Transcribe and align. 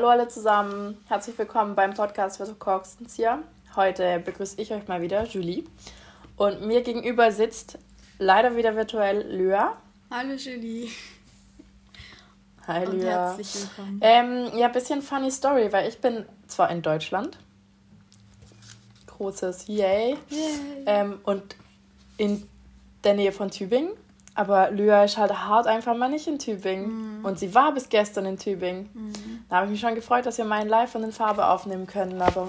Hallo 0.00 0.12
alle 0.12 0.28
zusammen, 0.28 0.96
herzlich 1.08 1.36
willkommen 1.36 1.74
beim 1.74 1.92
Podcast 1.92 2.38
für 2.38 2.46
Korkstenzieher. 2.54 3.40
Heute 3.76 4.18
begrüße 4.20 4.58
ich 4.58 4.72
euch 4.72 4.88
mal 4.88 5.02
wieder, 5.02 5.26
Julie. 5.26 5.64
Und 6.38 6.62
mir 6.62 6.80
gegenüber 6.80 7.30
sitzt 7.30 7.78
leider 8.18 8.56
wieder 8.56 8.74
virtuell 8.74 9.30
Lyra. 9.30 9.76
Hallo 10.10 10.32
Julie. 10.36 10.88
Hi 12.66 12.86
Und 12.86 12.94
Lyra. 12.94 13.10
herzlich 13.10 13.54
willkommen. 13.54 14.00
Ähm, 14.00 14.58
ja, 14.58 14.68
bisschen 14.68 15.02
funny 15.02 15.30
Story, 15.30 15.70
weil 15.70 15.86
ich 15.86 16.00
bin 16.00 16.24
zwar 16.46 16.70
in 16.70 16.80
Deutschland, 16.80 17.36
großes 19.06 19.66
Yay, 19.68 20.16
Yay. 20.30 20.50
Ähm, 20.86 21.20
und 21.24 21.56
in 22.16 22.48
der 23.04 23.12
Nähe 23.12 23.32
von 23.32 23.50
Tübingen 23.50 23.90
aber 24.34 24.70
Lyra 24.70 25.04
ist 25.04 25.18
halt 25.18 25.32
hart 25.32 25.66
einfach 25.66 25.94
mal 25.94 26.08
nicht 26.08 26.26
in 26.26 26.38
Tübingen. 26.38 27.18
Mhm. 27.18 27.24
Und 27.26 27.38
sie 27.38 27.54
war 27.54 27.74
bis 27.74 27.90
gestern 27.90 28.24
in 28.24 28.38
Tübingen. 28.38 28.88
Mhm. 28.94 29.29
Da 29.50 29.56
habe 29.56 29.66
ich 29.66 29.72
mich 29.72 29.80
schon 29.80 29.96
gefreut, 29.96 30.24
dass 30.26 30.38
wir 30.38 30.44
meinen 30.44 30.68
Live 30.68 30.92
von 30.92 31.02
den 31.02 31.10
Farbe 31.10 31.46
aufnehmen 31.48 31.88
können. 31.88 32.22
Aber 32.22 32.48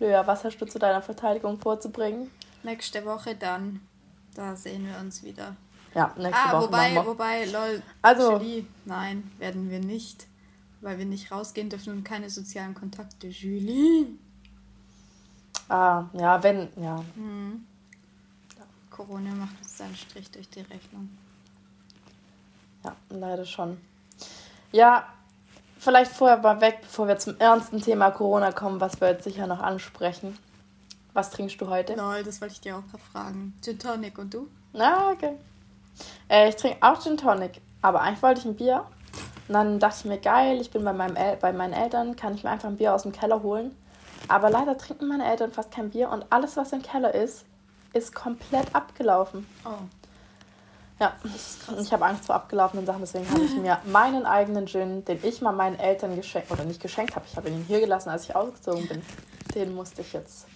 Lyra, 0.00 0.26
was 0.26 0.44
hast 0.44 0.58
du 0.58 0.66
zu 0.66 0.80
deiner 0.80 1.00
Verteidigung 1.00 1.58
vorzubringen? 1.60 2.32
Nächste 2.64 3.04
Woche 3.04 3.36
dann. 3.36 3.80
Da 4.34 4.56
sehen 4.56 4.86
wir 4.86 4.98
uns 4.98 5.22
wieder. 5.22 5.54
Ja, 5.94 6.12
nächste 6.18 6.34
ah, 6.34 6.52
Woche. 6.54 6.64
Wobei, 6.64 7.06
wobei, 7.06 7.44
lol, 7.46 7.82
also, 8.02 8.32
Julie, 8.32 8.66
nein, 8.84 9.30
werden 9.38 9.70
wir 9.70 9.78
nicht. 9.78 10.26
Weil 10.80 10.98
wir 10.98 11.06
nicht 11.06 11.30
rausgehen 11.30 11.70
dürfen 11.70 11.92
und 11.92 12.04
keine 12.04 12.28
sozialen 12.28 12.74
Kontakte. 12.74 13.28
Julie. 13.28 14.08
Ah, 15.68 16.04
ja, 16.12 16.42
wenn, 16.42 16.68
ja. 16.76 16.96
Mhm. 17.14 17.64
Corona 18.90 19.30
macht 19.30 19.58
uns 19.62 19.80
einen 19.80 19.94
Strich 19.94 20.30
durch 20.32 20.48
die 20.50 20.60
Rechnung. 20.60 21.08
Ja, 22.84 22.96
leider 23.10 23.44
schon. 23.44 23.78
Ja, 24.72 25.06
vielleicht 25.86 26.10
vorher 26.12 26.38
mal 26.38 26.60
weg, 26.60 26.80
bevor 26.82 27.06
wir 27.06 27.16
zum 27.16 27.38
ernsten 27.38 27.80
Thema 27.80 28.10
Corona 28.10 28.50
kommen, 28.50 28.80
was 28.80 29.00
wir 29.00 29.08
jetzt 29.08 29.22
sicher 29.22 29.46
noch 29.46 29.60
ansprechen. 29.60 30.36
Was 31.12 31.30
trinkst 31.30 31.60
du 31.60 31.68
heute? 31.68 31.94
Lol, 31.94 32.24
das 32.24 32.40
wollte 32.40 32.54
ich 32.54 32.60
dir 32.60 32.76
auch 32.76 32.86
gerade 32.90 33.04
fragen. 33.12 33.54
Gin 33.62 33.78
Tonic 33.78 34.18
und 34.18 34.34
du? 34.34 34.48
Na, 34.72 35.10
okay. 35.12 35.36
Äh, 36.28 36.48
ich 36.48 36.56
trinke 36.56 36.78
auch 36.80 37.00
Gin 37.00 37.16
Tonic, 37.16 37.60
aber 37.82 38.00
eigentlich 38.00 38.22
wollte 38.22 38.40
ich 38.40 38.46
ein 38.46 38.56
Bier. 38.56 38.84
Und 39.46 39.54
dann 39.54 39.78
dachte 39.78 39.98
ich 40.00 40.04
mir, 40.06 40.18
geil, 40.18 40.60
ich 40.60 40.72
bin 40.72 40.82
bei, 40.82 40.92
meinem 40.92 41.14
El 41.14 41.36
bei 41.36 41.52
meinen 41.52 41.72
Eltern, 41.72 42.16
kann 42.16 42.34
ich 42.34 42.42
mir 42.42 42.50
einfach 42.50 42.68
ein 42.68 42.76
Bier 42.76 42.92
aus 42.92 43.04
dem 43.04 43.12
Keller 43.12 43.44
holen. 43.44 43.70
Aber 44.26 44.50
leider 44.50 44.76
trinken 44.76 45.06
meine 45.06 45.24
Eltern 45.24 45.52
fast 45.52 45.70
kein 45.70 45.90
Bier 45.90 46.10
und 46.10 46.26
alles, 46.30 46.56
was 46.56 46.72
im 46.72 46.82
Keller 46.82 47.14
ist, 47.14 47.44
ist 47.92 48.12
komplett 48.12 48.74
abgelaufen. 48.74 49.46
Oh. 49.64 49.84
Ja, 50.98 51.14
ich 51.78 51.92
habe 51.92 52.06
Angst 52.06 52.24
vor 52.24 52.36
abgelaufenen 52.36 52.86
Sachen, 52.86 53.00
deswegen 53.00 53.30
habe 53.30 53.44
ich 53.44 53.54
mir 53.54 53.78
meinen 53.84 54.24
eigenen 54.24 54.66
Gin, 54.66 55.04
den 55.04 55.18
ich 55.22 55.42
mal 55.42 55.52
meinen 55.52 55.78
Eltern 55.78 56.16
geschenkt, 56.16 56.50
oder 56.50 56.64
nicht 56.64 56.80
geschenkt 56.80 57.14
habe, 57.16 57.26
ich 57.30 57.36
habe 57.36 57.50
ihn 57.50 57.64
hier 57.68 57.80
gelassen, 57.80 58.08
als 58.08 58.24
ich 58.24 58.34
ausgezogen 58.34 58.88
bin, 58.88 59.02
den 59.54 59.74
musste 59.74 60.00
ich 60.00 60.14
jetzt, 60.14 60.46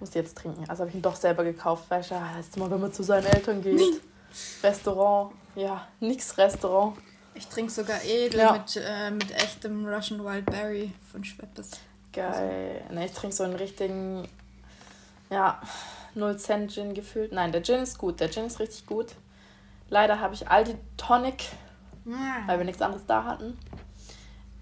musste 0.00 0.18
jetzt 0.18 0.36
trinken. 0.36 0.64
Also 0.68 0.80
habe 0.80 0.90
ich 0.90 0.96
ihn 0.96 1.02
doch 1.02 1.16
selber 1.16 1.44
gekauft, 1.44 1.84
weil 1.88 2.02
ich, 2.02 2.10
ja, 2.10 2.30
das 2.36 2.48
ist 2.48 2.56
immer, 2.58 2.70
wenn 2.70 2.80
man 2.80 2.92
zu 2.92 3.02
seinen 3.02 3.24
Eltern 3.24 3.62
geht. 3.62 3.80
Restaurant, 4.62 5.32
ja, 5.54 5.86
nix 6.00 6.36
Restaurant. 6.36 6.98
Ich 7.32 7.48
trinke 7.48 7.72
sogar 7.72 8.02
edel 8.04 8.40
ja. 8.40 8.52
mit, 8.52 8.76
äh, 8.76 9.10
mit 9.10 9.30
echtem 9.30 9.86
Russian 9.86 10.22
Wild 10.24 10.44
Berry 10.46 10.92
von 11.10 11.24
Schweppes. 11.24 11.70
Geil. 12.12 12.82
Also. 12.82 12.94
Ne, 12.94 13.06
ich 13.06 13.12
trinke 13.12 13.34
so 13.34 13.44
einen 13.44 13.56
richtigen, 13.56 14.28
ja, 15.30 15.60
0 16.16 16.38
Cent 16.38 16.72
Gin 16.72 16.94
gefühlt. 16.94 17.32
Nein, 17.32 17.52
der 17.52 17.62
Gin 17.62 17.80
ist 17.80 17.98
gut. 17.98 18.20
Der 18.20 18.30
Gin 18.30 18.46
ist 18.46 18.58
richtig 18.58 18.86
gut. 18.86 19.14
Leider 19.88 20.20
habe 20.20 20.34
ich 20.34 20.48
Aldi 20.48 20.74
Tonic, 20.96 21.44
ja. 22.04 22.42
weil 22.46 22.58
wir 22.58 22.64
nichts 22.64 22.82
anderes 22.82 23.06
da 23.06 23.24
hatten. 23.24 23.58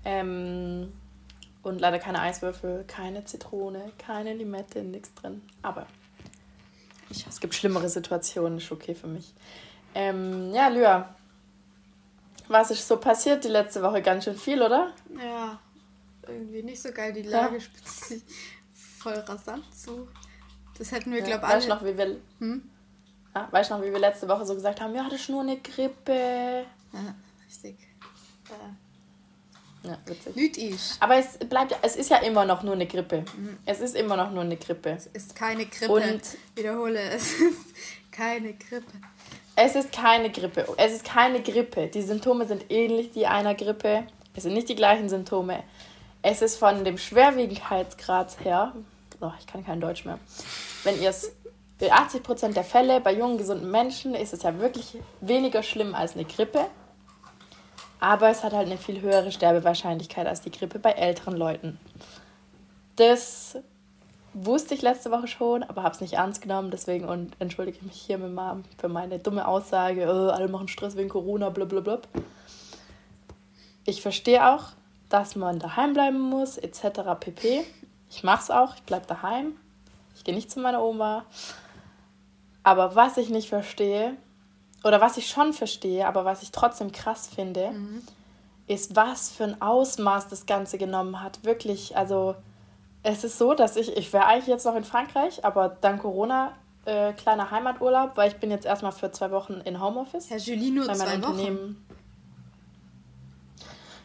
Ähm, 0.04 0.92
und 1.62 1.80
leider 1.80 1.98
keine 1.98 2.20
Eiswürfel, 2.20 2.84
keine 2.86 3.24
Zitrone, 3.24 3.90
keine 3.98 4.34
Limette, 4.34 4.82
nichts 4.82 5.14
drin. 5.14 5.40
Aber 5.62 5.86
ich, 7.08 7.26
es 7.26 7.40
gibt 7.40 7.54
schlimmere 7.54 7.88
Situationen, 7.88 8.58
ist 8.58 8.70
okay 8.70 8.94
für 8.94 9.06
mich. 9.06 9.32
Ähm, 9.94 10.52
ja, 10.52 10.68
Lyra, 10.68 11.14
was 12.48 12.70
ist 12.70 12.86
so 12.86 12.98
passiert 12.98 13.44
die 13.44 13.48
letzte 13.48 13.82
Woche? 13.82 14.02
Ganz 14.02 14.24
schön 14.24 14.36
viel, 14.36 14.60
oder? 14.60 14.92
Ja, 15.16 15.58
irgendwie 16.26 16.62
nicht 16.62 16.82
so 16.82 16.92
geil. 16.92 17.12
Die 17.12 17.22
Lage 17.22 17.54
ja. 17.54 17.60
spitzt 17.60 18.04
sich 18.04 18.22
voll 18.74 19.14
rasant 19.14 19.64
zu. 19.74 20.08
Das 20.78 20.92
hätten 20.92 21.12
wir, 21.12 21.20
ja, 21.20 21.26
glaube 21.26 21.40
ich, 21.40 21.50
alle. 21.50 21.56
Weißt 21.56 21.68
noch, 21.68 21.84
wie 21.84 21.96
wir, 21.96 22.16
hm? 22.38 22.62
ah, 23.34 23.46
weißt 23.50 23.70
noch, 23.70 23.82
wie 23.82 23.92
wir 23.92 23.98
letzte 23.98 24.28
Woche 24.28 24.44
so 24.44 24.54
gesagt 24.54 24.80
haben, 24.80 24.94
ja, 24.94 25.04
das 25.04 25.20
ist 25.20 25.30
nur 25.30 25.42
eine 25.42 25.58
Grippe. 25.58 26.64
Ja, 26.92 27.14
richtig. 27.46 27.76
Ja, 29.84 29.98
witzig. 30.06 30.34
Nicht 30.34 30.56
ist. 30.56 30.96
Aber 31.00 31.16
es 31.16 31.36
bleibt 31.38 31.76
es 31.82 31.96
ist 31.96 32.10
ja 32.10 32.16
immer 32.18 32.46
noch 32.46 32.62
nur 32.62 32.74
eine 32.74 32.86
Grippe. 32.86 33.24
Mhm. 33.36 33.58
Es 33.66 33.80
ist 33.80 33.94
immer 33.94 34.16
noch 34.16 34.30
nur 34.30 34.42
eine 34.42 34.56
Grippe. 34.56 34.90
Es 34.90 35.06
ist 35.06 35.36
keine 35.36 35.66
Grippe. 35.66 35.92
Und 35.92 36.22
wiederhole, 36.54 37.00
es 37.14 37.32
ist 37.34 37.58
keine 38.10 38.54
Grippe. 38.54 38.92
Es 39.56 39.74
ist 39.76 39.92
keine 39.92 40.30
Grippe. 40.30 40.66
Es 40.78 40.92
ist 40.92 41.04
keine 41.04 41.42
Grippe. 41.42 41.88
Die 41.88 42.02
Symptome 42.02 42.46
sind 42.46 42.70
ähnlich 42.70 43.12
die 43.12 43.26
einer 43.26 43.54
Grippe. 43.54 44.06
Es 44.34 44.44
sind 44.44 44.54
nicht 44.54 44.68
die 44.68 44.74
gleichen 44.74 45.08
Symptome. 45.08 45.62
Es 46.22 46.40
ist 46.40 46.56
von 46.56 46.84
dem 46.84 46.96
Schwerwiegendheitsgrad 46.96 48.42
her, 48.42 48.72
oh, 49.20 49.32
ich 49.38 49.46
kann 49.46 49.64
kein 49.64 49.80
Deutsch 49.80 50.04
mehr. 50.04 50.18
Wenn 50.82 51.00
ihr 51.00 51.10
es, 51.10 51.32
bei 51.78 51.92
80% 51.92 52.52
der 52.52 52.64
Fälle 52.64 53.00
bei 53.00 53.12
jungen, 53.12 53.38
gesunden 53.38 53.70
Menschen 53.70 54.14
ist 54.14 54.32
es 54.32 54.42
ja 54.42 54.58
wirklich 54.58 54.98
weniger 55.20 55.62
schlimm 55.62 55.94
als 55.94 56.14
eine 56.14 56.24
Grippe. 56.24 56.66
Aber 58.00 58.28
es 58.28 58.44
hat 58.44 58.52
halt 58.52 58.66
eine 58.66 58.78
viel 58.78 59.00
höhere 59.00 59.32
Sterbewahrscheinlichkeit 59.32 60.26
als 60.26 60.42
die 60.42 60.50
Grippe 60.50 60.78
bei 60.78 60.92
älteren 60.92 61.36
Leuten. 61.36 61.80
Das 62.96 63.56
wusste 64.34 64.74
ich 64.74 64.82
letzte 64.82 65.10
Woche 65.10 65.28
schon, 65.28 65.62
aber 65.62 65.82
habe 65.82 65.94
es 65.94 66.00
nicht 66.00 66.14
ernst 66.14 66.42
genommen. 66.42 66.70
Deswegen 66.70 67.08
und 67.08 67.34
entschuldige 67.38 67.84
mich 67.84 67.96
hier 67.96 68.18
mit 68.18 68.34
Mom 68.34 68.64
für 68.78 68.88
meine 68.88 69.18
dumme 69.18 69.46
Aussage, 69.46 70.06
oh, 70.06 70.30
alle 70.30 70.48
machen 70.48 70.68
Stress 70.68 70.96
wegen 70.96 71.08
Corona, 71.08 71.50
blablabla. 71.50 72.00
Ich 73.86 74.02
verstehe 74.02 74.48
auch, 74.48 74.72
dass 75.08 75.36
man 75.36 75.58
daheim 75.58 75.92
bleiben 75.92 76.20
muss, 76.20 76.58
etc. 76.58 77.00
pp. 77.20 77.64
Ich 78.14 78.22
mache 78.22 78.42
es 78.42 78.50
auch, 78.50 78.76
ich 78.76 78.82
bleibe 78.84 79.06
daheim. 79.06 79.56
Ich 80.14 80.22
gehe 80.22 80.34
nicht 80.34 80.50
zu 80.50 80.60
meiner 80.60 80.82
Oma. 80.82 81.24
Aber 82.62 82.94
was 82.94 83.16
ich 83.16 83.28
nicht 83.28 83.48
verstehe, 83.48 84.16
oder 84.84 85.00
was 85.00 85.16
ich 85.16 85.28
schon 85.28 85.52
verstehe, 85.52 86.06
aber 86.06 86.24
was 86.24 86.42
ich 86.42 86.52
trotzdem 86.52 86.92
krass 86.92 87.26
finde, 87.26 87.70
mhm. 87.70 88.02
ist, 88.68 88.94
was 88.94 89.30
für 89.30 89.44
ein 89.44 89.60
Ausmaß 89.60 90.28
das 90.28 90.46
Ganze 90.46 90.78
genommen 90.78 91.22
hat. 91.22 91.44
Wirklich, 91.44 91.96
also 91.96 92.36
es 93.02 93.24
ist 93.24 93.36
so, 93.36 93.54
dass 93.54 93.76
ich, 93.76 93.96
ich 93.96 94.12
wäre 94.12 94.26
eigentlich 94.26 94.46
jetzt 94.46 94.64
noch 94.64 94.76
in 94.76 94.84
Frankreich, 94.84 95.44
aber 95.44 95.68
dank 95.80 96.02
Corona 96.02 96.52
äh, 96.84 97.14
kleiner 97.14 97.50
Heimaturlaub, 97.50 98.16
weil 98.16 98.30
ich 98.30 98.36
bin 98.36 98.50
jetzt 98.50 98.66
erstmal 98.66 98.92
für 98.92 99.10
zwei 99.10 99.30
Wochen 99.30 99.54
in 99.64 99.80
Homeoffice. 99.80 100.30
Herr 100.30 100.38
Julie, 100.38 100.70
nur 100.70 100.84
zwei 100.84 101.20
Wochen? 101.22 101.84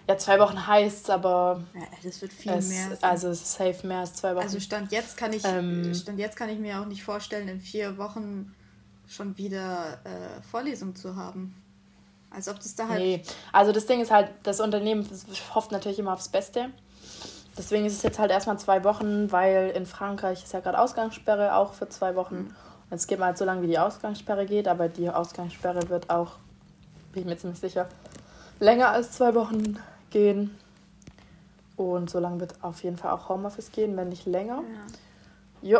Ja, 0.09 0.17
zwei 0.17 0.39
Wochen 0.39 0.65
heißt 0.65 1.03
es, 1.03 1.09
aber. 1.11 1.61
Ja, 1.75 1.81
das 2.01 2.19
wird 2.19 2.33
viel 2.33 2.51
es, 2.53 2.67
mehr. 2.67 2.95
Sein. 2.95 2.97
Also 3.11 3.27
es 3.27 3.41
ist 3.43 3.53
safe 3.53 3.85
mehr 3.85 3.99
als 3.99 4.15
zwei 4.15 4.35
Wochen. 4.35 4.43
Also 4.43 4.59
Stand 4.59 4.91
jetzt 4.91 5.15
kann 5.15 5.31
ich, 5.33 5.45
ähm, 5.45 5.93
Stand 5.93 6.17
jetzt 6.17 6.35
kann 6.35 6.49
ich 6.49 6.57
mir 6.57 6.81
auch 6.81 6.87
nicht 6.87 7.03
vorstellen, 7.03 7.47
in 7.47 7.59
vier 7.59 7.99
Wochen 7.99 8.55
schon 9.07 9.37
wieder 9.37 9.99
äh, 10.05 10.41
Vorlesung 10.49 10.95
zu 10.95 11.15
haben. 11.15 11.55
Als 12.31 12.49
ob 12.49 12.57
das 12.57 12.73
da 12.73 12.87
halt. 12.87 12.99
Nee, 12.99 13.21
also 13.51 13.71
das 13.71 13.85
Ding 13.85 14.01
ist 14.01 14.09
halt, 14.09 14.31
das 14.41 14.59
Unternehmen 14.59 15.07
hofft 15.53 15.71
natürlich 15.71 15.99
immer 15.99 16.13
aufs 16.13 16.29
Beste. 16.29 16.71
Deswegen 17.55 17.85
ist 17.85 17.93
es 17.93 18.01
jetzt 18.01 18.17
halt 18.17 18.31
erstmal 18.31 18.57
zwei 18.57 18.83
Wochen, 18.83 19.31
weil 19.31 19.69
in 19.75 19.85
Frankreich 19.85 20.43
ist 20.43 20.53
ja 20.53 20.59
gerade 20.59 20.79
Ausgangssperre 20.79 21.53
auch 21.53 21.73
für 21.73 21.87
zwei 21.87 22.15
Wochen. 22.15 22.35
Mhm. 22.35 22.55
Und 22.89 22.95
es 22.97 23.05
geht 23.05 23.19
mal 23.19 23.27
halt 23.27 23.37
so 23.37 23.45
lange, 23.45 23.61
wie 23.61 23.67
die 23.67 23.77
Ausgangssperre 23.77 24.47
geht, 24.47 24.67
aber 24.67 24.89
die 24.89 25.07
Ausgangssperre 25.07 25.87
wird 25.89 26.09
auch, 26.09 26.37
bin 27.13 27.21
ich 27.21 27.29
mir 27.29 27.37
ziemlich 27.37 27.59
sicher, 27.59 27.87
länger 28.59 28.89
als 28.89 29.11
zwei 29.11 29.35
Wochen 29.35 29.77
gehen. 30.11 30.55
Und 31.75 32.09
so 32.09 32.19
lange 32.19 32.39
wird 32.39 32.55
auf 32.61 32.83
jeden 32.83 32.97
Fall 32.97 33.11
auch 33.11 33.29
Homeoffice 33.29 33.71
gehen, 33.71 33.95
wenn 33.95 34.09
nicht 34.09 34.25
länger. 34.25 34.63
Ja. 35.61 35.79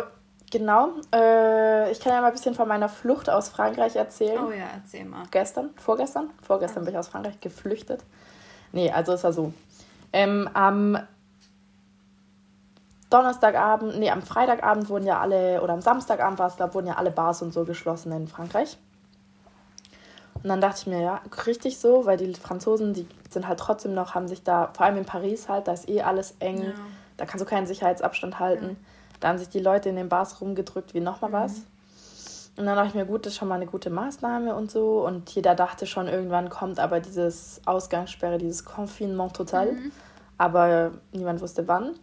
genau. 0.50 0.92
Äh, 1.14 1.90
ich 1.92 2.00
kann 2.00 2.12
ja 2.12 2.20
mal 2.20 2.28
ein 2.28 2.32
bisschen 2.32 2.54
von 2.54 2.68
meiner 2.68 2.88
Flucht 2.88 3.28
aus 3.28 3.50
Frankreich 3.50 3.96
erzählen. 3.96 4.38
Oh 4.42 4.50
ja, 4.50 4.66
erzähl 4.74 5.04
mal. 5.04 5.24
Gestern? 5.30 5.70
Vorgestern? 5.76 6.30
Vorgestern 6.42 6.82
ja. 6.82 6.84
bin 6.86 6.94
ich 6.94 6.98
aus 6.98 7.08
Frankreich 7.08 7.40
geflüchtet. 7.40 8.02
Nee, 8.72 8.90
also 8.90 9.12
es 9.12 9.24
war 9.24 9.32
so. 9.32 9.52
Ähm, 10.12 10.48
am 10.54 10.98
Donnerstagabend, 13.10 13.98
nee, 13.98 14.10
am 14.10 14.22
Freitagabend 14.22 14.88
wurden 14.88 15.06
ja 15.06 15.20
alle, 15.20 15.60
oder 15.62 15.72
am 15.72 15.80
Samstagabend 15.80 16.38
war 16.38 16.46
es, 16.46 16.56
da 16.56 16.72
wurden 16.72 16.86
ja 16.86 16.94
alle 16.94 17.10
Bars 17.10 17.42
und 17.42 17.52
so 17.52 17.64
geschlossen 17.64 18.12
in 18.12 18.28
Frankreich. 18.28 18.78
Und 20.42 20.48
dann 20.48 20.60
dachte 20.60 20.80
ich 20.80 20.86
mir, 20.86 21.00
ja, 21.00 21.20
richtig 21.46 21.78
so, 21.78 22.06
weil 22.06 22.16
die 22.16 22.32
Franzosen, 22.34 22.94
die 22.94 23.06
sind 23.28 23.46
halt 23.46 23.58
trotzdem 23.58 23.94
noch, 23.94 24.14
haben 24.14 24.26
sich 24.26 24.42
da, 24.42 24.70
vor 24.74 24.86
allem 24.86 24.96
in 24.96 25.04
Paris 25.04 25.48
halt, 25.48 25.68
da 25.68 25.72
ist 25.72 25.88
eh 25.88 26.02
alles 26.02 26.34
eng, 26.38 26.62
ja. 26.62 26.72
da 27.16 27.26
kannst 27.26 27.44
du 27.44 27.48
keinen 27.48 27.66
Sicherheitsabstand 27.66 28.38
halten. 28.38 28.64
Ja. 28.64 28.76
Da 29.20 29.28
haben 29.28 29.38
sich 29.38 29.50
die 29.50 29.60
Leute 29.60 29.90
in 29.90 29.96
den 29.96 30.08
Bars 30.08 30.40
rumgedrückt 30.40 30.94
wie 30.94 31.00
nochmal 31.00 31.30
mhm. 31.30 31.34
was. 31.34 31.52
Und 32.56 32.66
dann 32.66 32.76
dachte 32.76 32.88
ich 32.88 32.94
mir, 32.94 33.04
gut, 33.04 33.26
das 33.26 33.34
ist 33.34 33.38
schon 33.38 33.48
mal 33.48 33.54
eine 33.54 33.66
gute 33.66 33.90
Maßnahme 33.90 34.54
und 34.54 34.70
so. 34.70 35.06
Und 35.06 35.30
jeder 35.30 35.54
dachte 35.54 35.86
schon, 35.86 36.08
irgendwann 36.08 36.48
kommt 36.48 36.80
aber 36.80 37.00
dieses 37.00 37.60
Ausgangssperre, 37.66 38.38
dieses 38.38 38.64
Confinement 38.64 39.34
total. 39.34 39.72
Mhm. 39.72 39.92
aber 40.38 40.92
niemand 41.12 41.42
wusste 41.42 41.68
wann. 41.68 41.94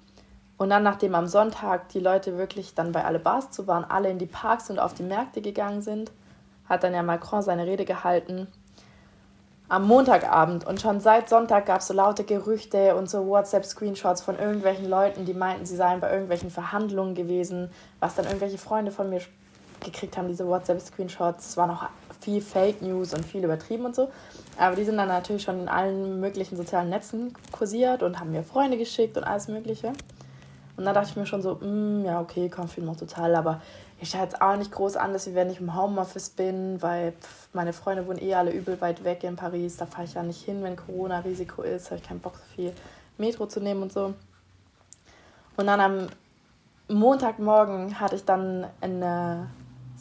Und 0.57 0.69
dann, 0.69 0.84
nachdem 0.84 1.13
am 1.16 1.28
Sonntag 1.28 1.89
die 1.89 2.00
Leute 2.00 2.38
wirklich 2.38 2.74
dann 2.74 2.92
bei 2.92 3.04
alle 3.04 3.19
Bars 3.19 3.51
zu 3.51 3.68
waren, 3.68 3.84
alle 3.84 4.10
in 4.10 4.18
die 4.18 4.25
Parks 4.25 4.69
und 4.69 4.80
auf 4.80 4.94
die 4.94 5.04
Märkte 5.04 5.42
gegangen 5.42 5.81
sind, 5.81 6.12
hat 6.69 6.83
dann 6.83 6.93
ja 6.93 7.03
Macron 7.03 7.41
seine 7.41 7.65
Rede 7.65 7.85
gehalten 7.85 8.47
am 9.69 9.87
Montagabend. 9.87 10.65
Und 10.65 10.81
schon 10.81 10.99
seit 10.99 11.29
Sonntag 11.29 11.65
gab 11.65 11.81
es 11.81 11.87
so 11.87 11.93
laute 11.93 12.23
Gerüchte 12.23 12.95
und 12.95 13.09
so 13.09 13.27
WhatsApp-Screenshots 13.27 14.21
von 14.21 14.37
irgendwelchen 14.37 14.89
Leuten, 14.89 15.25
die 15.25 15.33
meinten, 15.33 15.65
sie 15.65 15.75
seien 15.75 15.99
bei 15.99 16.11
irgendwelchen 16.11 16.49
Verhandlungen 16.49 17.15
gewesen, 17.15 17.69
was 17.99 18.15
dann 18.15 18.25
irgendwelche 18.25 18.57
Freunde 18.57 18.91
von 18.91 19.09
mir 19.09 19.21
gekriegt 19.83 20.17
haben, 20.17 20.27
diese 20.27 20.47
WhatsApp-Screenshots. 20.47 21.49
Es 21.49 21.57
war 21.57 21.67
noch 21.67 21.89
viel 22.21 22.41
Fake 22.41 22.81
News 22.81 23.13
und 23.13 23.25
viel 23.25 23.43
übertrieben 23.43 23.85
und 23.85 23.95
so. 23.95 24.09
Aber 24.57 24.75
die 24.75 24.83
sind 24.83 24.97
dann 24.97 25.09
natürlich 25.09 25.43
schon 25.43 25.59
in 25.61 25.69
allen 25.69 26.19
möglichen 26.19 26.55
sozialen 26.55 26.89
Netzen 26.89 27.33
kursiert 27.51 28.01
und 28.03 28.19
haben 28.19 28.31
mir 28.31 28.43
Freunde 28.43 28.77
geschickt 28.77 29.17
und 29.17 29.23
alles 29.23 29.47
Mögliche. 29.47 29.93
Und 30.77 30.85
dann 30.85 30.93
dachte 30.93 31.09
ich 31.09 31.15
mir 31.15 31.25
schon 31.25 31.41
so, 31.41 31.55
mm, 31.55 32.05
ja, 32.05 32.21
okay, 32.21 32.49
Konfirmation 32.49 33.07
total, 33.07 33.35
aber 33.35 33.61
ich 33.99 34.11
schaue 34.11 34.21
jetzt 34.23 34.41
auch 34.41 34.55
nicht 34.55 34.71
groß 34.71 34.95
anders, 34.95 35.27
wie 35.27 35.35
wenn 35.35 35.49
ich 35.49 35.59
im 35.59 35.75
Homeoffice 35.75 36.29
bin, 36.29 36.81
weil 36.81 37.13
pff, 37.13 37.49
meine 37.53 37.73
Freunde 37.73 38.05
wohnen 38.07 38.21
eh 38.21 38.35
alle 38.35 38.51
übel 38.51 38.79
weit 38.79 39.03
weg 39.03 39.23
in 39.23 39.35
Paris. 39.35 39.77
Da 39.77 39.85
fahre 39.88 40.03
ich 40.05 40.13
ja 40.13 40.23
nicht 40.23 40.44
hin, 40.44 40.61
wenn 40.63 40.75
Corona-Risiko 40.75 41.63
ist. 41.63 41.88
Habe 41.88 41.99
ich 41.99 42.07
keinen 42.07 42.19
Bock, 42.19 42.35
so 42.35 42.55
viel 42.55 42.73
Metro 43.17 43.47
zu 43.47 43.59
nehmen 43.59 43.81
und 43.81 43.91
so. 43.91 44.13
Und 45.55 45.65
dann 45.65 45.79
am 45.79 46.07
Montagmorgen 46.88 47.99
hatte 47.99 48.15
ich 48.15 48.23
dann 48.23 48.67
einen 48.81 49.49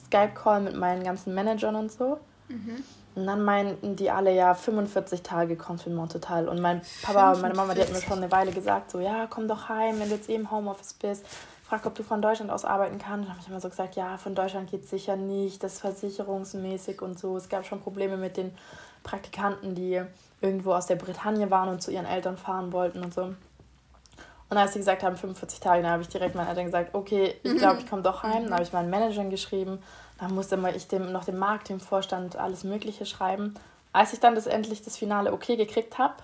Skype-Call 0.07 0.61
mit 0.61 0.77
meinen 0.77 1.03
ganzen 1.03 1.35
Managern 1.35 1.75
und 1.75 1.91
so. 1.91 2.19
Mhm. 2.49 2.85
Und 3.15 3.27
dann 3.27 3.43
meinten 3.43 3.97
die 3.97 4.11
alle 4.11 4.35
ja 4.35 4.53
45 4.53 5.23
Tage 5.23 5.57
Confinement 5.57 6.13
total. 6.13 6.49
Und 6.49 6.61
mein 6.61 6.83
Papa 7.03 7.33
und 7.33 7.41
meine 7.41 7.55
Mama, 7.55 7.73
die 7.73 7.81
hatten 7.81 7.95
mir 7.95 8.03
schon 8.03 8.19
eine 8.19 8.31
Weile 8.31 8.53
gesagt, 8.53 8.91
so 8.91 9.01
ja, 9.01 9.27
komm 9.27 9.49
doch 9.49 9.71
heim, 9.71 9.99
wenn 9.99 10.11
du 10.11 10.17
jetzt 10.17 10.29
eh 10.29 10.35
im 10.35 10.51
Homeoffice 10.51 10.93
bist 10.93 11.25
fragt, 11.69 11.87
ob 11.87 11.95
du 11.95 12.03
von 12.03 12.23
Deutschland 12.23 12.51
aus 12.51 12.65
arbeiten 12.65 12.99
kannst. 12.99 13.29
Da 13.29 13.33
habe 13.33 13.41
ich 13.43 13.49
immer 13.49 13.61
so 13.61 13.69
gesagt, 13.69 13.97
ja, 13.97 14.17
von 14.19 14.35
Deutschland 14.35 14.71
geht 14.71 14.85
es 14.85 14.91
sicher 14.91 15.17
nicht, 15.17 15.63
das 15.63 15.75
ist 15.75 15.81
versicherungsmäßig 15.81 17.03
und 17.03 17.19
so. 17.19 17.37
Es 17.37 17.49
gab 17.49 17.67
schon 17.67 17.81
Probleme 17.81 18.17
mit 18.17 18.37
den 18.37 18.57
Praktikanten, 19.03 19.75
die 19.75 20.03
irgendwo 20.41 20.75
aus 20.75 20.87
der 20.87 20.97
Bretagne 20.97 21.51
waren 21.51 21.69
und 21.69 21.83
zu 21.83 21.91
ihren 21.91 22.07
Eltern 22.07 22.37
fahren 22.37 22.73
wollten 22.73 23.03
und 23.03 23.13
so. 23.13 23.35
Und 24.49 24.57
als 24.57 24.75
sie 24.75 24.79
gesagt 24.79 25.03
haben, 25.03 25.17
45 25.17 25.59
Tage, 25.59 25.83
dann 25.83 25.91
habe 25.91 26.03
ich 26.03 26.09
direkt 26.09 26.37
meinen 26.37 26.49
Eltern 26.49 26.67
gesagt, 26.67 26.95
okay, 26.95 27.35
ich 27.43 27.53
mhm. 27.55 27.59
glaube, 27.59 27.81
ich 27.81 27.91
komme 27.91 28.03
doch 28.03 28.23
heim. 28.23 28.45
Dann 28.45 28.53
habe 28.53 28.63
ich 28.63 28.73
meinen 28.73 28.91
Manager 28.91 29.25
geschrieben. 29.25 29.83
Dann 30.21 30.35
musste 30.35 30.57
ich 30.75 30.87
dem, 30.87 31.11
noch 31.11 31.25
dem 31.25 31.37
Marketingvorstand 31.37 32.37
alles 32.37 32.63
Mögliche 32.63 33.07
schreiben. 33.07 33.55
Als 33.93 34.13
ich 34.13 34.21
dann 34.21 34.37
das 34.37 34.47
endlich 34.47 34.83
das 34.83 34.97
Finale 34.97 35.33
okay 35.33 35.57
gekriegt 35.57 35.99
habe, 35.99 36.15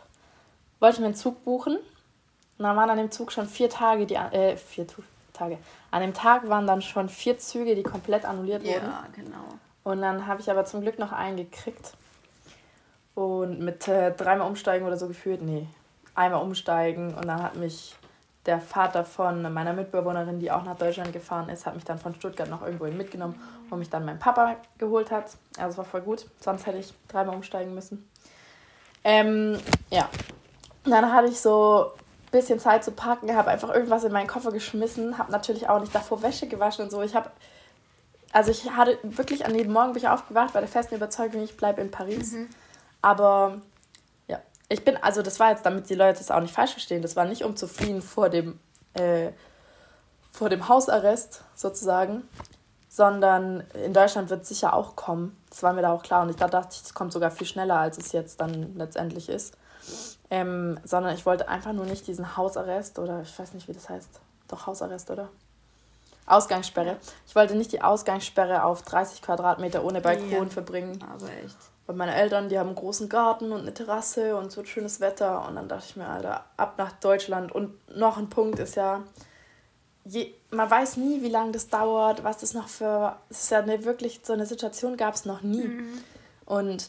wollte 0.79 0.97
ich 0.97 1.01
mir 1.01 1.07
einen 1.07 1.15
Zug 1.17 1.45
buchen. 1.45 1.77
Und 1.77 2.65
dann 2.65 2.77
waren 2.77 2.91
an 2.91 2.99
dem 2.99 3.11
Zug 3.11 3.33
schon 3.33 3.49
vier 3.49 3.69
Tage, 3.69 4.07
die, 4.07 4.15
äh, 4.15 4.57
vier, 4.57 4.87
Tage. 5.33 5.59
An 5.91 6.03
dem 6.03 6.15
Tag 6.15 6.49
waren 6.49 6.67
dann 6.67 6.83
schon 6.83 7.09
vier 7.09 7.39
Züge, 7.39 7.75
die 7.75 7.83
komplett 7.83 8.25
annulliert 8.25 8.63
wurden. 8.63 8.87
Ja, 8.87 9.05
genau. 9.15 9.45
Und 9.85 10.01
dann 10.01 10.27
habe 10.27 10.41
ich 10.41 10.51
aber 10.51 10.65
zum 10.65 10.83
Glück 10.83 10.99
noch 10.99 11.13
einen 11.13 11.37
gekriegt. 11.37 11.95
Und 13.15 13.61
mit 13.61 13.89
äh, 13.89 14.13
dreimal 14.13 14.49
umsteigen 14.49 14.87
oder 14.87 14.97
so 14.97 15.07
gefühlt, 15.09 15.43
nee, 15.43 15.67
einmal 16.15 16.43
umsteigen. 16.43 17.15
Und 17.15 17.27
dann 17.27 17.43
hat 17.43 17.57
mich 17.57 17.95
der 18.47 18.61
Vater 18.61 19.05
von 19.05 19.53
meiner 19.53 19.73
Mitbewohnerin, 19.73 20.41
die 20.41 20.51
auch 20.51 20.65
nach 20.65 20.77
Deutschland 20.77 21.13
gefahren 21.13 21.49
ist, 21.49 21.65
hat 21.65 21.75
mich 21.75 21.85
dann 21.85 21.99
von 21.99 22.15
Stuttgart 22.15 22.49
noch 22.49 22.63
irgendwo 22.63 22.87
mitgenommen, 22.87 23.41
wo 23.69 23.77
mich 23.77 23.89
dann 23.89 24.05
mein 24.05 24.19
Papa 24.19 24.57
geholt 24.79 25.11
hat. 25.11 25.37
Also 25.59 25.71
es 25.71 25.79
war 25.79 25.85
voll 25.85 26.01
gut, 26.01 26.27
sonst 26.41 26.67
hätte 26.67 26.79
ich 26.79 26.93
dreimal 27.09 27.37
umsteigen 27.37 27.75
müssen. 27.75 28.09
Ähm, 29.05 29.59
ja. 29.91 30.09
dann 30.85 31.13
hatte 31.13 31.29
ich 31.29 31.41
so 31.41 31.93
bisschen 32.33 32.59
Zeit 32.59 32.83
zu 32.83 32.91
packen, 32.91 33.35
habe 33.37 33.51
einfach 33.51 33.69
irgendwas 33.69 34.03
in 34.05 34.13
meinen 34.13 34.27
Koffer 34.27 34.51
geschmissen, 34.51 35.19
habe 35.19 35.31
natürlich 35.31 35.69
auch 35.69 35.79
nicht 35.79 35.95
davor 35.95 36.23
Wäsche 36.23 36.49
gewaschen 36.49 36.85
und 36.85 36.91
so. 36.91 37.01
Ich 37.03 37.15
habe, 37.15 37.31
also 38.33 38.51
ich 38.51 38.71
hatte 38.71 38.99
wirklich 39.03 39.47
an 39.47 39.55
jedem 39.55 39.73
Morgen 39.73 39.93
bin 39.93 40.03
ich 40.03 40.09
aufgewacht 40.09 40.55
bei 40.55 40.61
der 40.61 40.69
festen 40.69 40.97
Überzeugung, 40.97 41.45
ich 41.45 41.57
bleibe 41.57 41.81
in 41.81 41.91
Paris. 41.91 42.33
Mhm. 42.33 42.49
Aber 43.03 43.61
ja, 44.27 44.41
ich 44.69 44.85
bin, 44.85 44.97
also 44.97 45.23
das 45.23 45.39
war 45.39 45.51
jetzt, 45.51 45.65
damit 45.65 45.89
die 45.91 45.95
Leute 45.95 46.21
es 46.21 46.31
auch 46.31 46.41
nicht 46.41 46.55
falsch 46.55 46.73
verstehen, 46.73 47.03
das 47.03 47.15
war 47.15 47.27
nicht 47.27 47.45
um 47.45 47.55
zu 47.55 47.69
fliehen 47.69 48.01
vor 48.01 48.31
dem, 48.31 48.59
äh, 48.95 49.31
vor 50.33 50.49
dem 50.49 50.69
Hausarrest 50.69 51.45
sozusagen, 51.55 52.27
sondern 52.89 53.65
in 53.85 53.93
Deutschland 53.93 54.31
wird 54.31 54.43
es 54.43 54.49
sicher 54.49 54.73
auch 54.73 54.97
kommen. 54.97 55.37
Das 55.51 55.63
war 55.63 55.75
mir 55.75 55.83
da 55.83 55.93
auch 55.93 56.03
klar 56.03 56.23
und 56.23 56.31
ich 56.31 56.37
da 56.37 56.49
dachte 56.49 56.77
es 56.83 56.95
kommt 56.95 57.13
sogar 57.13 57.31
viel 57.31 57.47
schneller, 57.47 57.77
als 57.77 57.99
es 57.99 58.13
jetzt 58.13 58.41
dann 58.41 58.75
letztendlich 58.77 59.29
ist. 59.29 59.55
Ähm, 60.33 60.81
sondern 60.83 61.15
ich 61.15 61.27
wollte 61.27 61.47
einfach 61.47 61.75
nur 61.75 61.85
nicht 61.85 62.07
diesen 62.07 62.39
Hausarrest 62.39 62.99
oder 62.99 63.21
ich 63.21 63.39
weiß 63.39 63.53
nicht, 63.53 63.69
wie 63.69 63.75
das 63.75 63.91
heißt. 63.91 64.09
Doch 64.49 64.67
Hausarrest, 64.67 65.11
oder? 65.11 65.29
Ausgangssperre. 66.25 66.97
Ich 67.27 67.35
wollte 67.35 67.55
nicht 67.55 67.71
die 67.71 67.83
Ausgangssperre 67.83 68.65
auf 68.65 68.81
30 68.81 69.21
Quadratmeter 69.21 69.85
ohne 69.85 70.01
Balkon 70.01 70.31
ja, 70.31 70.47
verbringen. 70.47 71.05
Aber 71.13 71.27
echt. 71.45 71.59
Weil 71.87 71.97
meine 71.97 72.15
Eltern, 72.15 72.49
die 72.49 72.59
haben 72.59 72.69
einen 72.69 72.77
großen 72.77 73.11
Garten 73.11 73.53
und 73.53 73.61
eine 73.61 73.75
Terrasse 73.75 74.35
und 74.35 74.51
so 74.51 74.65
schönes 74.65 75.01
Wetter. 75.01 75.47
Und 75.47 75.57
dann 75.57 75.69
dachte 75.69 75.85
ich 75.91 75.97
mir, 75.97 76.07
Alter, 76.07 76.47
ab 76.57 76.79
nach 76.79 76.93
Deutschland. 76.93 77.53
Und 77.53 77.75
noch 77.95 78.17
ein 78.17 78.31
Punkt 78.31 78.59
ist 78.59 78.77
ja, 78.77 79.03
je, 80.07 80.33
man 80.51 80.71
weiß 80.71 80.97
nie, 80.97 81.21
wie 81.21 81.29
lange 81.29 81.53
das 81.53 81.69
dauert, 81.69 82.25
was 82.25 82.39
das 82.39 82.55
noch 82.55 82.69
für. 82.69 83.17
Es 83.29 83.43
ist 83.43 83.51
ja 83.51 83.59
eine, 83.59 83.85
wirklich, 83.85 84.23
so 84.23 84.33
eine 84.33 84.47
Situation 84.47 84.97
gab 84.97 85.13
es 85.13 85.27
noch 85.27 85.43
nie. 85.43 85.65
Mhm. 85.65 86.05
Und 86.47 86.89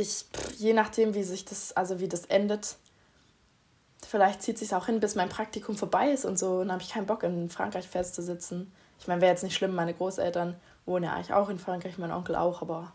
ich, 0.00 0.24
je 0.56 0.72
nachdem, 0.72 1.14
wie 1.14 1.22
sich 1.22 1.44
das, 1.44 1.72
also 1.72 2.00
wie 2.00 2.08
das 2.08 2.24
endet, 2.26 2.76
vielleicht 4.06 4.42
zieht 4.42 4.58
sich 4.58 4.74
auch 4.74 4.86
hin, 4.86 5.00
bis 5.00 5.14
mein 5.14 5.28
Praktikum 5.28 5.76
vorbei 5.76 6.10
ist 6.10 6.24
und 6.24 6.38
so. 6.38 6.54
Und 6.54 6.68
dann 6.68 6.72
habe 6.72 6.82
ich 6.82 6.90
keinen 6.90 7.06
Bock, 7.06 7.22
in 7.22 7.48
Frankreich 7.48 7.88
festzusitzen. 7.88 8.72
Ich 8.98 9.08
meine, 9.08 9.20
wäre 9.20 9.32
jetzt 9.32 9.42
nicht 9.42 9.54
schlimm, 9.54 9.74
meine 9.74 9.94
Großeltern 9.94 10.56
wohnen 10.86 11.04
ja 11.04 11.14
eigentlich 11.14 11.32
auch 11.32 11.48
in 11.48 11.58
Frankreich, 11.58 11.98
mein 11.98 12.12
Onkel 12.12 12.36
auch, 12.36 12.62
aber 12.62 12.92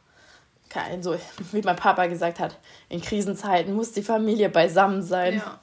kein, 0.69 1.01
so 1.03 1.17
wie 1.51 1.61
mein 1.61 1.75
Papa 1.75 2.07
gesagt 2.07 2.39
hat, 2.39 2.57
in 2.89 3.01
Krisenzeiten 3.01 3.73
muss 3.73 3.91
die 3.91 4.03
Familie 4.03 4.49
beisammen 4.49 5.01
sein. 5.01 5.35
Ja. 5.35 5.59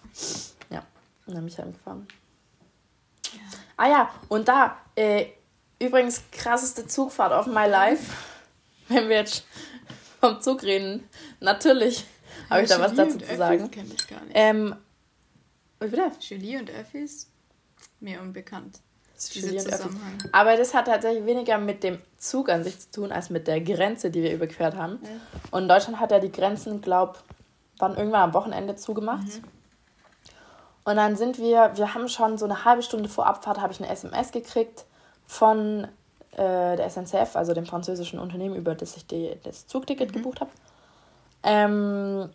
Ja, 0.70 0.82
und 1.26 1.34
dann 1.34 1.44
bin 1.44 1.48
ich 1.48 1.58
heimgefahren. 1.58 2.08
Ja. 3.32 3.40
Ah 3.76 3.88
ja, 3.88 4.10
und 4.28 4.48
da, 4.48 4.76
äh, 4.94 5.26
übrigens 5.78 6.22
krasseste 6.30 6.86
Zugfahrt 6.86 7.32
auf 7.32 7.46
my 7.46 7.66
life. 7.66 8.12
Wenn 8.88 9.08
wir 9.08 9.16
jetzt 9.16 9.44
vom 10.22 10.40
Zug 10.40 10.62
reden. 10.62 11.08
Natürlich 11.40 12.04
habe 12.48 12.62
ich 12.62 12.68
da 12.68 12.80
was 12.80 12.94
dazu 12.94 13.18
zu 13.18 13.36
sagen. 13.36 13.70
kenne 13.70 13.90
ich 13.94 14.08
gar 14.08 14.20
nicht. 14.20 14.32
Ähm, 14.34 14.76
wie 15.80 15.88
bitte? 15.88 16.12
Julie 16.20 16.58
und 16.58 16.70
Öffis? 16.70 17.28
Mir 18.00 18.20
unbekannt. 18.20 18.80
Zusammenhang. 19.16 20.18
Aber 20.32 20.56
das 20.56 20.74
hat 20.74 20.86
tatsächlich 20.86 21.24
weniger 21.26 21.58
mit 21.58 21.84
dem 21.84 21.98
Zug 22.18 22.48
an 22.48 22.64
sich 22.64 22.78
zu 22.80 22.90
tun, 22.90 23.12
als 23.12 23.30
mit 23.30 23.46
der 23.46 23.60
Grenze, 23.60 24.10
die 24.10 24.22
wir 24.22 24.32
überquert 24.32 24.74
haben. 24.74 24.98
Ja. 25.02 25.08
Und 25.52 25.68
Deutschland 25.68 26.00
hat 26.00 26.10
ja 26.10 26.18
die 26.18 26.32
Grenzen, 26.32 26.80
glaube 26.80 27.18
wann 27.78 27.96
irgendwann 27.96 28.22
am 28.22 28.34
Wochenende 28.34 28.76
zugemacht. 28.76 29.26
Mhm. 29.26 29.44
Und 30.84 30.96
dann 30.96 31.16
sind 31.16 31.38
wir, 31.38 31.72
wir 31.76 31.94
haben 31.94 32.08
schon 32.08 32.38
so 32.38 32.44
eine 32.44 32.64
halbe 32.64 32.82
Stunde 32.82 33.08
vor 33.08 33.26
Abfahrt, 33.26 33.60
habe 33.60 33.72
ich 33.72 33.80
eine 33.80 33.90
SMS 33.90 34.32
gekriegt 34.32 34.84
von 35.26 35.86
äh, 36.32 36.76
der 36.76 36.88
SNCF, 36.88 37.36
also 37.36 37.54
dem 37.54 37.66
französischen 37.66 38.18
Unternehmen, 38.18 38.56
über 38.56 38.74
das 38.74 38.96
ich 38.96 39.06
die, 39.06 39.36
das 39.42 39.66
Zugticket 39.66 40.10
mhm. 40.10 40.14
gebucht 40.14 40.40
habe. 40.40 40.50
Ähm, 41.42 42.30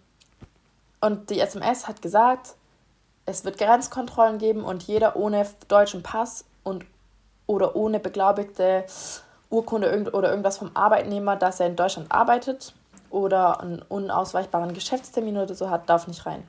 und 1.02 1.30
die 1.30 1.40
SMS 1.40 1.88
hat 1.88 2.02
gesagt, 2.02 2.56
es 3.26 3.44
wird 3.46 3.58
Grenzkontrollen 3.58 4.38
geben 4.38 4.64
und 4.64 4.84
jeder 4.84 5.16
ohne 5.16 5.46
deutschen 5.68 6.04
Pass 6.04 6.46
und 6.64 6.86
oder 7.46 7.76
ohne 7.76 8.00
beglaubigte 8.00 8.86
Urkunde 9.50 10.12
oder 10.12 10.30
irgendwas 10.30 10.58
vom 10.58 10.72
Arbeitnehmer, 10.74 11.36
dass 11.38 11.60
er 11.60 11.68
in 11.68 11.76
Deutschland 11.76 12.12
arbeitet 12.12 12.74
oder 13.10 13.62
einen 13.62 13.82
unausweichbaren 13.82 14.74
Geschäftstermin 14.74 15.38
oder 15.38 15.56
so 15.56 15.70
hat, 15.70 15.90
darf 15.90 16.08
nicht 16.08 16.26
rein. 16.26 16.48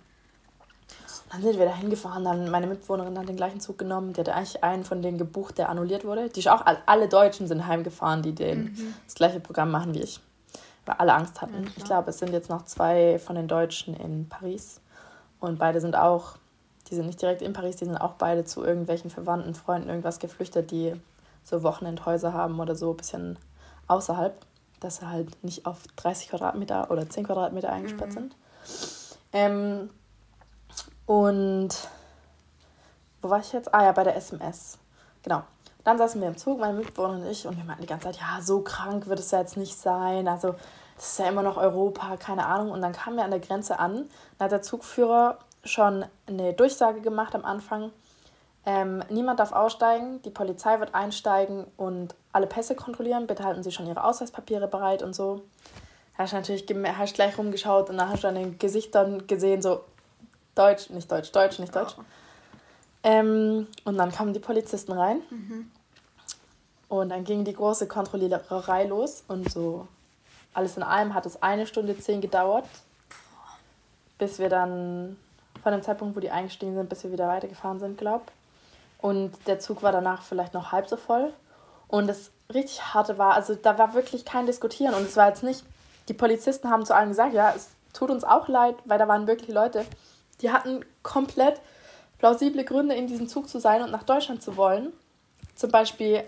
Dann 1.30 1.42
sind 1.42 1.58
wir 1.58 1.66
da 1.66 1.74
hingefahren, 1.74 2.24
dann 2.24 2.50
meine 2.50 2.66
Mitbewohnerin 2.66 3.18
hat 3.18 3.28
den 3.28 3.36
gleichen 3.36 3.60
Zug 3.60 3.76
genommen, 3.76 4.14
die 4.14 4.20
hatte 4.20 4.34
eigentlich 4.34 4.64
einen 4.64 4.84
von 4.84 5.02
denen 5.02 5.18
gebucht, 5.18 5.58
der 5.58 5.68
annulliert 5.68 6.04
wurde. 6.04 6.30
Die 6.30 6.48
auch 6.48 6.64
alle 6.86 7.08
Deutschen 7.08 7.46
sind 7.46 7.66
heimgefahren, 7.66 8.22
die 8.22 8.34
den, 8.34 8.64
mhm. 8.64 8.94
das 9.04 9.14
gleiche 9.14 9.40
Programm 9.40 9.70
machen 9.70 9.94
wie 9.94 10.00
ich. 10.00 10.20
Weil 10.86 10.96
alle 10.96 11.12
Angst 11.12 11.42
hatten. 11.42 11.64
Ja, 11.64 11.70
ich 11.76 11.84
glaube, 11.84 12.10
es 12.10 12.18
sind 12.18 12.32
jetzt 12.32 12.48
noch 12.48 12.64
zwei 12.64 13.18
von 13.18 13.36
den 13.36 13.46
Deutschen 13.46 13.94
in 13.94 14.28
Paris. 14.28 14.80
Und 15.38 15.58
beide 15.58 15.82
sind 15.82 15.96
auch, 15.96 16.36
die 16.88 16.94
sind 16.94 17.06
nicht 17.06 17.20
direkt 17.20 17.42
in 17.42 17.52
Paris, 17.52 17.76
die 17.76 17.84
sind 17.84 17.98
auch 17.98 18.14
beide 18.14 18.44
zu 18.44 18.64
irgendwelchen 18.64 19.10
Verwandten, 19.10 19.54
Freunden, 19.54 19.90
irgendwas 19.90 20.20
geflüchtet, 20.20 20.70
die 20.70 20.94
so 21.44 21.62
Wochenendhäuser 21.62 22.32
haben 22.32 22.58
oder 22.58 22.74
so 22.74 22.92
ein 22.92 22.96
bisschen 22.96 23.38
außerhalb, 23.86 24.34
dass 24.80 24.96
sie 24.96 25.08
halt 25.08 25.44
nicht 25.44 25.66
auf 25.66 25.82
30 25.96 26.30
Quadratmeter 26.30 26.90
oder 26.90 27.08
10 27.08 27.24
Quadratmeter 27.24 27.70
eingesperrt 27.70 28.10
mhm. 28.10 28.14
sind. 28.14 28.36
Ähm, 29.32 29.90
und 31.08 31.70
wo 33.22 33.30
war 33.30 33.40
ich 33.40 33.50
jetzt? 33.54 33.74
Ah 33.74 33.82
ja, 33.82 33.92
bei 33.92 34.04
der 34.04 34.14
SMS. 34.14 34.76
Genau. 35.22 35.42
Dann 35.82 35.96
saßen 35.96 36.20
wir 36.20 36.28
im 36.28 36.36
Zug, 36.36 36.60
meine 36.60 36.76
Mitbewohnerin 36.76 37.22
und 37.22 37.30
ich, 37.30 37.46
und 37.46 37.56
wir 37.56 37.64
meinten 37.64 37.80
die 37.80 37.88
ganze 37.88 38.08
Zeit, 38.08 38.18
ja, 38.18 38.42
so 38.42 38.60
krank 38.60 39.06
wird 39.06 39.18
es 39.18 39.30
ja 39.30 39.40
jetzt 39.40 39.56
nicht 39.56 39.78
sein. 39.78 40.28
Also, 40.28 40.54
das 40.96 41.12
ist 41.12 41.18
ja 41.18 41.26
immer 41.26 41.42
noch 41.42 41.56
Europa, 41.56 42.18
keine 42.18 42.44
Ahnung. 42.44 42.72
Und 42.72 42.82
dann 42.82 42.92
kamen 42.92 43.16
wir 43.16 43.24
an 43.24 43.30
der 43.30 43.40
Grenze 43.40 43.78
an. 43.78 44.04
Da 44.36 44.44
hat 44.44 44.52
der 44.52 44.60
Zugführer 44.60 45.38
schon 45.64 46.04
eine 46.26 46.52
Durchsage 46.52 47.00
gemacht 47.00 47.34
am 47.34 47.46
Anfang. 47.46 47.90
Ähm, 48.66 49.02
niemand 49.08 49.40
darf 49.40 49.52
aussteigen, 49.52 50.20
die 50.22 50.30
Polizei 50.30 50.78
wird 50.78 50.94
einsteigen 50.94 51.64
und 51.78 52.14
alle 52.34 52.46
Pässe 52.46 52.74
kontrollieren. 52.74 53.26
Bitte 53.26 53.44
halten 53.44 53.62
Sie 53.62 53.72
schon 53.72 53.86
Ihre 53.86 54.04
Ausweispapiere 54.04 54.68
bereit 54.68 55.02
und 55.02 55.14
so. 55.14 55.40
Hast 56.18 56.34
natürlich 56.34 56.66
hast 56.98 57.14
gleich 57.14 57.38
rumgeschaut 57.38 57.88
und 57.88 57.96
dann 57.96 58.10
hast 58.10 58.24
du 58.24 58.28
an 58.28 58.34
den 58.34 58.58
Gesichtern 58.58 59.26
gesehen, 59.26 59.62
so 59.62 59.84
Deutsch, 60.58 60.90
nicht 60.90 61.10
Deutsch, 61.10 61.30
Deutsch, 61.32 61.58
nicht 61.58 61.74
Deutsch. 61.74 61.94
Oh. 61.98 62.02
Ähm, 63.04 63.66
und 63.84 63.96
dann 63.96 64.10
kamen 64.10 64.32
die 64.32 64.40
Polizisten 64.40 64.92
rein. 64.92 65.22
Mhm. 65.30 65.70
Und 66.88 67.10
dann 67.10 67.24
ging 67.24 67.44
die 67.44 67.52
große 67.52 67.86
Kontrolliererei 67.86 68.84
los 68.84 69.22
und 69.28 69.50
so 69.50 69.86
alles 70.58 70.76
in 70.76 70.82
allem 70.82 71.14
hat 71.14 71.24
es 71.24 71.40
eine 71.40 71.66
Stunde 71.66 71.96
zehn 71.98 72.20
gedauert, 72.20 72.64
bis 74.18 74.40
wir 74.40 74.48
dann 74.48 75.16
von 75.62 75.72
dem 75.72 75.82
Zeitpunkt, 75.82 76.16
wo 76.16 76.20
die 76.20 76.30
eingestiegen 76.30 76.74
sind, 76.74 76.88
bis 76.88 77.04
wir 77.04 77.12
wieder 77.12 77.28
weitergefahren 77.28 77.78
sind, 77.78 77.98
glaub. 77.98 78.32
Und 79.00 79.32
der 79.46 79.60
Zug 79.60 79.82
war 79.82 79.92
danach 79.92 80.22
vielleicht 80.22 80.54
noch 80.54 80.72
halb 80.72 80.88
so 80.88 80.96
voll. 80.96 81.32
Und 81.86 82.08
das 82.08 82.30
richtig 82.52 82.92
harte 82.92 83.18
war, 83.18 83.34
also 83.34 83.54
da 83.54 83.78
war 83.78 83.94
wirklich 83.94 84.24
kein 84.24 84.46
Diskutieren. 84.46 84.94
Und 84.94 85.02
es 85.02 85.16
war 85.16 85.28
jetzt 85.28 85.44
nicht, 85.44 85.62
die 86.08 86.14
Polizisten 86.14 86.70
haben 86.70 86.84
zu 86.84 86.94
allen 86.94 87.10
gesagt, 87.10 87.34
ja, 87.34 87.52
es 87.54 87.68
tut 87.92 88.10
uns 88.10 88.24
auch 88.24 88.48
leid, 88.48 88.74
weil 88.84 88.98
da 88.98 89.06
waren 89.06 89.26
wirklich 89.26 89.50
Leute, 89.50 89.84
die 90.40 90.50
hatten 90.50 90.84
komplett 91.02 91.60
plausible 92.18 92.64
Gründe, 92.64 92.94
in 92.94 93.06
diesem 93.06 93.28
Zug 93.28 93.48
zu 93.48 93.60
sein 93.60 93.82
und 93.82 93.90
nach 93.90 94.02
Deutschland 94.02 94.42
zu 94.42 94.56
wollen. 94.56 94.92
Zum 95.54 95.70
Beispiel 95.70 96.24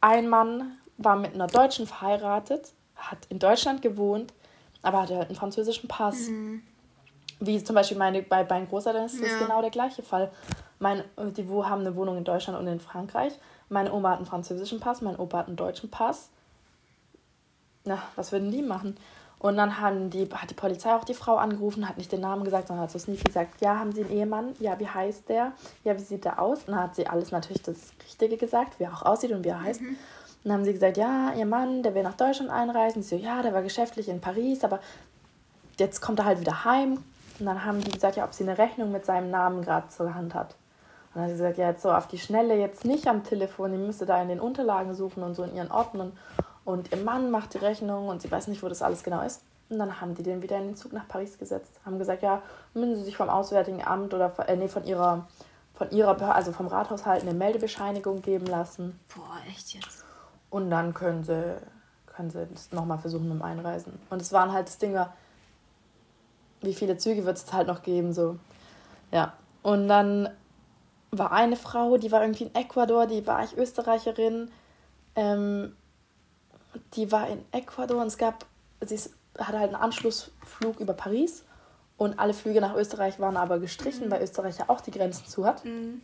ein 0.00 0.28
Mann 0.28 0.78
war 0.96 1.16
mit 1.16 1.34
einer 1.34 1.46
Deutschen 1.46 1.86
verheiratet, 1.86 2.72
hat 2.96 3.18
in 3.28 3.38
Deutschland 3.38 3.82
gewohnt, 3.82 4.32
aber 4.82 5.02
hatte 5.02 5.16
halt 5.16 5.28
einen 5.28 5.36
französischen 5.36 5.88
Pass. 5.88 6.28
Mhm. 6.28 6.62
Wie 7.40 7.62
zum 7.62 7.74
Beispiel 7.74 7.96
meine, 7.96 8.22
bei 8.22 8.44
meinen 8.44 8.68
Großeltern 8.68 9.06
ist 9.06 9.20
das 9.20 9.30
ja. 9.30 9.38
genau 9.38 9.62
der 9.62 9.70
gleiche 9.70 10.02
Fall. 10.02 10.30
Mein, 10.78 11.04
die 11.18 11.46
haben 11.48 11.80
eine 11.80 11.96
Wohnung 11.96 12.18
in 12.18 12.24
Deutschland 12.24 12.58
und 12.58 12.66
in 12.66 12.80
Frankreich. 12.80 13.32
Meine 13.68 13.92
Oma 13.92 14.10
hat 14.10 14.16
einen 14.18 14.26
französischen 14.26 14.80
Pass, 14.80 15.00
mein 15.00 15.16
Opa 15.16 15.38
hat 15.38 15.46
einen 15.46 15.56
deutschen 15.56 15.90
Pass. 15.90 16.30
Na, 17.84 18.02
was 18.16 18.32
würden 18.32 18.50
die 18.50 18.62
machen? 18.62 18.96
Und 19.40 19.56
dann 19.56 19.80
haben 19.80 20.10
die, 20.10 20.28
hat 20.30 20.50
die 20.50 20.54
Polizei 20.54 20.94
auch 20.94 21.04
die 21.04 21.14
Frau 21.14 21.36
angerufen, 21.36 21.88
hat 21.88 21.96
nicht 21.96 22.12
den 22.12 22.20
Namen 22.20 22.44
gesagt, 22.44 22.68
sondern 22.68 22.84
hat 22.84 22.90
so 22.90 22.98
sneaky 22.98 23.24
gesagt, 23.24 23.62
ja, 23.62 23.78
haben 23.78 23.90
Sie 23.90 24.02
einen 24.02 24.12
Ehemann? 24.12 24.54
Ja, 24.60 24.78
wie 24.78 24.86
heißt 24.86 25.30
der? 25.30 25.52
Ja, 25.82 25.96
wie 25.96 26.02
sieht 26.02 26.26
der 26.26 26.42
aus? 26.42 26.58
Und 26.66 26.74
dann 26.74 26.82
hat 26.82 26.94
sie 26.94 27.06
alles 27.06 27.32
natürlich 27.32 27.62
das 27.62 27.92
Richtige 28.04 28.36
gesagt, 28.36 28.78
wie 28.78 28.84
er 28.84 28.92
auch 28.92 29.02
aussieht 29.02 29.32
und 29.32 29.42
wie 29.42 29.48
er 29.48 29.62
heißt. 29.62 29.80
Mhm. 29.80 29.88
Und 29.88 29.96
dann 30.44 30.52
haben 30.52 30.64
sie 30.64 30.74
gesagt, 30.74 30.98
ja, 30.98 31.32
ihr 31.32 31.46
Mann, 31.46 31.82
der 31.82 31.94
will 31.94 32.02
nach 32.02 32.18
Deutschland 32.18 32.50
einreisen. 32.50 33.02
Sie 33.02 33.16
so, 33.16 33.16
ja, 33.16 33.40
der 33.40 33.54
war 33.54 33.62
geschäftlich 33.62 34.10
in 34.10 34.20
Paris, 34.20 34.62
aber 34.62 34.80
jetzt 35.78 36.02
kommt 36.02 36.18
er 36.18 36.26
halt 36.26 36.40
wieder 36.40 36.66
heim. 36.66 37.02
Und 37.38 37.46
dann 37.46 37.64
haben 37.64 37.80
die 37.80 37.90
gesagt, 37.90 38.16
ja, 38.16 38.24
ob 38.24 38.34
sie 38.34 38.44
eine 38.44 38.58
Rechnung 38.58 38.92
mit 38.92 39.06
seinem 39.06 39.30
Namen 39.30 39.62
gerade 39.62 39.88
zur 39.88 40.14
Hand 40.14 40.34
hat. 40.34 40.54
Und 41.14 41.16
dann 41.16 41.22
hat 41.22 41.30
sie 41.30 41.36
gesagt, 41.36 41.56
ja, 41.56 41.70
jetzt 41.70 41.82
so 41.82 41.90
auf 41.90 42.08
die 42.08 42.18
Schnelle, 42.18 42.56
jetzt 42.56 42.84
nicht 42.84 43.06
am 43.06 43.24
Telefon, 43.24 43.72
die 43.72 43.78
müsste 43.78 44.04
da 44.04 44.20
in 44.20 44.28
den 44.28 44.38
Unterlagen 44.38 44.94
suchen 44.94 45.22
und 45.22 45.34
so 45.34 45.44
in 45.44 45.56
ihren 45.56 45.70
Ordnern. 45.70 46.12
Und 46.64 46.92
ihr 46.92 46.98
Mann 46.98 47.30
macht 47.30 47.54
die 47.54 47.58
Rechnung 47.58 48.08
und 48.08 48.22
sie 48.22 48.30
weiß 48.30 48.48
nicht, 48.48 48.62
wo 48.62 48.68
das 48.68 48.82
alles 48.82 49.02
genau 49.02 49.22
ist. 49.22 49.42
Und 49.70 49.78
dann 49.78 50.00
haben 50.00 50.14
die 50.14 50.22
den 50.22 50.42
wieder 50.42 50.58
in 50.58 50.68
den 50.68 50.76
Zug 50.76 50.92
nach 50.92 51.06
Paris 51.06 51.38
gesetzt. 51.38 51.72
Haben 51.84 51.98
gesagt, 51.98 52.22
ja, 52.22 52.42
müssen 52.74 52.96
Sie 52.96 53.04
sich 53.04 53.16
vom 53.16 53.28
Auswärtigen 53.28 53.82
Amt 53.84 54.12
oder 54.12 54.32
äh, 54.48 54.56
nee, 54.56 54.68
von 54.68 54.84
ihrer, 54.84 55.28
von 55.74 55.90
ihrer, 55.90 56.34
also 56.34 56.52
vom 56.52 56.66
Rathaushalt 56.66 57.22
eine 57.22 57.34
Meldebescheinigung 57.34 58.20
geben 58.20 58.46
lassen. 58.46 58.98
Boah, 59.14 59.38
echt 59.48 59.74
jetzt? 59.74 60.04
Und 60.50 60.70
dann 60.70 60.92
können 60.92 61.22
sie, 61.22 61.56
können 62.06 62.30
sie 62.30 62.46
das 62.52 62.72
nochmal 62.72 62.98
versuchen 62.98 63.28
mit 63.28 63.38
dem 63.38 63.42
Einreisen. 63.42 63.98
Und 64.10 64.20
es 64.20 64.32
waren 64.32 64.52
halt 64.52 64.66
das 64.66 64.78
Ding, 64.78 64.98
wie 66.60 66.74
viele 66.74 66.98
Züge 66.98 67.24
wird 67.24 67.36
es 67.36 67.52
halt 67.52 67.68
noch 67.68 67.82
geben, 67.82 68.12
so. 68.12 68.36
Ja. 69.12 69.34
Und 69.62 69.88
dann 69.88 70.28
war 71.10 71.32
eine 71.32 71.56
Frau, 71.56 71.96
die 71.96 72.10
war 72.10 72.22
irgendwie 72.22 72.44
in 72.44 72.54
Ecuador, 72.54 73.06
die 73.06 73.26
war 73.26 73.44
ich 73.44 73.56
Österreicherin. 73.56 74.50
Ähm, 75.14 75.76
die 76.94 77.10
war 77.12 77.28
in 77.28 77.44
Ecuador 77.52 78.00
und 78.00 78.08
es 78.08 78.18
gab, 78.18 78.46
sie 78.84 78.98
hatte 79.38 79.58
halt 79.58 79.74
einen 79.74 79.82
Anschlussflug 79.82 80.80
über 80.80 80.92
Paris 80.92 81.44
und 81.96 82.18
alle 82.18 82.34
Flüge 82.34 82.60
nach 82.60 82.74
Österreich 82.74 83.20
waren 83.20 83.36
aber 83.36 83.58
gestrichen, 83.58 84.06
mhm. 84.06 84.10
weil 84.10 84.22
Österreich 84.22 84.58
ja 84.58 84.64
auch 84.68 84.80
die 84.80 84.90
Grenzen 84.90 85.26
zu 85.26 85.44
hat. 85.46 85.64
Mhm. 85.64 86.00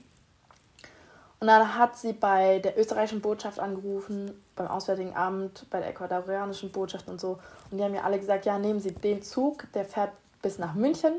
Und 1.39 1.49
dann 1.49 1.77
hat 1.77 1.97
sie 1.97 2.13
bei 2.13 2.61
der 2.61 2.79
österreichischen 2.79 3.21
Botschaft 3.21 3.61
angerufen, 3.61 4.43
beim 4.55 4.69
Auswärtigen 4.69 5.15
Amt, 5.15 5.67
bei 5.71 5.81
der 5.81 5.91
ecuadorianischen 5.91 6.73
Botschaft 6.73 7.09
und 7.09 7.21
so. 7.21 7.39
Und 7.71 7.79
die 7.79 7.85
haben 7.85 7.93
mir 7.93 8.05
alle 8.05 8.19
gesagt, 8.19 8.47
ja, 8.47 8.59
nehmen 8.59 8.81
Sie 8.81 8.93
den 8.93 9.23
Zug, 9.23 9.71
der 9.75 9.85
fährt 9.85 10.13
bis 10.41 10.59
nach 10.59 10.75
München. 10.75 11.13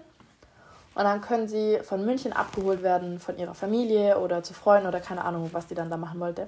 Und 0.95 1.03
dann 1.03 1.21
können 1.21 1.47
Sie 1.47 1.79
von 1.83 2.03
München 2.03 2.33
abgeholt 2.33 2.81
werden 2.81 3.19
von 3.19 3.37
Ihrer 3.37 3.53
Familie 3.53 4.17
oder 4.17 4.41
zu 4.41 4.55
Freunden 4.55 4.87
oder 4.87 4.99
keine 4.99 5.23
Ahnung, 5.23 5.49
was 5.53 5.67
die 5.67 5.75
dann 5.75 5.91
da 5.91 5.97
machen 5.97 6.19
wollte. 6.19 6.47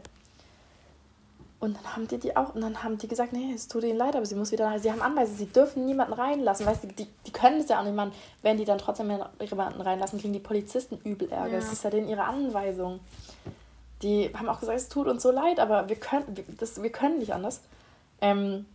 Und 1.59 1.75
dann 1.75 1.93
haben 1.93 2.07
die 2.07 2.17
die 2.17 2.37
auch, 2.37 2.55
und 2.55 2.61
dann 2.61 2.83
haben 2.83 2.97
die 2.97 3.09
gesagt, 3.09 3.33
nee, 3.33 3.51
es 3.53 3.67
tut 3.67 3.83
ihnen 3.83 3.97
leid, 3.97 4.15
aber 4.15 4.25
sie 4.25 4.35
muss 4.35 4.51
wieder 4.53 4.69
nach, 4.69 4.79
sie 4.79 4.89
haben 4.89 5.01
Anweisungen, 5.01 5.39
sie 5.39 5.47
dürfen 5.47 5.85
niemanden 5.85 6.13
reinlassen, 6.13 6.65
weißt 6.65 6.83
du, 6.85 6.87
die, 6.87 7.07
die 7.27 7.31
können 7.31 7.59
es 7.59 7.67
ja 7.67 7.79
auch 7.79 7.83
nicht 7.83 7.95
machen. 7.95 8.13
Wenn 8.41 8.57
die 8.57 8.63
dann 8.63 8.77
trotzdem 8.77 9.11
jemanden 9.41 9.81
reinlassen, 9.81 10.19
kriegen 10.19 10.31
die 10.31 10.39
Polizisten 10.39 10.97
übel 11.03 11.29
Ärger. 11.29 11.57
Es 11.57 11.71
ist 11.71 11.83
ja 11.83 11.89
denen 11.89 12.07
ihre 12.07 12.23
Anweisung. 12.23 13.01
Die 14.01 14.31
haben 14.33 14.47
auch 14.47 14.61
gesagt, 14.61 14.77
es 14.77 14.87
tut 14.87 15.07
uns 15.07 15.21
so 15.21 15.31
leid, 15.31 15.59
aber 15.59 15.89
wir 15.89 15.97
können, 15.97 16.33
das, 16.57 16.81
wir 16.81 16.91
können 16.91 17.19
nicht 17.19 17.33
anders. 17.33 17.59
Ähm, 18.21 18.65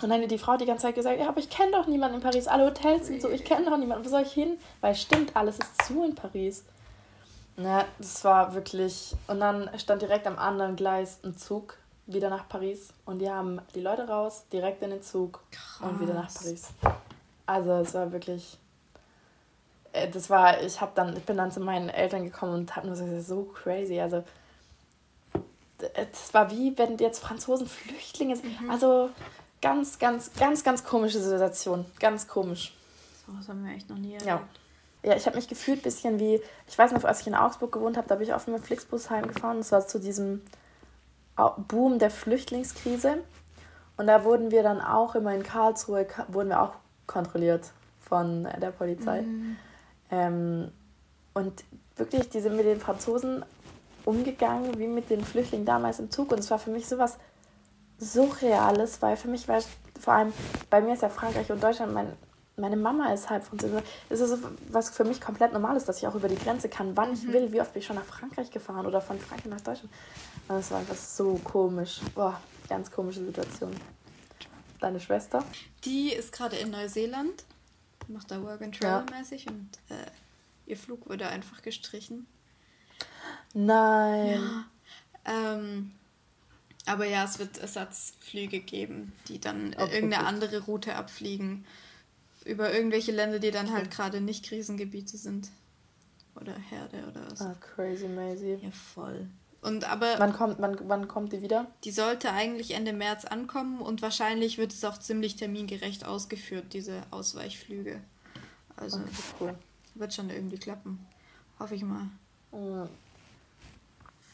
und 0.00 0.08
dann 0.08 0.22
hat 0.22 0.30
die 0.30 0.38
Frau 0.38 0.56
die 0.56 0.64
ganze 0.64 0.86
Zeit 0.86 0.94
gesagt, 0.94 1.18
ja, 1.18 1.28
aber 1.28 1.40
ich 1.40 1.50
kenne 1.50 1.72
doch 1.72 1.88
niemanden 1.88 2.16
in 2.16 2.22
Paris, 2.22 2.46
alle 2.46 2.66
Hotels 2.66 3.08
sind 3.08 3.20
so, 3.20 3.28
ich 3.28 3.44
kenne 3.44 3.68
doch 3.68 3.76
niemanden, 3.76 4.04
wo 4.04 4.08
soll 4.08 4.22
ich 4.22 4.32
hin? 4.32 4.58
Weil 4.80 4.94
stimmt, 4.94 5.34
alles 5.36 5.58
ist 5.58 5.86
zu 5.86 6.04
in 6.04 6.14
Paris. 6.14 6.64
Ja, 7.56 7.84
das 7.98 8.24
war 8.24 8.54
wirklich, 8.54 9.14
und 9.26 9.40
dann 9.40 9.68
stand 9.78 10.00
direkt 10.00 10.26
am 10.26 10.38
anderen 10.38 10.76
Gleis 10.76 11.18
ein 11.24 11.36
Zug 11.36 11.76
wieder 12.14 12.30
nach 12.30 12.48
Paris 12.48 12.92
und 13.04 13.18
die 13.18 13.30
haben 13.30 13.60
die 13.74 13.80
Leute 13.80 14.08
raus, 14.08 14.44
direkt 14.52 14.82
in 14.82 14.90
den 14.90 15.02
Zug 15.02 15.40
Krass. 15.50 15.88
und 15.88 16.00
wieder 16.00 16.14
nach 16.14 16.32
Paris. 16.32 16.68
Also 17.46 17.72
es 17.72 17.94
war 17.94 18.12
wirklich, 18.12 18.58
äh, 19.92 20.08
das 20.08 20.30
war, 20.30 20.60
ich 20.62 20.80
habe 20.80 20.92
dann, 20.94 21.16
ich 21.16 21.24
bin 21.24 21.36
dann 21.36 21.50
zu 21.50 21.60
meinen 21.60 21.88
Eltern 21.88 22.24
gekommen 22.24 22.54
und 22.54 22.76
habe 22.76 22.86
nur 22.86 22.96
so, 22.96 23.20
so 23.20 23.44
crazy. 23.44 24.00
Also 24.00 24.24
es 25.94 26.32
war 26.32 26.50
wie 26.50 26.76
wenn 26.78 26.98
jetzt 26.98 27.18
Franzosen 27.18 27.66
Flüchtlinge 27.66 28.36
sind. 28.36 28.60
Mhm. 28.60 28.70
Also 28.70 29.10
ganz, 29.60 29.98
ganz, 29.98 30.32
ganz, 30.34 30.62
ganz 30.62 30.84
komische 30.84 31.20
Situation. 31.20 31.84
Ganz 31.98 32.28
komisch. 32.28 32.74
So 33.26 33.32
was 33.36 33.48
haben 33.48 33.64
wir 33.64 33.74
echt 33.74 33.88
noch 33.88 33.98
nie 33.98 34.14
erlebt. 34.14 34.26
Ja. 34.26 34.42
Ja, 35.04 35.16
ich 35.16 35.26
habe 35.26 35.34
mich 35.34 35.48
gefühlt 35.48 35.80
ein 35.80 35.82
bisschen 35.82 36.20
wie, 36.20 36.40
ich 36.68 36.78
weiß 36.78 36.92
noch, 36.92 37.02
als 37.02 37.22
ich 37.22 37.26
in 37.26 37.34
Augsburg 37.34 37.72
gewohnt 37.72 37.96
habe, 37.96 38.06
da 38.06 38.14
bin 38.14 38.28
ich 38.28 38.34
oft 38.34 38.46
mit 38.46 38.64
Flixbus 38.64 39.10
heimgefahren. 39.10 39.58
Das 39.58 39.72
war 39.72 39.84
zu 39.84 39.98
diesem 39.98 40.42
Boom 41.36 41.98
der 41.98 42.10
Flüchtlingskrise. 42.10 43.18
Und 43.96 44.06
da 44.06 44.24
wurden 44.24 44.50
wir 44.50 44.62
dann 44.62 44.80
auch 44.80 45.14
immer 45.14 45.34
in 45.34 45.42
Karlsruhe, 45.42 46.06
wurden 46.28 46.50
wir 46.50 46.62
auch 46.62 46.74
kontrolliert 47.06 47.70
von 48.00 48.48
der 48.60 48.70
Polizei. 48.70 49.22
Mhm. 49.22 49.56
Ähm, 50.10 50.72
und 51.34 51.64
wirklich, 51.96 52.28
die 52.28 52.40
sind 52.40 52.56
mit 52.56 52.66
den 52.66 52.80
Franzosen 52.80 53.44
umgegangen 54.04 54.78
wie 54.78 54.88
mit 54.88 55.10
den 55.10 55.24
Flüchtlingen 55.24 55.66
damals 55.66 55.98
im 55.98 56.10
Zug. 56.10 56.32
Und 56.32 56.40
es 56.40 56.50
war 56.50 56.58
für 56.58 56.70
mich 56.70 56.88
sowas 56.88 57.18
Surreales, 57.98 59.00
weil 59.00 59.16
für 59.16 59.28
mich 59.28 59.46
war 59.48 59.60
vor 60.00 60.14
allem, 60.14 60.32
bei 60.68 60.80
mir 60.80 60.94
ist 60.94 61.02
ja 61.02 61.08
Frankreich 61.08 61.50
und 61.52 61.62
Deutschland, 61.62 61.94
mein, 61.94 62.12
meine 62.56 62.76
Mama 62.76 63.12
ist 63.12 63.30
halb 63.30 63.44
Französin. 63.44 63.80
Es 64.08 64.20
ist 64.20 64.30
so 64.30 64.38
was 64.70 64.90
für 64.90 65.04
mich 65.04 65.20
komplett 65.20 65.52
normal 65.52 65.76
ist, 65.76 65.88
dass 65.88 65.98
ich 65.98 66.06
auch 66.08 66.14
über 66.14 66.28
die 66.28 66.36
Grenze 66.36 66.68
kann, 66.68 66.96
wann 66.96 67.12
ich 67.12 67.22
mhm. 67.22 67.32
will. 67.32 67.52
Wie 67.52 67.60
oft 67.60 67.72
bin 67.72 67.80
ich 67.80 67.86
schon 67.86 67.96
nach 67.96 68.04
Frankreich 68.04 68.50
gefahren 68.50 68.86
oder 68.86 69.00
von 69.00 69.18
Frankreich 69.18 69.50
nach 69.50 69.60
Deutschland. 69.60 69.92
Das 70.56 70.70
war 70.70 70.80
einfach 70.80 70.96
so 70.96 71.40
komisch. 71.42 72.00
Boah, 72.14 72.40
ganz 72.68 72.90
komische 72.90 73.24
Situation. 73.24 73.74
Deine 74.80 75.00
Schwester? 75.00 75.44
Die 75.84 76.12
ist 76.12 76.32
gerade 76.32 76.56
in 76.56 76.70
Neuseeland, 76.70 77.44
macht 78.08 78.30
da 78.30 78.42
Work 78.42 78.62
and 78.62 78.78
Travel 78.78 79.06
ja. 79.10 79.18
mäßig 79.18 79.46
und 79.48 79.70
äh, 79.88 80.10
ihr 80.66 80.76
Flug 80.76 81.08
wurde 81.08 81.28
einfach 81.28 81.62
gestrichen. 81.62 82.26
Nein. 83.54 84.40
Ja. 85.26 85.54
Ähm, 85.54 85.92
aber 86.86 87.06
ja, 87.06 87.24
es 87.24 87.38
wird 87.38 87.58
Ersatzflüge 87.58 88.60
geben, 88.60 89.12
die 89.28 89.40
dann 89.40 89.74
okay, 89.74 89.94
irgendeine 89.94 90.24
gut. 90.24 90.32
andere 90.32 90.58
Route 90.64 90.96
abfliegen. 90.96 91.64
Über 92.44 92.74
irgendwelche 92.74 93.12
Länder, 93.12 93.38
die 93.38 93.52
dann 93.52 93.72
halt 93.72 93.90
gerade 93.90 94.20
nicht 94.20 94.44
Krisengebiete 94.44 95.16
sind. 95.16 95.48
Oder 96.34 96.54
Herde 96.54 97.06
oder 97.08 97.30
was. 97.30 97.40
Ah, 97.40 97.54
crazy, 97.60 98.08
Maisie. 98.08 98.58
Ja, 98.60 98.70
voll. 98.70 99.28
Und 99.62 99.90
aber. 99.90 100.14
Wann 100.18 100.32
kommt, 100.32 100.56
wann, 100.58 100.76
wann 100.88 101.08
kommt 101.08 101.32
die 101.32 101.40
wieder? 101.40 101.66
Die 101.84 101.90
sollte 101.90 102.32
eigentlich 102.32 102.74
Ende 102.74 102.92
März 102.92 103.24
ankommen 103.24 103.80
und 103.80 104.02
wahrscheinlich 104.02 104.58
wird 104.58 104.72
es 104.72 104.84
auch 104.84 104.98
ziemlich 104.98 105.36
termingerecht 105.36 106.04
ausgeführt, 106.04 106.72
diese 106.72 107.02
Ausweichflüge. 107.10 108.00
Also 108.76 108.98
okay, 108.98 109.10
cool. 109.40 109.54
wird 109.94 110.12
schon 110.12 110.30
irgendwie 110.30 110.58
klappen. 110.58 111.06
Hoffe 111.58 111.76
ich 111.76 111.84
mal. 111.84 112.08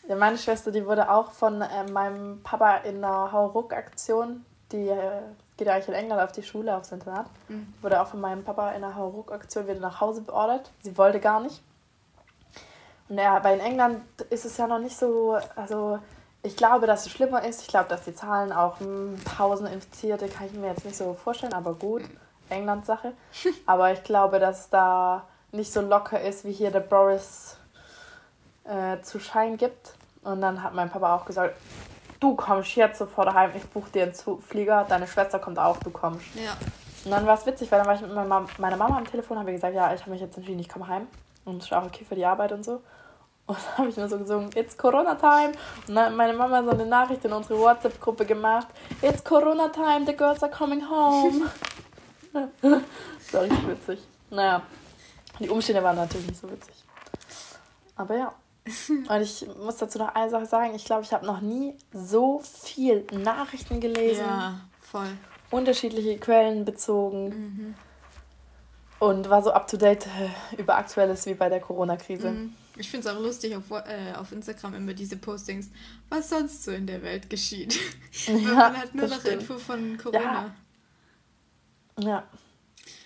Ja, 0.09 0.17
meine 0.17 0.39
Schwester, 0.39 0.73
die 0.73 0.87
wurde 0.87 1.11
auch 1.11 1.33
von 1.33 1.61
äh, 1.61 1.91
meinem 1.91 2.43
Papa 2.43 2.79
in 2.79 3.05
einer 3.05 3.31
Hauruck-Aktion 3.31 4.45
die 4.73 4.89
äh, 4.89 5.23
geht 5.57 5.69
eigentlich 5.69 5.89
in 5.89 5.95
England 5.95 6.21
auf 6.21 6.33
die 6.33 6.43
Schule, 6.43 6.77
aufs 6.77 6.93
Internat. 6.93 7.27
Mhm. 7.49 7.73
Wurde 7.81 8.01
auch 8.01 8.09
von 8.09 8.21
meinem 8.21 8.45
Papa 8.45 8.71
in 8.71 8.85
einer 8.85 8.95
Hauruck-Aktion 8.95 9.67
wieder 9.67 9.81
nach 9.81 10.01
Hause 10.01 10.21
beordert. 10.21 10.71
Sie 10.83 10.97
wollte 10.99 11.21
gar 11.21 11.41
nicht. 11.41 11.63
Und 13.09 13.19
ja, 13.19 13.43
weil 13.43 13.59
in 13.59 13.65
England 13.65 14.03
ist 14.31 14.45
es 14.45 14.57
ja 14.57 14.67
noch 14.67 14.79
nicht 14.79 14.97
so, 14.97 15.39
also 15.57 15.99
ich 16.43 16.57
glaube, 16.57 16.87
dass 16.87 17.07
es 17.07 17.13
schlimmer 17.13 17.45
ist. 17.45 17.63
Ich 17.63 17.69
glaube, 17.69 17.89
dass 17.89 18.05
die 18.05 18.15
Zahlen 18.15 18.53
auch 18.53 18.81
hm, 18.81 19.17
1000 19.25 19.73
Infizierte, 19.73 20.29
kann 20.29 20.47
ich 20.47 20.53
mir 20.53 20.69
jetzt 20.69 20.85
nicht 20.85 20.97
so 20.97 21.15
vorstellen, 21.15 21.53
aber 21.53 21.75
gut, 21.75 22.03
England-Sache. 22.49 23.13
Aber 23.67 23.93
ich 23.93 24.03
glaube, 24.05 24.39
dass 24.39 24.71
da 24.71 25.25
nicht 25.53 25.73
so 25.73 25.81
locker 25.81 26.21
ist, 26.21 26.45
wie 26.45 26.53
hier 26.53 26.71
der 26.71 26.81
Boris 26.81 27.57
äh, 28.65 29.01
zu 29.03 29.19
Schein 29.19 29.57
gibt. 29.57 29.95
Und 30.23 30.41
dann 30.41 30.63
hat 30.63 30.75
mein 30.75 30.91
Papa 30.91 31.15
auch 31.15 31.25
gesagt, 31.25 31.57
du 32.21 32.35
kommst 32.35 32.75
jetzt 32.77 32.99
sofort 32.99 33.29
daheim, 33.29 33.53
ich 33.55 33.65
buche 33.69 33.91
dir 33.91 34.03
einen 34.05 34.41
Flieger, 34.41 34.85
deine 34.89 35.07
Schwester 35.07 35.39
kommt 35.39 35.59
auch, 35.59 35.77
du 35.79 35.91
kommst. 35.91 36.27
Ja. 36.35 36.57
Und 37.05 37.11
dann 37.11 37.27
war 37.27 37.35
es 37.35 37.47
witzig, 37.47 37.71
weil 37.71 37.79
dann 37.79 37.87
war 37.87 37.95
ich 37.95 38.01
mit 38.01 38.13
meiner 38.13 38.77
Mama 38.77 38.99
am 38.99 39.07
Telefon, 39.07 39.39
habe 39.39 39.53
gesagt, 39.53 39.75
ja, 39.75 39.93
ich 39.95 40.01
habe 40.01 40.11
mich 40.11 40.21
jetzt 40.21 40.37
entschieden, 40.37 40.59
ich 40.59 40.69
komme 40.69 40.89
heim. 40.89 41.07
Und 41.49 41.59
es 41.59 41.65
ist 41.67 41.73
auch 41.73 41.87
okay 41.87 42.05
für 42.05 42.15
die 42.15 42.25
Arbeit 42.25 42.53
und 42.53 42.65
so. 42.65 42.83
Und 43.47 43.57
dann 43.57 43.79
habe 43.79 43.89
ich 43.89 43.97
nur 43.97 44.09
so 44.09 44.19
gesungen, 44.19 44.51
it's 44.55 44.77
Corona 44.77 45.15
Time. 45.15 45.53
Und 45.87 45.95
dann 45.95 46.07
hat 46.07 46.15
meine 46.15 46.35
Mama 46.35 46.63
so 46.63 46.71
eine 46.71 46.85
Nachricht 46.85 47.25
in 47.25 47.33
unsere 47.33 47.59
WhatsApp-Gruppe 47.59 48.27
gemacht, 48.27 48.69
it's 49.01 49.25
Corona 49.25 49.69
Time, 49.69 50.05
the 50.07 50.15
girls 50.15 50.43
are 50.43 50.53
coming 50.53 50.83
home. 50.89 51.47
das 52.33 53.33
war 53.33 53.43
richtig 53.43 53.69
witzig. 53.69 54.01
Naja, 54.31 54.63
die 55.39 55.49
Umstände 55.49 55.83
waren 55.83 55.97
natürlich 55.97 56.27
nicht 56.27 56.41
so 56.41 56.51
witzig. 56.51 56.75
Aber 57.97 58.17
ja. 58.17 58.35
Und 58.89 59.23
ich 59.23 59.47
muss 59.59 59.79
dazu 59.79 59.99
noch 59.99 60.15
eine 60.15 60.29
Sache 60.29 60.45
sagen. 60.45 60.75
Ich 60.75 60.85
glaube, 60.85 61.03
ich 61.03 61.13
habe 61.15 61.25
noch 61.25 61.41
nie 61.41 61.75
so 61.93 62.41
viel 62.41 63.07
Nachrichten 63.13 63.81
gelesen. 63.81 64.27
Ja, 64.27 64.61
voll. 64.79 65.09
Unterschiedliche 65.51 66.19
Quellen 66.19 66.67
bezogen. 66.67 67.29
Mhm. 67.29 67.75
Und 68.99 69.31
war 69.31 69.43
so 69.43 69.53
up 69.53 69.69
to 69.69 69.77
date 69.77 70.07
äh, 70.07 70.61
über 70.61 70.77
Aktuelles 70.77 71.27
wie 71.27 71.35
bei 71.35 71.49
der 71.49 71.61
Corona-Krise. 71.61 72.31
Mhm. 72.31 72.55
Ich 72.77 72.91
finde 72.91 73.09
es 73.09 73.15
auch 73.15 73.21
lustig 73.21 73.57
auf, 73.57 73.71
äh, 73.71 74.15
auf 74.17 74.33
Instagram 74.33 74.75
immer 74.75 74.95
diese 74.95 75.17
Postings, 75.17 75.71
was 76.09 76.31
sonst 76.31 76.65
so 76.65 76.71
in 76.71 76.87
der 76.87 77.03
Welt 77.03 77.29
geschieht. 77.31 77.79
Ja, 78.27 78.55
man 78.55 78.77
hat 78.77 78.95
nur 78.95 79.07
noch 79.07 79.21
stimmt. 79.21 79.43
Info 79.43 79.59
von 79.59 79.97
Corona. 79.97 80.53
Ja. 81.99 82.09
ja. 82.09 82.23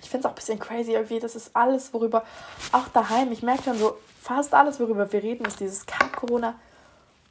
Ich 0.03 0.09
finde 0.09 0.21
es 0.21 0.25
auch 0.27 0.31
ein 0.31 0.37
bisschen 0.37 0.59
crazy 0.59 0.93
irgendwie. 0.93 1.21
Das 1.21 1.37
ist 1.37 1.55
alles, 1.55 1.93
worüber, 1.93 2.25
auch 2.73 2.89
daheim, 2.89 3.33
ich 3.33 3.43
merke 3.43 3.65
schon 3.65 3.79
so, 3.79 3.99
fast 4.21 4.55
alles, 4.55 4.81
worüber 4.81 5.13
wir 5.13 5.23
reden, 5.23 5.45
ist 5.45 5.61
dieses 5.61 5.85
Kack-Corona. 5.87 6.55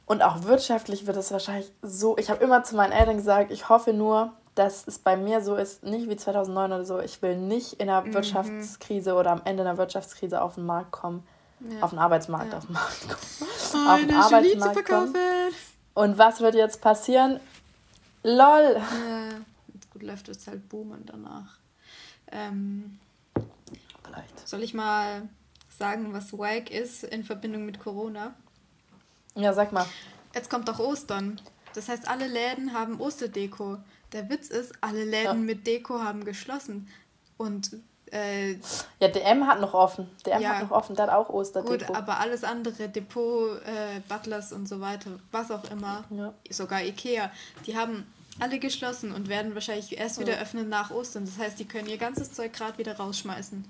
Und 0.06 0.22
auch 0.22 0.44
wirtschaftlich 0.44 1.06
wird 1.06 1.16
es 1.16 1.30
wahrscheinlich 1.32 1.72
so. 1.80 2.16
Ich 2.18 2.28
habe 2.28 2.42
immer 2.42 2.64
zu 2.64 2.76
meinen 2.76 2.92
Eltern 2.92 3.16
gesagt, 3.16 3.50
ich 3.50 3.68
hoffe 3.68 3.92
nur, 3.92 4.32
dass 4.54 4.86
es 4.86 4.98
bei 4.98 5.16
mir 5.16 5.40
so 5.40 5.56
ist, 5.56 5.82
nicht 5.82 6.08
wie 6.08 6.16
2009 6.16 6.72
oder 6.72 6.84
so. 6.84 7.00
Ich 7.00 7.22
will 7.22 7.36
nicht 7.36 7.74
in 7.74 7.88
einer 7.88 8.02
mhm. 8.02 8.14
Wirtschaftskrise 8.14 9.14
oder 9.14 9.30
am 9.30 9.42
Ende 9.44 9.62
einer 9.62 9.78
Wirtschaftskrise 9.78 10.42
auf 10.42 10.56
den 10.56 10.66
Markt 10.66 10.92
kommen. 10.92 11.26
Ja. 11.60 11.82
Auf 11.82 11.90
den 11.90 11.98
Arbeitsmarkt, 11.98 12.52
ja. 12.52 12.58
auf 12.58 12.66
den 12.66 12.72
Markt 12.72 13.08
kommen. 13.08 13.88
auf 13.88 14.00
den 14.00 14.14
Arbeitsmarkt 14.14 14.84
kommen. 14.84 15.14
Und 15.94 16.18
was 16.18 16.40
wird 16.40 16.54
jetzt 16.54 16.80
passieren? 16.80 17.40
LOL! 18.22 18.76
Ja, 18.76 19.28
gut 19.92 20.02
läuft 20.02 20.28
es 20.28 20.46
halt 20.46 20.68
boomen 20.68 21.04
danach. 21.06 21.58
Ähm, 22.30 22.98
Vielleicht. 24.04 24.48
Soll 24.48 24.62
ich 24.62 24.74
mal 24.74 25.28
sagen, 25.70 26.12
was 26.12 26.32
wack 26.32 26.70
ist 26.70 27.04
in 27.04 27.24
Verbindung 27.24 27.64
mit 27.64 27.78
Corona? 27.78 28.34
Ja, 29.34 29.52
sag 29.52 29.72
mal. 29.72 29.86
Jetzt 30.34 30.50
kommt 30.50 30.68
doch 30.68 30.78
Ostern. 30.78 31.40
Das 31.74 31.88
heißt, 31.88 32.08
alle 32.08 32.26
Läden 32.26 32.74
haben 32.74 33.00
Osterdeko. 33.00 33.78
Der 34.12 34.28
Witz 34.28 34.48
ist, 34.48 34.72
alle 34.80 35.04
Läden 35.04 35.24
ja. 35.24 35.34
mit 35.34 35.66
Deko 35.66 36.00
haben 36.00 36.24
geschlossen. 36.24 36.88
Und 37.36 37.70
äh, 38.12 38.52
ja, 39.00 39.08
DM 39.08 39.46
hat 39.46 39.60
noch 39.60 39.72
offen. 39.72 40.06
DM 40.26 40.40
ja, 40.42 40.50
hat 40.50 40.62
noch 40.62 40.70
offen, 40.70 40.94
der 40.94 41.06
hat 41.06 41.14
auch 41.14 41.30
Osterdeko. 41.30 41.86
Gut, 41.86 41.96
aber 41.96 42.20
alles 42.20 42.44
andere, 42.44 42.88
Depot, 42.88 43.58
äh, 43.62 44.00
Butlers 44.06 44.52
und 44.52 44.68
so 44.68 44.80
weiter, 44.80 45.12
was 45.30 45.50
auch 45.50 45.64
immer, 45.70 46.04
ja. 46.10 46.34
sogar 46.50 46.82
Ikea, 46.82 47.30
die 47.66 47.76
haben 47.76 48.06
alle 48.38 48.58
geschlossen 48.58 49.12
und 49.12 49.28
werden 49.28 49.54
wahrscheinlich 49.54 49.98
erst 49.98 50.20
wieder 50.20 50.38
öffnen 50.40 50.68
nach 50.68 50.90
Ostern. 50.90 51.24
Das 51.24 51.38
heißt, 51.38 51.58
die 51.58 51.64
können 51.66 51.88
ihr 51.88 51.98
ganzes 51.98 52.32
Zeug 52.32 52.52
gerade 52.52 52.78
wieder 52.78 52.96
rausschmeißen. 52.96 53.64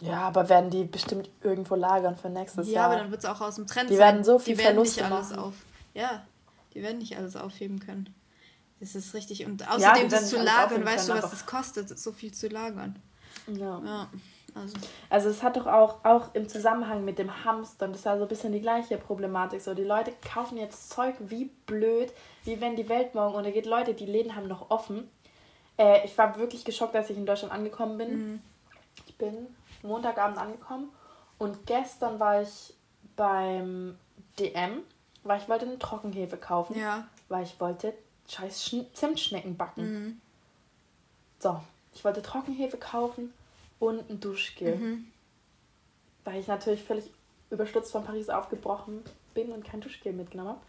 Ja, 0.00 0.20
aber 0.20 0.48
werden 0.48 0.70
die 0.70 0.84
bestimmt 0.84 1.28
irgendwo 1.42 1.74
lagern 1.74 2.16
für 2.16 2.28
nächstes 2.28 2.68
ja, 2.68 2.74
Jahr? 2.74 2.82
Ja, 2.82 2.88
aber 2.90 3.02
dann 3.02 3.10
wird 3.10 3.24
es 3.24 3.28
auch 3.28 3.40
aus 3.40 3.56
dem 3.56 3.66
Trend 3.66 3.90
Die 3.90 3.96
sein. 3.96 4.14
werden 4.14 4.24
so 4.24 4.38
viel 4.38 4.54
die 4.54 4.62
werden 4.62 4.74
Verluste 4.74 5.02
nicht 5.02 5.12
alles 5.12 5.30
machen. 5.30 5.40
auf. 5.40 5.54
Ja, 5.94 6.22
die 6.74 6.82
werden 6.82 6.98
nicht 6.98 7.16
alles 7.16 7.34
aufheben 7.34 7.80
können. 7.80 8.14
Das 8.80 8.94
ist 8.94 9.14
richtig. 9.14 9.44
Und 9.44 9.68
außerdem 9.68 10.02
ja, 10.04 10.08
das 10.08 10.30
zu 10.30 10.40
lagern, 10.40 10.84
weißt 10.84 11.08
du, 11.08 11.14
was 11.14 11.32
es 11.32 11.46
kostet, 11.46 11.98
so 11.98 12.12
viel 12.12 12.32
zu 12.32 12.48
lagern. 12.48 12.96
Ja. 13.46 13.82
ja. 13.84 14.08
Also. 14.54 14.76
also 15.10 15.28
es 15.28 15.42
hat 15.42 15.56
doch 15.56 15.66
auch, 15.66 16.04
auch 16.04 16.34
im 16.34 16.48
Zusammenhang 16.48 17.04
mit 17.04 17.18
dem 17.18 17.44
Hamstern, 17.44 17.92
das 17.92 18.04
war 18.06 18.16
so 18.16 18.24
ein 18.24 18.28
bisschen 18.28 18.52
die 18.52 18.60
gleiche 18.60 18.96
Problematik. 18.96 19.60
So, 19.60 19.74
die 19.74 19.84
Leute 19.84 20.12
kaufen 20.32 20.56
jetzt 20.56 20.90
Zeug 20.90 21.14
wie 21.20 21.46
blöd, 21.66 22.12
wie 22.44 22.60
wenn 22.60 22.74
die 22.74 22.88
Welt 22.88 23.14
morgen 23.14 23.34
untergeht. 23.34 23.66
Leute, 23.66 23.94
die 23.94 24.06
Läden 24.06 24.34
haben 24.34 24.48
noch 24.48 24.70
offen. 24.70 25.08
Äh, 25.76 26.04
ich 26.04 26.16
war 26.18 26.38
wirklich 26.38 26.64
geschockt, 26.64 26.96
als 26.96 27.10
ich 27.10 27.16
in 27.16 27.26
Deutschland 27.26 27.52
angekommen 27.52 27.98
bin. 27.98 28.10
Mhm. 28.16 28.42
Ich 29.06 29.16
bin 29.16 29.46
Montagabend 29.82 30.38
angekommen 30.38 30.88
und 31.38 31.66
gestern 31.66 32.18
war 32.18 32.42
ich 32.42 32.74
beim 33.16 33.96
DM, 34.38 34.82
weil 35.22 35.40
ich 35.40 35.48
wollte 35.48 35.66
eine 35.66 35.78
Trockenhefe 35.78 36.36
kaufen. 36.36 36.78
Ja. 36.78 37.06
Weil 37.28 37.44
ich 37.44 37.60
wollte 37.60 37.94
scheiß 38.28 38.64
Sch 38.64 38.74
Zimtschnecken 38.92 39.56
backen. 39.56 39.92
Mhm. 39.92 40.20
So, 41.38 41.60
ich 41.94 42.04
wollte 42.04 42.22
Trockenhefe 42.22 42.76
kaufen 42.76 43.32
und 43.78 44.08
ein 44.10 44.20
Duschgel. 44.20 44.76
Mhm. 44.76 45.06
Weil 46.24 46.40
ich 46.40 46.46
natürlich 46.46 46.82
völlig 46.82 47.10
überstürzt 47.50 47.92
von 47.92 48.04
Paris 48.04 48.28
aufgebrochen 48.28 49.02
bin 49.34 49.50
und 49.52 49.64
kein 49.64 49.80
Duschgel 49.80 50.12
mitgenommen 50.12 50.50
habe. 50.50 50.60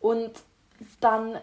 Und 0.00 0.42
dann 1.00 1.38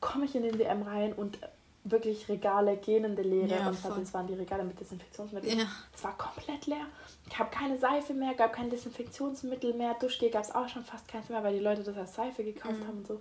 komme 0.00 0.24
ich 0.24 0.34
in 0.34 0.42
den 0.42 0.56
DM 0.56 0.82
rein 0.82 1.12
und 1.12 1.38
wirklich 1.84 2.28
Regale, 2.28 2.76
gähnende 2.76 3.22
Leere. 3.22 3.48
Ja, 3.48 3.68
und 3.68 3.84
das 3.84 4.14
waren 4.14 4.26
die 4.26 4.34
Regale 4.34 4.64
mit 4.64 4.78
Desinfektionsmitteln. 4.80 5.60
Ja. 5.60 5.66
Es 5.94 6.04
war 6.04 6.16
komplett 6.16 6.66
leer. 6.66 6.86
Ich 7.26 7.38
habe 7.38 7.50
keine 7.50 7.78
Seife 7.78 8.14
mehr, 8.14 8.34
gab 8.34 8.52
kein 8.52 8.70
Desinfektionsmittel 8.70 9.74
mehr. 9.74 9.94
Duschgel 9.94 10.30
gab 10.30 10.44
es 10.44 10.54
auch 10.54 10.68
schon 10.68 10.84
fast 10.84 11.08
keins 11.08 11.28
mehr, 11.28 11.42
weil 11.42 11.54
die 11.54 11.60
Leute 11.60 11.82
das 11.82 11.96
als 11.96 12.14
Seife 12.14 12.44
gekauft 12.44 12.78
mhm. 12.78 12.86
haben 12.86 12.98
und 12.98 13.06
so. 13.06 13.20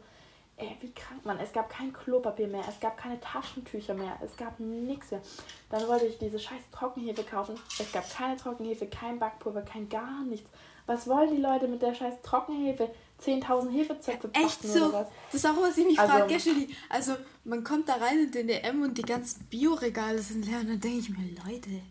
Ey, 0.60 0.76
wie 0.82 0.92
krank, 0.92 1.26
man. 1.26 1.40
Es 1.40 1.54
gab 1.54 1.70
kein 1.70 1.94
Klopapier 1.94 2.48
mehr, 2.48 2.64
es 2.68 2.80
gab 2.80 2.98
keine 2.98 3.20
Taschentücher 3.22 3.94
mehr, 3.94 4.20
es 4.24 4.36
gab 4.36 4.60
nichts 4.60 5.12
mehr. 5.12 5.22
Dann 5.70 5.88
wollte 5.88 6.06
ich 6.06 6.18
diese 6.18 6.38
scheiß 6.38 6.62
Trockenhefe 6.72 7.24
kaufen. 7.24 7.56
Es 7.80 7.92
gab 7.92 8.10
keine 8.10 8.36
Trockenhefe, 8.36 8.88
kein 8.88 9.20
Backpulver, 9.20 9.62
kein 9.62 9.88
gar 9.88 10.24
nichts. 10.26 10.50
Was 10.86 11.08
wollen 11.08 11.36
die 11.36 11.42
Leute 11.42 11.68
mit 11.68 11.82
der 11.82 11.94
scheiß 11.94 12.16
Trockenhefe? 12.24 12.90
10.000 13.24 13.70
Hefezöpfe 13.72 14.30
Echt 14.34 14.64
so? 14.64 14.92
Das 14.92 15.08
ist 15.34 15.46
auch 15.46 15.58
was 15.62 15.78
ich 15.78 15.86
mich 15.86 16.00
also, 16.00 16.14
frage, 16.14 16.34
Gäscheli. 16.34 16.76
Also, 16.90 17.16
man 17.44 17.64
kommt 17.64 17.88
da 17.88 17.96
rein 17.96 18.20
in 18.20 18.32
den 18.32 18.48
DM 18.48 18.82
und 18.82 18.98
die 18.98 19.04
ganzen 19.04 19.46
Bioregale 19.46 20.20
sind 20.20 20.46
leer 20.46 20.60
und 20.60 20.70
dann 20.70 20.80
denke 20.80 21.00
ich 21.00 21.10
mir, 21.10 21.26
Leute, 21.46 21.82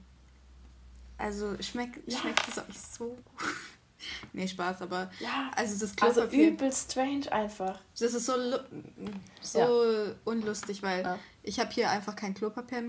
also 1.16 1.60
schmeckt, 1.60 2.00
ja. 2.10 2.18
schmeckt 2.18 2.48
das 2.48 2.58
euch 2.58 2.78
so 2.78 3.04
gut? 3.08 3.24
nee, 4.32 4.46
Spaß, 4.46 4.82
aber 4.82 5.10
ja, 5.20 5.50
also 5.54 5.78
das 5.78 5.94
Klopapier. 5.94 6.22
Also 6.22 6.36
übel 6.36 6.72
strange 6.72 7.32
einfach. 7.32 7.80
Das 7.98 8.14
ist 8.14 8.26
so, 8.26 8.34
so 9.40 9.58
ja. 9.58 10.14
unlustig, 10.24 10.82
weil 10.82 11.02
ja. 11.02 11.18
ich 11.42 11.58
habe 11.60 11.70
hier 11.70 11.90
einfach 11.90 12.16
kein 12.16 12.34
Klopapier, 12.34 12.82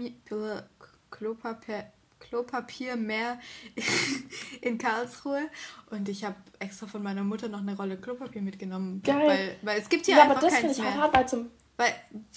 Klopapier, 1.09 1.91
Klopapier 2.19 2.95
mehr 2.95 3.39
in 4.61 4.77
Karlsruhe 4.77 5.49
und 5.89 6.09
ich 6.09 6.23
habe 6.23 6.35
extra 6.59 6.87
von 6.87 7.01
meiner 7.01 7.23
Mutter 7.23 7.47
noch 7.47 7.59
eine 7.59 7.75
Rolle 7.75 7.97
Klopapier 7.97 8.41
mitgenommen. 8.41 9.01
Geil. 9.03 9.27
Weil, 9.27 9.55
weil 9.61 9.81
es 9.81 9.89
gibt 9.89 10.05
hier 10.05 10.15
ja, 10.15 10.23
einfach 10.23 10.37
aber 10.37 10.47
das 10.47 10.59
keins 10.59 10.77
ich 10.77 10.83
mehr. 10.83 10.91
Halt 10.91 11.01
hart, 11.01 11.15
weil, 11.15 11.27
zum 11.27 11.51
weil 11.79 11.93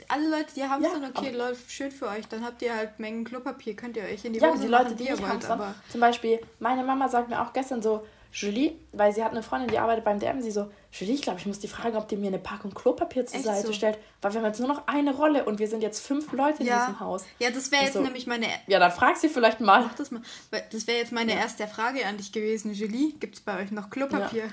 alle 0.07 0.31
Leute, 0.31 0.55
die 0.55 0.63
haben 0.63 0.85
es 0.85 0.93
ja, 0.93 1.01
dann, 1.01 1.11
okay, 1.17 1.31
läuft 1.31 1.69
schön 1.73 1.91
für 1.91 2.07
euch, 2.07 2.29
dann 2.29 2.45
habt 2.45 2.63
ihr 2.63 2.77
halt 2.77 3.01
Mengen 3.01 3.25
Klopapier, 3.25 3.75
könnt 3.75 3.97
ihr 3.97 4.05
euch 4.05 4.25
in 4.25 4.35
die 4.35 4.39
ja, 4.39 4.53
Hose 4.53 4.63
die 4.63 4.69
Leute, 4.69 4.85
machen, 4.85 4.97
die 4.99 5.09
ihr 5.09 5.19
wollt. 5.19 5.45
Aber 5.47 5.75
zum 5.89 6.01
Beispiel, 6.01 6.39
meine 6.61 6.85
Mama 6.85 7.09
sagt 7.09 7.29
mir 7.29 7.43
auch 7.43 7.53
gestern 7.53 7.83
so, 7.83 8.07
Julie, 8.33 8.73
weil 8.93 9.13
sie 9.13 9.23
hat 9.23 9.33
eine 9.33 9.43
Freundin, 9.43 9.69
die 9.69 9.79
arbeitet 9.79 10.05
beim 10.05 10.19
DM, 10.19 10.41
sie 10.41 10.51
so, 10.51 10.71
Julie, 10.91 11.15
ich 11.15 11.23
glaube, 11.23 11.39
ich 11.39 11.45
muss 11.45 11.59
die 11.59 11.69
fragen, 11.69 11.97
ob 11.97 12.09
die 12.09 12.17
mir 12.17 12.29
eine 12.29 12.39
Packung 12.39 12.73
Klopapier 12.73 13.27
zur 13.27 13.37
Echt 13.37 13.45
Seite 13.45 13.67
so? 13.67 13.73
stellt, 13.75 13.99
weil 14.23 14.33
wir 14.33 14.41
haben 14.41 14.47
jetzt 14.47 14.59
nur 14.59 14.69
noch 14.69 14.87
eine 14.87 15.15
Rolle 15.15 15.45
und 15.45 15.59
wir 15.59 15.69
sind 15.69 15.83
jetzt 15.83 16.05
fünf 16.05 16.33
Leute 16.33 16.63
in 16.63 16.69
ja. 16.69 16.87
diesem 16.87 17.01
Haus. 17.01 17.25
Ja, 17.39 17.51
das 17.51 17.71
wäre 17.71 17.85
jetzt 17.85 17.93
so, 17.93 18.01
nämlich 18.01 18.27
meine... 18.27 18.47
Ja, 18.69 18.79
dann 18.79 18.91
frag 18.91 19.19
sie 19.19 19.29
vielleicht 19.29 19.61
mal. 19.61 19.83
Mach 19.83 19.95
das 19.95 20.11
mal. 20.11 20.23
Das 20.51 20.87
wäre 20.87 20.99
jetzt 20.99 21.13
meine 21.13 21.33
ja. 21.33 21.41
erste 21.41 21.67
Frage 21.67 22.07
an 22.07 22.17
dich 22.17 22.33
gewesen, 22.33 22.73
Julie, 22.73 23.13
gibt 23.21 23.35
es 23.35 23.41
bei 23.43 23.63
euch 23.63 23.71
noch 23.71 23.91
Klopapier? 23.91 24.45
Ja. 24.45 24.51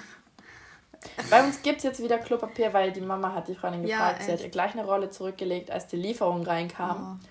Bei 1.29 1.43
uns 1.45 1.61
gibt 1.61 1.77
es 1.77 1.83
jetzt 1.83 2.03
wieder 2.03 2.17
Klopapier, 2.17 2.73
weil 2.73 2.91
die 2.91 2.99
Mama 2.99 3.33
hat 3.33 3.47
die 3.47 3.55
Freundin 3.55 3.83
gefragt, 3.83 4.19
ja, 4.19 4.25
sie 4.25 4.31
hat 4.33 4.41
ihr 4.41 4.49
gleich 4.49 4.73
eine 4.73 4.83
Rolle 4.83 5.09
zurückgelegt, 5.09 5.71
als 5.71 5.87
die 5.87 5.95
Lieferung 5.95 6.43
reinkam. 6.43 7.21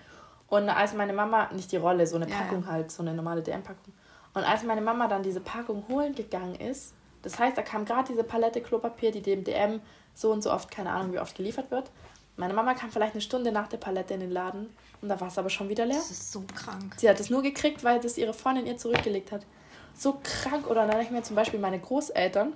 Oh. 0.49 0.55
Und 0.55 0.69
als 0.69 0.93
meine 0.93 1.13
Mama, 1.13 1.49
nicht 1.53 1.71
die 1.71 1.77
Rolle, 1.77 2.07
so 2.07 2.15
eine 2.15 2.25
Packung 2.25 2.65
halt, 2.65 2.91
so 2.91 3.03
eine 3.03 3.13
normale 3.13 3.43
DM-Packung, 3.43 3.93
und 4.33 4.43
als 4.43 4.63
meine 4.63 4.81
Mama 4.81 5.07
dann 5.07 5.23
diese 5.23 5.41
Packung 5.41 5.85
holen 5.87 6.15
gegangen 6.15 6.55
ist, 6.55 6.93
das 7.21 7.37
heißt, 7.37 7.57
da 7.57 7.61
kam 7.61 7.85
gerade 7.85 8.07
diese 8.09 8.23
Palette 8.23 8.61
Klopapier, 8.61 9.11
die 9.11 9.21
dem 9.21 9.43
DM 9.43 9.81
so 10.13 10.31
und 10.31 10.41
so 10.41 10.51
oft, 10.51 10.71
keine 10.71 10.91
Ahnung, 10.91 11.13
wie 11.13 11.19
oft 11.19 11.35
geliefert 11.35 11.71
wird. 11.71 11.91
Meine 12.37 12.53
Mama 12.53 12.73
kam 12.73 12.89
vielleicht 12.89 13.13
eine 13.13 13.21
Stunde 13.21 13.51
nach 13.51 13.67
der 13.67 13.77
Palette 13.77 14.13
in 14.13 14.21
den 14.21 14.31
Laden 14.31 14.69
und 15.01 15.09
da 15.09 15.19
war 15.19 15.27
es 15.27 15.37
aber 15.37 15.49
schon 15.49 15.67
wieder 15.67 15.85
leer. 15.85 15.97
Das 15.97 16.11
ist 16.11 16.31
so 16.31 16.43
krank. 16.55 16.95
Sie 16.97 17.09
hat 17.09 17.19
es 17.19 17.29
nur 17.29 17.41
gekriegt, 17.41 17.83
weil 17.83 17.99
das 17.99 18.17
ihre 18.17 18.33
Freundin 18.33 18.65
ihr 18.65 18.77
zurückgelegt 18.77 19.33
hat. 19.33 19.45
So 19.93 20.21
krank. 20.23 20.67
Oder 20.67 20.87
dann 20.87 21.01
ich 21.01 21.11
mir 21.11 21.21
zum 21.21 21.35
Beispiel 21.35 21.59
meine 21.59 21.79
Großeltern, 21.79 22.53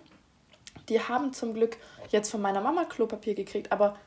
die 0.88 1.02
haben 1.02 1.34
zum 1.34 1.54
Glück 1.54 1.76
jetzt 2.10 2.32
von 2.32 2.42
meiner 2.42 2.62
Mama 2.62 2.86
Klopapier 2.86 3.34
gekriegt, 3.34 3.74
aber 3.74 3.98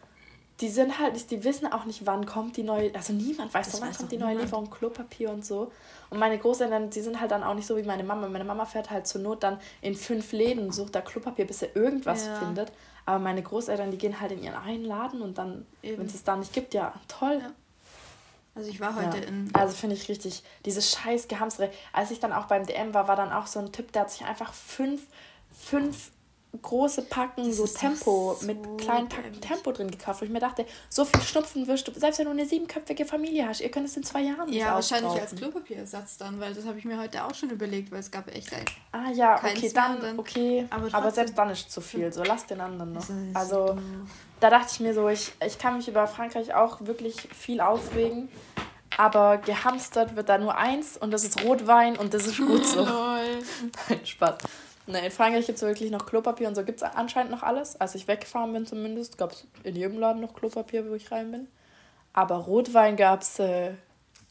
die 0.60 0.68
sind 0.68 0.98
halt 0.98 1.12
nicht, 1.12 1.30
die 1.30 1.44
wissen 1.44 1.70
auch 1.70 1.84
nicht, 1.84 2.06
wann 2.06 2.24
kommt 2.24 2.56
die 2.56 2.62
neue, 2.62 2.94
also 2.94 3.12
niemand 3.12 3.52
weiß, 3.52 3.74
wann 3.74 3.88
weiß 3.88 3.98
kommt 3.98 4.12
die 4.12 4.16
neue 4.16 4.30
niemand. 4.30 4.46
Lieferung 4.46 4.70
Klopapier 4.70 5.30
und 5.30 5.44
so. 5.44 5.70
Und 6.08 6.18
meine 6.18 6.38
Großeltern, 6.38 6.88
die 6.88 7.00
sind 7.02 7.20
halt 7.20 7.30
dann 7.30 7.42
auch 7.42 7.54
nicht 7.54 7.66
so 7.66 7.76
wie 7.76 7.82
meine 7.82 8.04
Mama. 8.04 8.26
Meine 8.28 8.44
Mama 8.44 8.64
fährt 8.64 8.90
halt 8.90 9.06
zur 9.06 9.20
Not 9.20 9.42
dann 9.42 9.58
in 9.82 9.94
fünf 9.94 10.32
Läden, 10.32 10.72
sucht 10.72 10.94
da 10.94 11.02
Klopapier, 11.02 11.46
bis 11.46 11.60
er 11.62 11.76
irgendwas 11.76 12.26
ja. 12.26 12.36
findet. 12.36 12.72
Aber 13.04 13.18
meine 13.18 13.42
Großeltern, 13.42 13.90
die 13.90 13.98
gehen 13.98 14.20
halt 14.20 14.32
in 14.32 14.42
ihren 14.42 14.54
einen 14.54 14.84
Laden 14.84 15.20
und 15.20 15.36
dann, 15.36 15.66
wenn 15.82 16.06
es 16.06 16.14
es 16.14 16.24
da 16.24 16.36
nicht 16.36 16.52
gibt, 16.52 16.72
ja, 16.72 16.94
toll. 17.06 17.38
Ja. 17.40 17.52
Also 18.54 18.70
ich 18.70 18.80
war 18.80 18.96
heute 18.96 19.18
ja. 19.18 19.24
in. 19.24 19.50
Also 19.52 19.74
finde 19.74 19.94
ich 19.94 20.08
richtig, 20.08 20.42
dieses 20.64 20.90
scheiß 20.90 21.28
Gehamstere. 21.28 21.70
Als 21.92 22.10
ich 22.10 22.18
dann 22.18 22.32
auch 22.32 22.46
beim 22.46 22.64
DM 22.64 22.94
war, 22.94 23.06
war 23.08 23.16
dann 23.16 23.30
auch 23.30 23.46
so 23.46 23.58
ein 23.60 23.70
Typ, 23.72 23.92
der 23.92 24.02
hat 24.02 24.10
sich 24.10 24.24
einfach 24.24 24.54
fünf, 24.54 25.02
fünf 25.52 26.10
große 26.62 27.02
Packen 27.02 27.52
so 27.52 27.66
Tempo 27.66 28.36
so 28.38 28.46
mit 28.46 28.58
kleinen 28.78 29.08
Packen 29.08 29.40
Tempo 29.40 29.72
drin 29.72 29.90
gekauft, 29.90 30.20
wo 30.20 30.24
ich 30.24 30.30
mir 30.30 30.40
dachte, 30.40 30.66
so 30.88 31.04
viel 31.04 31.22
Schnupfen 31.22 31.66
wirst 31.66 31.88
du, 31.88 31.92
selbst 31.92 32.18
wenn 32.18 32.26
du 32.26 32.32
eine 32.32 32.46
siebenköpfige 32.46 33.04
Familie 33.04 33.48
hast, 33.48 33.60
ihr 33.60 33.70
könnt 33.70 33.86
es 33.86 33.96
in 33.96 34.02
zwei 34.02 34.22
Jahren 34.22 34.48
nicht 34.50 34.58
Ja, 34.58 34.74
wahrscheinlich 34.74 35.20
als 35.20 35.34
Klopapierersatz 35.34 36.18
dann, 36.18 36.40
weil 36.40 36.54
das 36.54 36.66
habe 36.66 36.78
ich 36.78 36.84
mir 36.84 36.98
heute 36.98 37.24
auch 37.24 37.34
schon 37.34 37.50
überlegt, 37.50 37.90
weil 37.92 38.00
es 38.00 38.10
gab 38.10 38.28
echt 38.34 38.52
ein 38.52 38.64
Ah 38.92 39.10
ja, 39.12 39.36
okay, 39.36 39.70
dann, 39.74 40.00
dann, 40.00 40.18
okay, 40.18 40.66
aber, 40.70 40.92
aber, 40.92 41.10
selbst 41.10 41.36
dann 41.36 41.50
ist 41.50 41.70
zu 41.70 41.80
viel, 41.80 42.12
so 42.12 42.22
lass 42.22 42.46
den 42.46 42.60
anderen 42.60 42.92
noch. 42.92 43.06
Also 43.34 43.68
so 43.68 43.78
da 44.40 44.50
dachte 44.50 44.68
ich 44.72 44.80
mir 44.80 44.94
so, 44.94 45.08
ich, 45.08 45.32
ich 45.44 45.58
kann 45.58 45.76
mich 45.76 45.88
über 45.88 46.06
Frankreich 46.06 46.54
auch 46.54 46.80
wirklich 46.82 47.16
viel 47.34 47.60
aufregen, 47.60 48.28
aber 48.96 49.38
gehamstert 49.38 50.16
wird 50.16 50.28
da 50.28 50.38
nur 50.38 50.56
eins 50.56 50.96
und 50.96 51.10
das 51.10 51.24
ist 51.24 51.42
Rotwein 51.42 51.96
und 51.96 52.12
das 52.14 52.26
ist 52.26 52.38
gut 52.38 52.66
so. 52.66 52.84
Nein, 52.84 54.04
Spaß. 54.04 54.38
Ne, 54.88 55.04
in 55.04 55.10
Frankreich 55.10 55.46
gibt 55.46 55.56
es 55.56 55.62
wirklich 55.62 55.90
noch 55.90 56.06
Klopapier 56.06 56.46
und 56.46 56.54
so 56.54 56.64
gibt 56.64 56.80
es 56.80 56.82
anscheinend 56.84 57.32
noch 57.32 57.42
alles. 57.42 57.80
Als 57.80 57.96
ich 57.96 58.06
weggefahren 58.06 58.52
bin 58.52 58.66
zumindest, 58.66 59.18
gab 59.18 59.32
es 59.32 59.46
in 59.64 59.74
jedem 59.74 59.98
Laden 59.98 60.22
noch 60.22 60.34
Klopapier, 60.34 60.88
wo 60.88 60.94
ich 60.94 61.10
rein 61.10 61.32
bin. 61.32 61.48
Aber 62.12 62.36
Rotwein 62.36 62.96
gab 62.96 63.22
es, 63.22 63.38
äh, 63.40 63.74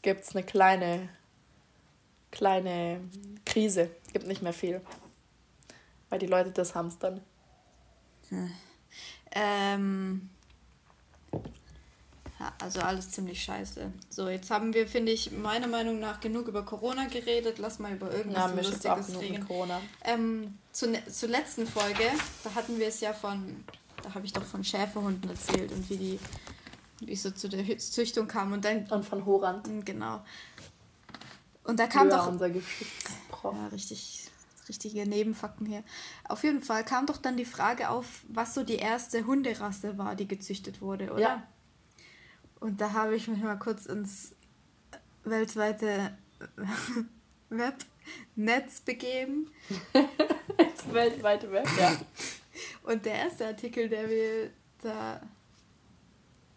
gibt 0.00 0.24
es 0.24 0.34
eine 0.34 0.44
kleine, 0.44 1.08
kleine 2.30 3.00
Krise. 3.44 3.90
Gibt 4.12 4.26
nicht 4.26 4.42
mehr 4.42 4.54
viel. 4.54 4.80
Weil 6.08 6.18
die 6.18 6.26
Leute 6.26 6.52
das 6.52 6.74
hamstern. 6.74 7.20
Hm. 8.30 8.50
Ähm, 9.32 10.30
ja, 12.38 12.52
also 12.62 12.80
alles 12.80 13.10
ziemlich 13.10 13.42
scheiße. 13.42 13.92
So, 14.10 14.28
jetzt 14.28 14.50
haben 14.50 14.74
wir, 14.74 14.86
finde 14.86 15.12
ich, 15.12 15.32
meiner 15.32 15.68
Meinung 15.68 15.98
nach 15.98 16.20
genug 16.20 16.48
über 16.48 16.64
Corona 16.64 17.06
geredet. 17.06 17.58
Lass 17.58 17.78
mal 17.78 17.94
über 17.94 18.12
irgendwas 18.12 18.50
ja, 18.82 18.94
Lustiges 18.94 19.20
reden. 19.20 19.46
Corona. 19.46 19.80
Ähm, 20.04 20.58
zu, 20.70 20.92
zur 21.10 21.30
letzten 21.30 21.66
Folge, 21.66 22.04
da 22.44 22.54
hatten 22.54 22.78
wir 22.78 22.88
es 22.88 23.00
ja 23.00 23.14
von, 23.14 23.64
da 24.02 24.12
habe 24.12 24.26
ich 24.26 24.34
doch 24.34 24.44
von 24.44 24.62
Schäferhunden 24.62 25.30
erzählt 25.30 25.72
und 25.72 25.88
wie 25.88 25.96
die, 25.96 26.20
wie 27.00 27.12
es 27.12 27.22
so 27.22 27.30
zu 27.30 27.48
der 27.48 27.78
Züchtung 27.78 28.28
kam 28.28 28.52
und 28.52 28.64
dann. 28.66 28.86
Und 28.86 29.06
von 29.06 29.24
Horan. 29.24 29.62
Genau. 29.86 30.22
Und 31.64 31.80
da 31.80 31.86
kam 31.86 32.10
ja, 32.10 32.18
doch. 32.18 32.28
Unser 32.28 32.48
ja, 32.48 33.66
richtig, 33.72 34.30
richtige 34.68 35.06
Nebenfakten 35.08 35.64
hier. 35.64 35.84
Auf 36.28 36.44
jeden 36.44 36.60
Fall 36.60 36.84
kam 36.84 37.06
doch 37.06 37.16
dann 37.16 37.38
die 37.38 37.46
Frage 37.46 37.88
auf, 37.88 38.24
was 38.28 38.52
so 38.52 38.62
die 38.62 38.76
erste 38.76 39.24
Hunderasse 39.24 39.96
war, 39.96 40.16
die 40.16 40.28
gezüchtet 40.28 40.82
wurde, 40.82 41.10
oder? 41.12 41.20
Ja. 41.20 41.42
Und 42.66 42.80
da 42.80 42.92
habe 42.92 43.14
ich 43.14 43.28
mich 43.28 43.38
mal 43.38 43.60
kurz 43.60 43.86
ins 43.86 44.34
weltweite 45.22 46.18
Webnetz 47.48 48.80
begeben. 48.80 49.48
ins 49.92 50.92
weltweite 50.92 51.52
Web, 51.52 51.68
ja. 51.78 51.96
Und 52.82 53.04
der 53.04 53.14
erste 53.14 53.46
Artikel, 53.46 53.88
der 53.88 54.08
mir 54.08 54.50
da 54.82 55.20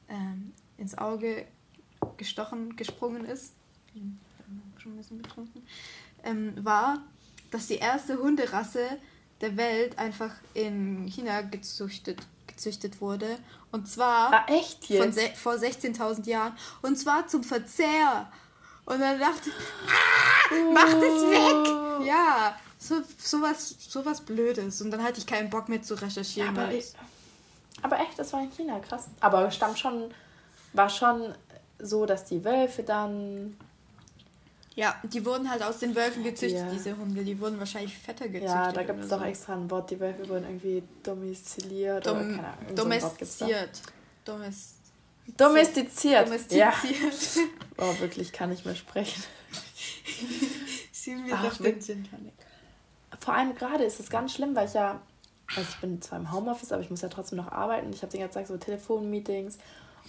ähm, 0.08 0.52
ins 0.80 0.98
Auge 0.98 1.46
gestochen, 2.18 2.76
gesprungen 2.76 3.26
ist, 3.26 3.54
schon 4.80 4.94
ein 4.94 4.98
bisschen 4.98 5.22
betrunken, 5.22 5.62
ähm, 6.24 6.66
war, 6.66 7.04
dass 7.52 7.68
die 7.68 7.78
erste 7.78 8.18
Hunderasse 8.18 8.98
der 9.42 9.56
Welt 9.58 10.00
einfach 10.00 10.34
in 10.56 11.06
China 11.06 11.42
gezüchtet 11.42 12.26
gezüchtet 12.60 13.00
wurde. 13.00 13.38
Und 13.72 13.88
zwar 13.88 14.34
ah, 14.34 14.46
echt 14.48 14.86
Von 14.86 15.14
vor 15.14 15.54
16.000 15.54 16.28
Jahren. 16.28 16.54
Und 16.82 16.98
zwar 16.98 17.28
zum 17.28 17.44
Verzehr. 17.44 18.30
Und 18.86 19.00
dann 19.00 19.20
dachte 19.20 19.50
ich, 19.50 19.56
ah, 19.88 20.72
mach 20.74 20.90
das 20.90 21.02
weg! 21.02 22.08
Ja, 22.08 22.58
so, 22.78 22.96
sowas, 23.18 23.76
sowas 23.80 24.22
Blödes. 24.22 24.82
Und 24.82 24.92
dann 24.92 25.04
hatte 25.04 25.20
ich 25.20 25.26
keinen 25.26 25.50
Bock 25.50 25.70
mehr 25.70 25.82
zu 25.82 25.94
recherchieren. 25.94 26.58
Aber, 26.58 26.72
ich, 26.74 26.94
aber 27.82 28.00
echt, 28.00 28.18
das 28.18 28.34
war 28.34 28.42
in 28.42 28.52
China, 28.52 28.80
krass. 28.80 29.08
Aber 29.22 29.50
stammt 29.52 29.80
schon, 29.80 30.14
war 30.74 30.90
schon 30.90 31.34
so, 31.80 32.06
dass 32.06 32.26
die 32.26 32.44
Wölfe 32.44 32.84
dann 32.84 33.58
ja, 34.80 34.96
die 35.04 35.26
wurden 35.26 35.50
halt 35.50 35.62
aus 35.62 35.80
den 35.80 35.94
Wölfen 35.94 36.24
gezüchtet, 36.24 36.62
ja. 36.62 36.72
diese 36.72 36.96
Hunde. 36.96 37.26
Die 37.26 37.38
wurden 37.38 37.60
wahrscheinlich 37.60 37.98
fetter 37.98 38.30
gezüchtet. 38.30 38.50
Ja, 38.50 38.72
da 38.72 38.84
gibt 38.84 39.04
es 39.04 39.10
doch 39.10 39.20
so. 39.20 39.26
extra 39.26 39.54
ein 39.54 39.70
Wort. 39.70 39.92
Die 39.92 40.00
Wölfe 40.00 40.30
wurden 40.30 40.46
irgendwie 40.46 40.82
domiziliert 41.04 42.08
Dom 42.08 42.16
oder 42.16 42.36
keine 42.38 42.48
Ahnung. 42.48 42.76
Domestiziert. 42.76 43.76
So 44.26 44.32
Domestiziert. 45.36 46.28
Domestiziert. 46.28 46.52
Ja. 46.52 46.74
oh, 47.78 48.00
wirklich, 48.00 48.32
kann 48.32 48.52
nicht 48.52 48.66
mehr 48.66 48.76
sprechen. 48.76 49.22
Sie 50.94 51.16
mir 51.16 51.36
Ach, 51.36 51.50
doch 51.50 51.58
den 51.58 51.82
Gin 51.82 52.08
Vor 53.20 53.34
allem 53.34 53.56
gerade 53.56 53.84
ist 53.84 54.00
es 54.00 54.10
ganz 54.10 54.34
schlimm, 54.34 54.56
weil 54.56 54.70
ich 54.70 54.76
ja, 54.76 55.02
also 55.58 55.70
ich 55.70 55.82
bin 55.82 56.02
zwar 56.02 56.20
im 56.20 56.32
Homeoffice, 56.32 56.72
aber 56.72 56.82
ich 56.82 56.90
muss 56.90 57.02
ja 57.02 57.10
trotzdem 57.10 57.38
noch 57.38 57.52
arbeiten. 57.52 57.92
Ich 57.92 58.02
habe 58.02 58.12
den 58.14 58.22
ganzen 58.22 58.36
Tag 58.36 58.48
so 58.48 58.56
Telefonmeetings 58.56 59.58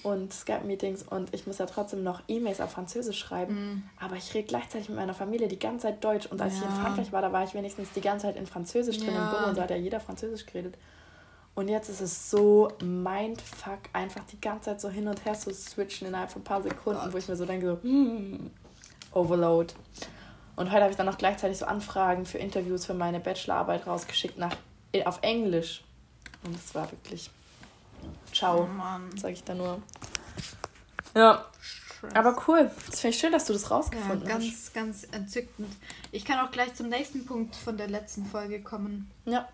und 0.03 0.33
Skype-Meetings 0.33 1.03
und 1.03 1.35
ich 1.35 1.47
muss 1.47 1.59
ja 1.59 1.67
trotzdem 1.67 2.03
noch 2.03 2.23
E-Mails 2.29 2.61
auf 2.61 2.73
Französisch 2.73 3.19
schreiben. 3.19 3.55
Mhm. 3.55 3.83
Aber 4.01 4.17
ich 4.17 4.33
rede 4.35 4.49
gleichzeitig 4.49 4.89
mit 4.89 4.99
meiner 4.99 5.15
Familie 5.15 5.49
die 5.49 5.59
ganze 5.59 5.89
Zeit 5.89 6.05
Deutsch. 6.05 6.27
Und 6.27 6.41
als 6.41 6.55
ja. 6.55 6.61
ich 6.61 6.65
in 6.67 6.83
Frankreich 6.83 7.13
war, 7.13 7.23
da 7.23 7.33
war 7.33 7.45
ich 7.45 7.55
wenigstens 7.55 7.93
die 7.93 8.01
ganze 8.01 8.27
Zeit 8.27 8.37
in 8.37 8.47
Französisch 8.47 8.99
drin 8.99 9.15
ja. 9.15 9.25
im 9.25 9.31
Büro 9.31 9.49
und 9.49 9.59
da 9.59 9.63
hat 9.63 9.71
ja 9.71 9.77
jeder 9.77 10.01
Französisch 10.01 10.47
geredet. 10.47 10.77
Und 11.55 11.69
jetzt 11.69 11.89
ist 11.89 12.01
es 12.01 12.31
so 12.31 12.69
mindfuck, 12.83 13.81
einfach 13.93 14.25
die 14.25 14.41
ganze 14.41 14.71
Zeit 14.71 14.81
so 14.81 14.89
hin 14.89 15.09
und 15.09 15.25
her 15.25 15.35
zu 15.35 15.53
switchen 15.53 16.09
innerhalb 16.09 16.31
von 16.31 16.43
ein 16.43 16.45
paar 16.45 16.63
Sekunden, 16.63 17.01
Gott. 17.03 17.13
wo 17.13 17.19
ich 17.19 17.29
mir 17.29 17.37
so 17.37 17.45
denke, 17.45 17.67
so, 17.67 17.83
hmm, 17.83 18.51
Overload. 19.13 19.75
Und 20.57 20.71
heute 20.71 20.83
habe 20.83 20.91
ich 20.91 20.97
dann 20.97 21.07
noch 21.07 21.19
gleichzeitig 21.19 21.59
so 21.59 21.67
Anfragen 21.67 22.25
für 22.25 22.39
Interviews 22.39 22.87
für 22.87 22.95
meine 22.95 23.21
Bachelorarbeit 23.21 23.87
rausgeschickt 23.87 24.39
nach, 24.39 24.57
auf 25.05 25.19
Englisch. 25.23 25.83
Und 26.45 26.55
es 26.55 26.75
war 26.75 26.91
wirklich 26.91 27.31
Ciao, 28.41 28.63
oh 28.63 29.19
sage 29.19 29.35
ich 29.35 29.45
da 29.45 29.55
nur. 29.55 29.83
Ja. 31.15 31.45
Aber 32.15 32.43
cool. 32.49 32.71
Das 32.87 33.01
finde 33.01 33.15
ich 33.15 33.21
schön, 33.21 33.33
dass 33.33 33.45
du 33.45 33.53
das 33.53 33.71
rausgefunden 33.71 34.27
ja, 34.27 34.29
ganz, 34.29 34.45
hast. 34.47 34.73
Ganz, 34.73 35.03
ganz 35.03 35.15
entzückend. 35.15 35.69
Ich 36.11 36.25
kann 36.25 36.39
auch 36.39 36.51
gleich 36.51 36.75
zum 36.75 36.89
nächsten 36.89 37.27
Punkt 37.27 37.55
von 37.55 37.77
der 37.77 37.89
letzten 37.89 38.25
Folge 38.25 38.63
kommen. 38.63 39.11
Ja. 39.27 39.47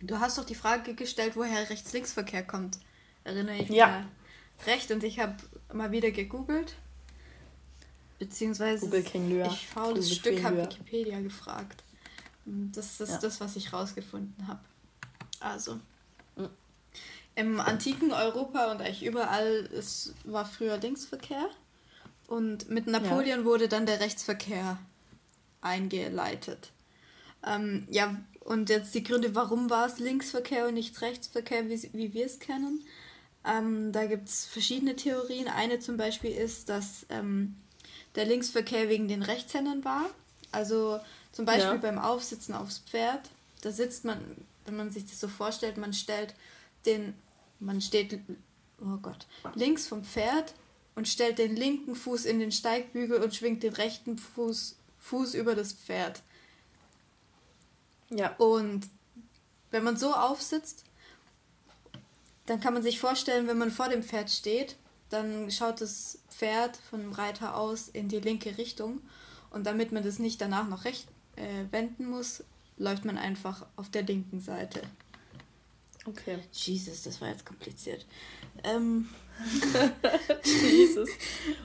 Du 0.00 0.20
hast 0.20 0.38
doch 0.38 0.44
die 0.44 0.54
Frage 0.54 0.94
gestellt, 0.94 1.32
woher 1.34 1.68
Rechts-Links-Verkehr 1.68 2.44
kommt. 2.44 2.78
Erinnere 3.24 3.56
ich 3.56 3.68
mich 3.68 3.78
ja. 3.78 4.04
recht. 4.64 4.92
Und 4.92 5.02
ich 5.02 5.18
habe 5.18 5.34
mal 5.72 5.90
wieder 5.90 6.12
gegoogelt. 6.12 6.76
Beziehungsweise 8.20 8.84
Google 8.84 9.02
King 9.02 9.44
ich 9.44 9.66
faules 9.66 10.14
Stück 10.14 10.44
habe 10.44 10.62
Wikipedia 10.62 11.18
gefragt. 11.18 11.82
Das 12.44 13.00
ist 13.00 13.10
ja. 13.10 13.18
das, 13.18 13.40
was 13.40 13.56
ich 13.56 13.72
rausgefunden 13.72 14.46
habe. 14.46 14.60
Also, 15.40 15.80
im 17.34 17.60
antiken 17.60 18.12
Europa 18.12 18.70
und 18.70 18.80
eigentlich 18.80 19.04
überall 19.04 19.68
es 19.76 20.14
war 20.24 20.44
früher 20.44 20.76
Linksverkehr. 20.78 21.48
Und 22.26 22.70
mit 22.70 22.86
Napoleon 22.86 23.40
ja. 23.40 23.44
wurde 23.44 23.68
dann 23.68 23.86
der 23.86 24.00
Rechtsverkehr 24.00 24.78
eingeleitet. 25.60 26.70
Ähm, 27.44 27.86
ja, 27.90 28.14
und 28.40 28.68
jetzt 28.68 28.94
die 28.94 29.02
Gründe, 29.02 29.34
warum 29.34 29.70
war 29.70 29.86
es 29.86 29.98
Linksverkehr 29.98 30.68
und 30.68 30.74
nicht 30.74 31.00
Rechtsverkehr, 31.00 31.68
wie, 31.68 31.90
wie 31.92 32.14
wir 32.14 32.26
es 32.26 32.38
kennen. 32.38 32.84
Ähm, 33.44 33.92
da 33.92 34.06
gibt 34.06 34.28
es 34.28 34.46
verschiedene 34.46 34.96
Theorien. 34.96 35.48
Eine 35.48 35.80
zum 35.80 35.96
Beispiel 35.96 36.32
ist, 36.32 36.68
dass 36.68 37.06
ähm, 37.08 37.56
der 38.14 38.26
Linksverkehr 38.26 38.88
wegen 38.88 39.08
den 39.08 39.22
Rechtshändern 39.22 39.84
war. 39.84 40.10
Also 40.52 41.00
zum 41.32 41.44
Beispiel 41.44 41.74
ja. 41.74 41.76
beim 41.76 41.98
Aufsitzen 41.98 42.54
aufs 42.54 42.78
Pferd. 42.78 43.30
Da 43.62 43.70
sitzt 43.70 44.04
man, 44.04 44.18
wenn 44.66 44.76
man 44.76 44.90
sich 44.90 45.06
das 45.06 45.20
so 45.20 45.28
vorstellt, 45.28 45.76
man 45.78 45.92
stellt 45.92 46.34
den, 46.86 47.14
man 47.58 47.80
steht, 47.80 48.20
oh 48.80 48.96
Gott, 49.02 49.26
links 49.54 49.86
vom 49.86 50.04
Pferd 50.04 50.54
und 50.94 51.08
stellt 51.08 51.38
den 51.38 51.56
linken 51.56 51.94
Fuß 51.94 52.24
in 52.24 52.40
den 52.40 52.52
Steigbügel 52.52 53.22
und 53.22 53.34
schwingt 53.34 53.62
den 53.62 53.74
rechten 53.74 54.18
Fuß, 54.18 54.76
Fuß 54.98 55.34
über 55.34 55.54
das 55.54 55.72
Pferd. 55.72 56.22
Ja. 58.10 58.34
Und 58.36 58.88
wenn 59.70 59.84
man 59.84 59.96
so 59.96 60.12
aufsitzt, 60.12 60.84
dann 62.46 62.60
kann 62.60 62.74
man 62.74 62.82
sich 62.82 62.98
vorstellen, 62.98 63.46
wenn 63.46 63.58
man 63.58 63.70
vor 63.70 63.88
dem 63.88 64.02
Pferd 64.02 64.30
steht, 64.30 64.76
dann 65.08 65.50
schaut 65.50 65.80
das 65.80 66.18
Pferd 66.28 66.76
von 66.76 67.00
dem 67.00 67.12
Reiter 67.12 67.56
aus 67.56 67.88
in 67.88 68.08
die 68.08 68.20
linke 68.20 68.58
Richtung. 68.58 69.00
Und 69.50 69.66
damit 69.66 69.92
man 69.92 70.02
das 70.02 70.18
nicht 70.18 70.40
danach 70.40 70.68
noch 70.68 70.84
recht 70.84 71.08
äh, 71.36 71.64
wenden 71.70 72.08
muss, 72.08 72.44
läuft 72.76 73.04
man 73.04 73.18
einfach 73.18 73.66
auf 73.76 73.90
der 73.90 74.02
linken 74.02 74.40
Seite. 74.40 74.82
Okay. 76.06 76.38
Jesus, 76.52 77.02
das 77.02 77.20
war 77.20 77.28
jetzt 77.28 77.44
kompliziert. 77.44 78.06
Ähm. 78.64 79.08
Jesus. 80.44 81.08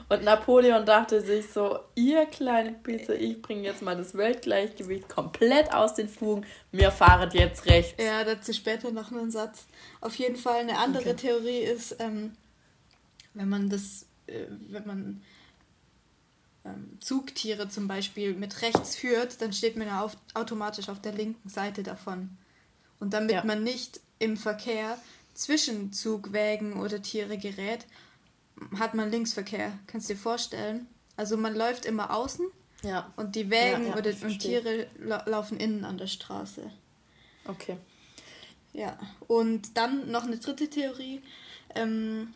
Und 0.08 0.24
Napoleon 0.24 0.86
dachte 0.86 1.20
sich 1.20 1.50
so, 1.50 1.78
ihr 1.94 2.26
kleine 2.26 2.72
Bitte, 2.72 3.14
ich 3.14 3.40
bringe 3.42 3.62
jetzt 3.62 3.82
mal 3.82 3.96
das 3.96 4.14
Weltgleichgewicht 4.14 5.08
komplett 5.08 5.72
aus 5.72 5.94
den 5.94 6.08
Fugen. 6.08 6.46
Mir 6.72 6.90
fahret 6.90 7.34
jetzt 7.34 7.66
rechts. 7.66 8.02
Ja, 8.02 8.24
dazu 8.24 8.52
später 8.52 8.90
noch 8.92 9.10
einen 9.10 9.30
Satz. 9.30 9.66
Auf 10.00 10.14
jeden 10.16 10.36
Fall 10.36 10.60
eine 10.60 10.78
andere 10.78 11.10
okay. 11.10 11.28
Theorie 11.28 11.60
ist, 11.60 11.96
ähm, 11.98 12.32
wenn 13.34 13.48
man 13.48 13.68
das, 13.68 14.06
äh, 14.26 14.46
wenn 14.70 14.86
man 14.86 15.22
ähm, 16.64 16.98
Zugtiere 17.00 17.68
zum 17.68 17.88
Beispiel 17.88 18.34
mit 18.34 18.62
rechts 18.62 18.96
führt, 18.96 19.40
dann 19.42 19.52
steht 19.52 19.76
man 19.76 19.86
ja 19.88 20.02
auf, 20.02 20.16
automatisch 20.34 20.88
auf 20.88 21.00
der 21.00 21.12
linken 21.12 21.48
Seite 21.48 21.82
davon. 21.82 22.30
Und 22.98 23.12
damit 23.12 23.32
ja. 23.32 23.44
man 23.44 23.62
nicht 23.62 24.00
im 24.18 24.36
Verkehr 24.36 24.98
zwischen 25.34 25.92
Zugwägen 25.92 26.80
oder 26.80 27.02
Tiere 27.02 27.38
gerät, 27.38 27.86
hat 28.78 28.94
man 28.94 29.10
Linksverkehr. 29.10 29.78
Kannst 29.86 30.08
du 30.08 30.14
dir 30.14 30.20
vorstellen? 30.20 30.86
Also 31.16 31.36
man 31.36 31.54
läuft 31.54 31.84
immer 31.84 32.14
außen 32.14 32.46
ja. 32.82 33.12
und 33.16 33.36
die 33.36 33.50
Wägen 33.50 33.84
ja, 33.84 33.88
ja, 33.90 33.96
oder, 33.96 34.10
und 34.22 34.38
Tiere 34.38 34.86
la 34.98 35.22
laufen 35.26 35.58
innen 35.58 35.84
an 35.84 35.98
der 35.98 36.06
Straße. 36.06 36.70
Okay. 37.46 37.76
Ja, 38.72 38.98
und 39.26 39.76
dann 39.76 40.10
noch 40.10 40.24
eine 40.24 40.38
dritte 40.38 40.68
Theorie. 40.68 41.22
Ähm, 41.74 42.34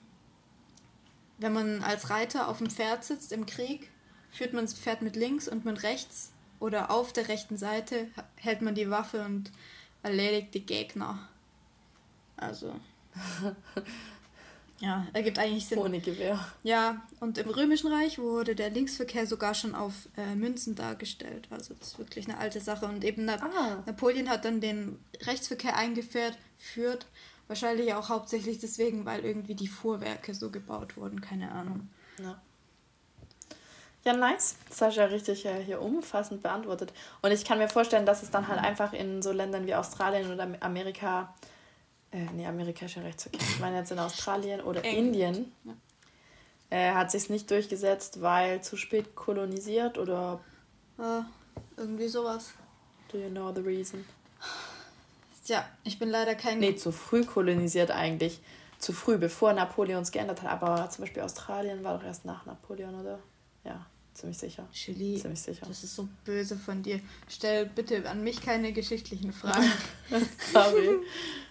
wenn 1.38 1.52
man 1.52 1.82
als 1.82 2.10
Reiter 2.10 2.48
auf 2.48 2.58
dem 2.58 2.70
Pferd 2.70 3.04
sitzt 3.04 3.32
im 3.32 3.46
Krieg, 3.46 3.90
führt 4.30 4.52
man 4.52 4.64
das 4.64 4.74
Pferd 4.74 5.02
mit 5.02 5.16
links 5.16 5.48
und 5.48 5.64
mit 5.64 5.82
rechts 5.82 6.32
oder 6.60 6.90
auf 6.90 7.12
der 7.12 7.28
rechten 7.28 7.56
Seite 7.56 8.08
hält 8.36 8.62
man 8.62 8.74
die 8.74 8.90
Waffe 8.90 9.24
und 9.24 9.50
erledigt 10.02 10.54
die 10.54 10.64
Gegner. 10.64 11.28
Also. 12.40 12.74
ja, 14.80 15.06
ergibt 15.12 15.38
eigentlich 15.38 15.66
Sinn. 15.66 15.78
Ohne 15.78 16.00
Gewehr. 16.00 16.38
Ja, 16.62 17.02
und 17.20 17.38
im 17.38 17.50
Römischen 17.50 17.92
Reich 17.92 18.18
wurde 18.18 18.54
der 18.54 18.70
Linksverkehr 18.70 19.26
sogar 19.26 19.54
schon 19.54 19.74
auf 19.74 19.92
äh, 20.16 20.34
Münzen 20.34 20.74
dargestellt. 20.74 21.48
Also 21.50 21.74
das 21.74 21.88
ist 21.88 21.98
wirklich 21.98 22.28
eine 22.28 22.38
alte 22.38 22.60
Sache. 22.60 22.86
Und 22.86 23.04
eben 23.04 23.24
Na 23.26 23.34
ah. 23.34 23.82
Napoleon 23.86 24.28
hat 24.28 24.44
dann 24.44 24.60
den 24.60 24.98
Rechtsverkehr 25.22 25.76
eingeführt, 25.76 26.38
führt 26.56 27.06
wahrscheinlich 27.46 27.92
auch 27.94 28.08
hauptsächlich 28.08 28.58
deswegen, 28.58 29.04
weil 29.04 29.24
irgendwie 29.24 29.54
die 29.54 29.68
Fuhrwerke 29.68 30.34
so 30.34 30.50
gebaut 30.50 30.96
wurden, 30.96 31.20
keine 31.20 31.50
Ahnung. 31.50 31.90
Ja. 32.18 32.40
Ja, 34.04 34.14
nice. 34.14 34.56
Das 34.68 34.80
hast 34.80 34.96
du 34.96 35.00
ja 35.00 35.06
richtig 35.06 35.44
äh, 35.44 35.62
hier 35.62 35.82
umfassend 35.82 36.42
beantwortet. 36.42 36.92
Und 37.20 37.32
ich 37.32 37.44
kann 37.44 37.58
mir 37.58 37.68
vorstellen, 37.68 38.06
dass 38.06 38.22
es 38.22 38.30
dann 38.30 38.48
halt 38.48 38.58
einfach 38.58 38.94
in 38.94 39.20
so 39.20 39.30
Ländern 39.30 39.66
wie 39.66 39.74
Australien 39.74 40.32
oder 40.32 40.48
Amerika, 40.60 41.34
äh, 42.12 42.26
nee, 42.34 42.46
Amerika 42.46 42.86
ist 42.86 42.96
ja 42.96 43.02
recht 43.02 43.20
zu 43.20 43.28
Ich 43.32 43.60
meine 43.60 43.78
jetzt 43.78 43.92
in 43.92 43.98
Australien 43.98 44.60
oder 44.60 44.84
Indien, 44.84 45.52
ja. 45.64 45.74
äh, 46.70 46.92
hat 46.92 47.10
sich 47.10 47.30
nicht 47.30 47.50
durchgesetzt, 47.50 48.20
weil 48.20 48.62
zu 48.62 48.76
spät 48.76 49.14
kolonisiert 49.14 49.98
oder. 49.98 50.40
Äh, 50.98 51.22
irgendwie 51.76 52.08
sowas. 52.08 52.52
Do 53.10 53.18
you 53.18 53.28
know 53.28 53.52
the 53.54 53.60
reason? 53.60 54.04
Ja, 55.46 55.68
ich 55.82 55.98
bin 55.98 56.10
leider 56.10 56.34
kein. 56.34 56.58
Nee, 56.58 56.76
zu 56.76 56.92
früh 56.92 57.24
kolonisiert 57.24 57.90
eigentlich. 57.90 58.40
Zu 58.78 58.92
früh, 58.92 59.18
bevor 59.18 59.52
Napoleon 59.52 60.02
es 60.02 60.10
geändert 60.10 60.42
hat. 60.42 60.50
Aber 60.50 60.88
zum 60.90 61.04
Beispiel 61.04 61.22
Australien 61.22 61.82
war 61.84 61.98
doch 61.98 62.04
erst 62.04 62.24
nach 62.24 62.46
Napoleon, 62.46 62.94
oder? 62.94 63.18
Ja, 63.64 63.84
ziemlich 64.14 64.38
sicher. 64.38 64.66
Julie, 64.72 65.20
ziemlich 65.20 65.40
sicher. 65.40 65.66
Das 65.66 65.82
ist 65.82 65.94
so 65.94 66.08
böse 66.24 66.56
von 66.56 66.82
dir. 66.82 67.00
Stell 67.28 67.66
bitte 67.66 68.08
an 68.08 68.22
mich 68.22 68.40
keine 68.40 68.72
geschichtlichen 68.72 69.32
Fragen. 69.32 69.70
Sorry. 70.52 71.00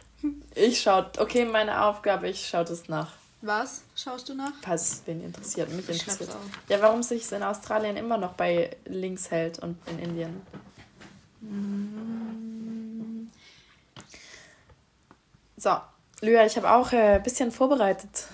Ich 0.56 0.82
schaue, 0.82 1.10
okay, 1.18 1.46
meine 1.46 1.84
Aufgabe, 1.86 2.30
ich 2.30 2.48
schaue 2.48 2.66
das 2.66 2.90
nach. 2.90 3.14
Was 3.42 3.84
schaust 3.96 4.28
du 4.28 4.34
nach? 4.34 4.52
Falls 4.62 5.02
wen 5.06 5.24
interessiert, 5.24 5.70
mich 5.72 5.88
ich 5.88 6.02
interessiert. 6.02 6.36
Ja, 6.68 6.82
warum 6.82 7.04
sich 7.04 7.24
es 7.24 7.32
in 7.32 7.42
Australien 7.42 7.96
immer 7.96 8.18
noch 8.18 8.34
bei 8.34 8.76
links 8.86 9.32
hält 9.32 9.60
und 9.60 9.78
in 9.88 10.00
Indien? 10.00 10.42
Mm. 11.42 13.30
So, 15.56 15.78
Lyra, 16.22 16.46
ich 16.46 16.58
habe 16.58 16.70
auch 16.70 16.92
ein 16.92 17.18
äh, 17.18 17.22
bisschen 17.24 17.52
vorbereitet. 17.52 18.28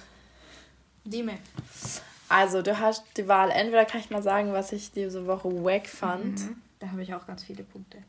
Dime. 1.03 1.37
Also, 2.27 2.63
du 2.63 2.79
hast 2.79 3.03
die 3.17 3.27
Wahl. 3.27 3.51
Entweder 3.51 3.85
kann 3.85 3.99
ich 3.99 4.09
mal 4.09 4.23
sagen, 4.23 4.53
was 4.53 4.71
ich 4.71 4.91
diese 4.91 5.27
Woche 5.27 5.49
wack 5.63 5.87
fand. 5.87 6.39
Mhm. 6.39 6.61
Da 6.79 6.87
habe 6.89 7.03
ich 7.03 7.13
auch 7.13 7.25
ganz 7.27 7.43
viele 7.43 7.63
Punkte. 7.63 7.99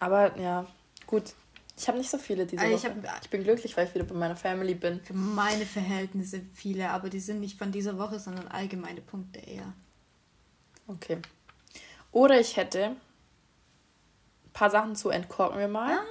Aber 0.00 0.38
ja, 0.38 0.66
gut. 1.06 1.34
Ich 1.78 1.86
habe 1.86 1.98
nicht 1.98 2.10
so 2.10 2.18
viele 2.18 2.44
diese 2.44 2.60
also 2.60 2.74
Woche. 2.74 2.94
Ich, 3.00 3.08
hab, 3.08 3.22
ich 3.22 3.30
bin 3.30 3.44
glücklich, 3.44 3.76
weil 3.76 3.86
ich 3.86 3.94
wieder 3.94 4.04
bei 4.04 4.14
meiner 4.14 4.34
Family 4.34 4.74
bin. 4.74 5.00
Für 5.00 5.14
meine 5.14 5.64
Verhältnisse 5.64 6.42
viele, 6.52 6.90
aber 6.90 7.08
die 7.08 7.20
sind 7.20 7.38
nicht 7.38 7.56
von 7.56 7.70
dieser 7.70 7.98
Woche, 7.98 8.18
sondern 8.18 8.48
allgemeine 8.48 9.00
Punkte 9.00 9.38
eher. 9.38 9.72
Okay. 10.88 11.18
Oder 12.10 12.40
ich 12.40 12.56
hätte 12.56 12.86
ein 12.86 12.96
paar 14.52 14.70
Sachen 14.70 14.96
zu 14.96 15.10
entkorken 15.10 15.58
wir 15.58 15.68
mal. 15.68 15.98
Ah. 15.98 16.04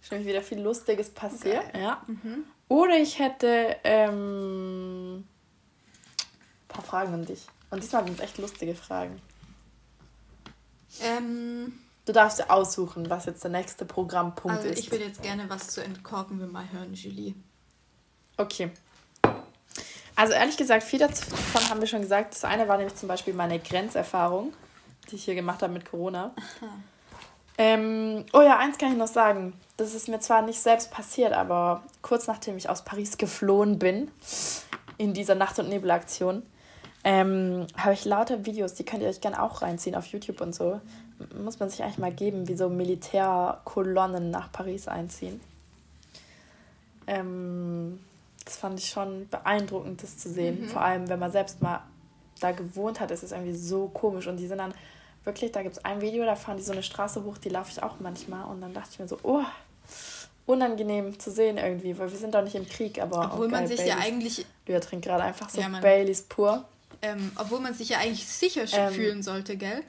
Ist 0.00 0.12
nämlich 0.12 0.28
wieder 0.28 0.42
viel 0.42 0.60
Lustiges 0.60 1.10
passiert. 1.10 1.64
Okay. 1.68 1.82
Ja. 1.82 2.02
Mhm. 2.06 2.44
Oder 2.68 2.96
ich 2.96 3.18
hätte 3.18 3.76
ähm, 3.82 5.24
paar 6.68 6.84
Fragen 6.84 7.12
an 7.12 7.24
dich. 7.24 7.46
Und 7.70 7.82
diesmal 7.82 8.04
sind 8.04 8.14
es 8.14 8.20
echt 8.20 8.38
lustige 8.38 8.74
Fragen. 8.76 9.20
Ähm, 11.02 11.72
du 12.04 12.12
darfst 12.12 12.38
dir 12.38 12.50
aussuchen, 12.50 13.10
was 13.10 13.26
jetzt 13.26 13.42
der 13.44 13.50
nächste 13.50 13.84
Programmpunkt 13.84 14.58
also 14.58 14.68
ist. 14.68 14.78
Ich 14.78 14.90
würde 14.90 15.04
jetzt 15.04 15.22
gerne 15.22 15.48
was 15.48 15.68
zu 15.68 15.82
entkorken 15.82 16.38
wir 16.40 16.46
mal 16.46 16.70
hören, 16.72 16.94
Julie. 16.94 17.34
Okay. 18.36 18.70
Also 20.16 20.32
ehrlich 20.32 20.56
gesagt, 20.56 20.82
viel 20.82 20.98
davon 20.98 21.68
haben 21.68 21.80
wir 21.80 21.86
schon 21.86 22.02
gesagt. 22.02 22.34
Das 22.34 22.44
eine 22.44 22.68
war 22.68 22.76
nämlich 22.76 22.96
zum 22.96 23.08
Beispiel 23.08 23.32
meine 23.32 23.58
Grenzerfahrung, 23.58 24.52
die 25.10 25.16
ich 25.16 25.24
hier 25.24 25.34
gemacht 25.34 25.62
habe 25.62 25.72
mit 25.72 25.84
Corona. 25.84 26.34
Ähm, 27.62 28.24
oh 28.32 28.40
ja, 28.40 28.58
eins 28.58 28.78
kann 28.78 28.92
ich 28.92 28.96
noch 28.96 29.06
sagen. 29.06 29.52
Das 29.76 29.94
ist 29.94 30.08
mir 30.08 30.18
zwar 30.20 30.40
nicht 30.40 30.60
selbst 30.60 30.90
passiert, 30.90 31.34
aber 31.34 31.82
kurz 32.00 32.26
nachdem 32.26 32.56
ich 32.56 32.70
aus 32.70 32.84
Paris 32.84 33.18
geflohen 33.18 33.78
bin, 33.78 34.10
in 34.96 35.12
dieser 35.12 35.34
Nacht- 35.34 35.58
und 35.58 35.68
Nebelaktion, 35.68 36.42
ähm, 37.04 37.66
habe 37.76 37.92
ich 37.92 38.06
lauter 38.06 38.46
Videos, 38.46 38.74
die 38.74 38.84
könnt 38.84 39.02
ihr 39.02 39.08
euch 39.08 39.20
gerne 39.20 39.42
auch 39.42 39.60
reinziehen 39.62 39.94
auf 39.94 40.06
YouTube 40.06 40.40
und 40.40 40.54
so. 40.54 40.80
Muss 41.42 41.58
man 41.58 41.68
sich 41.70 41.82
eigentlich 41.82 41.98
mal 41.98 42.12
geben, 42.12 42.48
wie 42.48 42.56
so 42.56 42.68
Militärkolonnen 42.68 44.30
nach 44.30 44.50
Paris 44.52 44.88
einziehen. 44.88 45.40
Ähm, 47.06 48.00
das 48.44 48.56
fand 48.56 48.78
ich 48.78 48.88
schon 48.88 49.28
beeindruckend, 49.28 50.02
das 50.02 50.18
zu 50.18 50.30
sehen. 50.30 50.62
Mhm. 50.62 50.68
Vor 50.68 50.82
allem, 50.82 51.08
wenn 51.08 51.18
man 51.18 51.30
selbst 51.30 51.60
mal 51.62 51.82
da 52.40 52.52
gewohnt 52.52 53.00
hat, 53.00 53.10
ist 53.10 53.22
es 53.22 53.32
irgendwie 53.32 53.56
so 53.56 53.88
komisch. 53.88 54.26
Und 54.26 54.38
die 54.38 54.46
sind 54.46 54.58
dann 54.58 54.72
wirklich, 55.24 55.52
da 55.52 55.62
gibt 55.62 55.76
es 55.76 55.84
ein 55.84 56.00
Video, 56.00 56.24
da 56.24 56.36
fahren 56.36 56.56
die 56.56 56.62
so 56.62 56.72
eine 56.72 56.82
Straße 56.82 57.22
hoch, 57.24 57.38
die 57.38 57.50
laufe 57.50 57.70
ich 57.70 57.82
auch 57.82 58.00
manchmal. 58.00 58.46
Und 58.46 58.60
dann 58.60 58.72
dachte 58.72 58.90
ich 58.92 58.98
mir 58.98 59.08
so, 59.08 59.18
oh, 59.22 59.44
unangenehm 60.46 61.18
zu 61.18 61.30
sehen 61.30 61.58
irgendwie, 61.58 61.96
weil 61.98 62.10
wir 62.10 62.18
sind 62.18 62.34
doch 62.34 62.42
nicht 62.42 62.56
im 62.56 62.68
Krieg, 62.68 63.00
aber 63.00 63.30
Obwohl 63.32 63.48
man 63.48 63.66
sich 63.66 63.76
Baileys. 63.76 63.94
ja 63.94 64.04
eigentlich... 64.04 64.46
Du 64.64 64.80
trinkt 64.80 65.04
gerade 65.04 65.24
einfach 65.24 65.50
so 65.50 65.60
ja, 65.60 65.68
Baileys 65.68 66.22
pur. 66.22 66.64
Ähm, 67.02 67.32
obwohl 67.36 67.60
man 67.60 67.74
sich 67.74 67.90
ja 67.90 67.98
eigentlich 67.98 68.26
sicher 68.26 68.64
ähm, 68.72 68.92
fühlen 68.92 69.22
sollte, 69.22 69.56
gell? 69.56 69.82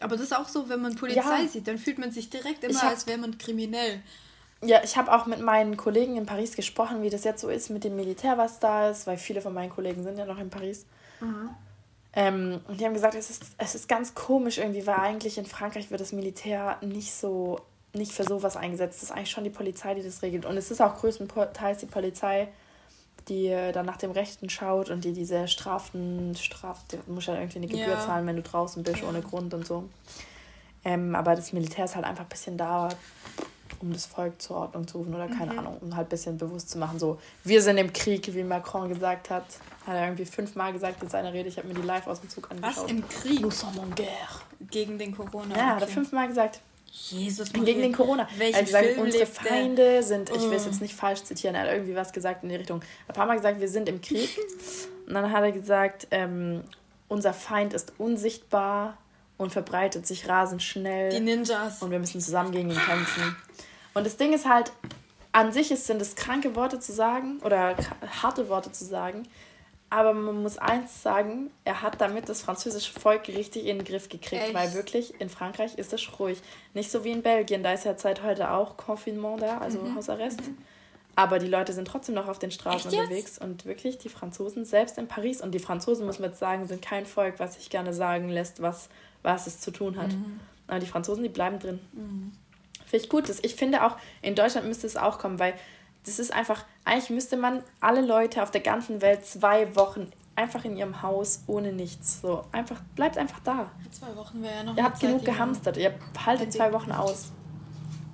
Aber 0.00 0.16
das 0.16 0.26
ist 0.26 0.36
auch 0.36 0.48
so, 0.48 0.68
wenn 0.68 0.80
man 0.80 0.94
Polizei 0.94 1.42
ja, 1.42 1.48
sieht, 1.48 1.68
dann 1.68 1.78
fühlt 1.78 1.98
man 1.98 2.12
sich 2.12 2.30
direkt 2.30 2.64
immer, 2.64 2.80
hab, 2.80 2.90
als 2.90 3.06
wäre 3.06 3.18
man 3.18 3.38
kriminell. 3.38 4.00
Ja, 4.62 4.80
ich 4.84 4.96
habe 4.96 5.12
auch 5.12 5.26
mit 5.26 5.40
meinen 5.40 5.76
Kollegen 5.76 6.16
in 6.16 6.26
Paris 6.26 6.54
gesprochen, 6.54 7.02
wie 7.02 7.10
das 7.10 7.24
jetzt 7.24 7.40
so 7.40 7.48
ist 7.48 7.70
mit 7.70 7.84
dem 7.84 7.96
Militär, 7.96 8.36
was 8.36 8.60
da 8.60 8.90
ist, 8.90 9.06
weil 9.06 9.16
viele 9.16 9.40
von 9.40 9.54
meinen 9.54 9.70
Kollegen 9.70 10.02
sind 10.02 10.18
ja 10.18 10.26
noch 10.26 10.38
in 10.38 10.50
Paris. 10.50 10.84
Mhm. 11.20 11.50
Ähm, 12.12 12.60
und 12.66 12.80
die 12.80 12.84
haben 12.84 12.94
gesagt, 12.94 13.14
es 13.14 13.30
ist, 13.30 13.44
es 13.56 13.74
ist 13.74 13.88
ganz 13.88 14.14
komisch 14.14 14.58
irgendwie, 14.58 14.86
weil 14.86 14.96
eigentlich 14.96 15.38
in 15.38 15.46
Frankreich 15.46 15.90
wird 15.90 16.00
das 16.00 16.12
Militär 16.12 16.76
nicht 16.82 17.14
so, 17.14 17.60
nicht 17.94 18.12
für 18.12 18.24
sowas 18.24 18.56
eingesetzt. 18.56 18.96
Das 18.96 19.10
ist 19.10 19.12
eigentlich 19.12 19.30
schon 19.30 19.44
die 19.44 19.50
Polizei, 19.50 19.94
die 19.94 20.02
das 20.02 20.22
regelt. 20.22 20.44
Und 20.44 20.56
es 20.56 20.70
ist 20.70 20.80
auch 20.80 20.96
größtenteils 20.96 21.78
die 21.78 21.86
Polizei, 21.86 22.48
die 23.30 23.46
äh, 23.46 23.72
dann 23.72 23.86
nach 23.86 23.96
dem 23.96 24.10
Rechten 24.10 24.50
schaut 24.50 24.90
und 24.90 25.04
die 25.04 25.12
diese 25.12 25.48
Strafen 25.48 26.34
straft. 26.36 26.98
Du 27.06 27.12
musst 27.12 27.28
ja 27.28 27.34
irgendwie 27.34 27.58
eine 27.58 27.68
Gebühr 27.68 27.88
ja. 27.88 28.00
zahlen, 28.00 28.26
wenn 28.26 28.36
du 28.36 28.42
draußen 28.42 28.82
bist, 28.82 29.02
ohne 29.02 29.22
Grund 29.22 29.54
und 29.54 29.66
so. 29.66 29.88
Ähm, 30.84 31.14
aber 31.14 31.34
das 31.36 31.52
Militär 31.52 31.84
ist 31.84 31.94
halt 31.94 32.04
einfach 32.04 32.24
ein 32.24 32.28
bisschen 32.28 32.56
da, 32.58 32.88
um 33.80 33.92
das 33.92 34.06
Volk 34.06 34.40
zur 34.42 34.56
Ordnung 34.56 34.86
zu 34.86 34.98
rufen 34.98 35.14
oder 35.14 35.28
keine 35.28 35.52
mhm. 35.52 35.58
Ahnung, 35.58 35.76
um 35.80 35.96
halt 35.96 36.08
ein 36.08 36.10
bisschen 36.10 36.36
bewusst 36.36 36.70
zu 36.70 36.78
machen, 36.78 36.98
so, 36.98 37.18
wir 37.44 37.62
sind 37.62 37.78
im 37.78 37.92
Krieg, 37.92 38.34
wie 38.34 38.42
Macron 38.42 38.88
gesagt 38.88 39.30
hat. 39.30 39.44
Hat 39.86 39.94
er 39.94 40.04
irgendwie 40.04 40.26
fünfmal 40.26 40.72
gesagt 40.72 41.02
in 41.02 41.08
seiner 41.08 41.32
Rede, 41.32 41.48
ich 41.48 41.56
habe 41.56 41.68
mir 41.68 41.74
die 41.74 41.82
live 41.82 42.06
aus 42.06 42.20
dem 42.20 42.28
Zug 42.28 42.50
angeschaut. 42.50 42.84
Was, 42.84 42.90
im 42.90 43.08
Krieg? 43.08 43.40
Nous 43.40 43.58
sommes 43.58 43.78
en 43.78 43.94
guerre. 43.94 44.40
Gegen 44.70 44.98
den 44.98 45.16
Corona. 45.16 45.56
Ja, 45.56 45.62
okay. 45.62 45.74
hat 45.74 45.82
er 45.82 45.88
fünfmal 45.88 46.28
gesagt. 46.28 46.60
Jesus, 46.92 47.52
gegen 47.52 47.82
den 47.82 47.92
Corona. 47.92 48.28
Er 48.38 48.52
hat 48.52 48.66
gesagt, 48.66 48.98
unsere 48.98 49.26
Feinde 49.26 50.02
sind, 50.02 50.30
ich 50.30 50.42
will 50.42 50.54
es 50.54 50.64
oh. 50.64 50.70
jetzt 50.70 50.80
nicht 50.80 50.94
falsch 50.94 51.22
zitieren, 51.22 51.54
er 51.54 51.62
hat 51.62 51.70
irgendwie 51.70 51.94
was 51.94 52.12
gesagt 52.12 52.42
in 52.42 52.48
die 52.48 52.56
Richtung. 52.56 52.82
Ein 53.06 53.14
paar 53.14 53.26
Mal 53.26 53.36
gesagt, 53.36 53.60
wir 53.60 53.68
sind 53.68 53.88
im 53.88 54.00
Krieg. 54.00 54.38
Und 55.06 55.14
dann 55.14 55.30
hat 55.30 55.42
er 55.42 55.52
gesagt, 55.52 56.08
ähm, 56.10 56.62
unser 57.08 57.32
Feind 57.32 57.74
ist 57.74 57.92
unsichtbar 57.98 58.96
und 59.38 59.52
verbreitet 59.52 60.06
sich 60.06 60.28
rasend 60.28 60.62
schnell. 60.62 61.10
Die 61.10 61.20
Ninjas. 61.20 61.82
Und 61.82 61.90
wir 61.90 61.98
müssen 61.98 62.20
zusammen 62.20 62.52
gegen 62.52 62.70
ihn 62.70 62.78
kämpfen. 62.78 63.36
Und 63.94 64.06
das 64.06 64.16
Ding 64.16 64.32
ist 64.32 64.48
halt, 64.48 64.72
an 65.32 65.52
sich 65.52 65.70
ist, 65.70 65.86
sind 65.86 66.02
es 66.02 66.14
kranke 66.14 66.56
Worte 66.56 66.80
zu 66.80 66.92
sagen 66.92 67.38
oder 67.44 67.76
harte 68.22 68.48
Worte 68.48 68.72
zu 68.72 68.84
sagen. 68.84 69.26
Aber 69.92 70.14
man 70.14 70.40
muss 70.40 70.56
eins 70.56 71.02
sagen, 71.02 71.50
er 71.64 71.82
hat 71.82 72.00
damit 72.00 72.28
das 72.28 72.42
französische 72.42 72.92
Volk 72.98 73.26
richtig 73.26 73.66
in 73.66 73.78
den 73.78 73.84
Griff 73.84 74.08
gekriegt, 74.08 74.44
Echt? 74.44 74.54
weil 74.54 74.72
wirklich 74.74 75.20
in 75.20 75.28
Frankreich 75.28 75.74
ist 75.74 75.92
es 75.92 76.18
ruhig. 76.20 76.40
Nicht 76.74 76.92
so 76.92 77.02
wie 77.02 77.10
in 77.10 77.22
Belgien, 77.22 77.64
da 77.64 77.72
ist 77.72 77.84
ja 77.84 77.98
seit 77.98 78.22
heute 78.22 78.52
auch 78.52 78.76
Confinement 78.76 79.42
da, 79.42 79.58
also 79.58 79.80
mhm. 79.80 79.96
Hausarrest. 79.96 80.42
Mhm. 80.42 80.58
Aber 81.16 81.40
die 81.40 81.48
Leute 81.48 81.72
sind 81.72 81.88
trotzdem 81.88 82.14
noch 82.14 82.28
auf 82.28 82.38
den 82.38 82.52
Straßen 82.52 82.92
unterwegs 82.92 83.36
und 83.36 83.66
wirklich 83.66 83.98
die 83.98 84.08
Franzosen, 84.08 84.64
selbst 84.64 84.96
in 84.96 85.08
Paris, 85.08 85.40
und 85.40 85.50
die 85.52 85.58
Franzosen, 85.58 86.06
muss 86.06 86.20
man 86.20 86.30
jetzt 86.30 86.38
sagen, 86.38 86.68
sind 86.68 86.82
kein 86.82 87.04
Volk, 87.04 87.40
was 87.40 87.56
sich 87.56 87.68
gerne 87.68 87.92
sagen 87.92 88.28
lässt, 88.28 88.62
was, 88.62 88.88
was 89.22 89.48
es 89.48 89.60
zu 89.60 89.72
tun 89.72 89.96
hat. 89.98 90.12
Mhm. 90.12 90.38
Aber 90.68 90.78
die 90.78 90.86
Franzosen, 90.86 91.24
die 91.24 91.28
bleiben 91.28 91.58
drin. 91.58 91.80
Mhm. 91.92 92.32
Finde 92.86 93.04
ich 93.04 93.10
gut. 93.10 93.28
Ich 93.42 93.56
finde 93.56 93.84
auch, 93.84 93.96
in 94.22 94.36
Deutschland 94.36 94.68
müsste 94.68 94.86
es 94.86 94.96
auch 94.96 95.18
kommen, 95.18 95.40
weil 95.40 95.54
das 96.04 96.18
ist 96.18 96.32
einfach, 96.32 96.64
eigentlich 96.84 97.10
müsste 97.10 97.36
man 97.36 97.62
alle 97.80 98.00
Leute 98.00 98.42
auf 98.42 98.50
der 98.50 98.62
ganzen 98.62 99.02
Welt 99.02 99.26
zwei 99.26 99.74
Wochen 99.76 100.10
einfach 100.34 100.64
in 100.64 100.76
ihrem 100.76 101.02
Haus 101.02 101.42
ohne 101.46 101.72
nichts. 101.72 102.20
So, 102.22 102.44
einfach, 102.52 102.80
bleibt 102.96 103.18
einfach 103.18 103.40
da. 103.40 103.70
Zwei 103.90 104.14
Wochen 104.16 104.42
wäre 104.42 104.54
ja 104.54 104.62
noch. 104.62 104.76
Ihr 104.76 104.84
habt 104.84 105.00
genug 105.00 105.24
gehamstert, 105.24 105.76
ihr 105.76 105.94
haltet 106.24 106.52
zwei 106.52 106.72
Wochen 106.72 106.92
aus. 106.92 107.30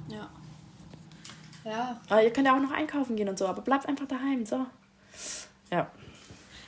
Ja. 0.09 0.29
Ja. 1.65 2.01
Aber 2.09 2.23
ihr 2.23 2.33
könnt 2.33 2.47
ja 2.47 2.57
auch 2.57 2.61
noch 2.61 2.73
einkaufen 2.73 3.17
gehen 3.17 3.29
und 3.29 3.39
so, 3.39 3.47
aber 3.47 3.63
bleibt 3.63 3.87
einfach 3.87 4.07
daheim, 4.07 4.45
so. 4.45 4.67
Ja. 5.71 5.91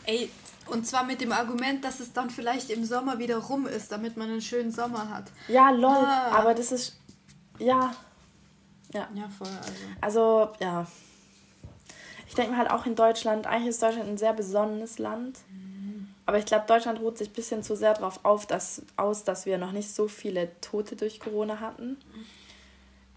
Ey, 0.04 0.31
und 0.66 0.87
zwar 0.87 1.04
mit 1.04 1.20
dem 1.20 1.33
Argument, 1.33 1.85
dass 1.85 2.00
es 2.00 2.12
dann 2.12 2.31
vielleicht 2.31 2.70
im 2.70 2.85
Sommer 2.85 3.18
wieder 3.18 3.38
rum 3.38 3.66
ist, 3.66 3.90
damit 3.90 4.16
man 4.16 4.31
einen 4.31 4.40
schönen 4.40 4.70
Sommer 4.70 5.09
hat. 5.09 5.24
Ja, 5.48 5.70
lol, 5.70 5.90
ah. 5.90 6.31
aber 6.33 6.54
das 6.54 6.72
ist. 6.72 6.98
Ja. 7.59 7.94
Ja. 8.92 9.09
Ja, 9.14 9.28
voll. 9.28 9.48
Also, 10.00 10.50
also 10.50 10.52
ja 10.61 10.87
ich 12.29 12.35
denke 12.35 12.53
mir 12.53 12.59
halt 12.59 12.71
auch 12.71 12.85
in 12.87 12.95
Deutschland, 12.95 13.47
eigentlich 13.47 13.71
ist 13.71 13.83
Deutschland 13.83 14.09
ein 14.09 14.19
sehr 14.19 14.35
besonnenes 14.35 14.99
Land. 14.99 15.38
Aber 16.27 16.38
ich 16.38 16.45
glaube, 16.45 16.67
Deutschland 16.67 17.01
ruht 17.01 17.17
sich 17.17 17.31
ein 17.31 17.33
bisschen 17.33 17.62
zu 17.62 17.75
sehr 17.75 17.95
darauf 17.95 18.23
auf, 18.23 18.45
dass, 18.45 18.83
aus, 18.99 19.25
dass 19.25 19.47
wir 19.47 19.57
noch 19.57 19.73
nicht 19.73 19.95
so 19.95 20.09
viele 20.09 20.51
Tote 20.61 20.95
durch 20.95 21.21
Corona 21.21 21.59
hatten. 21.59 21.97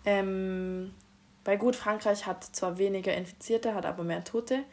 Ähm, 0.06 0.93
weil 1.43 1.58
gut, 1.58 1.76
Frankreich 1.76 2.26
hat 2.26 2.43
zwar 2.43 2.78
weniger 2.78 3.13
Infizierte, 3.13 3.76
hat 3.76 3.86
aber 3.86 4.06
mehr 4.06 4.24
Tote. 4.24 4.63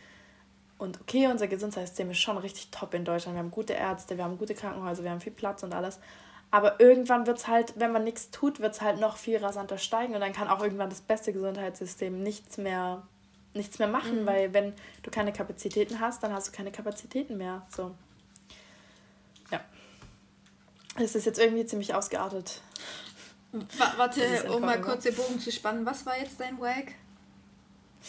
Und 0.79 1.01
okay, 1.01 1.27
unser 1.27 1.49
Gesundheitssystem 1.49 2.13
ist 2.13 2.19
schon 2.19 2.39
richtig 2.39 2.71
top 2.71 2.95
in 2.95 3.05
Deutschland. 3.05 3.37
Wir 3.37 3.43
haben 3.43 3.51
gute 3.51 3.73
Ärzte, 3.73 4.17
wir 4.17 4.23
haben 4.23 4.39
gute 4.39 4.55
Krankenhäuser, 4.55 5.03
wir 5.03 5.11
haben 5.11 5.21
viel 5.21 5.33
Platz 5.33 5.65
und 5.65 5.75
alles. 5.75 5.99
Aber 6.53 6.79
irgendwann 6.79 7.27
wird 7.27 7.39
es 7.39 7.49
halt, 7.49 7.75
wenn 7.77 7.91
man 7.91 8.05
nichts 8.05 8.31
tut, 8.31 8.61
wird 8.61 8.75
es 8.75 8.81
halt 8.81 9.01
noch 9.01 9.17
viel 9.17 9.39
rasanter 9.39 9.79
steigen 9.79 10.15
und 10.15 10.21
dann 10.21 10.33
kann 10.33 10.47
auch 10.47 10.63
irgendwann 10.63 10.91
das 10.91 11.01
beste 11.01 11.33
Gesundheitssystem 11.33 12.23
nichts 12.23 12.57
mehr 12.57 13.03
nichts 13.59 13.79
mehr 13.79 13.89
machen, 13.89 14.23
mhm. 14.23 14.27
weil 14.27 14.55
wenn 14.55 14.73
du 15.03 15.11
keine 15.11 15.33
Kapazitäten 15.33 16.01
hast, 16.01 16.23
dann 16.23 16.33
hast 16.33 16.49
du 16.49 16.53
keine 16.53 16.73
Kapazitäten 16.73 17.37
mehr. 17.37 17.67
So. 17.75 17.95
Ja. 19.51 19.61
Es 20.97 21.15
ist 21.15 21.27
jetzt 21.27 21.39
irgendwie 21.39 21.67
ziemlich 21.67 21.95
ausgeartet. 21.95 22.63
warte, 23.97 24.51
um 24.53 24.63
mal 24.63 24.81
kurz 24.81 25.05
den 25.05 25.15
Bogen 25.15 25.39
zu 25.39 25.53
spannen, 25.53 25.85
was 25.85 26.07
war 26.07 26.19
jetzt 26.19 26.41
dein 26.41 26.59
Wag? 26.61 26.93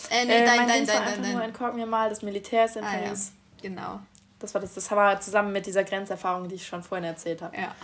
Äh, 0.09 0.25
nee, 0.25 0.33
äh, 0.33 0.45
dein, 0.45 0.67
dein, 0.67 0.85
dein, 0.85 0.85
dein, 0.85 1.21
dein. 1.21 1.33
Nur 1.33 1.43
entkorken 1.43 1.77
wir 1.77 1.85
mal, 1.85 2.09
das 2.09 2.21
Militär 2.21 2.65
ist 2.65 2.77
in 2.77 2.83
ah, 2.83 2.91
Paris. 2.91 3.31
Ja. 3.61 3.69
Genau. 3.69 3.99
Das 4.39 4.53
war 4.53 4.61
das, 4.61 4.73
das 4.73 4.89
war 4.91 5.19
zusammen 5.19 5.51
mit 5.51 5.65
dieser 5.65 5.83
Grenzerfahrung, 5.83 6.47
die 6.47 6.55
ich 6.55 6.65
schon 6.65 6.83
vorhin 6.83 7.05
erzählt 7.05 7.41
habe. 7.41 7.57
Ja. 7.57 7.75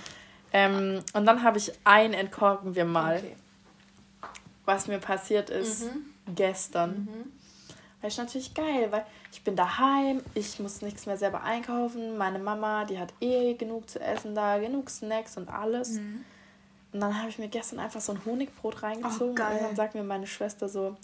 Ähm, 0.53 1.01
und 1.13 1.25
dann 1.25 1.43
habe 1.43 1.57
ich 1.57 1.73
ein 1.83 2.13
entkorken 2.13 2.75
wir 2.75 2.85
mal, 2.85 3.17
okay. 3.17 3.35
was 4.63 4.87
mir 4.87 4.99
passiert 4.99 5.49
ist 5.49 5.85
mhm. 5.85 6.33
gestern. 6.33 6.91
Mhm. 6.91 7.31
Das 8.05 8.13
ist 8.13 8.19
natürlich 8.19 8.53
geil, 8.53 8.87
weil 8.91 9.03
ich 9.31 9.43
bin 9.43 9.55
daheim, 9.55 10.21
ich 10.35 10.59
muss 10.59 10.83
nichts 10.83 11.07
mehr 11.07 11.17
selber 11.17 11.41
einkaufen. 11.41 12.17
Meine 12.17 12.37
Mama, 12.37 12.85
die 12.85 12.99
hat 12.99 13.11
eh 13.19 13.55
genug 13.55 13.89
zu 13.89 13.99
essen 13.99 14.35
da, 14.35 14.59
genug 14.59 14.91
Snacks 14.91 15.37
und 15.37 15.49
alles. 15.49 15.93
Mhm. 15.93 16.23
Und 16.93 16.99
dann 16.99 17.17
habe 17.17 17.29
ich 17.29 17.39
mir 17.39 17.47
gestern 17.47 17.79
einfach 17.79 18.01
so 18.01 18.11
ein 18.11 18.23
Honigbrot 18.23 18.83
reingezogen. 18.83 19.43
Oh, 19.43 19.53
und 19.53 19.61
dann 19.61 19.75
sagt 19.75 19.95
mir 19.95 20.03
meine 20.03 20.27
Schwester 20.27 20.69
so, 20.69 20.95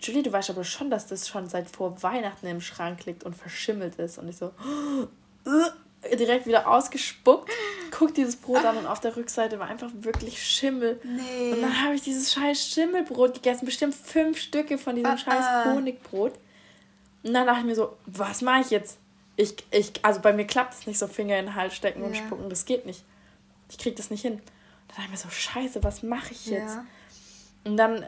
Julie, 0.00 0.22
du 0.22 0.32
weißt 0.32 0.48
aber 0.48 0.64
schon, 0.64 0.90
dass 0.90 1.06
das 1.06 1.28
schon 1.28 1.50
seit 1.50 1.68
vor 1.68 2.02
Weihnachten 2.02 2.46
im 2.46 2.62
Schrank 2.62 3.04
liegt 3.04 3.24
und 3.24 3.36
verschimmelt 3.36 3.96
ist. 3.96 4.16
Und 4.16 4.28
ich 4.28 4.38
so, 4.38 4.46
äh, 5.44 5.70
direkt 6.10 6.46
wieder 6.46 6.68
ausgespuckt, 6.68 7.50
guck 7.90 8.14
dieses 8.14 8.36
Brot 8.36 8.64
an 8.64 8.76
und 8.76 8.86
auf 8.86 9.00
der 9.00 9.16
Rückseite 9.16 9.58
war 9.58 9.68
einfach 9.68 9.90
wirklich 9.94 10.42
Schimmel. 10.42 11.00
Nee. 11.04 11.52
Und 11.52 11.62
dann 11.62 11.82
habe 11.82 11.94
ich 11.94 12.02
dieses 12.02 12.32
scheiß 12.32 12.68
Schimmelbrot 12.68 13.34
gegessen, 13.34 13.64
bestimmt 13.64 13.94
fünf 13.94 14.38
Stücke 14.38 14.78
von 14.78 14.96
diesem 14.96 15.10
ah, 15.10 15.18
scheiß 15.18 15.44
ah. 15.44 15.72
Honigbrot. 15.72 16.32
Und 17.22 17.34
dann 17.34 17.46
dachte 17.46 17.60
ich 17.60 17.66
mir 17.66 17.74
so, 17.74 17.96
was 18.06 18.42
mache 18.42 18.62
ich 18.62 18.70
jetzt? 18.70 18.98
Ich, 19.36 19.54
ich, 19.70 19.92
also 20.02 20.20
bei 20.20 20.32
mir 20.32 20.46
klappt 20.46 20.74
es 20.74 20.86
nicht 20.86 20.98
so, 20.98 21.06
Finger 21.06 21.38
in 21.38 21.46
den 21.46 21.54
Hals 21.54 21.74
stecken 21.74 22.00
ja. 22.00 22.06
und 22.06 22.16
spucken, 22.16 22.50
das 22.50 22.64
geht 22.64 22.84
nicht. 22.84 23.04
Ich 23.70 23.78
kriege 23.78 23.96
das 23.96 24.10
nicht 24.10 24.22
hin. 24.22 24.34
Und 24.34 24.42
dann 24.88 24.96
dachte 24.96 25.02
ich 25.04 25.10
mir 25.10 25.16
so, 25.16 25.30
scheiße, 25.30 25.82
was 25.84 26.02
mache 26.02 26.32
ich 26.32 26.46
jetzt? 26.46 26.74
Ja. 26.74 26.84
Und 27.64 27.76
dann 27.76 28.06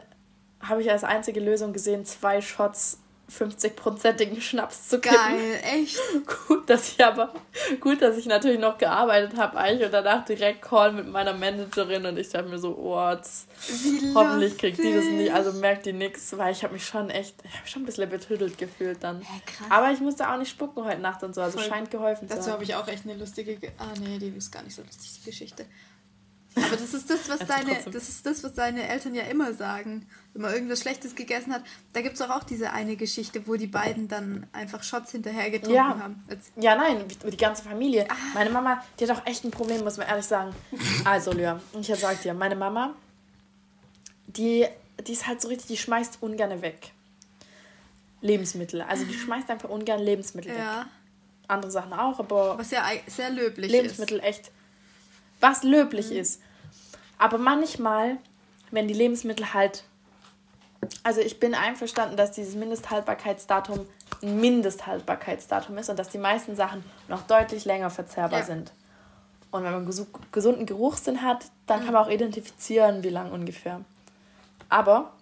habe 0.59 0.81
ich 0.81 0.91
als 0.91 1.03
einzige 1.03 1.39
Lösung 1.39 1.73
gesehen, 1.73 2.05
zwei 2.05 2.41
Shots 2.41 2.99
50-prozentigen 3.31 4.39
Schnaps 4.39 4.87
zu 4.87 4.99
kippen. 4.99 5.17
Geil, 5.17 5.59
echt. 5.63 5.97
Gut, 6.47 6.69
dass 6.69 6.89
ich 6.89 7.03
aber, 7.03 7.33
gut, 7.79 8.01
dass 8.01 8.17
ich 8.17 8.27
natürlich 8.27 8.59
noch 8.59 8.77
gearbeitet 8.77 9.37
habe 9.37 9.57
eigentlich 9.57 9.85
und 9.85 9.93
danach 9.93 10.25
direkt 10.25 10.61
Call 10.61 10.91
mit 10.91 11.07
meiner 11.07 11.33
Managerin 11.33 12.05
und 12.05 12.17
ich 12.17 12.29
dachte 12.29 12.47
mir 12.47 12.59
so, 12.59 12.75
oh, 12.77 13.15
das, 13.15 13.47
hoffentlich 14.13 14.57
kriegt 14.57 14.77
die 14.77 14.93
das 14.93 15.05
nicht, 15.05 15.33
also 15.33 15.53
merkt 15.53 15.85
die 15.85 15.93
nichts, 15.93 16.37
weil 16.37 16.51
ich 16.51 16.63
habe 16.63 16.73
mich 16.73 16.85
schon 16.85 17.09
echt, 17.09 17.35
ich 17.43 17.57
habe 17.57 17.67
schon 17.67 17.81
ein 17.81 17.85
bisschen 17.85 18.09
betüdelt 18.09 18.57
gefühlt 18.57 19.03
dann. 19.03 19.21
Ja, 19.21 19.27
krass. 19.45 19.67
Aber 19.69 19.91
ich 19.91 19.99
musste 19.99 20.29
auch 20.29 20.37
nicht 20.37 20.49
spucken 20.49 20.83
heute 20.83 21.01
Nacht 21.01 21.23
und 21.23 21.33
so, 21.33 21.41
also 21.41 21.57
Voll. 21.57 21.67
scheint 21.67 21.91
geholfen 21.91 22.27
zu 22.27 22.33
haben. 22.33 22.41
Dazu 22.41 22.51
habe 22.51 22.63
ich 22.63 22.75
auch 22.75 22.87
echt 22.87 23.05
eine 23.05 23.15
lustige, 23.15 23.57
ah 23.79 23.93
nee, 23.99 24.19
die 24.19 24.27
ist 24.29 24.51
gar 24.51 24.63
nicht 24.63 24.75
so 24.75 24.83
lustig, 24.83 25.11
die 25.19 25.29
Geschichte. 25.29 25.65
Aber 26.55 26.77
das 26.77 26.93
ist 26.93 27.09
das, 27.09 27.27
was 27.27 27.39
deine, 27.39 27.77
das 27.91 28.09
ist 28.09 28.25
das, 28.25 28.43
was 28.43 28.53
deine 28.53 28.87
Eltern 28.87 29.13
ja 29.13 29.23
immer 29.23 29.53
sagen. 29.53 30.07
Wenn 30.33 30.41
man 30.41 30.53
irgendwas 30.53 30.81
Schlechtes 30.81 31.15
gegessen 31.15 31.53
hat. 31.53 31.63
Da 31.93 32.01
gibt 32.01 32.15
es 32.15 32.21
auch, 32.21 32.29
auch 32.29 32.43
diese 32.43 32.71
eine 32.71 32.95
Geschichte, 32.95 33.45
wo 33.47 33.55
die 33.55 33.67
beiden 33.67 34.07
dann 34.07 34.47
einfach 34.53 34.83
Shots 34.83 35.11
hinterher 35.11 35.49
getrunken 35.49 35.75
ja. 35.75 35.99
haben. 35.99 36.23
Jetzt. 36.29 36.51
Ja, 36.55 36.75
nein, 36.75 37.03
die 37.29 37.37
ganze 37.37 37.63
Familie. 37.63 38.05
Ah. 38.09 38.15
Meine 38.33 38.49
Mama, 38.49 38.83
die 38.99 39.09
hat 39.09 39.17
auch 39.17 39.25
echt 39.25 39.43
ein 39.43 39.51
Problem, 39.51 39.83
muss 39.83 39.97
man 39.97 40.07
ehrlich 40.07 40.25
sagen. 40.25 40.55
Also, 41.03 41.31
Lyra, 41.33 41.59
ich 41.79 41.87
sag 41.87 42.21
dir, 42.21 42.33
meine 42.33 42.55
Mama, 42.55 42.95
die, 44.27 44.65
die 45.05 45.11
ist 45.11 45.27
halt 45.27 45.41
so 45.41 45.47
richtig, 45.49 45.67
die 45.67 45.77
schmeißt 45.77 46.19
ungern 46.21 46.61
weg. 46.61 46.91
Lebensmittel. 48.21 48.81
Also 48.81 49.05
die 49.05 49.13
schmeißt 49.13 49.49
einfach 49.49 49.69
ungern 49.69 50.01
Lebensmittel 50.01 50.55
ja. 50.55 50.79
weg. 50.79 50.87
Andere 51.47 51.71
Sachen 51.71 51.93
auch, 51.93 52.19
aber. 52.19 52.57
Was 52.57 52.71
ja 52.71 52.83
sehr 53.07 53.29
löblich 53.29 53.71
Lebensmittel 53.71 54.17
ist. 54.17 54.25
echt. 54.25 54.51
Was 55.39 55.63
löblich 55.63 56.09
mhm. 56.09 56.17
ist. 56.17 56.41
Aber 57.17 57.37
manchmal, 57.37 58.17
wenn 58.71 58.87
die 58.87 58.93
Lebensmittel 58.93 59.53
halt. 59.53 59.83
Also 61.03 61.21
ich 61.21 61.39
bin 61.39 61.55
einverstanden, 61.55 62.15
dass 62.15 62.31
dieses 62.31 62.55
Mindesthaltbarkeitsdatum 62.55 63.87
ein 64.21 64.39
Mindesthaltbarkeitsdatum 64.39 65.77
ist 65.77 65.89
und 65.89 65.97
dass 65.97 66.09
die 66.09 66.17
meisten 66.17 66.55
Sachen 66.55 66.83
noch 67.07 67.23
deutlich 67.23 67.65
länger 67.65 67.89
verzehrbar 67.89 68.39
ja. 68.39 68.45
sind. 68.45 68.71
Und 69.51 69.63
wenn 69.63 69.71
man 69.71 69.89
gesunden 70.31 70.65
Geruchssinn 70.65 71.21
hat, 71.21 71.45
dann 71.65 71.83
kann 71.83 71.93
man 71.93 72.03
auch 72.03 72.09
identifizieren, 72.09 73.03
wie 73.03 73.09
lang 73.09 73.31
ungefähr. 73.31 73.81
Aber, 74.69 75.13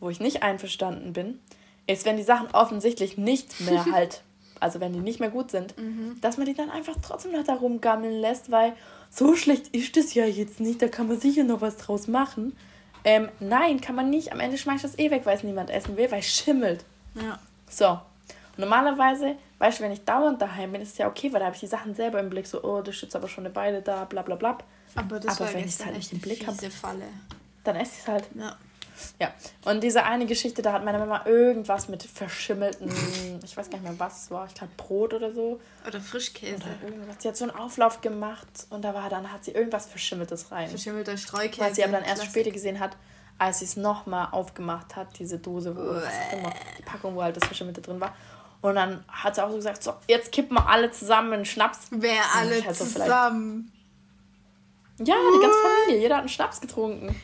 wo 0.00 0.10
ich 0.10 0.20
nicht 0.20 0.42
einverstanden 0.42 1.12
bin, 1.12 1.40
ist, 1.86 2.04
wenn 2.04 2.16
die 2.16 2.22
Sachen 2.22 2.48
offensichtlich 2.52 3.16
nicht 3.16 3.60
mehr 3.60 3.84
halt, 3.92 4.22
also 4.64 4.80
wenn 4.80 4.92
die 4.92 5.00
nicht 5.00 5.20
mehr 5.20 5.30
gut 5.30 5.50
sind, 5.50 5.78
mhm. 5.78 6.18
dass 6.20 6.38
man 6.38 6.46
die 6.46 6.54
dann 6.54 6.70
einfach 6.70 6.96
trotzdem 7.02 7.32
noch 7.32 7.44
da 7.44 7.54
rumgammeln 7.54 8.20
lässt, 8.20 8.50
weil, 8.50 8.72
so 9.10 9.36
schlecht 9.36 9.68
ist 9.68 9.96
das 9.96 10.14
ja 10.14 10.24
jetzt 10.24 10.58
nicht, 10.58 10.82
da 10.82 10.88
kann 10.88 11.06
man 11.06 11.20
sicher 11.20 11.44
noch 11.44 11.60
was 11.60 11.76
draus 11.76 12.08
machen. 12.08 12.56
Ähm, 13.04 13.28
nein, 13.38 13.80
kann 13.80 13.94
man 13.94 14.10
nicht. 14.10 14.32
Am 14.32 14.40
Ende 14.40 14.58
schmeißt 14.58 14.82
das 14.82 14.98
eh 14.98 15.10
weg, 15.10 15.22
weil 15.24 15.36
es 15.36 15.44
niemand 15.44 15.70
essen 15.70 15.96
will, 15.96 16.10
weil 16.10 16.20
es 16.20 16.34
schimmelt. 16.34 16.84
Ja. 17.14 17.38
So. 17.68 17.90
Und 17.90 18.58
normalerweise, 18.58 19.36
weißt 19.58 19.78
du, 19.78 19.84
wenn 19.84 19.92
ich 19.92 20.04
dauernd 20.04 20.40
daheim 20.40 20.72
bin, 20.72 20.80
ist 20.80 20.92
es 20.92 20.98
ja 20.98 21.06
okay, 21.06 21.32
weil 21.32 21.40
da 21.40 21.46
habe 21.46 21.54
ich 21.54 21.60
die 21.60 21.66
Sachen 21.66 21.94
selber 21.94 22.18
im 22.18 22.30
Blick, 22.30 22.46
so, 22.46 22.64
oh, 22.64 22.80
das 22.80 22.96
steht 22.96 23.14
aber 23.14 23.28
schon 23.28 23.44
eine 23.44 23.52
Beile 23.52 23.82
da, 23.82 24.04
bla 24.04 24.22
bla 24.22 24.36
bla. 24.36 24.58
Aber 24.96 25.20
das 25.20 25.36
Aber 25.36 25.46
war 25.46 25.54
wenn 25.54 25.60
ich 25.60 25.74
es 25.74 25.84
halt 25.84 25.96
nicht 25.96 26.12
im 26.12 26.20
Blick 26.20 26.46
habe, 26.46 26.56
dann 27.64 27.76
esse 27.76 27.92
ich 27.94 28.00
es 28.00 28.08
halt. 28.08 28.24
Ja. 28.34 28.56
Ja, 29.20 29.32
und 29.64 29.82
diese 29.82 30.04
eine 30.04 30.26
Geschichte, 30.26 30.62
da 30.62 30.72
hat 30.72 30.84
meine 30.84 30.98
Mama 30.98 31.22
irgendwas 31.26 31.88
mit 31.88 32.02
verschimmelten, 32.02 32.90
ich 33.44 33.56
weiß 33.56 33.70
gar 33.70 33.78
nicht 33.78 33.88
mehr, 33.88 33.98
was 33.98 34.24
es 34.24 34.30
war, 34.30 34.46
ich 34.46 34.54
glaube 34.54 34.72
Brot 34.76 35.14
oder 35.14 35.32
so. 35.32 35.60
Oder 35.86 36.00
Frischkäse. 36.00 36.62
Oder 36.62 36.90
irgendwas. 36.90 37.16
Sie 37.18 37.28
hat 37.28 37.36
so 37.36 37.44
einen 37.44 37.56
Auflauf 37.56 38.00
gemacht 38.00 38.66
und 38.70 38.82
da 38.82 38.94
war 38.94 39.08
dann, 39.10 39.32
hat 39.32 39.44
sie 39.44 39.52
irgendwas 39.52 39.86
Verschimmeltes 39.86 40.50
rein. 40.52 40.68
Verschimmelter 40.68 41.16
Streukäse. 41.16 41.60
Was 41.60 41.76
sie 41.76 41.84
aber 41.84 41.92
dann 41.92 42.02
erst 42.02 42.16
Klassik. 42.16 42.30
später 42.30 42.50
gesehen 42.50 42.80
hat, 42.80 42.96
als 43.38 43.58
sie 43.58 43.64
es 43.64 43.76
nochmal 43.76 44.28
aufgemacht 44.30 44.96
hat, 44.96 45.18
diese 45.18 45.38
Dose, 45.38 45.76
wo 45.76 45.80
immer, 45.80 46.52
die 46.78 46.82
Packung, 46.82 47.16
wo 47.16 47.22
halt 47.22 47.36
das 47.36 47.44
Verschimmelte 47.44 47.80
drin 47.80 48.00
war. 48.00 48.14
Und 48.60 48.76
dann 48.76 49.04
hat 49.08 49.34
sie 49.34 49.44
auch 49.44 49.50
so 49.50 49.56
gesagt, 49.56 49.82
so, 49.82 49.92
jetzt 50.08 50.32
kippen 50.32 50.56
wir 50.56 50.68
alle 50.68 50.90
zusammen 50.90 51.32
einen 51.32 51.44
Schnaps. 51.44 51.88
Wer 51.90 52.22
alle 52.34 52.64
halt 52.64 52.76
so 52.76 52.84
zusammen? 52.84 53.70
Ja, 54.98 55.16
die 55.16 55.40
ganze 55.40 55.58
Familie, 55.58 56.00
jeder 56.00 56.14
hat 56.14 56.22
einen 56.22 56.28
Schnaps 56.28 56.60
getrunken. 56.60 57.14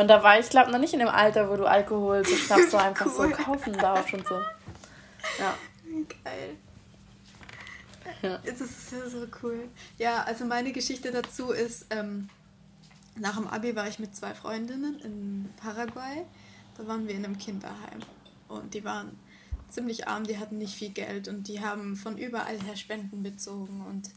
Und 0.00 0.08
da 0.08 0.22
war 0.22 0.40
ich, 0.40 0.48
glaube 0.48 0.70
noch 0.70 0.78
nicht 0.78 0.94
in 0.94 1.00
dem 1.00 1.08
Alter, 1.08 1.50
wo 1.50 1.56
du 1.56 1.66
Alkohol, 1.66 2.24
so 2.26 2.34
Schnaps 2.34 2.70
so 2.70 2.78
einfach 2.78 3.04
cool. 3.04 3.28
so 3.28 3.42
kaufen 3.42 3.74
darfst 3.74 4.14
und 4.14 4.26
so. 4.26 4.34
Ja. 5.38 5.54
Geil. 6.24 6.56
Ja. 8.22 8.38
Das 8.38 8.62
ist 8.62 8.92
ja 8.92 9.06
so 9.10 9.26
cool. 9.42 9.68
Ja, 9.98 10.22
also 10.22 10.46
meine 10.46 10.72
Geschichte 10.72 11.10
dazu 11.10 11.50
ist, 11.50 11.84
ähm, 11.90 12.30
nach 13.16 13.36
dem 13.36 13.46
Abi 13.46 13.76
war 13.76 13.88
ich 13.88 13.98
mit 13.98 14.16
zwei 14.16 14.32
Freundinnen 14.32 14.98
in 15.00 15.50
Paraguay. 15.60 16.24
Da 16.78 16.86
waren 16.86 17.06
wir 17.06 17.14
in 17.14 17.26
einem 17.26 17.36
Kinderheim. 17.36 18.00
Und 18.48 18.72
die 18.72 18.84
waren 18.84 19.18
ziemlich 19.68 20.08
arm, 20.08 20.24
die 20.24 20.38
hatten 20.38 20.56
nicht 20.56 20.74
viel 20.74 20.90
Geld 20.90 21.28
und 21.28 21.46
die 21.46 21.60
haben 21.60 21.94
von 21.96 22.16
überall 22.16 22.58
her 22.62 22.76
Spenden 22.76 23.22
bezogen. 23.22 23.84
Und 23.86 24.08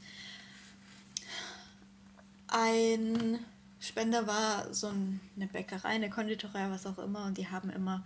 ein 2.48 3.40
Spender 3.84 4.26
war 4.28 4.74
so 4.74 4.88
eine 4.88 5.48
Bäckerei, 5.48 5.90
eine 5.90 6.10
Konditorei, 6.10 6.70
was 6.70 6.86
auch 6.86 6.98
immer. 7.00 7.26
Und 7.26 7.38
die 7.38 7.50
haben 7.50 7.70
immer 7.70 8.06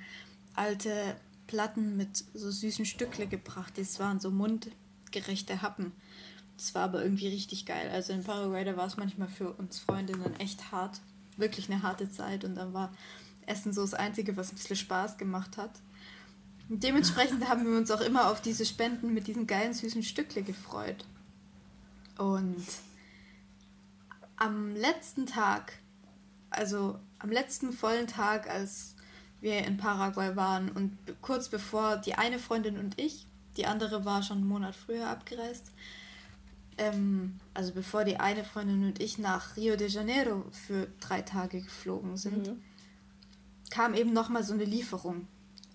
alte 0.55 1.15
Platten 1.45 1.95
mit 1.95 2.17
so 2.33 2.49
süßen 2.49 2.85
Stückle 2.85 3.27
gebracht. 3.27 3.73
Das 3.77 3.99
waren 3.99 4.19
so 4.19 4.31
mundgerechte 4.31 5.61
Happen. 5.61 5.91
Das 6.57 6.73
war 6.73 6.85
aber 6.85 7.03
irgendwie 7.03 7.27
richtig 7.27 7.67
geil. 7.67 7.91
Also 7.91 8.11
in 8.11 8.23
Paraguay, 8.23 8.65
da 8.65 8.75
war 8.75 8.87
es 8.87 8.97
manchmal 8.97 9.27
für 9.27 9.51
uns 9.51 9.77
Freundinnen 9.77 10.35
echt 10.39 10.71
hart. 10.71 10.99
Wirklich 11.37 11.69
eine 11.69 11.83
harte 11.83 12.09
Zeit. 12.09 12.43
Und 12.43 12.55
dann 12.55 12.73
war 12.73 12.91
Essen 13.45 13.71
so 13.71 13.81
das 13.81 13.93
Einzige, 13.93 14.35
was 14.35 14.51
ein 14.51 14.55
bisschen 14.55 14.77
Spaß 14.77 15.19
gemacht 15.19 15.57
hat. 15.57 15.79
Und 16.69 16.81
dementsprechend 16.81 17.47
haben 17.47 17.69
wir 17.69 17.77
uns 17.77 17.91
auch 17.91 18.01
immer 18.01 18.31
auf 18.31 18.41
diese 18.41 18.65
Spenden 18.65 19.13
mit 19.13 19.27
diesen 19.27 19.45
geilen 19.45 19.75
süßen 19.75 20.01
Stückle 20.01 20.41
gefreut. 20.41 21.05
Und 22.17 22.65
am 24.37 24.75
letzten 24.75 25.25
Tag, 25.25 25.73
also 26.49 26.99
am 27.19 27.31
letzten 27.31 27.73
vollen 27.73 28.07
Tag, 28.07 28.49
als 28.49 28.95
wir 29.41 29.65
in 29.65 29.77
Paraguay 29.77 30.35
waren 30.35 30.71
und 30.71 30.97
kurz 31.21 31.49
bevor 31.49 31.97
die 31.97 32.15
eine 32.15 32.39
Freundin 32.39 32.77
und 32.77 32.99
ich, 32.99 33.27
die 33.55 33.65
andere 33.65 34.05
war 34.05 34.23
schon 34.23 34.37
einen 34.37 34.47
Monat 34.47 34.75
früher 34.75 35.07
abgereist, 35.07 35.71
ähm, 36.77 37.39
also 37.53 37.73
bevor 37.73 38.03
die 38.03 38.19
eine 38.19 38.43
Freundin 38.43 38.85
und 38.85 39.01
ich 39.01 39.17
nach 39.17 39.57
Rio 39.57 39.75
de 39.75 39.87
Janeiro 39.87 40.45
für 40.51 40.87
drei 40.99 41.21
Tage 41.21 41.61
geflogen 41.61 42.17
sind, 42.17 42.47
mhm. 42.47 42.61
kam 43.69 43.93
eben 43.93 44.13
nochmal 44.13 44.43
so 44.43 44.53
eine 44.53 44.65
Lieferung. 44.65 45.27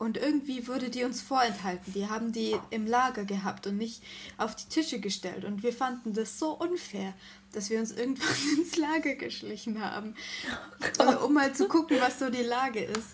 Und 0.03 0.17
irgendwie 0.17 0.67
wurde 0.67 0.91
die 0.91 1.05
uns 1.05 1.23
vorenthalten. 1.23 1.93
Die 1.93 2.09
haben 2.09 2.33
die 2.33 2.57
im 2.71 2.89
Lager 2.89 3.25
gehabt 3.25 3.69
und 3.69 3.79
nicht 3.79 4.03
auf 4.37 4.57
die 4.57 4.69
Tische 4.69 4.99
gestellt. 4.99 5.45
Und 5.45 5.63
wir 5.63 5.73
fanden 5.73 6.13
das 6.13 6.41
so 6.41 6.59
unfair, 6.59 7.15
dass 7.53 7.71
wir 7.71 7.79
uns 7.79 7.93
irgendwann 7.93 8.35
ins 8.59 8.77
Lager 8.77 9.15
geschlichen 9.15 9.81
haben, 9.81 10.17
oh 10.99 11.27
um 11.27 11.35
mal 11.35 11.55
zu 11.55 11.69
gucken, 11.69 11.99
was 12.01 12.19
so 12.19 12.31
die 12.31 12.43
Lage 12.43 12.83
ist. 12.83 13.11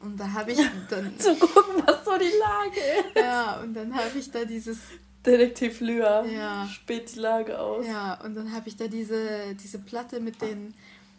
Und 0.00 0.18
da 0.18 0.32
habe 0.32 0.50
ich 0.50 0.58
dann. 0.90 1.16
zu 1.16 1.36
gucken, 1.36 1.80
was 1.86 2.04
so 2.04 2.18
die 2.18 2.24
Lage 2.24 2.80
ist. 2.98 3.16
Ja, 3.16 3.60
und 3.60 3.74
dann 3.74 3.94
habe 3.94 4.18
ich 4.18 4.28
da 4.32 4.44
dieses 4.44 4.78
Detektiv 5.24 5.80
Lüa 5.80 6.24
ja. 6.24 6.66
spielt 6.66 7.14
die 7.14 7.20
Lage 7.20 7.60
aus. 7.60 7.86
Ja, 7.86 8.14
und 8.14 8.34
dann 8.34 8.50
habe 8.50 8.68
ich 8.68 8.76
da 8.76 8.88
diese, 8.88 9.54
diese 9.62 9.78
Platte 9.78 10.18
mit 10.18 10.42
den, 10.42 10.74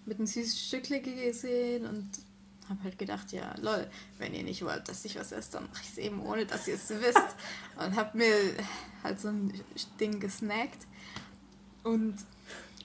mit 0.05 0.19
den 0.19 0.27
süßen 0.27 0.57
Stückchen 0.57 1.01
gesehen 1.01 1.85
und 1.85 2.09
habe 2.73 2.83
halt 2.83 2.97
gedacht, 2.97 3.31
ja, 3.31 3.55
lol, 3.61 3.87
wenn 4.17 4.33
ihr 4.33 4.43
nicht 4.43 4.63
wollt, 4.63 4.87
dass 4.87 5.05
ich 5.05 5.17
was 5.19 5.31
esse, 5.31 5.53
dann 5.53 5.63
mache 5.69 5.81
ich 5.83 5.89
es 5.89 5.97
eben, 5.97 6.21
ohne 6.21 6.45
dass 6.45 6.67
ihr 6.67 6.75
es 6.75 6.89
wisst. 6.89 7.35
und 7.77 7.95
habe 7.95 8.17
mir 8.17 8.35
halt 9.03 9.19
so 9.19 9.29
ein 9.29 9.53
Ding 9.99 10.19
gesnackt. 10.19 10.87
Und 11.83 12.15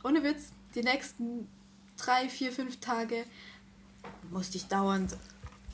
ohne 0.05 0.23
Witz, 0.23 0.53
die 0.75 0.83
nächsten 0.83 1.49
drei, 1.97 2.29
vier, 2.29 2.53
fünf 2.53 2.81
Tage 2.81 3.25
musste 4.31 4.57
ich 4.57 4.67
dauernd, 4.67 5.17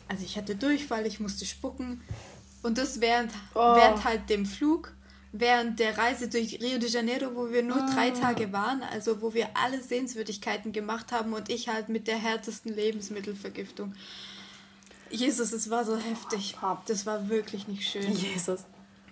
also 0.08 0.24
ich 0.24 0.36
hatte 0.36 0.56
Durchfall, 0.56 1.06
ich 1.06 1.20
musste 1.20 1.46
spucken. 1.46 2.02
Und 2.62 2.78
das 2.78 3.00
während, 3.00 3.32
oh. 3.54 3.76
während 3.76 4.04
halt 4.04 4.30
dem 4.30 4.46
Flug 4.46 4.93
während 5.36 5.80
der 5.80 5.98
Reise 5.98 6.28
durch 6.28 6.60
Rio 6.62 6.78
de 6.78 6.88
Janeiro, 6.88 7.34
wo 7.34 7.50
wir 7.50 7.64
nur 7.64 7.82
ah. 7.82 7.90
drei 7.92 8.10
Tage 8.10 8.52
waren, 8.52 8.82
also 8.84 9.20
wo 9.20 9.34
wir 9.34 9.48
alle 9.54 9.82
Sehenswürdigkeiten 9.82 10.72
gemacht 10.72 11.10
haben 11.10 11.32
und 11.32 11.50
ich 11.50 11.68
halt 11.68 11.88
mit 11.88 12.06
der 12.06 12.16
härtesten 12.16 12.72
Lebensmittelvergiftung. 12.72 13.94
Jesus, 15.10 15.52
es 15.52 15.68
war 15.70 15.84
so 15.84 15.96
heftig. 15.96 16.56
Das 16.86 17.04
war 17.04 17.28
wirklich 17.28 17.66
nicht 17.66 17.88
schön. 17.88 18.12
Jesus. 18.12 18.60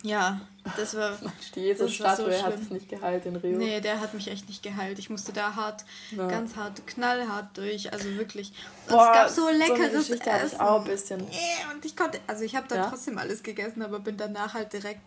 Ja, 0.04 0.40
das 0.76 0.96
war. 0.96 1.16
Die 1.54 1.60
Jesus-Statue 1.60 2.32
so 2.32 2.42
hat 2.42 2.58
dich 2.58 2.70
nicht 2.70 2.88
geheilt 2.88 3.26
in 3.26 3.36
Rio. 3.36 3.58
Nee, 3.58 3.80
der 3.80 4.00
hat 4.00 4.14
mich 4.14 4.28
echt 4.28 4.48
nicht 4.48 4.62
geheilt. 4.62 4.98
Ich 4.98 5.10
musste 5.10 5.32
da 5.32 5.54
hart, 5.54 5.84
ja. 6.10 6.26
ganz 6.28 6.56
hart, 6.56 6.86
knallhart 6.86 7.56
durch. 7.56 7.92
Also 7.92 8.08
wirklich. 8.16 8.52
Und 8.86 8.94
Boah, 8.94 9.10
es 9.10 9.18
gab 9.18 9.28
so 9.30 9.48
leckeres 9.48 10.08
so 10.08 10.14
Essen. 10.14 10.46
Ich 10.54 10.60
auch 10.60 10.80
ein 10.80 10.84
bisschen. 10.84 11.20
Und 11.20 11.84
ich 11.84 11.96
konnte, 11.96 12.20
also 12.26 12.42
ich 12.44 12.56
habe 12.56 12.66
dann 12.68 12.78
ja? 12.78 12.90
trotzdem 12.90 13.18
alles 13.18 13.42
gegessen, 13.42 13.82
aber 13.82 14.00
bin 14.00 14.16
danach 14.16 14.54
halt 14.54 14.72
direkt 14.72 15.00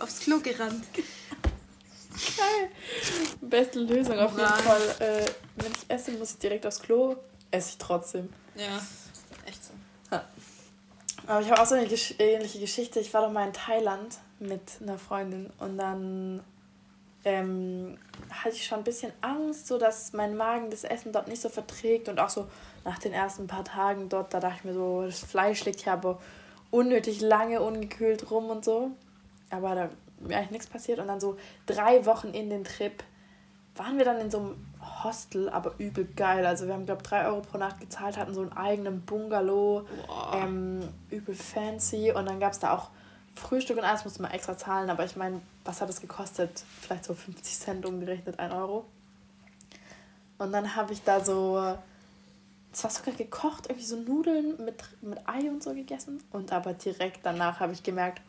aufs 0.00 0.20
Klo 0.20 0.40
gerannt. 0.40 0.84
Geil. 2.36 2.70
Beste 3.40 3.80
Lösung 3.80 4.18
auf 4.18 4.36
jeden 4.36 4.48
Fall. 4.48 4.82
Äh, 4.98 5.26
wenn 5.56 5.72
ich 5.72 5.88
esse, 5.88 6.12
muss 6.12 6.32
ich 6.32 6.38
direkt 6.38 6.66
aufs 6.66 6.80
Klo. 6.80 7.16
Esse 7.50 7.70
ich 7.70 7.78
trotzdem. 7.78 8.28
Ja, 8.54 8.80
echt 9.46 9.64
so. 9.64 9.72
Ja. 10.10 10.24
Aber 11.26 11.40
ich 11.40 11.50
habe 11.50 11.60
auch 11.60 11.66
so 11.66 11.74
eine 11.74 11.86
gesch 11.86 12.14
ähnliche 12.18 12.58
Geschichte. 12.58 13.00
Ich 13.00 13.12
war 13.14 13.22
doch 13.22 13.32
mal 13.32 13.46
in 13.46 13.52
Thailand 13.52 14.18
mit 14.38 14.60
einer 14.80 14.98
Freundin 14.98 15.50
und 15.58 15.76
dann 15.78 16.42
ähm, 17.24 17.98
hatte 18.30 18.56
ich 18.56 18.66
schon 18.66 18.78
ein 18.78 18.84
bisschen 18.84 19.12
Angst, 19.20 19.66
so 19.66 19.78
dass 19.78 20.12
mein 20.12 20.36
Magen 20.36 20.70
das 20.70 20.84
Essen 20.84 21.12
dort 21.12 21.28
nicht 21.28 21.42
so 21.42 21.48
verträgt 21.48 22.08
und 22.08 22.18
auch 22.18 22.30
so 22.30 22.48
nach 22.84 22.98
den 22.98 23.12
ersten 23.12 23.46
paar 23.46 23.64
Tagen 23.64 24.08
dort, 24.08 24.32
da 24.32 24.40
dachte 24.40 24.56
ich 24.58 24.64
mir 24.64 24.74
so, 24.74 25.02
das 25.02 25.20
Fleisch 25.20 25.64
liegt 25.64 25.80
hier 25.82 25.92
aber 25.92 26.20
unnötig 26.70 27.20
lange 27.20 27.60
ungekühlt 27.60 28.30
rum 28.30 28.48
und 28.48 28.64
so 28.64 28.92
aber 29.50 29.74
da 29.74 29.90
wäre 30.20 30.38
eigentlich 30.38 30.50
nichts 30.52 30.66
passiert. 30.66 30.98
Und 30.98 31.08
dann 31.08 31.20
so 31.20 31.36
drei 31.66 32.06
Wochen 32.06 32.28
in 32.28 32.50
den 32.50 32.64
Trip 32.64 33.02
waren 33.76 33.98
wir 33.98 34.04
dann 34.04 34.20
in 34.20 34.30
so 34.30 34.38
einem 34.38 34.66
Hostel, 35.04 35.48
aber 35.48 35.74
übel 35.78 36.04
geil. 36.04 36.46
Also 36.46 36.66
wir 36.66 36.74
haben, 36.74 36.86
glaube 36.86 37.02
ich, 37.02 37.08
drei 37.08 37.26
Euro 37.26 37.40
pro 37.40 37.58
Nacht 37.58 37.80
gezahlt, 37.80 38.16
hatten 38.16 38.34
so 38.34 38.42
einen 38.42 38.52
eigenen 38.52 39.02
Bungalow, 39.02 39.86
ähm, 40.34 40.88
übel 41.10 41.34
fancy. 41.34 42.12
Und 42.12 42.28
dann 42.28 42.40
gab 42.40 42.52
es 42.52 42.58
da 42.58 42.74
auch 42.76 42.90
Frühstück 43.34 43.78
und 43.78 43.84
alles 43.84 44.04
musste 44.04 44.22
man 44.22 44.30
extra 44.32 44.56
zahlen. 44.56 44.90
Aber 44.90 45.04
ich 45.04 45.16
meine, 45.16 45.40
was 45.64 45.80
hat 45.80 45.88
es 45.88 46.00
gekostet? 46.00 46.64
Vielleicht 46.80 47.04
so 47.04 47.14
50 47.14 47.58
Cent 47.58 47.86
umgerechnet, 47.86 48.38
ein 48.38 48.52
Euro. 48.52 48.84
Und 50.38 50.52
dann 50.52 50.74
habe 50.74 50.92
ich 50.92 51.02
da 51.02 51.22
so, 51.22 51.76
es 52.72 52.84
war 52.84 52.90
sogar 52.90 53.14
gekocht, 53.14 53.66
irgendwie 53.68 53.86
so 53.86 53.96
Nudeln 53.96 54.64
mit, 54.64 54.82
mit 55.02 55.18
Ei 55.28 55.50
und 55.50 55.62
so 55.62 55.74
gegessen. 55.74 56.22
Und 56.32 56.52
aber 56.52 56.72
direkt 56.72 57.20
danach 57.22 57.60
habe 57.60 57.72
ich 57.72 57.82
gemerkt, 57.82 58.22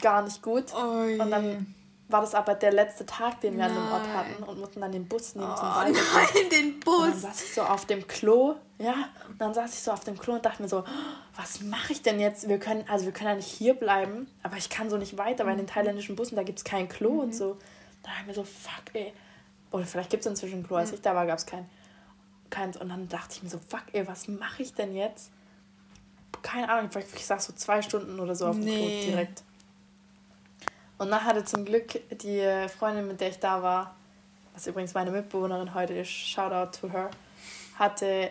gar 0.00 0.22
nicht 0.22 0.42
gut. 0.42 0.72
Oh 0.74 1.22
und 1.22 1.30
dann 1.30 1.74
war 2.08 2.20
das 2.20 2.34
aber 2.34 2.54
der 2.54 2.72
letzte 2.72 3.04
Tag, 3.04 3.40
den 3.40 3.54
wir 3.54 3.66
nein. 3.66 3.76
an 3.76 3.84
dem 3.84 3.92
Ort 3.92 4.08
hatten 4.08 4.42
und 4.44 4.60
mussten 4.60 4.80
dann 4.80 4.92
den 4.92 5.08
Bus 5.08 5.34
nehmen 5.34 5.50
oh, 5.50 5.56
zum 5.56 5.68
Wald. 5.68 5.96
Nein, 6.14 6.50
den 6.50 6.80
Bus! 6.80 6.94
Und 6.94 7.12
dann 7.12 7.20
saß 7.20 7.42
ich 7.42 7.54
so 7.54 7.62
auf 7.62 7.84
dem 7.86 8.06
Klo, 8.06 8.54
ja, 8.78 9.08
und 9.28 9.40
dann 9.40 9.52
saß 9.54 9.74
ich 9.74 9.80
so 9.80 9.90
auf 9.90 10.04
dem 10.04 10.16
Klo 10.16 10.34
und 10.34 10.44
dachte 10.44 10.62
mir 10.62 10.68
so, 10.68 10.84
was 11.34 11.62
mache 11.62 11.92
ich 11.92 12.02
denn 12.02 12.20
jetzt? 12.20 12.48
Wir 12.48 12.58
können, 12.58 12.84
also 12.88 13.06
wir 13.06 13.12
können 13.12 13.30
ja 13.30 13.36
nicht 13.36 13.48
hier 13.48 13.74
bleiben, 13.74 14.28
aber 14.42 14.56
ich 14.56 14.70
kann 14.70 14.88
so 14.88 14.98
nicht 14.98 15.18
weiter, 15.18 15.44
weil 15.44 15.52
in 15.52 15.58
den 15.58 15.66
mhm. 15.66 15.70
thailändischen 15.70 16.14
Bussen, 16.14 16.36
da 16.36 16.44
gibt 16.44 16.58
es 16.58 16.64
kein 16.64 16.88
Klo 16.88 17.14
mhm. 17.14 17.20
und 17.20 17.34
so. 17.34 17.56
Da 18.02 18.10
dachte 18.10 18.20
ich 18.20 18.26
mir 18.28 18.34
so, 18.34 18.44
fuck, 18.44 18.94
ey. 18.94 19.12
Oder 19.72 19.84
vielleicht 19.84 20.10
gibt 20.10 20.20
es 20.20 20.26
inzwischen 20.28 20.60
ein 20.60 20.66
Klo, 20.66 20.76
als 20.76 20.90
mhm. 20.90 20.96
ich 20.96 21.02
da 21.02 21.14
war, 21.14 21.26
gab 21.26 21.38
es 21.38 21.46
kein, 21.46 21.68
keins. 22.50 22.76
Und 22.76 22.88
dann 22.88 23.08
dachte 23.08 23.34
ich 23.34 23.42
mir 23.42 23.48
so, 23.48 23.58
fuck, 23.58 23.82
ey, 23.92 24.06
was 24.06 24.28
mache 24.28 24.62
ich 24.62 24.74
denn 24.74 24.94
jetzt? 24.94 25.32
Keine 26.42 26.68
Ahnung, 26.68 26.88
ich 27.16 27.26
saß 27.26 27.46
so 27.46 27.52
zwei 27.54 27.82
Stunden 27.82 28.20
oder 28.20 28.36
so 28.36 28.46
auf 28.46 28.54
dem 28.54 28.64
nee. 28.64 29.00
Klo 29.02 29.10
direkt. 29.10 29.42
Und 30.98 31.10
dann 31.10 31.24
hatte 31.24 31.44
zum 31.44 31.64
Glück 31.64 32.00
die 32.22 32.68
Freundin, 32.78 33.06
mit 33.06 33.20
der 33.20 33.28
ich 33.28 33.38
da 33.38 33.62
war, 33.62 33.94
was 34.54 34.66
übrigens 34.66 34.94
meine 34.94 35.10
Mitbewohnerin 35.10 35.74
heute 35.74 35.94
ist, 35.94 36.10
Shoutout 36.10 36.78
to 36.80 36.90
her, 36.90 37.10
hatte 37.78 38.06
ein 38.06 38.30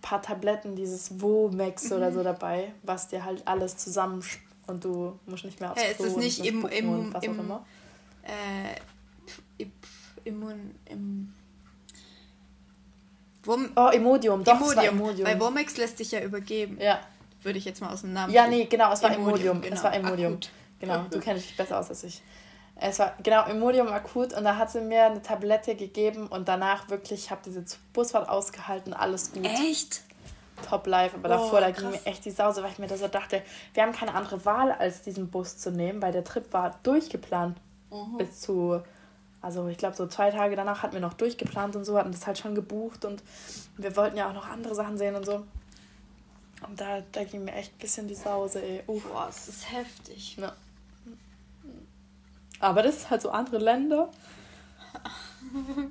paar 0.00 0.22
Tabletten, 0.22 0.74
dieses 0.74 1.20
Womex 1.20 1.92
oder 1.92 2.10
so 2.10 2.20
mhm. 2.20 2.24
dabei, 2.24 2.72
was 2.82 3.08
dir 3.08 3.24
halt 3.24 3.46
alles 3.46 3.76
zusammen 3.76 4.24
und 4.66 4.84
du 4.84 5.18
musst 5.26 5.44
nicht 5.44 5.60
mehr 5.60 5.72
aufs 5.72 5.82
Klo 5.82 5.90
ist 6.06 6.12
es 6.12 6.16
nicht 6.16 6.44
im, 6.44 6.66
im, 6.66 7.14
was 7.14 7.22
im, 7.22 7.32
auch 7.32 7.44
immer. 7.44 7.66
Äh, 8.22 9.66
Immun, 10.24 10.74
im 10.86 11.32
Wom 13.44 13.70
oh, 13.76 13.90
Imodium, 13.90 14.42
doch, 14.42 14.54
Imodium. 14.54 14.84
Es 14.84 14.90
Imodium. 14.90 15.24
Bei 15.24 15.40
Womex 15.40 15.76
lässt 15.76 15.98
sich 15.98 16.10
ja 16.10 16.20
übergeben. 16.20 16.78
Ja. 16.80 17.00
Würde 17.42 17.58
ich 17.58 17.64
jetzt 17.64 17.80
mal 17.80 17.92
aus 17.92 18.00
dem 18.00 18.12
Namen 18.12 18.32
Ja, 18.32 18.48
nee, 18.48 18.64
genau, 18.64 18.92
es 18.92 19.02
war 19.04 19.14
Imodium. 19.14 19.60
Genau. 19.60 19.74
Es 19.74 19.84
war 19.84 19.94
Imodium. 19.94 20.32
Akut. 20.32 20.50
Genau, 20.80 21.04
du 21.10 21.20
kennst 21.20 21.48
dich 21.48 21.56
besser 21.56 21.78
aus 21.78 21.88
als 21.88 22.04
ich. 22.04 22.22
Es 22.78 22.98
war 22.98 23.14
genau 23.22 23.46
Imodium 23.46 23.88
akut 23.88 24.34
und 24.34 24.44
da 24.44 24.56
hat 24.56 24.70
sie 24.70 24.82
mir 24.82 25.06
eine 25.06 25.22
Tablette 25.22 25.74
gegeben 25.76 26.26
und 26.26 26.46
danach 26.46 26.90
wirklich, 26.90 27.24
ich 27.24 27.30
habe 27.30 27.40
diese 27.44 27.64
Busfahrt 27.94 28.28
ausgehalten, 28.28 28.92
alles 28.92 29.32
gut. 29.32 29.46
Echt? 29.46 30.02
Top 30.68 30.86
Life, 30.86 31.16
aber 31.16 31.28
oh, 31.28 31.38
davor, 31.38 31.60
da 31.60 31.70
ging 31.70 31.90
mir 31.90 32.04
echt 32.04 32.24
die 32.24 32.30
Sause, 32.30 32.62
weil 32.62 32.72
ich 32.72 32.78
mir 32.78 32.86
da 32.86 32.96
so 32.96 33.08
dachte, 33.08 33.42
wir 33.74 33.82
haben 33.82 33.92
keine 33.92 34.14
andere 34.14 34.44
Wahl, 34.44 34.72
als 34.72 35.02
diesen 35.02 35.30
Bus 35.30 35.56
zu 35.58 35.70
nehmen, 35.70 36.02
weil 36.02 36.12
der 36.12 36.24
Trip 36.24 36.52
war 36.52 36.78
durchgeplant. 36.82 37.58
Mhm. 37.90 38.18
Bis 38.18 38.40
zu, 38.40 38.82
also 39.40 39.68
ich 39.68 39.78
glaube, 39.78 39.96
so 39.96 40.06
zwei 40.06 40.30
Tage 40.30 40.56
danach 40.56 40.82
hatten 40.82 40.94
wir 40.94 41.00
noch 41.00 41.14
durchgeplant 41.14 41.76
und 41.76 41.84
so, 41.84 41.98
hatten 41.98 42.12
das 42.12 42.26
halt 42.26 42.38
schon 42.38 42.54
gebucht 42.54 43.04
und 43.04 43.22
wir 43.76 43.96
wollten 43.96 44.16
ja 44.16 44.28
auch 44.28 44.34
noch 44.34 44.48
andere 44.48 44.74
Sachen 44.74 44.98
sehen 44.98 45.14
und 45.14 45.24
so. 45.24 45.44
Und 46.66 46.80
da, 46.80 47.02
da 47.12 47.24
ging 47.24 47.44
mir 47.44 47.52
echt 47.52 47.74
ein 47.74 47.78
bisschen 47.78 48.08
die 48.08 48.14
Sause, 48.14 48.62
ey. 48.62 48.82
Uh. 48.86 49.00
Boah, 49.00 49.26
das 49.26 49.48
ist 49.48 49.70
heftig. 49.70 50.36
Ja. 50.38 50.52
Aber 52.60 52.82
das 52.82 52.96
ist 52.96 53.10
halt 53.10 53.22
so 53.22 53.30
andere 53.30 53.58
Länder. 53.58 54.08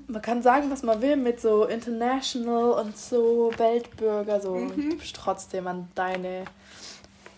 Man 0.07 0.21
kann 0.21 0.41
sagen, 0.41 0.69
was 0.71 0.83
man 0.83 1.01
will 1.01 1.15
mit 1.15 1.39
so 1.39 1.65
international 1.65 2.71
und 2.71 2.97
so 2.97 3.51
Weltbürger, 3.57 4.41
so 4.41 4.55
mhm. 4.55 4.91
du 4.91 4.97
bist 4.97 5.15
trotzdem 5.15 5.67
an 5.67 5.87
deine, 5.95 6.45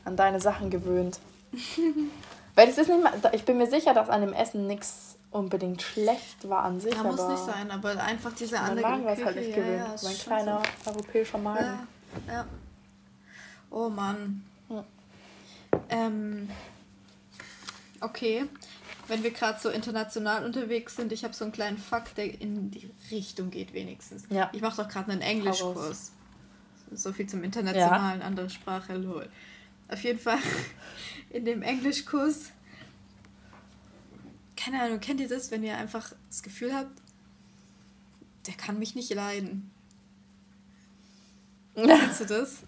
an 0.05 0.15
deine 0.15 0.41
Sachen 0.41 0.69
gewöhnt. 0.69 1.19
Weil 2.55 2.69
es 2.69 2.77
ist 2.77 2.89
nicht 2.89 3.03
mal, 3.03 3.13
ich 3.33 3.45
bin 3.45 3.57
mir 3.57 3.67
sicher, 3.67 3.93
dass 3.93 4.09
an 4.09 4.21
dem 4.21 4.33
Essen 4.33 4.65
nichts 4.65 5.15
unbedingt 5.29 5.81
schlecht 5.83 6.49
war 6.49 6.63
an 6.63 6.79
sich. 6.79 6.95
Ja, 6.95 7.03
muss 7.03 7.27
nicht 7.27 7.45
sein, 7.45 7.69
aber 7.69 8.01
einfach 8.01 8.33
diese 8.33 8.59
andere 8.59 8.81
Magen 8.81 9.05
war 9.05 9.13
es 9.13 9.23
halt 9.23 9.35
nicht 9.35 9.53
gewöhnt. 9.53 9.77
Ja, 9.77 9.85
ja, 9.85 9.95
mein 10.03 10.17
kleiner 10.17 10.61
so. 10.83 10.91
europäischer 10.91 11.37
Magen. 11.37 11.87
Ja, 12.27 12.33
ja. 12.33 12.45
Oh 13.69 13.89
Mann. 13.89 14.43
Ja. 14.69 14.83
Ähm, 15.89 16.49
okay 18.01 18.47
wenn 19.07 19.23
wir 19.23 19.31
gerade 19.31 19.59
so 19.59 19.69
international 19.69 20.45
unterwegs 20.45 20.95
sind, 20.95 21.11
ich 21.11 21.23
habe 21.23 21.33
so 21.33 21.45
einen 21.45 21.51
kleinen 21.51 21.77
Fakt, 21.77 22.17
der 22.17 22.41
in 22.41 22.71
die 22.71 22.89
Richtung 23.11 23.49
geht 23.49 23.73
wenigstens. 23.73 24.23
Ja. 24.29 24.49
Ich 24.53 24.61
mache 24.61 24.81
doch 24.83 24.89
gerade 24.89 25.11
einen 25.11 25.21
Englischkurs. 25.21 26.11
So 26.91 27.11
viel 27.11 27.27
zum 27.27 27.43
internationalen, 27.43 28.21
ja. 28.21 28.25
andere 28.25 28.49
Sprache, 28.49 28.95
lol. 28.95 29.29
Auf 29.89 30.03
jeden 30.03 30.19
Fall 30.19 30.39
in 31.29 31.45
dem 31.45 31.61
Englischkurs, 31.61 32.51
keine 34.55 34.81
Ahnung, 34.81 34.99
kennt 34.99 35.19
ihr 35.19 35.29
das, 35.29 35.51
wenn 35.51 35.63
ihr 35.63 35.77
einfach 35.77 36.13
das 36.29 36.43
Gefühl 36.43 36.73
habt, 36.73 37.01
der 38.47 38.55
kann 38.55 38.79
mich 38.79 38.95
nicht 38.95 39.13
leiden? 39.13 39.71
Kennst 41.75 42.21
du 42.21 42.25
das? 42.25 42.63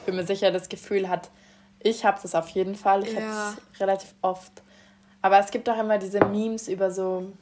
Ich 0.00 0.06
bin 0.06 0.16
mir 0.16 0.26
sicher, 0.26 0.50
das 0.50 0.68
Gefühl 0.68 1.08
hat, 1.08 1.30
ich 1.80 2.04
habe 2.04 2.18
das 2.22 2.34
auf 2.34 2.48
jeden 2.50 2.74
Fall. 2.74 3.06
Ich 3.06 3.12
ja. 3.12 3.20
habe 3.20 3.58
es 3.72 3.80
relativ 3.80 4.14
oft 4.22 4.62
aber 5.24 5.38
es 5.38 5.50
gibt 5.50 5.66
auch 5.70 5.78
immer 5.78 5.96
diese 5.96 6.22
Memes 6.22 6.68
über 6.68 6.90
so 6.90 7.32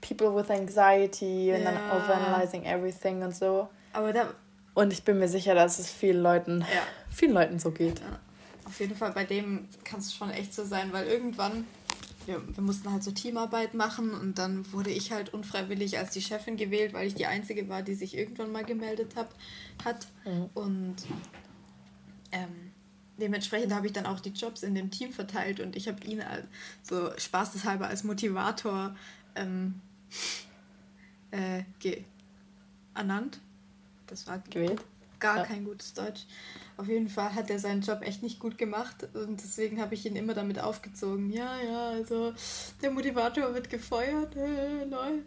People 0.00 0.34
with 0.34 0.48
Anxiety 0.48 1.52
und 1.52 1.62
ja. 1.62 1.72
dann 1.72 1.76
overanalyzing 1.90 2.64
everything 2.64 3.22
und 3.22 3.36
so. 3.36 3.68
Aber 3.92 4.10
da 4.14 4.32
und 4.72 4.94
ich 4.94 5.02
bin 5.04 5.18
mir 5.18 5.28
sicher, 5.28 5.54
dass 5.54 5.78
es 5.78 5.90
vielen 5.90 6.22
Leuten, 6.22 6.60
ja. 6.60 6.82
vielen 7.10 7.34
Leuten 7.34 7.58
so 7.58 7.70
geht. 7.70 7.98
Ja. 7.98 8.18
Auf 8.64 8.80
jeden 8.80 8.96
Fall 8.96 9.12
bei 9.12 9.24
dem 9.24 9.68
kann 9.84 10.00
es 10.00 10.14
schon 10.14 10.30
echt 10.30 10.54
so 10.54 10.64
sein, 10.64 10.90
weil 10.90 11.06
irgendwann, 11.06 11.66
wir, 12.24 12.40
wir 12.56 12.64
mussten 12.64 12.90
halt 12.90 13.04
so 13.04 13.10
Teamarbeit 13.10 13.74
machen 13.74 14.14
und 14.14 14.38
dann 14.38 14.72
wurde 14.72 14.88
ich 14.88 15.12
halt 15.12 15.34
unfreiwillig 15.34 15.98
als 15.98 16.12
die 16.12 16.22
Chefin 16.22 16.56
gewählt, 16.56 16.94
weil 16.94 17.06
ich 17.06 17.14
die 17.14 17.26
Einzige 17.26 17.68
war, 17.68 17.82
die 17.82 17.94
sich 17.94 18.16
irgendwann 18.16 18.50
mal 18.50 18.64
gemeldet 18.64 19.16
hab, 19.16 19.34
hat. 19.84 20.06
Mhm. 20.24 20.48
Und 20.54 20.96
ähm, 22.32 22.72
dementsprechend 23.18 23.74
habe 23.74 23.86
ich 23.86 23.92
dann 23.92 24.06
auch 24.06 24.20
die 24.20 24.30
Jobs 24.30 24.62
in 24.62 24.74
dem 24.74 24.90
Team 24.90 25.12
verteilt 25.12 25.60
und 25.60 25.76
ich 25.76 25.88
habe 25.88 26.04
ihn 26.04 26.20
als, 26.20 26.46
so 26.82 27.10
spaßeshalber 27.16 27.86
als 27.86 28.04
Motivator 28.04 28.94
ähm, 29.36 29.80
äh, 31.30 31.62
ernannt. 32.94 33.40
Das 34.06 34.26
war 34.26 34.38
gewählt. 34.50 34.80
Gar 35.20 35.38
ja. 35.38 35.44
kein 35.44 35.64
gutes 35.64 35.94
Deutsch. 35.94 36.22
Auf 36.76 36.88
jeden 36.88 37.08
Fall 37.08 37.34
hat 37.34 37.50
er 37.50 37.58
seinen 37.58 37.82
Job 37.82 38.02
echt 38.02 38.22
nicht 38.22 38.40
gut 38.40 38.58
gemacht 38.58 39.08
und 39.14 39.42
deswegen 39.42 39.80
habe 39.80 39.94
ich 39.94 40.04
ihn 40.04 40.16
immer 40.16 40.34
damit 40.34 40.58
aufgezogen. 40.58 41.30
Ja, 41.30 41.56
ja, 41.62 41.88
also 41.90 42.34
der 42.82 42.90
Motivator 42.90 43.54
wird 43.54 43.70
gefeuert, 43.70 44.34
äh, 44.36 44.84
lol. 44.84 45.22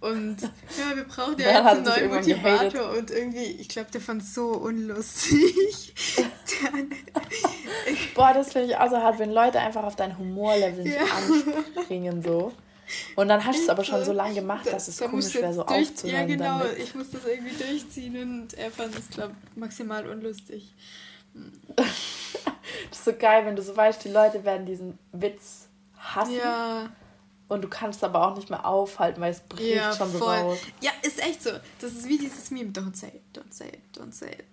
Und 0.00 0.40
ja, 0.40 0.96
wir 0.96 1.04
brauchen 1.04 1.38
ja 1.38 1.50
jetzt 1.50 1.66
einen 1.66 1.84
neuen 1.84 2.08
Motivator. 2.08 2.70
Gehatet. 2.70 2.98
Und 2.98 3.10
irgendwie, 3.10 3.44
ich 3.44 3.68
glaube, 3.68 3.90
der 3.90 4.00
fand 4.00 4.22
es 4.22 4.34
so 4.34 4.52
unlustig. 4.52 5.94
Boah, 8.14 8.32
das 8.34 8.52
finde 8.52 8.68
ich 8.68 8.76
auch 8.76 8.90
so 8.90 8.96
hart, 8.96 9.18
wenn 9.18 9.32
Leute 9.32 9.60
einfach 9.60 9.84
auf 9.84 9.96
dein 9.96 10.16
Humorlevel 10.18 10.84
nicht 10.84 10.96
ja. 10.96 11.02
anspringen 11.02 12.22
so. 12.22 12.52
Und 13.14 13.28
dann 13.28 13.44
hast 13.44 13.58
du 13.58 13.62
es 13.62 13.68
aber 13.68 13.84
schon 13.84 14.04
so 14.04 14.12
lange 14.12 14.34
gemacht, 14.34 14.66
dass 14.66 14.88
es 14.88 14.96
da 14.96 15.06
komisch 15.06 15.34
wäre, 15.34 15.54
so 15.54 15.62
durch, 15.62 15.88
aufzuhören. 15.88 16.28
Ja, 16.28 16.36
genau. 16.36 16.58
Damit. 16.58 16.78
Ich 16.78 16.94
muss 16.94 17.10
das 17.10 17.24
irgendwie 17.24 17.56
durchziehen 17.56 18.20
und 18.20 18.54
er 18.54 18.70
fand 18.70 18.96
es, 18.96 19.08
glaube 19.10 19.34
ich, 19.50 19.56
maximal 19.56 20.08
unlustig. 20.08 20.74
das 21.76 21.86
ist 22.90 23.04
so 23.04 23.12
geil, 23.12 23.46
wenn 23.46 23.54
du 23.54 23.62
so 23.62 23.76
weißt, 23.76 24.04
die 24.04 24.08
Leute 24.08 24.44
werden 24.44 24.66
diesen 24.66 24.98
Witz 25.12 25.68
hassen. 25.96 26.34
Ja. 26.34 26.90
Und 27.48 27.62
du 27.62 27.68
kannst 27.68 28.04
aber 28.04 28.26
auch 28.26 28.36
nicht 28.36 28.48
mehr 28.48 28.64
aufhalten, 28.64 29.20
weil 29.20 29.32
es 29.32 29.40
bricht 29.40 29.74
ja, 29.74 29.92
schon 29.92 30.10
so 30.10 30.24
raus. 30.24 30.58
Ja, 30.80 30.92
ist 31.02 31.20
echt 31.20 31.42
so. 31.42 31.50
Das 31.80 31.92
ist 31.92 32.06
wie 32.06 32.18
dieses 32.18 32.50
Meme. 32.50 32.70
Don't 32.70 32.94
say 32.94 33.08
it, 33.08 33.22
don't 33.36 33.52
say 33.52 33.68
it, 33.68 33.80
don't 33.96 34.12
say 34.12 34.30
it. 34.30 34.44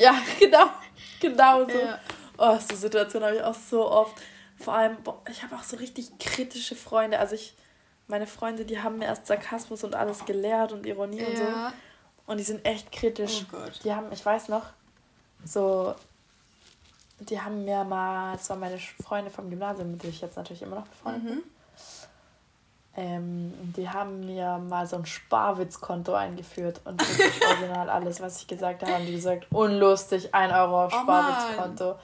Ja, 0.00 0.14
genau. 0.38 0.70
Genau 1.20 1.68
so. 1.68 1.78
Ja. 1.78 1.98
Oh, 2.36 2.58
so 2.58 2.76
Situation 2.76 3.22
habe 3.24 3.36
ich 3.36 3.42
auch 3.42 3.54
so 3.54 3.90
oft. 3.90 4.14
Vor 4.58 4.74
allem, 4.74 5.02
boah, 5.02 5.20
ich 5.30 5.42
habe 5.42 5.56
auch 5.56 5.62
so 5.62 5.76
richtig 5.76 6.18
kritische 6.18 6.76
Freunde. 6.76 7.18
Also 7.18 7.34
ich, 7.34 7.54
meine 8.06 8.26
Freunde, 8.26 8.64
die 8.64 8.80
haben 8.80 8.98
mir 8.98 9.06
erst 9.06 9.26
Sarkasmus 9.26 9.84
und 9.84 9.94
alles 9.94 10.24
gelehrt 10.24 10.72
und 10.72 10.86
Ironie 10.86 11.20
ja. 11.20 11.26
und 11.28 11.36
so. 11.36 11.44
Und 12.26 12.38
die 12.38 12.44
sind 12.44 12.64
echt 12.64 12.92
kritisch. 12.92 13.44
Oh 13.48 13.56
Gott. 13.56 13.80
Die 13.84 13.92
haben, 13.92 14.12
ich 14.12 14.24
weiß 14.24 14.48
noch, 14.48 14.66
so, 15.44 15.94
die 17.20 17.40
haben 17.40 17.64
mir 17.64 17.84
mal, 17.84 18.36
das 18.36 18.50
waren 18.50 18.60
meine 18.60 18.78
Freunde 18.78 19.30
vom 19.30 19.48
Gymnasium, 19.50 19.92
mit 19.92 20.02
denen 20.02 20.12
ich 20.12 20.20
jetzt 20.20 20.36
natürlich 20.36 20.62
immer 20.62 20.76
noch 20.76 20.88
befreundet 20.88 21.24
bin. 21.24 21.34
Mhm. 21.36 21.42
Ähm, 22.98 23.52
die 23.76 23.88
haben 23.88 24.26
mir 24.26 24.58
mal 24.58 24.84
so 24.88 24.96
ein 24.96 25.06
Sparwitzkonto 25.06 26.14
eingeführt 26.14 26.80
und 26.84 27.00
das 27.00 27.10
ist 27.10 27.44
original 27.46 27.88
alles, 27.88 28.20
was 28.20 28.40
ich 28.40 28.48
gesagt 28.48 28.82
habe, 28.82 28.92
haben 28.92 29.06
die 29.06 29.12
gesagt, 29.12 29.46
unlustig, 29.52 30.34
ein 30.34 30.50
Euro 30.50 30.86
auf 30.86 30.92
oh 30.92 31.02
Sparwitzkonto. 31.02 31.94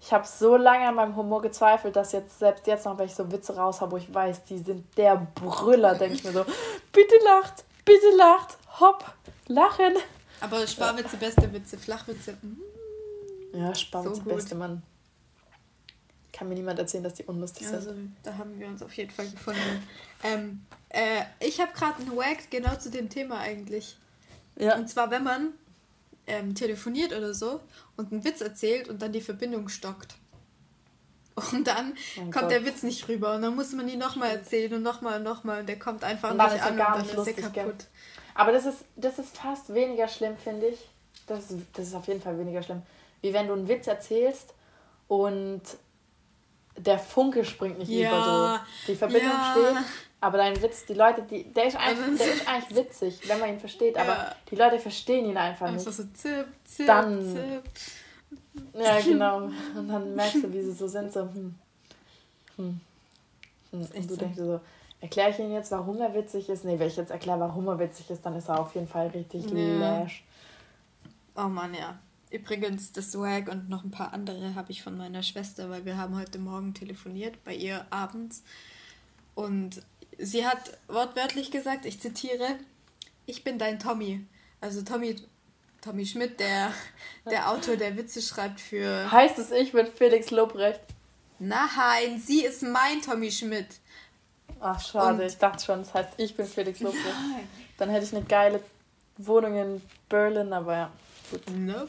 ich 0.00 0.12
habe 0.12 0.24
so 0.24 0.56
lange 0.56 0.86
an 0.86 0.94
meinem 0.94 1.16
Humor 1.16 1.42
gezweifelt, 1.42 1.96
dass 1.96 2.12
jetzt 2.12 2.38
selbst 2.38 2.64
jetzt 2.68 2.84
noch, 2.84 2.96
wenn 2.96 3.06
ich 3.06 3.14
so 3.16 3.32
Witze 3.32 3.56
raus 3.56 3.80
habe, 3.80 3.90
wo 3.90 3.96
ich 3.96 4.14
weiß, 4.14 4.44
die 4.44 4.58
sind 4.58 4.86
der 4.96 5.16
Brüller, 5.34 5.96
denke 5.96 6.14
ich 6.14 6.22
mir 6.22 6.30
so, 6.30 6.44
bitte 6.92 7.16
lacht, 7.24 7.64
bitte 7.84 8.16
lacht, 8.16 8.56
hopp, 8.78 9.04
lachen. 9.48 9.94
Aber 10.40 10.64
Sparwitze, 10.64 11.16
beste 11.16 11.52
Witze, 11.52 11.76
Flachwitze. 11.76 12.36
Mm. 12.40 13.58
Ja, 13.58 13.74
Sparwitze, 13.74 14.22
so 14.22 14.30
beste 14.30 14.54
Mann 14.54 14.80
kann 16.36 16.48
mir 16.48 16.54
niemand 16.54 16.78
erzählen, 16.78 17.02
dass 17.02 17.14
die 17.14 17.24
unlustig 17.24 17.66
also, 17.68 17.92
sind. 17.92 18.14
Da 18.22 18.36
haben 18.36 18.60
wir 18.60 18.66
uns 18.66 18.82
auf 18.82 18.92
jeden 18.94 19.10
Fall 19.10 19.28
gefunden. 19.28 19.60
ähm, 20.22 20.66
äh, 20.90 21.22
ich 21.40 21.60
habe 21.60 21.72
gerade 21.72 22.02
einen 22.02 22.14
Wack 22.14 22.50
genau 22.50 22.76
zu 22.76 22.90
dem 22.90 23.08
Thema 23.08 23.38
eigentlich. 23.38 23.96
Ja. 24.56 24.76
Und 24.76 24.88
zwar, 24.88 25.10
wenn 25.10 25.24
man 25.24 25.52
ähm, 26.26 26.54
telefoniert 26.54 27.12
oder 27.12 27.32
so 27.32 27.60
und 27.96 28.12
einen 28.12 28.24
Witz 28.24 28.42
erzählt 28.42 28.88
und 28.88 29.00
dann 29.00 29.12
die 29.12 29.22
Verbindung 29.22 29.68
stockt. 29.68 30.14
Und 31.52 31.66
dann 31.66 31.92
oh 32.16 32.20
kommt 32.20 32.34
Gott. 32.34 32.50
der 32.50 32.64
Witz 32.64 32.82
nicht 32.82 33.08
rüber 33.08 33.34
und 33.34 33.42
dann 33.42 33.54
muss 33.54 33.72
man 33.72 33.88
ihn 33.88 33.98
nochmal 33.98 34.30
erzählen 34.30 34.72
und 34.72 34.82
nochmal 34.82 35.18
und 35.18 35.22
nochmal 35.22 35.60
und 35.60 35.68
der 35.68 35.78
kommt 35.78 36.02
einfach 36.02 36.30
und 36.30 36.38
nicht 36.38 36.62
an 36.62 36.72
und 36.72 36.78
dann 36.78 37.04
ist 37.04 37.26
er 37.26 37.34
kaputt. 37.34 37.52
Gell? 37.52 37.74
Aber 38.34 38.52
das 38.52 38.64
ist, 38.64 38.84
das 38.96 39.18
ist 39.18 39.36
fast 39.36 39.72
weniger 39.72 40.08
schlimm, 40.08 40.36
finde 40.36 40.68
ich. 40.68 40.78
Das 41.26 41.50
ist, 41.50 41.60
das 41.74 41.88
ist 41.88 41.94
auf 41.94 42.06
jeden 42.06 42.22
Fall 42.22 42.38
weniger 42.38 42.62
schlimm. 42.62 42.82
Wie 43.20 43.32
wenn 43.34 43.48
du 43.48 43.52
einen 43.52 43.68
Witz 43.68 43.86
erzählst 43.86 44.54
und 45.08 45.62
der 46.76 46.98
Funke 46.98 47.44
springt 47.44 47.78
nicht 47.78 47.90
ja, 47.90 48.08
über 48.08 48.24
so. 48.24 48.92
Die 48.92 48.96
Verbindung 48.96 49.30
ja. 49.30 49.52
steht, 49.52 49.84
aber 50.20 50.38
dein 50.38 50.60
Witz, 50.62 50.86
die 50.86 50.94
Leute, 50.94 51.22
die, 51.22 51.44
der, 51.52 51.66
ist 51.66 51.76
eigentlich, 51.76 52.00
also 52.00 52.24
der 52.24 52.34
ist 52.34 52.48
eigentlich 52.48 52.76
witzig, 52.76 53.20
wenn 53.28 53.38
man 53.40 53.50
ihn 53.50 53.60
versteht, 53.60 53.96
aber 53.96 54.12
ja. 54.12 54.36
die 54.50 54.56
Leute 54.56 54.78
verstehen 54.78 55.26
ihn 55.26 55.36
einfach 55.36 55.70
nicht. 55.70 55.84
So 55.84 55.90
zip, 55.90 56.46
zip, 56.64 56.86
dann, 56.86 57.22
zip. 57.22 57.62
Ja, 58.74 59.00
genau. 59.04 59.50
Und 59.76 59.88
dann 59.88 60.14
merkst 60.14 60.42
du, 60.42 60.52
wie 60.52 60.62
sie 60.62 60.72
so 60.72 60.88
sind, 60.88 61.12
so, 61.12 61.22
hm, 61.22 61.54
hm, 62.56 62.80
hm. 63.70 63.88
Und 63.94 64.10
du 64.10 64.16
denkst 64.16 64.38
so, 64.38 64.60
erkläre 65.00 65.30
ich 65.30 65.38
ihnen 65.38 65.52
jetzt, 65.52 65.70
warum 65.70 66.00
er 66.00 66.14
witzig 66.14 66.48
ist? 66.48 66.64
Nee, 66.64 66.78
wenn 66.78 66.88
ich 66.88 66.96
jetzt 66.96 67.10
erkläre, 67.10 67.40
warum 67.40 67.68
er 67.68 67.78
witzig 67.78 68.10
ist, 68.10 68.24
dann 68.24 68.36
ist 68.36 68.48
er 68.48 68.60
auf 68.60 68.74
jeden 68.74 68.88
Fall 68.88 69.08
richtig 69.08 69.50
ja. 69.50 69.78
lash. 69.78 70.24
Oh 71.36 71.48
Mann, 71.48 71.74
ja. 71.74 71.98
Übrigens, 72.36 72.92
das 72.92 73.12
Swag 73.12 73.48
und 73.48 73.70
noch 73.70 73.82
ein 73.82 73.90
paar 73.90 74.12
andere 74.12 74.54
habe 74.54 74.70
ich 74.70 74.82
von 74.82 74.94
meiner 74.94 75.22
Schwester, 75.22 75.70
weil 75.70 75.86
wir 75.86 75.96
haben 75.96 76.14
heute 76.14 76.38
Morgen 76.38 76.74
telefoniert, 76.74 77.42
bei 77.44 77.54
ihr 77.54 77.86
abends. 77.88 78.42
Und 79.34 79.80
sie 80.18 80.46
hat 80.46 80.76
wortwörtlich 80.86 81.50
gesagt, 81.50 81.86
ich 81.86 81.98
zitiere, 81.98 82.58
ich 83.24 83.42
bin 83.42 83.58
dein 83.58 83.78
Tommy. 83.78 84.26
Also 84.60 84.82
Tommy, 84.82 85.16
Tommy 85.80 86.04
Schmidt, 86.04 86.38
der, 86.38 86.72
der 87.24 87.50
Autor, 87.50 87.76
der 87.76 87.96
Witze 87.96 88.20
schreibt 88.20 88.60
für. 88.60 89.10
Heißt 89.10 89.38
es, 89.38 89.50
ich 89.50 89.72
bin 89.72 89.86
Felix 89.86 90.30
Lobrecht? 90.30 90.82
Nein, 91.38 92.20
sie 92.22 92.44
ist 92.44 92.62
mein 92.62 93.00
Tommy 93.00 93.30
Schmidt. 93.30 93.80
Ach, 94.60 94.78
schade. 94.78 95.14
Und 95.14 95.26
ich 95.26 95.38
dachte 95.38 95.64
schon, 95.64 95.78
das 95.78 95.94
heißt, 95.94 96.10
ich 96.18 96.36
bin 96.36 96.44
Felix 96.44 96.80
Lobrecht. 96.80 97.16
Dann 97.78 97.88
hätte 97.88 98.04
ich 98.04 98.14
eine 98.14 98.26
geile 98.26 98.60
Wohnung 99.16 99.56
in 99.56 99.82
Berlin, 100.10 100.52
aber 100.52 100.76
ja. 100.76 100.92
Gut. 101.30 101.42
Nope. 101.50 101.88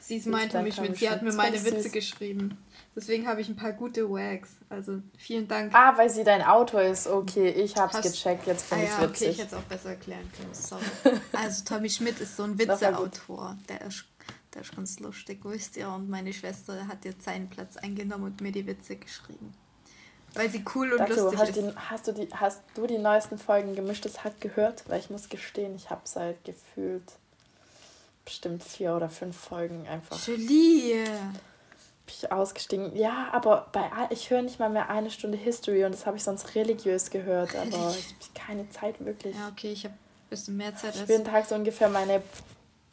Sie 0.00 0.16
ist 0.16 0.26
mein 0.26 0.48
Tommy 0.50 0.70
Schmidt. 0.70 0.96
Sie 0.96 1.08
hat 1.08 1.22
mir 1.22 1.32
meine 1.32 1.62
Witze 1.64 1.90
geschrieben. 1.90 2.58
Deswegen 2.94 3.26
habe 3.26 3.40
ich 3.40 3.48
ein 3.48 3.56
paar 3.56 3.72
gute 3.72 4.08
Wags. 4.08 4.50
Also 4.68 5.02
vielen 5.18 5.46
Dank. 5.48 5.74
Ah, 5.74 5.96
weil 5.96 6.08
sie 6.08 6.24
dein 6.24 6.42
Auto 6.42 6.78
ist. 6.78 7.06
Okay, 7.06 7.50
ich 7.50 7.76
habe 7.76 7.96
es 7.98 8.12
gecheckt. 8.12 8.46
Jetzt 8.46 8.66
finde 8.66 8.84
ah, 8.84 8.86
ich 8.86 8.92
es 8.92 8.98
ja, 8.98 9.08
witzig. 9.08 9.28
Okay, 9.28 9.30
ich 9.30 9.38
hätte 9.38 9.56
es 9.56 9.62
auch 9.62 9.66
besser 9.66 9.90
erklären 9.90 10.30
können. 10.36 10.54
Sorry. 10.54 10.84
also 11.32 11.64
Tommy 11.64 11.90
Schmidt 11.90 12.20
ist 12.20 12.36
so 12.36 12.44
ein 12.44 12.58
Witzeautor. 12.58 13.56
Der 13.68 13.82
ist, 13.82 14.04
der 14.54 14.62
ist 14.62 14.74
ganz 14.74 14.98
lustig, 15.00 15.40
wisst 15.44 15.76
ihr. 15.76 15.88
Und 15.88 16.08
meine 16.08 16.32
Schwester 16.32 16.88
hat 16.88 17.04
jetzt 17.04 17.24
seinen 17.24 17.50
Platz 17.50 17.76
eingenommen 17.76 18.24
und 18.24 18.40
mir 18.40 18.52
die 18.52 18.66
Witze 18.66 18.96
geschrieben. 18.96 19.52
Weil 20.32 20.50
sie 20.50 20.64
cool 20.74 20.92
und 20.92 21.00
Dazu, 21.00 21.20
lustig 21.20 21.38
hast 21.38 21.48
ist. 21.50 21.56
Die, 21.56 21.76
hast, 21.76 22.08
du 22.08 22.12
die, 22.12 22.28
hast 22.32 22.62
du 22.74 22.86
die 22.86 22.98
neuesten 22.98 23.38
Folgen 23.38 23.74
Gemischtes 23.74 24.22
Hack 24.24 24.40
gehört? 24.40 24.84
Weil 24.88 25.00
ich 25.00 25.10
muss 25.10 25.28
gestehen, 25.28 25.74
ich 25.74 25.90
habe 25.90 26.02
seit 26.04 26.44
gefühlt 26.44 27.04
bestimmt 28.26 28.62
vier 28.62 28.94
oder 28.94 29.08
fünf 29.08 29.36
Folgen 29.36 29.88
einfach. 29.88 30.18
Julie! 30.26 31.06
ich 32.08 32.32
ausgestiegen. 32.32 32.94
Ja, 32.96 33.28
aber 33.32 33.66
bei 33.72 33.90
ich 34.10 34.30
höre 34.30 34.42
nicht 34.42 34.58
mal 34.58 34.70
mehr 34.70 34.88
eine 34.88 35.10
Stunde 35.10 35.36
History 35.36 35.84
und 35.84 35.92
das 35.92 36.06
habe 36.06 36.16
ich 36.16 36.24
sonst 36.24 36.54
religiös 36.54 37.10
gehört, 37.10 37.54
aber 37.56 37.66
ich 37.66 37.74
habe 37.74 37.94
keine 38.34 38.70
Zeit 38.70 39.04
wirklich. 39.04 39.34
Ja, 39.34 39.48
okay, 39.48 39.72
ich 39.72 39.84
habe 39.84 39.94
ein 39.94 40.30
bisschen 40.30 40.56
mehr 40.56 40.74
Zeit. 40.76 40.94
Ich 40.96 41.06
bin 41.06 41.24
Tag 41.24 41.46
so 41.46 41.54
ungefähr 41.54 41.88
meine, 41.88 42.22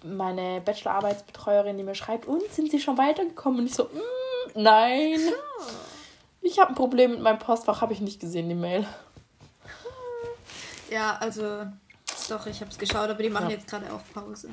meine 0.03 0.61
Bachelorarbeitsbetreuerin, 0.61 1.77
die 1.77 1.83
mir 1.83 1.95
schreibt, 1.95 2.25
und 2.25 2.41
sind 2.51 2.71
Sie 2.71 2.79
schon 2.79 2.97
weitergekommen? 2.97 3.59
Und 3.59 3.65
ich 3.67 3.75
so, 3.75 3.85
mm, 3.85 4.61
nein. 4.61 5.19
Ich 6.41 6.59
habe 6.59 6.69
ein 6.69 6.75
Problem 6.75 7.11
mit 7.11 7.21
meinem 7.21 7.39
Postfach, 7.39 7.81
habe 7.81 7.93
ich 7.93 8.01
nicht 8.01 8.19
gesehen, 8.19 8.49
die 8.49 8.55
Mail. 8.55 8.85
Ja, 10.89 11.17
also 11.19 11.65
doch, 12.29 12.45
ich 12.45 12.59
habe 12.61 12.69
es 12.69 12.77
geschaut, 12.77 13.09
aber 13.09 13.21
die 13.21 13.29
machen 13.29 13.49
ja. 13.49 13.55
jetzt 13.55 13.67
gerade 13.67 13.91
auch 13.93 14.01
Pause 14.13 14.49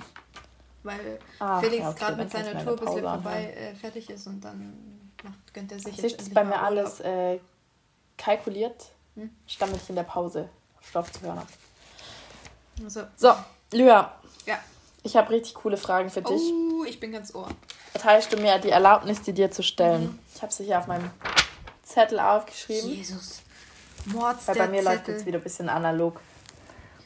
weil 0.83 1.19
Ach, 1.39 1.61
Felix 1.61 1.83
ja, 1.83 1.91
okay, 1.91 1.99
gerade 1.99 2.17
mit 2.17 2.31
seiner 2.31 2.65
Tour 2.65 2.77
bis 2.77 2.89
er 2.95 3.03
vorbei 3.03 3.53
äh, 3.53 3.75
fertig 3.75 4.11
ist 4.11 4.27
und 4.27 4.41
dann 4.43 5.11
macht, 5.23 5.55
gönnt 5.55 5.73
er 5.73 5.79
sich 5.79 5.97
Sicht 5.97 6.03
jetzt 6.03 6.23
ist 6.23 6.35
bei 6.35 6.45
mir 6.45 6.61
alles 6.61 7.01
äh, 7.01 7.39
kalkuliert. 8.17 8.93
Hm? 9.15 9.31
Stand 9.47 9.77
ich 9.77 9.89
in 9.89 9.97
der 9.97 10.05
Pause 10.05 10.49
Stoff 10.81 11.13
zu 11.13 11.21
hören 11.23 11.39
habe. 11.39 12.89
So. 12.89 13.03
so, 13.17 13.35
Lyra. 13.73 14.19
Ja. 14.47 14.59
Ich 15.03 15.17
habe 15.17 15.31
richtig 15.31 15.55
coole 15.55 15.77
Fragen 15.77 16.11
für 16.11 16.23
dich. 16.23 16.41
Oh, 16.41 16.85
ich 16.85 16.99
bin 16.99 17.13
ganz 17.13 17.35
ohr. 17.35 17.49
Erteilst 17.93 18.33
du 18.33 18.37
mir 18.37 18.59
die 18.59 18.71
Erlaubnis, 18.71 19.23
die 19.23 19.33
dir 19.33 19.51
zu 19.51 19.63
stellen? 19.63 20.05
Mhm. 20.05 20.19
Ich 20.35 20.43
habe 20.43 20.53
sie 20.53 20.65
hier 20.65 20.79
auf 20.79 20.87
meinem 20.87 21.11
Zettel 21.83 22.21
aufgeschrieben. 22.21 22.91
Jesus. 22.91 23.41
Mords 24.07 24.49
Weil 24.49 24.55
bei 24.55 24.69
mir 24.69 24.79
Zettel. 24.79 24.93
läuft 24.95 25.09
jetzt 25.09 25.27
wieder 25.27 25.39
ein 25.39 25.43
bisschen 25.43 25.69
analog 25.69 26.21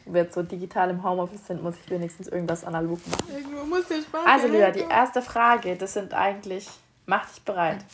wir 0.07 0.23
jetzt 0.23 0.35
so 0.35 0.43
digital 0.43 0.91
im 0.91 1.03
Homeoffice 1.03 1.47
sind, 1.47 1.63
muss 1.63 1.75
ich 1.83 1.91
wenigstens 1.91 2.29
irgendwas 2.29 2.65
analog 2.65 3.01
machen. 3.09 3.25
Irgendwo 3.35 3.65
muss 3.65 3.87
der 3.89 4.03
Spaß 4.03 4.27
Also, 4.27 4.47
Lydia, 4.49 4.71
die 4.71 4.81
erste 4.81 5.23
Frage, 5.23 5.77
das 5.77 5.95
sind 5.95 6.13
eigentlich, 6.13 6.69
mach 7.07 7.29
dich 7.31 7.43
bereit. 7.43 7.85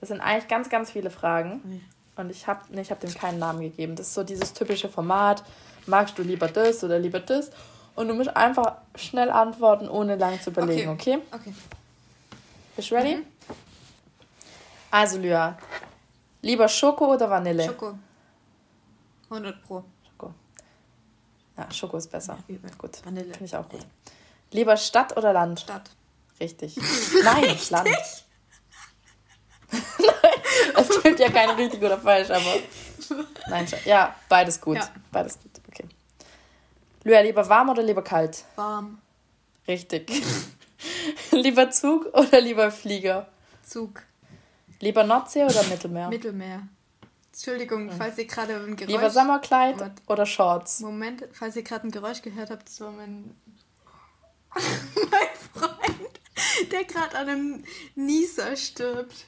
Das 0.00 0.10
sind 0.10 0.20
eigentlich 0.20 0.48
ganz, 0.48 0.68
ganz 0.68 0.90
viele 0.90 1.10
Fragen. 1.10 1.82
Und 2.16 2.30
ich 2.30 2.46
habe 2.46 2.60
nee, 2.70 2.84
hab 2.84 3.00
dem 3.00 3.12
keinen 3.12 3.38
Namen 3.38 3.60
gegeben. 3.60 3.96
Das 3.96 4.08
ist 4.08 4.14
so 4.14 4.22
dieses 4.22 4.52
typische 4.52 4.88
Format. 4.88 5.42
Magst 5.86 6.18
du 6.18 6.22
lieber 6.22 6.48
das 6.48 6.82
oder 6.84 6.98
lieber 6.98 7.20
das? 7.20 7.50
Und 7.94 8.08
du 8.08 8.14
musst 8.14 8.36
einfach 8.36 8.76
schnell 8.94 9.30
antworten, 9.30 9.88
ohne 9.88 10.16
lange 10.16 10.40
zu 10.40 10.50
überlegen, 10.50 10.90
okay? 10.90 11.18
Okay. 11.30 11.50
okay. 11.50 11.54
Bist 12.76 12.90
du 12.90 12.94
ready? 12.94 13.16
Mhm. 13.16 13.24
Also, 14.90 15.16
Lydia, 15.16 15.58
lieber 16.42 16.68
Schoko 16.68 17.14
oder 17.14 17.28
Vanille? 17.28 17.64
Schoko. 17.64 17.94
100 19.30 19.62
Pro. 19.62 19.84
Ja, 21.56 21.70
Schoko 21.72 21.96
ist 21.96 22.08
besser. 22.08 22.38
Ja, 22.48 22.56
gut. 22.76 23.04
Vanille. 23.04 23.32
Finde 23.32 23.44
ich 23.44 23.56
auch 23.56 23.68
gut. 23.68 23.86
Lieber 24.52 24.76
Stadt 24.76 25.16
oder 25.16 25.32
Land? 25.32 25.60
Stadt. 25.60 25.90
Richtig. 26.38 26.76
Nein, 27.24 27.56
Land. 27.70 27.88
es 30.76 31.02
gibt 31.02 31.18
ja 31.18 31.30
kein 31.30 31.50
richtig 31.50 31.82
oder 31.82 31.98
falsch, 31.98 32.30
aber. 32.30 32.56
Nein, 33.48 33.66
ja, 33.84 34.14
beides 34.28 34.60
gut. 34.60 34.76
Ja. 34.76 34.88
Beides 35.10 35.38
gut, 35.40 35.50
okay. 35.68 35.86
Lüa, 37.04 37.20
lieber 37.20 37.48
warm 37.48 37.70
oder 37.70 37.82
lieber 37.82 38.02
kalt? 38.02 38.44
Warm. 38.56 38.98
Richtig. 39.66 40.10
lieber 41.30 41.70
Zug 41.70 42.06
oder 42.14 42.40
lieber 42.40 42.70
Flieger? 42.70 43.28
Zug. 43.62 44.02
Lieber 44.80 45.04
Nordsee 45.04 45.44
oder 45.44 45.62
Mittelmeer? 45.64 46.08
Mittelmeer. 46.08 46.68
Entschuldigung, 47.36 47.90
falls 47.90 48.16
ihr 48.16 48.26
gerade 48.26 48.54
ein 48.54 48.76
Geräusch... 48.76 48.94
Lieber 48.94 49.10
Sommerkleid 49.10 49.76
Moment. 49.76 50.02
oder 50.06 50.24
Shorts? 50.24 50.80
Moment, 50.80 51.24
falls 51.32 51.54
ihr 51.54 51.62
gerade 51.62 51.86
ein 51.86 51.90
Geräusch 51.90 52.22
gehört 52.22 52.48
habt, 52.48 52.66
das 52.66 52.80
war 52.80 52.90
mein... 52.92 53.36
mein 54.54 55.28
Freund, 55.52 56.20
der 56.72 56.84
gerade 56.84 57.18
an 57.18 57.28
einem 57.28 57.64
Nieser 57.94 58.56
stirbt. 58.56 59.26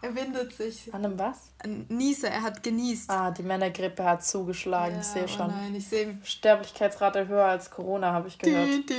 Er 0.00 0.14
windet 0.14 0.54
sich. 0.54 0.92
An 0.94 1.04
einem 1.04 1.18
was? 1.18 1.36
Ein 1.58 1.84
Nieser, 1.90 2.30
er 2.30 2.40
hat 2.40 2.62
genießt. 2.62 3.10
Ah, 3.10 3.30
die 3.30 3.42
Männergrippe 3.42 4.02
hat 4.02 4.24
zugeschlagen, 4.24 4.94
ja, 4.94 5.00
ich 5.02 5.06
sehe 5.06 5.28
schon. 5.28 5.50
Oh 5.50 5.54
nein, 5.54 5.74
ich 5.74 5.86
sehe... 5.86 6.18
Sterblichkeitsrate 6.24 7.28
höher 7.28 7.44
als 7.44 7.70
Corona, 7.70 8.10
habe 8.12 8.28
ich 8.28 8.38
gehört. 8.38 8.90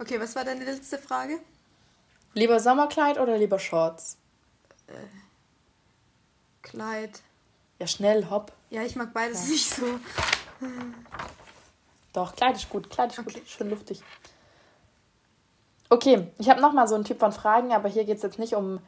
Okay, 0.00 0.18
was 0.18 0.34
war 0.34 0.44
deine 0.44 0.64
letzte 0.64 0.98
Frage? 0.98 1.38
Lieber 2.34 2.58
Sommerkleid 2.58 3.20
oder 3.20 3.38
lieber 3.38 3.60
Shorts? 3.60 4.16
Äh... 4.88 5.25
Kleid. 6.66 7.22
Ja, 7.78 7.86
schnell, 7.86 8.28
hopp. 8.28 8.52
Ja, 8.70 8.82
ich 8.82 8.96
mag 8.96 9.12
beides 9.14 9.44
ja. 9.44 9.52
nicht 9.52 9.70
so. 9.70 9.84
Doch, 12.12 12.34
Kleid 12.34 12.56
ist 12.56 12.68
gut. 12.68 12.90
Kleid 12.90 13.12
ist 13.12 13.20
okay. 13.20 13.38
gut. 13.38 13.48
Schön 13.48 13.70
luftig. 13.70 14.02
Okay, 15.88 16.26
ich 16.38 16.50
habe 16.50 16.60
nochmal 16.60 16.88
so 16.88 16.96
einen 16.96 17.04
Typ 17.04 17.20
von 17.20 17.30
Fragen, 17.30 17.72
aber 17.72 17.88
hier 17.88 18.04
geht 18.04 18.16
es 18.16 18.22
jetzt 18.24 18.40
nicht 18.40 18.54
um 18.54 18.80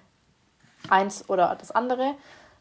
eins 0.89 1.29
oder 1.31 1.55
das 1.55 1.71
andere, 1.71 2.15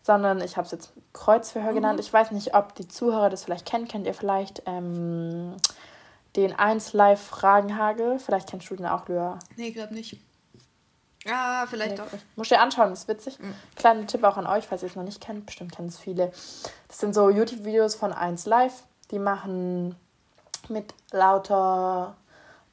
sondern 0.03 0.39
ich 0.41 0.55
habe 0.55 0.65
es 0.65 0.72
jetzt 0.72 0.93
Kreuzverhör 1.13 1.72
mhm. 1.72 1.76
genannt. 1.76 1.99
Ich 1.99 2.13
weiß 2.13 2.30
nicht, 2.32 2.53
ob 2.53 2.76
die 2.76 2.88
Zuhörer 2.88 3.32
das 3.32 3.43
vielleicht 3.43 3.65
kennen. 3.65 3.88
Kennt 3.88 4.05
ihr 4.05 4.13
vielleicht 4.13 4.61
ähm, 4.68 5.55
den 6.36 6.53
1 6.53 6.93
Live 6.93 7.22
Fragenhagel? 7.22 8.20
Vielleicht 8.20 8.49
kennst 8.49 8.70
du 8.70 8.76
den 8.76 8.86
auch, 8.86 9.07
Lyra. 9.07 9.39
Nee, 9.55 9.72
glaube 9.72 9.95
nicht. 9.95 10.20
Ah, 11.30 11.65
vielleicht 11.67 11.99
doch. 11.99 12.07
Muss 12.36 12.49
dir 12.49 12.59
anschauen, 12.59 12.89
das 12.89 12.99
ist 12.99 13.07
witzig. 13.07 13.39
Mhm. 13.39 13.53
Kleiner 13.75 14.07
Tipp 14.07 14.23
auch 14.23 14.38
an 14.38 14.47
euch, 14.47 14.67
falls 14.67 14.84
ihr 14.84 14.89
es 14.89 14.95
noch 14.95 15.03
nicht 15.03 15.21
kennt. 15.21 15.45
Bestimmt 15.45 15.75
kennen 15.75 15.89
es 15.89 15.99
viele. 15.99 16.32
Das 16.88 16.99
sind 16.99 17.13
so 17.13 17.30
YouTube-Videos 17.30 17.95
von 17.95 18.13
1 18.13 18.45
Live. 18.45 18.84
Die 19.11 19.19
machen 19.19 19.95
mit 20.69 20.93
lauter 21.11 22.15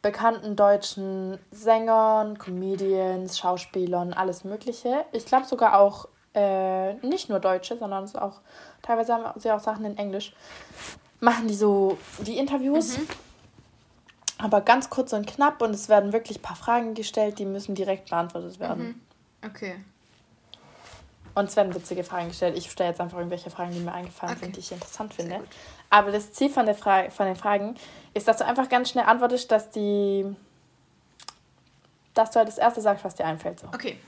bekannten 0.02 0.54
deutschen 0.56 1.38
Sängern, 1.50 2.38
Comedians, 2.38 3.38
Schauspielern, 3.38 4.12
alles 4.12 4.44
Mögliche. 4.44 5.04
Ich 5.12 5.24
glaube 5.24 5.46
sogar 5.46 5.78
auch 5.78 6.08
äh, 6.34 6.94
nicht 6.94 7.30
nur 7.30 7.40
Deutsche, 7.40 7.78
sondern 7.78 8.04
es 8.04 8.14
auch 8.14 8.40
teilweise 8.82 9.14
haben 9.14 9.40
sie 9.40 9.50
auch 9.50 9.60
Sachen 9.60 9.84
in 9.84 9.96
Englisch. 9.96 10.34
Machen 11.20 11.48
die 11.48 11.54
so 11.54 11.96
die 12.18 12.36
Interviews. 12.36 12.98
Mhm 12.98 13.08
aber 14.44 14.60
ganz 14.60 14.90
kurz 14.90 15.14
und 15.14 15.26
knapp 15.26 15.62
und 15.62 15.70
es 15.70 15.88
werden 15.88 16.12
wirklich 16.12 16.38
ein 16.38 16.42
paar 16.42 16.56
Fragen 16.56 16.92
gestellt, 16.92 17.38
die 17.38 17.46
müssen 17.46 17.74
direkt 17.74 18.10
beantwortet 18.10 18.60
werden. 18.60 18.88
Mhm. 18.88 19.00
Okay. 19.48 19.76
Und 21.34 21.48
es 21.48 21.56
werden 21.56 21.74
witzige 21.74 22.04
Fragen 22.04 22.28
gestellt. 22.28 22.56
Ich 22.56 22.70
stelle 22.70 22.90
jetzt 22.90 23.00
einfach 23.00 23.16
irgendwelche 23.16 23.50
Fragen, 23.50 23.72
die 23.72 23.80
mir 23.80 23.92
eingefallen 23.92 24.34
okay. 24.36 24.44
sind, 24.44 24.56
die 24.56 24.60
ich 24.60 24.70
interessant 24.70 25.14
finde. 25.14 25.42
Aber 25.88 26.12
das 26.12 26.32
Ziel 26.32 26.50
von, 26.50 26.66
der 26.66 26.74
Fra 26.74 27.08
von 27.08 27.26
den 27.26 27.36
Fragen 27.36 27.74
ist, 28.12 28.28
dass 28.28 28.36
du 28.36 28.44
einfach 28.44 28.68
ganz 28.68 28.90
schnell 28.90 29.06
antwortest, 29.06 29.50
dass 29.50 29.70
die. 29.70 30.26
dass 32.12 32.30
du 32.30 32.36
halt 32.36 32.48
das 32.48 32.58
erste 32.58 32.82
sagst, 32.82 33.02
was 33.04 33.14
dir 33.14 33.24
einfällt. 33.24 33.60
So. 33.60 33.68
Okay. 33.68 33.98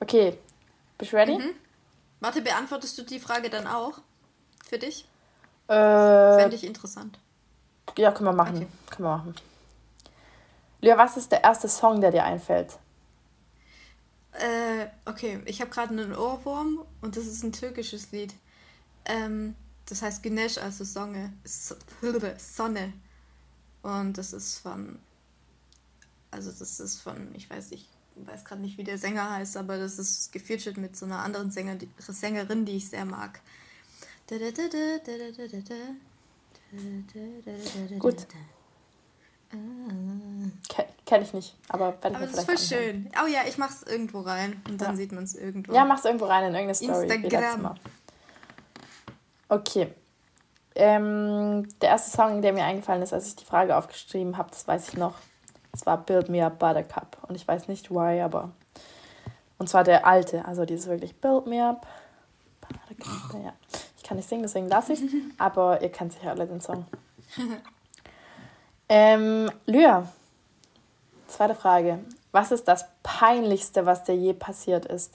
Okay. 0.00 0.38
Bist 0.96 1.12
du 1.12 1.16
ready? 1.16 1.36
Mhm. 1.36 1.54
Warte, 2.20 2.40
beantwortest 2.40 2.96
du 2.96 3.02
die 3.02 3.20
Frage 3.20 3.50
dann 3.50 3.66
auch? 3.66 3.98
Für 4.66 4.78
dich? 4.78 5.06
Äh, 5.68 5.74
Fände 5.74 6.56
ich 6.56 6.64
interessant. 6.64 7.18
Ja, 7.96 8.12
können 8.12 8.28
wir 8.28 8.32
machen. 8.32 8.56
Okay. 8.56 8.66
Können 8.90 9.08
wir 9.08 9.16
machen. 9.16 9.34
Lea, 10.80 10.94
was 10.96 11.16
ist 11.16 11.32
der 11.32 11.42
erste 11.42 11.68
Song, 11.68 12.00
der 12.00 12.10
dir 12.10 12.24
einfällt? 12.24 12.78
Äh, 14.32 14.88
okay, 15.06 15.40
ich 15.46 15.60
habe 15.60 15.70
gerade 15.70 15.90
einen 15.90 16.14
Ohrwurm 16.14 16.80
und 17.00 17.16
das 17.16 17.26
ist 17.26 17.42
ein 17.42 17.52
türkisches 17.52 18.12
Lied. 18.12 18.34
Ähm, 19.06 19.54
das 19.86 20.02
heißt 20.02 20.22
Güneş, 20.22 20.58
also 20.58 20.84
Sonne. 20.84 21.32
Sonne. 22.38 22.92
Und 23.82 24.18
das 24.18 24.32
ist 24.32 24.58
von. 24.58 24.98
Also, 26.30 26.50
das 26.50 26.80
ist 26.80 27.00
von, 27.00 27.34
ich 27.34 27.48
weiß 27.48 27.70
nicht, 27.70 27.88
ich 28.16 28.26
weiß 28.26 28.44
gerade 28.44 28.60
nicht, 28.60 28.76
wie 28.78 28.84
der 28.84 28.98
Sänger 28.98 29.30
heißt, 29.30 29.56
aber 29.56 29.78
das 29.78 29.98
ist 29.98 30.32
gefeatured 30.32 30.76
mit 30.76 30.96
so 30.96 31.06
einer 31.06 31.20
anderen 31.20 31.50
Sänger, 31.50 31.78
Sängerin, 31.98 32.64
die 32.64 32.76
ich 32.76 32.90
sehr 32.90 33.04
mag. 33.04 33.40
Da, 34.26 34.36
da, 34.38 34.50
da, 34.50 34.62
da, 34.68 34.98
da, 35.04 35.12
da, 35.36 35.46
da, 35.46 35.58
da. 35.60 35.74
Gut. 37.98 38.26
Ken, 40.68 40.84
kenn 41.06 41.22
ich 41.22 41.32
nicht, 41.32 41.56
aber 41.68 41.96
wenn 42.02 42.16
aber 42.16 42.26
das 42.26 42.38
ist 42.38 42.44
voll 42.44 42.58
schön. 42.58 43.10
Oh 43.22 43.26
ja, 43.26 43.40
ich 43.46 43.58
mach's 43.58 43.82
irgendwo 43.84 44.20
rein 44.20 44.60
und 44.68 44.80
dann 44.80 44.90
ja. 44.90 44.96
sieht 44.96 45.12
man 45.12 45.24
es 45.24 45.34
irgendwo. 45.34 45.72
Ja, 45.72 45.84
mach's 45.84 46.04
irgendwo 46.04 46.26
rein 46.26 46.46
in 46.46 46.54
irgendeine 46.54 46.74
Story. 46.74 47.08
Instagram. 47.08 47.74
Okay. 49.48 49.94
Ähm, 50.74 51.66
der 51.80 51.90
erste 51.90 52.14
Song, 52.14 52.42
der 52.42 52.52
mir 52.52 52.64
eingefallen 52.64 53.02
ist, 53.02 53.12
als 53.12 53.28
ich 53.28 53.36
die 53.36 53.44
Frage 53.44 53.76
aufgeschrieben 53.76 54.36
habe, 54.36 54.50
das 54.50 54.66
weiß 54.68 54.88
ich 54.88 54.96
noch. 54.96 55.14
Das 55.72 55.86
war 55.86 55.96
Build 55.98 56.28
Me 56.28 56.44
Up 56.44 56.58
Buttercup. 56.58 57.18
Und 57.28 57.34
ich 57.34 57.46
weiß 57.46 57.68
nicht 57.68 57.90
why, 57.90 58.20
aber. 58.20 58.52
Und 59.58 59.68
zwar 59.68 59.84
der 59.84 60.06
alte, 60.06 60.44
also 60.44 60.66
dieses 60.66 60.86
wirklich 60.86 61.18
Build 61.18 61.46
Me 61.46 61.66
Up 61.66 61.86
Buttercup. 62.60 63.42
Ja. 63.42 63.54
Kann 64.06 64.18
nicht 64.18 64.28
singen, 64.28 64.42
deswegen 64.42 64.68
lasse 64.68 64.92
ich 64.92 65.00
Aber 65.38 65.82
ihr 65.82 65.90
kennt 65.90 66.12
sicher 66.12 66.30
alle 66.30 66.46
den 66.46 66.60
Song. 66.60 66.86
Ähm, 68.88 69.50
Lyra, 69.66 70.08
zweite 71.26 71.56
Frage. 71.56 71.98
Was 72.30 72.52
ist 72.52 72.64
das 72.68 72.84
Peinlichste, 73.02 73.84
was 73.84 74.04
dir 74.04 74.14
je 74.14 74.32
passiert 74.32 74.86
ist? 74.86 75.14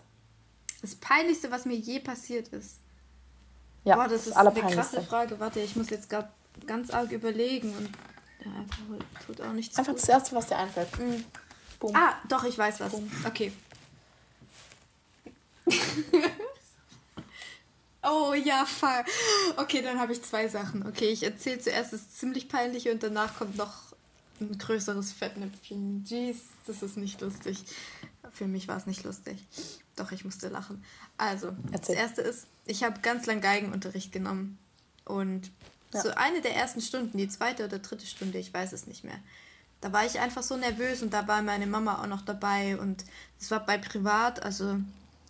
Das 0.81 0.95
Peinlichste, 0.95 1.51
was 1.51 1.65
mir 1.65 1.77
je 1.77 1.99
passiert 1.99 2.49
ist? 2.49 2.79
Ja, 3.85 3.95
Boah, 3.95 4.09
das, 4.09 4.25
das 4.25 4.27
ist 4.27 4.35
eine 4.35 4.51
krasse 4.51 5.01
Frage. 5.01 5.39
Warte, 5.39 5.61
ich 5.61 5.75
muss 5.75 5.89
jetzt 5.89 6.09
gerade 6.09 6.27
ganz 6.67 6.89
arg 6.91 7.11
überlegen 7.11 7.73
und 7.77 7.89
ja, 8.45 8.51
einfach 8.59 8.77
tut 9.25 9.39
auch 9.41 9.53
nichts. 9.53 9.77
Einfach 9.77 9.93
gut. 9.93 10.01
das 10.01 10.09
Erste, 10.09 10.35
was 10.35 10.47
dir 10.47 10.57
einfällt. 10.57 10.99
Mhm. 10.99 11.23
Ah, 11.93 12.13
doch, 12.27 12.43
ich 12.43 12.57
weiß 12.57 12.79
was. 12.81 12.91
Boom. 12.91 13.09
Okay. 13.25 13.53
Oh 18.03 18.33
ja, 18.33 18.65
voll. 18.65 19.03
Okay, 19.57 19.81
dann 19.81 19.99
habe 19.99 20.13
ich 20.13 20.23
zwei 20.23 20.47
Sachen. 20.47 20.85
Okay, 20.87 21.09
ich 21.09 21.23
erzähle 21.23 21.59
zuerst 21.59 21.93
das 21.93 22.11
ziemlich 22.11 22.49
peinliche 22.49 22.91
und 22.91 23.03
danach 23.03 23.37
kommt 23.37 23.57
noch 23.57 23.73
ein 24.39 24.57
größeres 24.57 25.11
Fettnäpfchen. 25.11 26.03
Jeez, 26.05 26.37
das 26.65 26.81
ist 26.81 26.97
nicht 26.97 27.21
lustig. 27.21 27.63
Für 28.31 28.47
mich 28.47 28.67
war 28.67 28.77
es 28.77 28.87
nicht 28.87 29.03
lustig. 29.03 29.45
Doch, 29.95 30.11
ich 30.11 30.25
musste 30.25 30.47
lachen. 30.47 30.83
Also, 31.17 31.55
Erzähl. 31.71 31.95
das 31.95 32.03
erste 32.03 32.21
ist, 32.21 32.47
ich 32.65 32.83
habe 32.83 33.01
ganz 33.01 33.27
lang 33.27 33.41
Geigenunterricht 33.41 34.11
genommen. 34.11 34.57
Und 35.05 35.51
ja. 35.93 36.01
so 36.01 36.09
eine 36.11 36.41
der 36.41 36.55
ersten 36.55 36.81
Stunden, 36.81 37.17
die 37.17 37.29
zweite 37.29 37.65
oder 37.65 37.79
dritte 37.79 38.05
Stunde, 38.05 38.39
ich 38.39 38.53
weiß 38.53 38.73
es 38.73 38.87
nicht 38.87 39.03
mehr. 39.03 39.19
Da 39.81 39.91
war 39.93 40.05
ich 40.05 40.19
einfach 40.19 40.43
so 40.43 40.57
nervös 40.57 41.01
und 41.01 41.11
da 41.11 41.27
war 41.27 41.41
meine 41.41 41.67
Mama 41.67 42.01
auch 42.01 42.07
noch 42.07 42.21
dabei 42.21 42.77
und 42.77 43.03
es 43.39 43.49
war 43.51 43.65
bei 43.65 43.77
privat, 43.77 44.43
also 44.43 44.79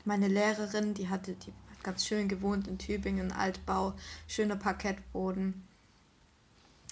meine 0.03 0.28
Lehrerin, 0.28 0.93
die 0.93 1.07
hatte, 1.07 1.34
die 1.34 1.53
ganz 1.84 2.05
schön 2.05 2.27
gewohnt 2.27 2.67
in 2.67 2.77
Tübingen, 2.77 3.32
Altbau, 3.32 3.93
schöner 4.27 4.55
Parkettboden. 4.55 5.67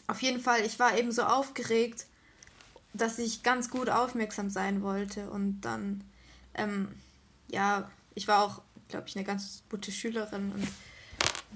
Auf 0.07 0.21
jeden 0.21 0.39
Fall, 0.39 0.61
ich 0.65 0.79
war 0.79 0.97
eben 0.97 1.11
so 1.11 1.23
aufgeregt, 1.23 2.05
dass 2.93 3.19
ich 3.19 3.43
ganz 3.43 3.69
gut 3.69 3.89
aufmerksam 3.89 4.49
sein 4.49 4.81
wollte 4.81 5.29
und 5.29 5.61
dann, 5.61 6.03
ähm, 6.55 6.89
ja, 7.47 7.89
ich 8.15 8.27
war 8.27 8.43
auch, 8.43 8.61
glaube 8.87 9.07
ich, 9.07 9.15
eine 9.15 9.25
ganz 9.25 9.63
gute 9.69 9.91
Schülerin 9.91 10.51
und 10.51 10.67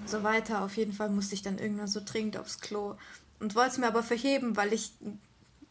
so 0.06 0.22
weiter. 0.22 0.62
Auf 0.62 0.76
jeden 0.76 0.92
Fall 0.92 1.10
musste 1.10 1.34
ich 1.34 1.42
dann 1.42 1.58
irgendwann 1.58 1.88
so 1.88 2.00
dringend 2.04 2.36
aufs 2.36 2.60
Klo 2.60 2.96
und 3.40 3.54
wollte 3.54 3.72
es 3.72 3.78
mir 3.78 3.88
aber 3.88 4.02
verheben, 4.02 4.56
weil 4.56 4.72
ich 4.72 4.92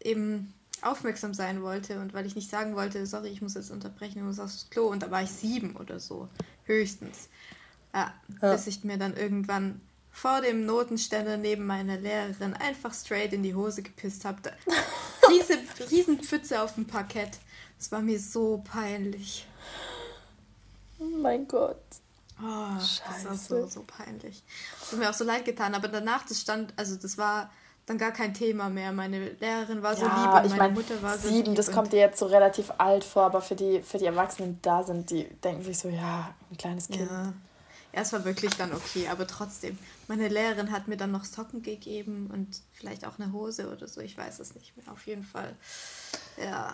eben 0.02 0.54
aufmerksam 0.84 1.34
sein 1.34 1.62
wollte 1.62 2.00
und 2.00 2.14
weil 2.14 2.26
ich 2.26 2.36
nicht 2.36 2.50
sagen 2.50 2.76
wollte, 2.76 3.06
sorry, 3.06 3.30
ich 3.30 3.42
muss 3.42 3.56
jetzt 3.56 3.72
unterbrechen, 3.72 4.20
ich 4.20 4.24
muss 4.24 4.40
aufs 4.40 4.70
Klo. 4.70 4.88
Und 4.88 5.04
da 5.04 5.12
war 5.12 5.24
ich 5.24 5.32
sieben 5.32 5.76
oder 5.76 6.00
so, 6.00 6.30
höchstens. 6.66 7.30
Ja, 7.94 8.14
ja. 8.42 8.54
bis 8.54 8.68
ich 8.68 8.84
mir 8.84 8.98
dann 8.98 9.16
irgendwann 9.16 9.82
vor 10.12 10.42
dem 10.42 10.66
Notenständer 10.66 11.38
neben 11.38 11.66
meiner 11.66 11.98
Lehrerin 11.98 12.54
einfach 12.54 12.94
straight 12.94 13.34
in 13.34 13.44
die 13.44 13.56
Hose 13.56 13.82
gepisst 13.82 14.26
habe. 14.26 14.38
Riese, 15.30 15.58
riesen 15.90 16.20
Pfütze 16.20 16.62
auf 16.62 16.76
dem 16.76 16.86
Parkett. 16.86 17.40
Das 17.78 17.92
war 17.92 18.02
mir 18.02 18.20
so 18.20 18.64
peinlich. 18.64 19.48
Oh 21.00 21.18
mein 21.18 21.48
Gott. 21.48 21.82
Oh, 22.42 22.80
Scheiße. 22.80 23.02
das 23.04 23.26
war 23.26 23.38
so, 23.38 23.68
so 23.68 23.84
peinlich. 23.84 24.44
Das 24.80 24.92
hat 24.92 25.00
mir 25.00 25.10
auch 25.10 25.14
so 25.14 25.24
leid 25.24 25.46
getan. 25.46 25.76
Aber 25.76 25.88
danach, 25.88 26.26
das 26.28 26.42
stand, 26.42 26.74
also 26.78 26.96
das 26.96 27.18
war 27.18 27.52
dann 27.86 27.98
gar 27.98 28.12
kein 28.12 28.34
Thema 28.34 28.70
mehr. 28.70 28.92
Meine 28.92 29.30
Lehrerin 29.32 29.82
war 29.82 29.96
so 29.96 30.06
ja, 30.06 30.16
lieb 30.16 30.44
und 30.44 30.50
meine 30.58 30.64
mein, 30.64 30.74
Mutter 30.74 31.02
war 31.02 31.18
so 31.18 31.28
sieben, 31.28 31.48
lieb. 31.48 31.56
Das 31.56 31.72
kommt 31.72 31.92
dir 31.92 32.00
jetzt 32.00 32.20
so 32.20 32.28
relativ 32.28 32.72
alt 32.78 33.04
vor, 33.04 33.24
aber 33.24 33.42
für 33.42 33.56
die, 33.56 33.82
für 33.82 33.98
die 33.98 34.06
Erwachsenen, 34.06 34.56
die 34.56 34.62
da 34.62 34.84
sind, 34.84 35.10
die 35.10 35.26
denken 35.44 35.64
sich 35.64 35.78
so, 35.78 35.90
ja, 35.90 36.34
ein 36.50 36.58
kleines 36.58 36.88
Kind. 36.88 37.10
Ja. 37.10 37.34
Ja, 37.94 38.02
es 38.02 38.12
war 38.12 38.26
wirklich 38.26 38.56
dann 38.56 38.74
okay, 38.74 39.08
aber 39.08 39.28
trotzdem. 39.28 39.78
Meine 40.08 40.28
Lehrerin 40.28 40.72
hat 40.72 40.88
mir 40.88 40.98
dann 40.98 41.12
noch 41.12 41.26
Socken 41.26 41.62
gegeben 41.62 42.28
und 42.34 42.62
vielleicht 42.72 43.06
auch 43.06 43.20
eine 43.20 43.32
Hose 43.32 43.72
oder 43.72 43.88
so, 43.88 44.02
ich 44.02 44.18
weiß 44.18 44.40
es 44.40 44.56
nicht 44.56 44.76
mehr. 44.76 44.92
Auf 44.92 45.06
jeden 45.06 45.24
Fall. 45.24 45.56
Ja. 46.44 46.74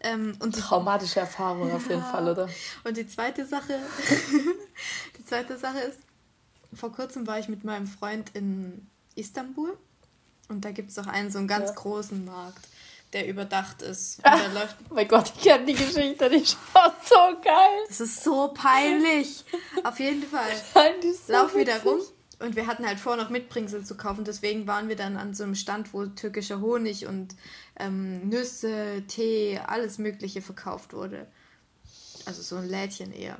Ähm, 0.00 0.36
und 0.40 0.56
Traumatische 0.58 1.20
Erfahrung 1.20 1.72
auf 1.72 1.88
jeden 1.88 2.02
ja. 2.02 2.10
Fall, 2.10 2.28
oder? 2.28 2.48
Und 2.84 2.98
die 2.98 3.06
zweite 3.06 3.46
Sache, 3.46 3.78
die 5.18 5.24
zweite 5.24 5.56
Sache 5.56 5.78
ist, 5.78 5.98
vor 6.74 6.92
kurzem 6.92 7.26
war 7.26 7.38
ich 7.38 7.48
mit 7.48 7.64
meinem 7.64 7.86
Freund 7.86 8.30
in 8.34 8.86
Istanbul 9.14 9.76
und 10.50 10.64
da 10.64 10.70
gibt 10.72 10.90
es 10.90 10.98
auch 10.98 11.06
einen 11.06 11.30
so 11.30 11.38
einen 11.38 11.48
ganz 11.48 11.70
ja. 11.70 11.74
großen 11.74 12.24
Markt 12.24 12.66
der 13.12 13.26
überdacht 13.26 13.82
ist. 13.82 14.20
Ah, 14.22 14.46
läuft 14.54 14.76
oh 14.88 14.94
mein 14.94 15.08
Gott, 15.08 15.32
ich 15.36 15.42
kenne 15.42 15.66
die 15.66 15.74
Geschichte, 15.74 16.30
die 16.30 16.44
schaut 16.44 16.94
so 17.04 17.16
geil. 17.42 17.84
Das 17.88 18.00
ist 18.00 18.22
so 18.22 18.52
peinlich. 18.54 19.44
Auf 19.84 19.98
jeden 19.98 20.22
Fall. 20.22 20.50
So 21.26 21.32
Lauf 21.32 21.54
wieder 21.56 21.82
rum. 21.82 22.00
Und 22.38 22.56
wir 22.56 22.66
hatten 22.66 22.86
halt 22.86 22.98
vor, 22.98 23.16
noch 23.16 23.28
Mitbringsel 23.28 23.84
zu 23.84 23.96
kaufen. 23.96 24.24
Deswegen 24.24 24.66
waren 24.66 24.88
wir 24.88 24.96
dann 24.96 25.16
an 25.16 25.34
so 25.34 25.44
einem 25.44 25.54
Stand, 25.54 25.92
wo 25.92 26.06
türkischer 26.06 26.60
Honig 26.60 27.06
und 27.06 27.34
ähm, 27.78 28.28
Nüsse, 28.28 29.02
Tee, 29.06 29.60
alles 29.66 29.98
Mögliche 29.98 30.40
verkauft 30.40 30.94
wurde. 30.94 31.26
Also 32.24 32.42
so 32.42 32.56
ein 32.56 32.68
Lädchen 32.68 33.12
eher. 33.12 33.38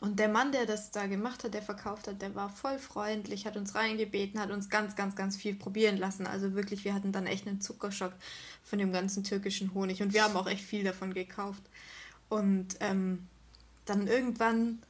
Und 0.00 0.18
der 0.18 0.28
Mann, 0.28 0.52
der 0.52 0.66
das 0.66 0.90
da 0.90 1.06
gemacht 1.06 1.42
hat, 1.42 1.54
der 1.54 1.62
verkauft 1.62 2.06
hat, 2.06 2.20
der 2.20 2.34
war 2.34 2.50
voll 2.50 2.78
freundlich, 2.78 3.46
hat 3.46 3.56
uns 3.56 3.74
reingebeten, 3.74 4.38
hat 4.38 4.50
uns 4.50 4.68
ganz, 4.68 4.94
ganz, 4.94 5.16
ganz 5.16 5.36
viel 5.36 5.54
probieren 5.54 5.96
lassen. 5.96 6.26
Also 6.26 6.54
wirklich, 6.54 6.84
wir 6.84 6.92
hatten 6.92 7.12
dann 7.12 7.26
echt 7.26 7.46
einen 7.46 7.60
Zuckerschock 7.62 8.12
von 8.62 8.78
dem 8.78 8.92
ganzen 8.92 9.24
türkischen 9.24 9.72
Honig. 9.72 10.02
Und 10.02 10.12
wir 10.12 10.22
haben 10.22 10.36
auch 10.36 10.46
echt 10.46 10.64
viel 10.64 10.84
davon 10.84 11.14
gekauft. 11.14 11.62
Und 12.28 12.76
ähm, 12.80 13.26
dann 13.86 14.06
irgendwann, 14.06 14.82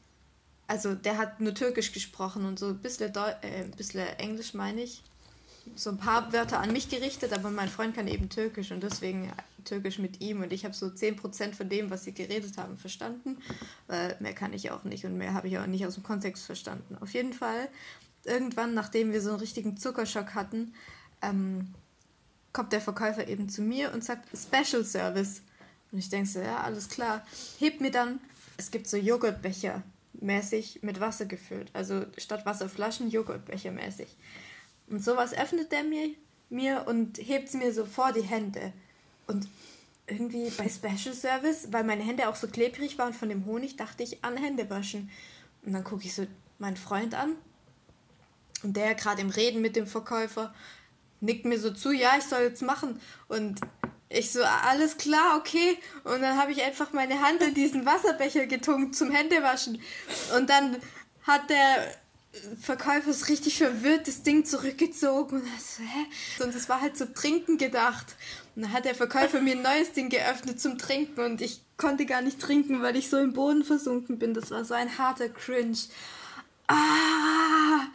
also 0.67 0.95
der 0.95 1.19
hat 1.19 1.41
nur 1.41 1.55
Türkisch 1.55 1.93
gesprochen 1.93 2.45
und 2.45 2.59
so 2.59 2.69
ein 2.69 2.79
bisschen, 2.79 3.13
Deu 3.13 3.31
äh, 3.43 3.63
ein 3.63 3.71
bisschen 3.73 4.07
Englisch, 4.19 4.55
meine 4.55 4.83
ich 4.83 5.03
so 5.75 5.91
ein 5.91 5.99
paar 5.99 6.33
Wörter 6.33 6.61
an 6.61 6.73
mich 6.73 6.89
gerichtet, 6.89 7.33
aber 7.33 7.51
mein 7.51 7.69
Freund 7.69 7.95
kann 7.95 8.09
eben 8.09 8.29
Türkisch 8.29 8.73
und 8.73 8.83
deswegen 8.83 9.31
Türkisch 9.65 9.99
mit 9.99 10.21
ihm 10.21 10.43
und 10.43 10.53
ich 10.53 10.65
habe 10.65 10.75
so 10.75 10.87
10% 10.87 11.55
von 11.55 11.69
dem, 11.69 11.91
was 11.91 12.05
sie 12.05 12.13
geredet 12.13 12.57
haben, 12.57 12.77
verstanden, 12.77 13.39
weil 13.87 14.17
mehr 14.21 14.33
kann 14.33 14.53
ich 14.53 14.71
auch 14.71 14.85
nicht 14.85 15.05
und 15.05 15.19
mehr 15.19 15.35
habe 15.35 15.49
ich 15.49 15.59
auch 15.59 15.67
nicht 15.67 15.87
aus 15.87 15.95
dem 15.95 16.03
Kontext 16.03 16.45
verstanden. 16.45 16.97
Auf 17.01 17.13
jeden 17.15 17.33
Fall, 17.33 17.69
irgendwann, 18.25 18.75
nachdem 18.75 19.13
wir 19.13 19.21
so 19.21 19.31
einen 19.31 19.41
richtigen 19.41 19.77
Zuckerschock 19.77 20.35
hatten, 20.35 20.73
ähm, 21.23 21.75
kommt 22.53 22.73
der 22.73 22.81
Verkäufer 22.81 23.29
eben 23.29 23.49
zu 23.49 23.61
mir 23.61 23.93
und 23.93 24.03
sagt 24.03 24.29
Special 24.35 24.85
Service. 24.85 25.43
Und 25.93 25.99
ich 25.99 26.09
denke 26.09 26.29
so, 26.29 26.41
ja, 26.41 26.63
alles 26.63 26.89
klar. 26.89 27.25
Hebt 27.59 27.81
mir 27.81 27.91
dann, 27.91 28.19
es 28.57 28.71
gibt 28.71 28.89
so 28.89 28.97
Joghurtbecher 28.97 29.83
mäßig 30.15 30.81
mit 30.83 31.01
Wasser 31.01 31.27
gefüllt. 31.27 31.71
Also 31.75 32.07
statt 32.17 32.47
Wasserflaschen 32.47 33.11
Joghurtbecher 33.11 33.73
mäßig. 33.73 34.09
Und 34.89 35.05
sowas 35.05 35.33
öffnet 35.35 35.73
er 35.73 35.85
mir, 35.85 36.11
mir 36.49 36.85
und 36.87 37.19
hebt 37.19 37.53
mir 37.55 37.73
so 37.73 37.85
vor 37.85 38.13
die 38.13 38.23
Hände. 38.23 38.73
Und 39.27 39.49
irgendwie 40.07 40.51
bei 40.51 40.69
Special 40.69 41.15
Service, 41.15 41.69
weil 41.73 41.85
meine 41.85 42.05
Hände 42.05 42.29
auch 42.29 42.37
so 42.37 42.47
klebrig 42.47 42.99
waren 42.99 43.13
von 43.13 43.29
dem 43.29 43.45
Honig, 43.47 43.77
dachte 43.77 44.03
ich 44.03 44.25
an 44.25 44.37
Händewaschen. 44.37 45.11
Und 45.65 45.73
dann 45.73 45.85
gucke 45.85 46.05
ich 46.05 46.15
so 46.15 46.27
meinen 46.59 46.77
Freund 46.77 47.15
an. 47.15 47.37
Und 48.63 48.77
der 48.77 48.95
gerade 48.95 49.21
im 49.21 49.31
Reden 49.31 49.61
mit 49.61 49.77
dem 49.77 49.87
Verkäufer 49.87 50.55
nickt 51.21 51.45
mir 51.45 51.59
so 51.59 51.73
zu, 51.73 51.91
ja, 51.91 52.13
ich 52.17 52.25
soll 52.25 52.43
jetzt 52.43 52.63
machen. 52.63 53.01
Und 53.29 53.61
ich 54.09 54.31
so, 54.31 54.43
alles 54.43 54.97
klar, 54.97 55.37
okay. 55.39 55.77
Und 56.05 56.23
dann 56.23 56.39
habe 56.39 56.53
ich 56.53 56.63
einfach 56.63 56.93
meine 56.93 57.21
Hand 57.21 57.43
in 57.43 57.55
diesen 57.55 57.85
Wasserbecher 57.85 58.47
getunkt 58.47 58.95
zum 58.95 59.11
Händewaschen. 59.11 59.81
Und 60.37 60.49
dann 60.49 60.77
hat 61.23 61.51
der 61.51 61.93
Verkäufer 62.61 63.11
ist 63.11 63.29
richtig 63.29 63.59
verwirrt, 63.59 64.09
das 64.09 64.23
Ding 64.23 64.45
zurückgezogen 64.45 65.41
und 65.41 65.61
so, 65.61 65.83
hä? 65.83 66.45
Und 66.45 66.55
es 66.55 66.69
war 66.69 66.81
halt 66.81 66.97
zum 66.97 67.15
Trinken 67.15 67.59
gedacht. 67.59 68.17
Und 68.55 68.63
dann 68.63 68.73
hat 68.73 68.85
der 68.85 68.95
Verkäufer 68.95 69.41
mir 69.41 69.57
ein 69.57 69.63
neues 69.63 69.93
Ding 69.93 70.09
geöffnet 70.09 70.61
zum 70.61 70.79
Trinken 70.79 71.21
und 71.21 71.41
ich 71.41 71.61
konnte 71.77 72.07
gar 72.07 72.23
nicht 72.23 72.41
trinken, 72.41 72.83
weil 72.83 72.97
ich 72.97 73.11
so 73.11 73.19
im 73.19 73.33
Boden 73.33 73.65
versunken 73.65 74.19
bin. 74.19 74.35
Das 74.35 74.51
war 74.51 74.65
so 74.65 74.75
ein 74.75 74.99
harter 74.99 75.29
Cringe. 75.29 75.79
Ah! 76.67 77.87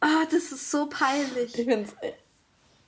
Ah, 0.00 0.24
das 0.30 0.52
ist 0.52 0.70
so 0.70 0.86
peinlich. 0.86 1.58
Ich 1.58 1.64
find's, 1.66 1.94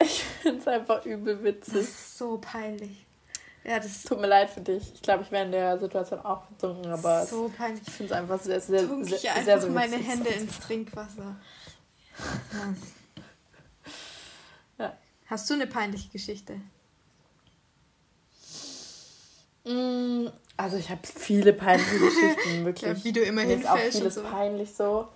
ich 0.02 0.24
find's 0.42 0.66
einfach 0.66 1.04
übel 1.04 1.42
witzig. 1.44 1.74
Das 1.74 1.84
ist 1.84 2.18
so 2.18 2.38
peinlich. 2.38 3.06
Ja, 3.64 3.78
das 3.78 4.02
tut 4.02 4.20
mir 4.20 4.26
leid 4.26 4.50
für 4.50 4.60
dich. 4.60 4.92
Ich 4.94 5.02
glaube, 5.02 5.22
ich 5.22 5.30
wäre 5.30 5.44
in 5.44 5.52
der 5.52 5.78
Situation 5.78 6.18
auch 6.20 6.42
betrunken, 6.46 6.90
aber 6.90 7.24
so 7.26 7.50
peinlich. 7.56 7.82
ich 7.86 7.92
finde 7.92 8.12
es 8.12 8.20
einfach 8.20 8.40
sehr, 8.40 8.60
sehr, 8.60 8.86
Tunk 8.86 9.04
sehr, 9.04 9.14
ich 9.16 9.20
sehr, 9.22 9.34
einfach 9.34 9.60
sehr, 9.60 9.70
meine 9.70 9.96
Hände 9.96 10.30
ins 10.30 10.58
Trinkwasser. 10.58 11.36
Hast 15.32 15.48
du 15.48 15.54
eine 15.54 15.66
peinliche 15.66 16.10
Geschichte? 16.10 16.60
Mm, 19.64 20.26
also 20.58 20.76
ich 20.76 20.90
habe 20.90 21.00
viele 21.04 21.54
peinliche 21.54 21.98
Geschichten, 22.00 22.64
wirklich. 22.66 22.98
Ja, 22.98 23.04
wie 23.04 23.12
du 23.12 23.20
immer 23.22 23.42
Mir 23.42 23.56
ist 23.56 23.66
auch 23.66 23.78
vieles 23.78 24.16
so. 24.16 24.22
peinlich 24.24 24.74
so. 24.74 25.08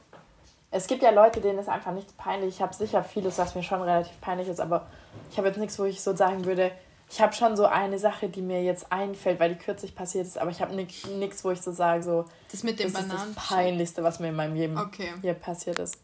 Es 0.71 0.87
gibt 0.87 1.03
ja 1.03 1.11
Leute, 1.11 1.43
denen 1.43 1.59
ist 1.59 1.69
einfach 1.69 1.93
nichts 1.93 2.15
peinlich. 2.15 2.55
Ich 2.55 2.63
habe 2.63 2.75
sicher 2.75 3.05
vieles, 3.05 3.37
was 3.37 3.55
mir 3.55 3.63
schon 3.63 3.83
relativ 3.83 4.19
peinlich 4.23 4.49
ist, 4.49 4.59
aber 4.59 4.87
ich 5.31 5.37
habe 5.37 5.49
jetzt 5.49 5.59
nichts, 5.59 5.79
wo 5.79 5.85
ich 5.85 6.01
so 6.01 6.17
sagen 6.17 6.47
würde, 6.47 6.73
ich 7.09 7.21
habe 7.21 7.33
schon 7.33 7.57
so 7.57 7.67
eine 7.67 7.99
Sache, 7.99 8.29
die 8.29 8.43
mir 8.43 8.63
jetzt 8.63 8.93
einfällt, 8.93 9.39
weil 9.39 9.55
die 9.55 9.59
kürzlich 9.59 9.95
passiert 9.95 10.27
ist, 10.27 10.39
aber 10.39 10.51
ich 10.51 10.61
habe 10.61 10.75
nichts, 10.75 11.45
wo 11.45 11.51
ich 11.51 11.61
so 11.61 11.73
sage, 11.73 12.03
so. 12.03 12.25
Das 12.51 12.63
mit 12.63 12.81
dem 12.81 12.93
das. 12.93 13.03
Ist 13.03 13.13
das 13.13 13.35
Peinlichste, 13.35 14.03
was 14.03 14.19
mir 14.19 14.29
in 14.29 14.37
meinem 14.37 14.55
Leben 14.55 14.77
okay. 14.77 15.13
hier 15.23 15.35
passiert 15.35 15.79
ist. 15.79 15.99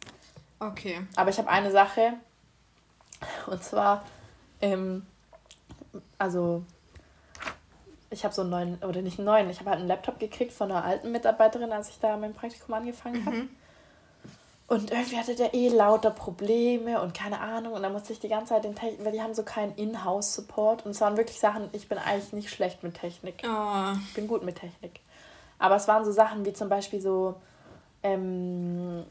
Okay. 0.61 1.01
Aber 1.17 1.31
ich 1.31 1.39
habe 1.39 1.49
eine 1.49 1.73
Sache, 1.73 2.15
und 3.47 3.63
zwar, 3.65 4.05
ähm, 4.61 5.05
also, 6.19 6.65
ich 8.11 8.25
habe 8.25 8.33
so 8.33 8.43
einen 8.43 8.51
neuen, 8.51 8.79
oder 8.85 9.03
nicht 9.03 9.19
einen 9.19 9.27
neuen, 9.27 9.51
ich 9.51 9.59
habe 9.59 9.71
halt 9.71 9.81
einen 9.81 9.89
Laptop 9.89 10.21
gekriegt 10.21 10.53
von 10.53 10.71
einer 10.71 10.85
alten 10.85 11.11
Mitarbeiterin, 11.11 11.73
als 11.73 11.89
ich 11.89 11.99
da 11.99 12.17
mein 12.17 12.33
Praktikum 12.33 12.75
angefangen 12.75 13.27
habe. 13.27 13.37
Mhm. 13.37 13.51
Und 14.73 14.91
irgendwie 14.91 15.19
hatte 15.19 15.35
der 15.35 15.53
eh 15.53 15.69
lauter 15.69 16.11
Probleme 16.11 17.03
und 17.03 17.13
keine 17.13 17.43
Ahnung. 17.43 17.75
Und 17.75 17.83
dann 17.83 17.93
musste 17.93 18.15
ich 18.15 18.21
die 18.21 18.29
ganze 18.29 18.55
Zeit 18.55 18.65
den 18.65 18.75
Technik, 18.75 19.05
weil 19.05 19.13
die 19.13 19.21
haben 19.21 19.35
so 19.35 19.43
keinen 19.43 19.75
In-House-Support. 19.75 20.87
Und 20.87 20.93
es 20.93 21.01
waren 21.03 21.19
wirklich 21.19 21.39
Sachen, 21.39 21.69
ich 21.73 21.91
bin 21.91 21.99
eigentlich 21.99 22.33
nicht 22.33 22.49
schlecht 22.49 22.83
mit 22.83 22.95
Technik. 22.95 23.43
Oh. 23.45 23.93
Ich 24.07 24.15
bin 24.15 24.27
gut 24.27 24.43
mit 24.43 24.57
Technik. 24.57 25.01
Aber 25.59 25.77
es 25.77 25.89
waren 25.89 26.07
so 26.07 26.11
Sachen 26.11 26.47
wie 26.47 26.55
zum 26.55 26.71
Beispiel 26.71 27.03
so, 27.03 27.35
ähm, 28.03 29.05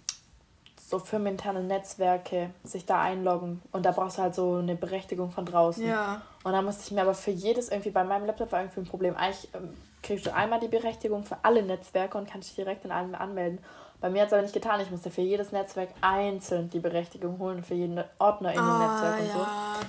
so 0.79 0.97
firmeninterne 0.97 1.61
Netzwerke, 1.61 2.49
sich 2.63 2.87
da 2.87 2.99
einloggen. 2.99 3.61
Und 3.71 3.85
da 3.85 3.91
brauchst 3.91 4.17
du 4.17 4.23
halt 4.23 4.33
so 4.33 4.55
eine 4.55 4.73
Berechtigung 4.73 5.29
von 5.29 5.45
draußen. 5.45 5.85
Ja. 5.85 6.23
Und 6.43 6.53
dann 6.53 6.65
musste 6.65 6.85
ich 6.85 6.91
mir 6.91 7.03
aber 7.03 7.13
für 7.13 7.29
jedes 7.29 7.69
irgendwie, 7.69 7.91
bei 7.91 8.03
meinem 8.03 8.25
Laptop 8.25 8.51
war 8.51 8.61
irgendwie 8.61 8.79
ein 8.79 8.87
Problem. 8.87 9.15
Eigentlich 9.15 9.47
ähm, 9.53 9.77
kriegst 10.01 10.25
du 10.25 10.33
einmal 10.33 10.59
die 10.59 10.69
Berechtigung 10.69 11.23
für 11.23 11.37
alle 11.43 11.61
Netzwerke 11.61 12.17
und 12.17 12.27
kannst 12.27 12.49
dich 12.49 12.55
direkt 12.55 12.83
in 12.83 12.91
allem 12.91 13.13
anmelden. 13.13 13.59
Bei 14.01 14.09
mir 14.09 14.21
hat 14.21 14.29
es 14.29 14.33
aber 14.33 14.41
nicht 14.41 14.53
getan. 14.53 14.81
Ich 14.81 14.89
musste 14.89 15.11
für 15.11 15.21
jedes 15.21 15.51
Netzwerk 15.51 15.89
einzeln 16.01 16.71
die 16.71 16.79
Berechtigung 16.79 17.37
holen, 17.37 17.63
für 17.63 17.75
jeden 17.75 18.03
Ordner 18.17 18.49
in 18.49 18.55
dem 18.55 18.63
ah, 18.63 18.93
Netzwerk 18.93 19.19
und 19.19 19.27
ja, 19.27 19.33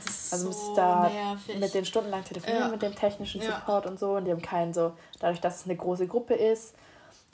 so. 0.05 0.33
also 0.33 0.47
musste 0.47 0.71
ich 0.71 0.77
da 0.77 1.09
nervig. 1.09 1.59
mit 1.59 1.75
den 1.75 1.85
stundenlang 1.87 2.23
telefonieren, 2.23 2.65
ja. 2.65 2.69
mit 2.69 2.83
dem 2.83 2.95
technischen 2.95 3.41
Support 3.41 3.87
ja. 3.87 3.91
und 3.91 3.99
so. 3.99 4.13
Und 4.13 4.27
die 4.27 4.31
haben 4.31 4.43
keinen 4.43 4.75
so, 4.75 4.93
dadurch, 5.19 5.41
dass 5.41 5.61
es 5.61 5.65
eine 5.65 5.77
große 5.77 6.07
Gruppe 6.07 6.35
ist, 6.35 6.75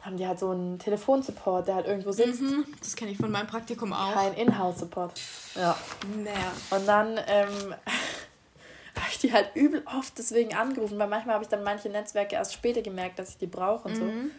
haben 0.03 0.17
die 0.17 0.29
halt 0.29 0.39
so 0.39 0.51
einen 0.51 0.79
Telefonsupport, 0.79 1.67
der 1.67 1.75
halt 1.75 1.87
irgendwo 1.87 2.13
sitzt. 2.13 2.41
Mhm, 2.41 2.65
das 2.79 2.95
kenne 2.95 3.11
ich 3.11 3.19
von 3.19 3.33
meinem 3.33 3.49
Praktikum 3.49 3.93
auch. 3.93 4.13
Kein 4.13 4.35
Inhouse-Support. 4.35 5.21
Ja. 5.57 5.77
Naja. 6.17 6.53
Und 6.71 6.87
dann 6.87 7.19
ähm, 7.27 7.75
habe 8.95 9.09
ich 9.11 9.19
die 9.19 9.33
halt 9.33 9.51
übel 9.57 9.83
oft 9.99 10.17
deswegen 10.17 10.55
angerufen, 10.55 10.97
weil 10.97 11.09
manchmal 11.09 11.35
habe 11.35 11.43
ich 11.43 11.51
dann 11.51 11.65
manche 11.65 11.89
Netzwerke 11.89 12.37
erst 12.37 12.55
später 12.55 12.83
gemerkt, 12.83 13.19
dass 13.19 13.31
ich 13.31 13.39
die 13.39 13.49
brauche 13.49 13.89
und 13.89 13.95
mhm. 13.95 13.97
so. 13.97 14.31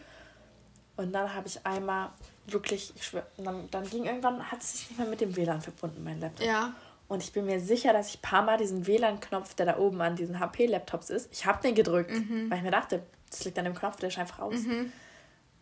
Und 0.96 1.12
dann 1.12 1.34
habe 1.34 1.46
ich 1.46 1.64
einmal 1.64 2.10
wirklich, 2.46 2.92
ich 2.94 3.04
schwör, 3.04 3.26
dann, 3.36 3.68
dann 3.70 3.88
ging 3.88 4.04
irgendwann, 4.04 4.50
hat 4.50 4.60
es 4.60 4.72
sich 4.72 4.90
nicht 4.90 4.98
mehr 4.98 5.08
mit 5.08 5.20
dem 5.20 5.34
WLAN 5.36 5.62
verbunden, 5.62 6.02
mein 6.04 6.20
Laptop. 6.20 6.46
Ja. 6.46 6.74
Und 7.08 7.22
ich 7.22 7.32
bin 7.32 7.46
mir 7.46 7.58
sicher, 7.58 7.92
dass 7.92 8.08
ich 8.10 8.18
ein 8.18 8.22
paar 8.22 8.42
Mal 8.42 8.58
diesen 8.58 8.86
WLAN-Knopf, 8.86 9.54
der 9.54 9.66
da 9.66 9.78
oben 9.78 10.00
an 10.00 10.14
diesen 10.14 10.38
HP-Laptops 10.38 11.10
ist, 11.10 11.28
ich 11.32 11.46
habe 11.46 11.60
den 11.62 11.74
gedrückt, 11.74 12.12
mhm. 12.12 12.50
weil 12.50 12.58
ich 12.58 12.64
mir 12.64 12.70
dachte, 12.70 13.02
das 13.30 13.44
liegt 13.44 13.58
an 13.58 13.64
dem 13.64 13.74
Knopf, 13.74 13.96
der 13.96 14.08
ist 14.10 14.18
einfach 14.18 14.38
aus. 14.40 14.62
Mhm. 14.62 14.92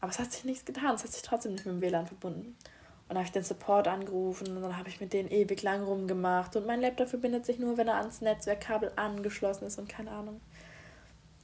Aber 0.00 0.10
es 0.10 0.18
hat 0.18 0.32
sich 0.32 0.44
nichts 0.44 0.64
getan, 0.64 0.94
es 0.94 1.04
hat 1.04 1.10
sich 1.10 1.22
trotzdem 1.22 1.52
nicht 1.52 1.64
mit 1.64 1.74
dem 1.74 1.80
WLAN 1.80 2.06
verbunden. 2.06 2.56
Und 3.08 3.14
dann 3.14 3.18
habe 3.18 3.26
ich 3.26 3.32
den 3.32 3.44
Support 3.44 3.88
angerufen 3.88 4.54
und 4.54 4.62
dann 4.62 4.76
habe 4.76 4.90
ich 4.90 5.00
mit 5.00 5.14
denen 5.14 5.30
ewig 5.30 5.62
lang 5.62 5.82
rumgemacht. 5.82 6.54
Und 6.56 6.66
mein 6.66 6.82
Laptop 6.82 7.08
verbindet 7.08 7.46
sich 7.46 7.58
nur, 7.58 7.78
wenn 7.78 7.88
er 7.88 7.96
ans 7.96 8.20
Netzwerkkabel 8.20 8.92
angeschlossen 8.96 9.64
ist 9.64 9.78
und 9.78 9.88
keine 9.88 10.10
Ahnung. 10.10 10.42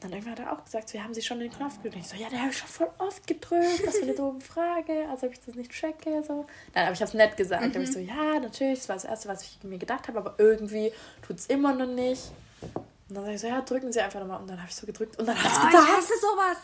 Dann 0.05 0.13
irgendwann 0.13 0.33
hat 0.33 0.41
er 0.41 0.53
auch 0.53 0.63
gesagt, 0.63 0.91
so, 0.91 0.99
ja, 0.99 1.05
haben 1.05 1.15
Sie 1.15 1.23
schon 1.23 1.41
den 1.41 1.51
Knopf 1.51 1.83
gedrückt? 1.83 2.05
Ich 2.05 2.11
so, 2.11 2.17
ja, 2.17 2.29
der 2.29 2.41
habe 2.41 2.51
ich 2.51 2.59
schon 2.59 2.69
voll 2.69 2.91
oft 2.99 3.27
gedrückt. 3.27 3.87
Was 3.87 3.97
für 3.97 4.03
eine 4.03 4.15
doofe 4.15 4.41
Frage. 4.43 5.09
Also, 5.11 5.27
ob 5.27 5.33
ich 5.33 5.41
das 5.41 5.55
nicht 5.55 5.71
checke. 5.71 6.23
So. 6.23 6.45
Dann 6.75 6.83
habe 6.83 6.93
ich 6.93 6.99
das 6.99 7.15
nett 7.15 7.39
gesagt. 7.39 7.63
Mhm. 7.63 7.73
Dann 7.73 7.75
habe 7.75 7.85
ich 7.85 7.93
so, 7.93 8.01
ja, 8.01 8.39
natürlich, 8.39 8.81
das 8.81 8.89
war 8.91 8.97
das 8.97 9.05
Erste, 9.07 9.29
was 9.31 9.43
ich 9.43 9.65
mir 9.65 9.79
gedacht 9.79 10.07
habe, 10.07 10.19
aber 10.19 10.35
irgendwie 10.37 10.93
tut 11.27 11.39
es 11.39 11.47
immer 11.47 11.73
noch 11.73 11.87
nicht. 11.87 12.21
Und 13.09 13.15
dann 13.15 13.25
sage 13.25 13.35
ich 13.35 13.41
so, 13.41 13.47
ja, 13.47 13.63
drücken 13.63 13.93
Sie 13.95 14.01
einfach 14.01 14.21
nochmal. 14.21 14.43
Und 14.43 14.51
dann 14.51 14.59
habe 14.59 14.69
ich 14.69 14.77
so 14.77 14.85
gedrückt 14.85 15.19
und 15.19 15.27
dann 15.27 15.43
hat 15.43 15.51
es 15.51 15.59
oh, 15.59 15.67
getan. 15.67 15.87
Ich 15.87 15.97
hasse 15.97 16.13
sowas. 16.21 16.59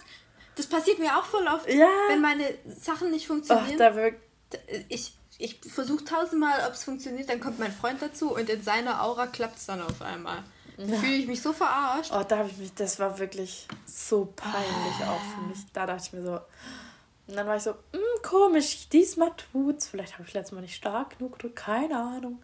Das 0.56 0.66
passiert 0.66 0.98
mir 0.98 1.16
auch 1.16 1.24
voll 1.24 1.46
oft, 1.46 1.66
ja. 1.66 1.88
wenn 2.08 2.20
meine 2.20 2.44
Sachen 2.78 3.10
nicht 3.10 3.26
funktionieren. 3.26 3.72
Ach, 3.72 3.78
da 3.78 3.94
wirkt 3.94 4.20
ich 4.90 5.14
ich 5.38 5.58
versuche 5.66 6.04
tausendmal, 6.04 6.66
ob 6.66 6.74
es 6.74 6.84
funktioniert, 6.84 7.30
dann 7.30 7.40
kommt 7.40 7.58
mein 7.58 7.72
Freund 7.72 8.02
dazu 8.02 8.34
und 8.34 8.50
in 8.50 8.62
seiner 8.62 9.02
Aura 9.02 9.26
klappt 9.26 9.56
es 9.56 9.66
dann 9.66 9.80
auf 9.80 10.02
einmal. 10.02 10.44
Da 10.88 10.96
fühle 10.96 11.14
ich 11.14 11.26
mich 11.26 11.42
so 11.42 11.52
verarscht. 11.52 12.10
Oh, 12.14 12.22
da 12.26 12.38
habe 12.38 12.48
ich 12.48 12.56
mich, 12.56 12.74
das 12.74 12.98
war 12.98 13.18
wirklich 13.18 13.66
so 13.86 14.32
peinlich 14.34 15.06
auch 15.06 15.20
für 15.34 15.46
mich. 15.48 15.58
Da 15.72 15.86
dachte 15.86 16.04
ich 16.06 16.12
mir 16.12 16.22
so, 16.22 16.40
und 17.30 17.36
dann 17.36 17.46
war 17.46 17.56
ich 17.56 17.62
so, 17.62 17.70
hm, 17.70 18.22
komisch, 18.22 18.88
diesmal 18.88 19.30
tut's. 19.52 19.86
Vielleicht 19.86 20.14
habe 20.14 20.24
ich 20.26 20.34
letztes 20.34 20.52
Mal 20.52 20.62
nicht 20.62 20.74
stark 20.74 21.18
genug 21.18 21.34
gedrückt, 21.34 21.56
keine 21.56 21.96
Ahnung. 21.96 22.42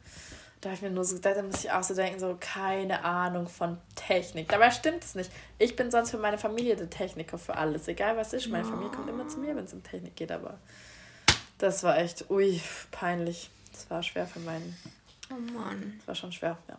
Da 0.61 0.71
habe 0.71 0.77
ich 0.77 0.83
mir 0.83 0.91
nur 0.91 1.05
so 1.05 1.17
gedacht, 1.17 1.37
da 1.37 1.43
muss 1.43 1.65
ich 1.65 1.71
auch 1.71 1.83
so 1.83 1.95
denken, 1.95 2.21
so 2.21 2.37
keine 2.39 3.05
Ahnung 3.05 3.49
von 3.49 3.79
Technik. 3.95 4.49
Dabei 4.49 4.71
stimmt 4.71 5.03
es 5.03 5.15
nicht. 5.15 5.31
Ich 5.59 5.75
bin 5.75 5.91
sonst 5.91 6.11
für 6.11 6.19
meine 6.19 6.39
Familie 6.39 6.77
der 6.77 6.89
Techniker 6.89 7.39
für 7.39 7.57
alles. 7.57 7.89
Egal 7.89 8.17
was 8.17 8.33
ist, 8.33 8.49
meine 8.49 8.65
Familie 8.65 8.91
kommt 8.91 9.09
immer 9.09 9.27
zu 9.29 9.39
mir, 9.39 9.57
wenn 9.57 9.65
es 9.65 9.73
um 9.73 9.83
Technik 9.83 10.17
geht, 10.17 10.31
aber 10.31 10.59
das 11.59 11.83
war 11.83 11.99
echt, 11.99 12.31
ui, 12.31 12.61
peinlich. 12.91 13.51
Das 13.73 13.91
war 13.91 14.03
schwer 14.03 14.27
für 14.27 14.41
meinen. 14.41 14.77
Oh 15.31 15.53
Mann. 15.53 15.95
Das 15.99 16.09
war 16.09 16.15
schon 16.15 16.33
schwer, 16.33 16.57
ja. 16.69 16.79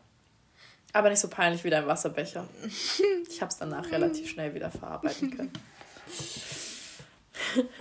Aber 0.98 1.12
nicht 1.12 1.20
so 1.20 1.28
peinlich 1.28 1.64
wie 1.64 1.70
dein 1.70 1.86
Wasserbecher. 1.86 2.48
Ich 3.30 3.40
habe 3.40 3.52
es 3.52 3.58
danach 3.60 3.92
relativ 3.92 4.32
schnell 4.32 4.56
wieder 4.56 4.72
verarbeiten 4.72 5.30
können. 5.30 5.54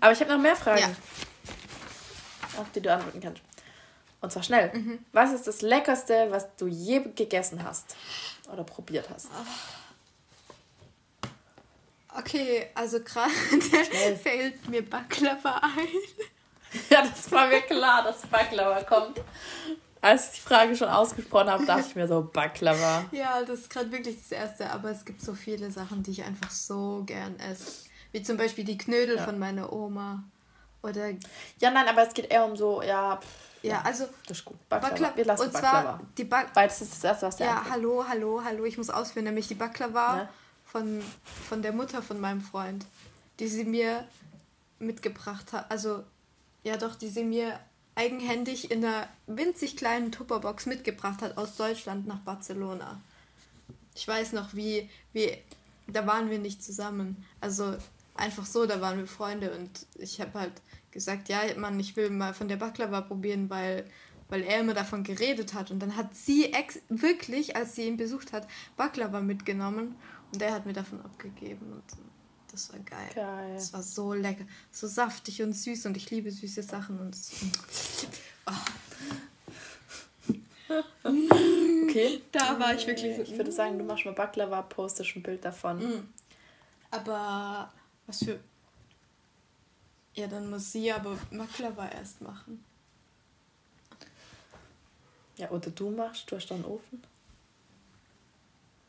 Aber 0.00 0.12
ich 0.12 0.20
habe 0.20 0.30
noch 0.30 0.38
mehr 0.38 0.54
Fragen, 0.54 0.80
ja. 0.82 2.60
auf 2.60 2.70
die 2.74 2.82
du 2.82 2.92
antworten 2.92 3.22
kannst. 3.22 3.40
Und 4.20 4.30
zwar 4.30 4.42
schnell. 4.42 4.70
Mhm. 4.74 4.98
Was 5.12 5.32
ist 5.32 5.46
das 5.46 5.62
Leckerste, 5.62 6.26
was 6.30 6.54
du 6.56 6.66
je 6.66 7.00
gegessen 7.14 7.64
hast 7.64 7.96
oder 8.52 8.62
probiert 8.62 9.08
hast? 9.08 9.28
Okay, 12.14 12.66
also 12.74 13.00
gerade 13.00 13.30
fällt 14.22 14.68
mir 14.68 14.84
Baklava 14.84 15.62
ein. 15.62 15.88
Ja, 16.90 17.06
das 17.06 17.32
war 17.32 17.46
mir 17.46 17.62
klar, 17.62 18.02
dass 18.02 18.26
Baklava 18.26 18.82
kommt 18.82 19.18
als 20.04 20.26
ich 20.26 20.34
die 20.34 20.40
Frage 20.40 20.76
schon 20.76 20.88
ausgesprochen 20.88 21.50
habe, 21.50 21.64
dachte 21.64 21.86
ich 21.88 21.96
mir 21.96 22.06
so, 22.06 22.22
Baklava. 22.22 23.06
Ja, 23.12 23.42
das 23.42 23.60
ist 23.60 23.70
gerade 23.70 23.90
wirklich 23.90 24.16
das 24.16 24.32
Erste, 24.32 24.70
aber 24.70 24.90
es 24.90 25.04
gibt 25.04 25.22
so 25.22 25.34
viele 25.34 25.70
Sachen, 25.70 26.02
die 26.02 26.10
ich 26.10 26.24
einfach 26.24 26.50
so 26.50 27.02
gern 27.06 27.38
esse. 27.40 27.88
Wie 28.12 28.22
zum 28.22 28.36
Beispiel 28.36 28.64
die 28.64 28.76
Knödel 28.76 29.16
ja. 29.16 29.24
von 29.24 29.38
meiner 29.38 29.72
Oma. 29.72 30.22
Oder 30.82 31.08
ja, 31.58 31.70
nein, 31.70 31.88
aber 31.88 32.06
es 32.06 32.12
geht 32.12 32.30
eher 32.30 32.44
um 32.44 32.56
so, 32.56 32.82
ja. 32.82 33.16
Pff, 33.16 33.26
ja, 33.62 33.80
also. 33.82 34.04
Das 34.26 34.38
ist 34.38 34.44
gut. 34.44 34.56
Baklava. 34.68 34.92
Baklava. 34.92 35.16
Wir 35.16 35.24
lassen 35.24 35.42
und 35.42 35.52
Baklava. 35.54 35.82
Zwar 35.82 36.00
die 36.18 36.24
ba 36.24 36.44
Weil 36.52 36.68
das 36.68 36.82
ist 36.82 36.92
das 36.92 37.04
Erste, 37.04 37.26
was 37.26 37.36
der 37.36 37.46
Ja, 37.46 37.64
hallo, 37.70 38.04
hallo, 38.06 38.42
hallo. 38.44 38.64
Ich 38.64 38.76
muss 38.76 38.90
ausführen, 38.90 39.24
nämlich 39.24 39.48
die 39.48 39.54
Baklava 39.54 40.18
ja. 40.18 40.28
von, 40.66 41.02
von 41.48 41.62
der 41.62 41.72
Mutter 41.72 42.02
von 42.02 42.20
meinem 42.20 42.42
Freund, 42.42 42.84
die 43.40 43.48
sie 43.48 43.64
mir 43.64 44.06
mitgebracht 44.78 45.54
hat. 45.54 45.70
Also, 45.70 46.04
ja, 46.62 46.76
doch, 46.76 46.94
die 46.94 47.08
sie 47.08 47.24
mir 47.24 47.58
eigenhändig 47.96 48.70
in 48.70 48.84
einer 48.84 49.08
winzig 49.26 49.76
kleinen 49.76 50.12
Tupperbox 50.12 50.66
mitgebracht 50.66 51.22
hat 51.22 51.36
aus 51.38 51.56
Deutschland 51.56 52.06
nach 52.06 52.20
Barcelona. 52.20 53.00
Ich 53.94 54.06
weiß 54.06 54.32
noch, 54.32 54.54
wie, 54.54 54.88
wie, 55.12 55.36
da 55.86 56.06
waren 56.06 56.30
wir 56.30 56.38
nicht 56.38 56.62
zusammen. 56.62 57.24
Also 57.40 57.76
einfach 58.14 58.46
so, 58.46 58.66
da 58.66 58.80
waren 58.80 58.98
wir 58.98 59.06
Freunde 59.06 59.52
und 59.52 59.86
ich 59.96 60.20
habe 60.20 60.38
halt 60.38 60.52
gesagt, 60.90 61.28
ja, 61.28 61.40
Mann, 61.56 61.78
ich 61.78 61.96
will 61.96 62.10
mal 62.10 62.34
von 62.34 62.48
der 62.48 62.56
Baklava 62.56 63.00
probieren, 63.00 63.50
weil, 63.50 63.88
weil 64.28 64.42
er 64.42 64.60
immer 64.60 64.74
davon 64.74 65.04
geredet 65.04 65.54
hat. 65.54 65.70
Und 65.70 65.80
dann 65.80 65.96
hat 65.96 66.14
sie 66.14 66.52
ex 66.52 66.80
wirklich, 66.88 67.56
als 67.56 67.74
sie 67.74 67.86
ihn 67.86 67.96
besucht 67.96 68.32
hat, 68.32 68.48
Baklava 68.76 69.20
mitgenommen 69.20 69.94
und 70.32 70.42
er 70.42 70.52
hat 70.52 70.66
mir 70.66 70.72
davon 70.72 71.00
abgegeben. 71.00 71.72
Und 71.72 72.13
das 72.54 72.72
war 72.72 72.80
geil. 72.80 73.10
Geil. 73.14 73.54
Das 73.54 73.72
war 73.72 73.82
so 73.82 74.14
lecker. 74.14 74.44
So 74.70 74.86
saftig 74.86 75.42
und 75.42 75.52
süß 75.52 75.86
und 75.86 75.96
ich 75.96 76.10
liebe 76.10 76.30
süße 76.30 76.62
Sachen. 76.62 76.98
Und 76.98 77.16
oh. 78.46 78.52
Okay. 81.94 82.22
Da 82.32 82.58
war 82.58 82.74
ich 82.74 82.86
wirklich. 82.86 83.18
Ich 83.18 83.36
würde 83.36 83.52
sagen, 83.52 83.78
du 83.78 83.84
machst 83.84 84.04
mal 84.04 84.14
Baklava, 84.14 84.62
postest 84.62 85.14
ein 85.14 85.22
Bild 85.22 85.44
davon. 85.44 85.78
Mm. 85.78 86.08
Aber 86.90 87.72
was 88.06 88.24
für. 88.24 88.40
Ja, 90.14 90.26
dann 90.26 90.50
muss 90.50 90.72
sie 90.72 90.90
aber 90.90 91.16
Baklava 91.30 91.88
erst 91.88 92.20
machen. 92.20 92.64
Ja, 95.36 95.50
oder 95.50 95.70
du 95.70 95.90
machst, 95.90 96.30
du 96.30 96.36
hast 96.36 96.46
da 96.48 96.54
einen 96.54 96.64
Ofen. 96.64 97.02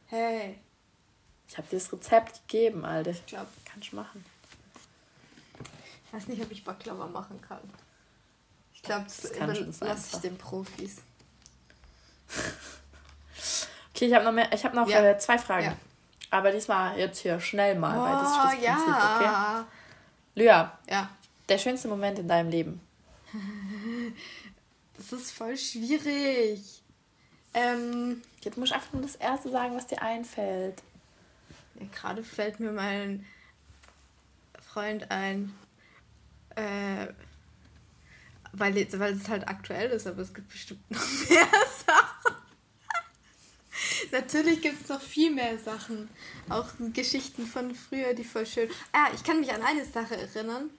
Hey. 0.07 0.59
Ich 1.47 1.57
habe 1.57 1.67
dir 1.67 1.77
das 1.77 1.91
Rezept 1.91 2.47
gegeben, 2.47 2.85
Alter. 2.85 3.11
Ich 3.11 3.25
glaube, 3.25 3.47
kannst 3.65 3.91
du 3.91 3.97
machen. 3.97 4.25
Ich 6.05 6.13
weiß 6.13 6.27
nicht, 6.27 6.41
ob 6.41 6.51
ich 6.51 6.63
Baklava 6.63 7.07
machen 7.07 7.41
kann. 7.41 7.61
Ich 8.73 8.81
glaube, 8.81 9.05
das, 9.05 9.21
das 9.21 9.79
lasse 9.79 10.15
ich 10.15 10.21
den 10.21 10.37
Profis. 10.37 10.97
Okay, 13.95 14.07
ich 14.07 14.13
habe 14.13 14.25
noch, 14.25 14.33
mehr, 14.33 14.51
ich 14.51 14.65
hab 14.65 14.73
noch 14.73 14.89
ja. 14.89 15.01
äh, 15.01 15.17
zwei 15.17 15.37
Fragen. 15.37 15.67
Ja. 15.67 15.77
Aber 16.29 16.51
diesmal 16.51 16.99
jetzt 16.99 17.19
hier 17.19 17.39
schnell 17.39 17.75
mal, 17.75 17.97
oh, 17.97 18.03
weil 18.03 18.11
das 18.11 18.29
ist 18.29 18.37
das 18.37 18.51
Prinzip, 18.51 18.93
ja. 18.93 19.59
okay? 19.61 19.65
Lydia. 20.35 20.79
Ja. 20.89 21.09
Der 21.47 21.57
schönste 21.57 21.87
Moment 21.87 22.19
in 22.19 22.27
deinem 22.27 22.49
Leben. 22.49 22.81
Das 24.97 25.11
ist 25.11 25.31
voll 25.31 25.57
schwierig. 25.57 26.81
Ähm, 27.53 28.21
jetzt 28.41 28.57
musst 28.57 28.71
du 28.71 28.75
einfach 28.75 28.93
nur 28.93 29.01
das 29.01 29.15
Erste 29.15 29.49
sagen, 29.49 29.75
was 29.75 29.87
dir 29.87 30.01
einfällt. 30.01 30.81
Ja, 31.79 31.85
Gerade 31.93 32.23
fällt 32.23 32.59
mir 32.59 32.71
mein 32.71 33.25
Freund 34.61 35.11
ein. 35.11 35.53
Äh, 36.55 37.07
weil, 38.53 38.73
weil 38.99 39.13
es 39.13 39.27
halt 39.27 39.47
aktuell 39.47 39.89
ist, 39.91 40.07
aber 40.07 40.21
es 40.21 40.33
gibt 40.33 40.49
bestimmt 40.49 40.89
noch 40.89 40.99
mehr 41.29 41.47
Sachen. 41.85 42.35
Natürlich 44.11 44.61
gibt 44.61 44.81
es 44.81 44.89
noch 44.89 45.01
viel 45.01 45.31
mehr 45.31 45.57
Sachen. 45.59 46.09
Auch 46.49 46.67
Geschichten 46.93 47.45
von 47.45 47.75
früher, 47.75 48.13
die 48.13 48.23
voll 48.23 48.45
schön. 48.45 48.69
Ah, 48.93 49.07
ich 49.13 49.23
kann 49.23 49.39
mich 49.41 49.51
an 49.51 49.61
eine 49.61 49.85
Sache 49.85 50.15
erinnern. 50.15 50.69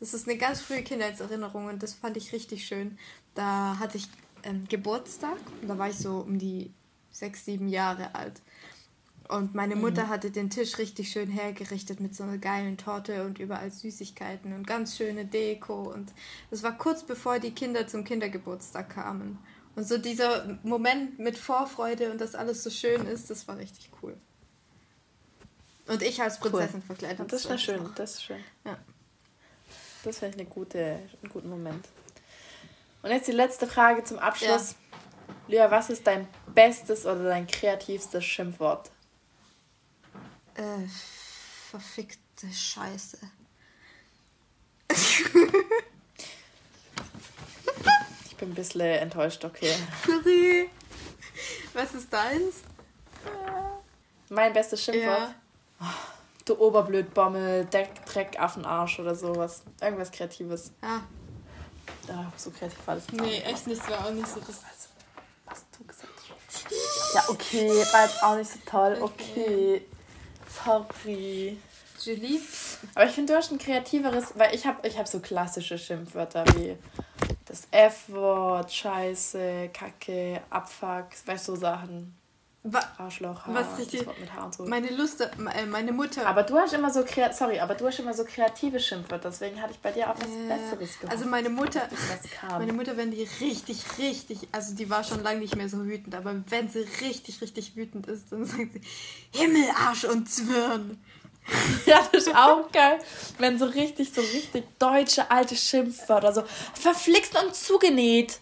Das 0.00 0.14
ist 0.14 0.28
eine 0.28 0.38
ganz 0.38 0.60
frühe 0.60 0.82
Kindheitserinnerung 0.82 1.66
und 1.66 1.82
das 1.82 1.94
fand 1.94 2.16
ich 2.16 2.32
richtig 2.32 2.66
schön. 2.66 2.98
Da 3.34 3.78
hatte 3.78 3.98
ich 3.98 4.08
ähm, 4.42 4.66
Geburtstag 4.68 5.38
und 5.60 5.68
da 5.68 5.78
war 5.78 5.88
ich 5.90 5.98
so 5.98 6.18
um 6.18 6.38
die 6.38 6.70
sechs, 7.10 7.44
sieben 7.44 7.68
Jahre 7.68 8.14
alt. 8.14 8.40
Und 9.28 9.54
meine 9.54 9.74
mhm. 9.74 9.82
Mutter 9.82 10.04
mhm. 10.04 10.08
hatte 10.08 10.30
den 10.30 10.50
Tisch 10.50 10.78
richtig 10.78 11.10
schön 11.10 11.30
hergerichtet 11.30 12.00
mit 12.00 12.14
so 12.14 12.22
einer 12.22 12.38
geilen 12.38 12.76
Torte 12.76 13.24
und 13.24 13.38
überall 13.38 13.70
Süßigkeiten 13.70 14.52
und 14.52 14.66
ganz 14.66 14.96
schöne 14.96 15.24
Deko. 15.24 15.92
Und 15.92 16.12
das 16.50 16.62
war 16.62 16.76
kurz 16.76 17.02
bevor 17.02 17.38
die 17.38 17.52
Kinder 17.52 17.86
zum 17.86 18.04
Kindergeburtstag 18.04 18.90
kamen. 18.90 19.38
Und 19.74 19.86
so 19.86 19.98
dieser 19.98 20.58
Moment 20.62 21.18
mit 21.18 21.36
Vorfreude 21.36 22.10
und 22.10 22.20
dass 22.20 22.34
alles 22.34 22.62
so 22.62 22.70
schön 22.70 23.06
ist, 23.06 23.28
das 23.30 23.46
war 23.48 23.58
richtig 23.58 23.90
cool. 24.02 24.16
Und 25.86 26.02
ich 26.02 26.20
als 26.20 26.38
Prinzessin 26.38 26.80
cool. 26.80 26.86
verkleidet. 26.96 27.32
Das 27.32 27.44
ist 27.44 27.60
schön, 27.62 27.90
das 27.94 28.14
ist 28.14 28.24
schön. 28.24 28.42
Ja. 28.64 28.78
Das 30.02 30.22
wäre 30.22 30.32
eine 30.32 30.44
gute, 30.44 30.78
einen 30.80 31.32
guten 31.32 31.50
Moment. 31.50 31.86
Und 33.02 33.10
jetzt 33.10 33.28
die 33.28 33.32
letzte 33.32 33.66
Frage 33.66 34.02
zum 34.04 34.18
Abschluss. 34.18 34.76
Ja. 35.48 35.66
Lea, 35.66 35.70
was 35.70 35.90
ist 35.90 36.06
dein 36.06 36.26
bestes 36.54 37.04
oder 37.06 37.24
dein 37.24 37.46
kreativstes 37.46 38.24
Schimpfwort? 38.24 38.90
Äh, 40.56 40.86
verfickte 41.70 42.50
Scheiße. 42.50 43.18
ich 48.24 48.36
bin 48.36 48.50
ein 48.50 48.54
bisschen 48.54 48.80
enttäuscht, 48.80 49.44
okay. 49.44 49.74
Sorry. 50.06 50.70
Was 51.74 51.94
ist 51.94 52.10
deins? 52.10 52.62
Mein 54.30 54.52
bestes 54.54 54.82
Schimpfwort? 54.82 55.18
Ja. 55.18 55.34
Oh, 55.80 55.84
du 56.46 56.58
Oberblödbommel, 56.58 57.66
Dreck, 57.66 58.06
Dreck, 58.06 58.40
Affenarsch 58.40 58.98
oder 58.98 59.14
sowas. 59.14 59.62
Irgendwas 59.82 60.10
Kreatives. 60.10 60.72
Ah. 60.80 61.00
Ja, 62.08 62.32
so 62.36 62.50
kreativ 62.50 62.78
war 62.86 62.94
das 62.94 63.08
nicht. 63.08 63.20
Nee, 63.22 63.40
echt 63.40 63.66
nicht. 63.66 63.82
Das 63.82 63.90
war 63.90 64.06
auch 64.06 64.10
nicht 64.10 64.28
so 64.28 64.40
das. 64.40 64.62
Was 65.44 65.64
du 65.76 65.84
gesagt 65.84 66.12
hast. 66.18 67.14
Ja, 67.14 67.24
okay, 67.28 67.68
war 67.92 68.04
jetzt 68.04 68.22
auch 68.22 68.36
nicht 68.36 68.50
so 68.50 68.58
toll. 68.64 68.96
Okay. 69.00 69.86
Sorry. 70.66 71.58
Julie? 72.02 72.40
Aber 72.94 73.06
ich 73.06 73.12
finde, 73.12 73.32
du 73.32 73.38
hast 73.38 73.52
ein 73.52 73.58
kreativeres, 73.58 74.32
weil 74.36 74.52
ich 74.52 74.66
habe 74.66 74.86
ich 74.86 74.98
hab 74.98 75.06
so 75.06 75.20
klassische 75.20 75.78
Schimpfwörter 75.78 76.44
wie 76.56 76.76
das 77.44 77.68
F-Wort, 77.70 78.72
Scheiße, 78.72 79.70
Kacke, 79.72 80.40
Abfuck, 80.50 81.06
weißt 81.24 81.48
du, 81.48 81.54
so 81.54 81.60
Sachen. 81.60 82.16
Wa 82.68 82.80
Arschloch, 82.98 83.46
Haar, 83.46 83.54
was 83.54 83.78
richtig, 83.78 84.04
mit 84.18 84.32
Haar 84.32 84.46
und 84.46 84.54
so. 84.54 84.64
Meine 84.64 84.90
Lust, 84.90 85.20
äh, 85.20 85.66
meine 85.66 85.92
Mutter. 85.92 86.26
Aber 86.26 86.42
du 86.42 86.56
hast 86.58 86.72
immer 86.72 86.92
so 86.92 87.04
sorry, 87.32 87.60
aber 87.60 87.74
du 87.76 87.86
hast 87.86 88.00
immer 88.00 88.12
so 88.12 88.24
kreative 88.24 88.80
Schimpfwörter, 88.80 89.30
deswegen 89.30 89.62
hatte 89.62 89.72
ich 89.72 89.78
bei 89.78 89.92
dir 89.92 90.10
auch 90.10 90.16
was 90.16 90.26
äh, 90.26 90.48
Besseres 90.48 90.98
gehofft. 90.98 91.12
Also 91.12 91.26
meine 91.26 91.48
Mutter, 91.48 91.88
meine 92.58 92.72
Mutter, 92.72 92.96
wenn 92.96 93.12
die 93.12 93.28
richtig, 93.40 93.84
richtig, 93.98 94.48
also 94.50 94.74
die 94.74 94.90
war 94.90 95.04
schon 95.04 95.22
lange 95.22 95.40
nicht 95.40 95.54
mehr 95.54 95.68
so 95.68 95.84
wütend, 95.84 96.14
aber 96.16 96.34
wenn 96.48 96.68
sie 96.68 96.86
richtig, 97.02 97.40
richtig 97.40 97.76
wütend 97.76 98.08
ist, 98.08 98.32
dann 98.32 98.44
sagt 98.44 98.72
sie 98.72 98.80
Himmel, 99.32 99.70
Arsch 99.86 100.04
und 100.04 100.28
Zwirn. 100.28 100.98
ja, 101.86 102.00
das 102.10 102.26
ist 102.26 102.34
auch 102.34 102.70
geil, 102.72 102.98
wenn 103.38 103.58
so 103.58 103.66
richtig, 103.66 104.12
so 104.12 104.20
richtig 104.20 104.64
deutsche 104.78 105.30
alte 105.30 105.54
Schimpfwörter, 105.54 106.32
so 106.32 106.42
verflixt 106.74 107.40
und 107.40 107.54
zugenäht. 107.54 108.40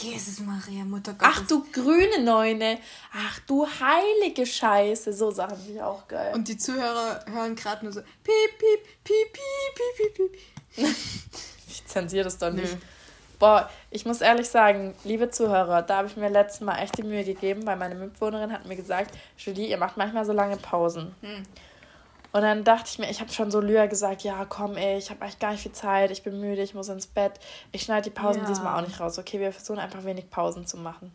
Jesus 0.00 0.40
Maria, 0.40 0.84
Mutter 0.84 1.14
Gottes. 1.14 1.36
Ach 1.36 1.46
du 1.46 1.64
grüne 1.72 2.22
Neune. 2.22 2.78
Ach 3.12 3.40
du 3.46 3.66
heilige 3.66 4.46
Scheiße. 4.46 5.12
So 5.12 5.30
Sachen 5.30 5.56
finde 5.56 5.74
ich 5.74 5.82
auch 5.82 6.06
geil. 6.08 6.32
Und 6.34 6.48
die 6.48 6.56
Zuhörer 6.56 7.24
hören 7.26 7.56
gerade 7.56 7.84
nur 7.84 7.92
so 7.92 8.00
piep, 8.00 8.58
piep, 8.58 9.04
piep, 9.04 9.32
piep, 9.32 10.14
piep, 10.16 10.32
piep. 10.76 10.86
ich 11.68 11.86
zensiere 11.86 12.24
das 12.24 12.38
doch 12.38 12.52
nicht. 12.52 12.72
Nö. 12.72 12.78
Boah, 13.38 13.70
ich 13.90 14.04
muss 14.04 14.20
ehrlich 14.20 14.48
sagen, 14.48 14.94
liebe 15.04 15.30
Zuhörer, 15.30 15.82
da 15.82 15.98
habe 15.98 16.08
ich 16.08 16.16
mir 16.16 16.28
letztes 16.28 16.60
Mal 16.60 16.78
echt 16.78 16.98
die 16.98 17.04
Mühe 17.04 17.22
gegeben, 17.22 17.66
weil 17.66 17.76
meine 17.76 17.94
Mitbewohnerin 17.94 18.52
hat 18.52 18.66
mir 18.66 18.74
gesagt, 18.74 19.16
Julie, 19.36 19.68
ihr 19.68 19.78
macht 19.78 19.96
manchmal 19.96 20.24
so 20.24 20.32
lange 20.32 20.56
Pausen. 20.56 21.14
Hm. 21.20 21.44
Und 22.38 22.44
dann 22.44 22.62
dachte 22.62 22.88
ich 22.88 23.00
mir, 23.00 23.10
ich 23.10 23.18
habe 23.18 23.32
schon 23.32 23.50
so 23.50 23.58
Lyra 23.58 23.86
gesagt, 23.86 24.22
ja, 24.22 24.44
komm, 24.44 24.76
ey, 24.76 24.96
ich 24.96 25.10
habe 25.10 25.22
eigentlich 25.22 25.40
gar 25.40 25.50
nicht 25.50 25.62
viel 25.62 25.72
Zeit, 25.72 26.12
ich 26.12 26.22
bin 26.22 26.38
müde, 26.38 26.62
ich 26.62 26.72
muss 26.72 26.88
ins 26.88 27.08
Bett. 27.08 27.32
Ich 27.72 27.82
schneide 27.82 28.10
die 28.10 28.14
Pausen 28.14 28.42
ja. 28.42 28.48
diesmal 28.48 28.78
auch 28.78 28.86
nicht 28.86 29.00
raus. 29.00 29.18
Okay, 29.18 29.40
wir 29.40 29.52
versuchen 29.52 29.80
einfach 29.80 30.04
wenig 30.04 30.30
Pausen 30.30 30.64
zu 30.64 30.76
machen. 30.76 31.10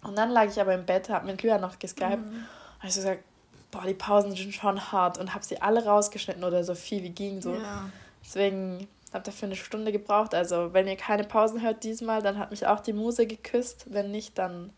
Und 0.00 0.16
dann 0.16 0.30
lag 0.30 0.44
ich 0.44 0.60
aber 0.60 0.74
im 0.74 0.86
Bett, 0.86 1.08
habe 1.08 1.26
mit 1.26 1.42
Lyra 1.42 1.58
noch 1.58 1.80
geskypt. 1.80 2.24
Mhm. 2.24 2.46
Und 2.80 2.86
ich 2.86 2.94
so 2.94 3.00
gesagt, 3.00 3.24
boah, 3.72 3.82
die 3.82 3.94
Pausen 3.94 4.36
sind 4.36 4.54
schon 4.54 4.92
hart 4.92 5.18
und 5.18 5.34
habe 5.34 5.44
sie 5.44 5.60
alle 5.60 5.84
rausgeschnitten 5.84 6.44
oder 6.44 6.62
so 6.62 6.76
viel 6.76 7.02
wie 7.02 7.10
ging 7.10 7.42
so. 7.42 7.54
Ja. 7.54 7.90
Deswegen 8.24 8.86
habe 9.12 9.24
dafür 9.24 9.46
eine 9.48 9.56
Stunde 9.56 9.90
gebraucht. 9.90 10.36
Also, 10.36 10.72
wenn 10.72 10.86
ihr 10.86 10.94
keine 10.94 11.24
Pausen 11.24 11.62
hört 11.62 11.82
diesmal, 11.82 12.22
dann 12.22 12.38
hat 12.38 12.52
mich 12.52 12.64
auch 12.64 12.78
die 12.78 12.92
Muse 12.92 13.26
geküsst. 13.26 13.86
Wenn 13.88 14.12
nicht, 14.12 14.38
dann 14.38 14.72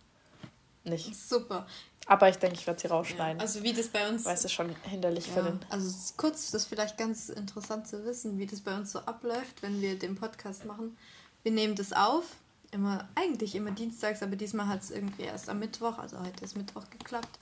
nicht. 0.84 1.14
Super. 1.14 1.66
Aber 2.06 2.28
ich 2.28 2.36
denke, 2.36 2.56
ich 2.56 2.66
werde 2.66 2.80
sie 2.80 2.88
rausschneiden. 2.88 3.38
Ja, 3.38 3.42
also 3.42 3.62
wie 3.62 3.72
das 3.72 3.88
bei 3.88 4.08
uns. 4.08 4.24
Weil 4.24 4.34
es 4.34 4.44
ist 4.44 4.52
schon 4.52 4.74
hinderlich 4.82 5.28
ja, 5.28 5.34
für 5.34 5.42
den. 5.42 5.60
Also 5.68 5.94
kurz, 6.16 6.50
das 6.50 6.62
ist 6.62 6.68
vielleicht 6.68 6.98
ganz 6.98 7.28
interessant 7.28 7.86
zu 7.86 8.04
wissen, 8.04 8.38
wie 8.38 8.46
das 8.46 8.60
bei 8.60 8.74
uns 8.74 8.92
so 8.92 9.00
abläuft, 9.00 9.62
wenn 9.62 9.80
wir 9.80 9.98
den 9.98 10.16
Podcast 10.16 10.64
machen. 10.64 10.96
Wir 11.42 11.52
nehmen 11.52 11.76
das 11.76 11.92
auf, 11.92 12.24
immer, 12.70 13.08
eigentlich 13.14 13.54
immer 13.54 13.70
dienstags, 13.70 14.22
aber 14.22 14.36
diesmal 14.36 14.66
hat 14.66 14.82
es 14.82 14.90
irgendwie 14.90 15.22
erst 15.22 15.48
am 15.48 15.58
Mittwoch, 15.58 15.98
also 15.98 16.18
heute 16.20 16.44
ist 16.44 16.56
Mittwoch 16.56 16.88
geklappt. 16.90 17.38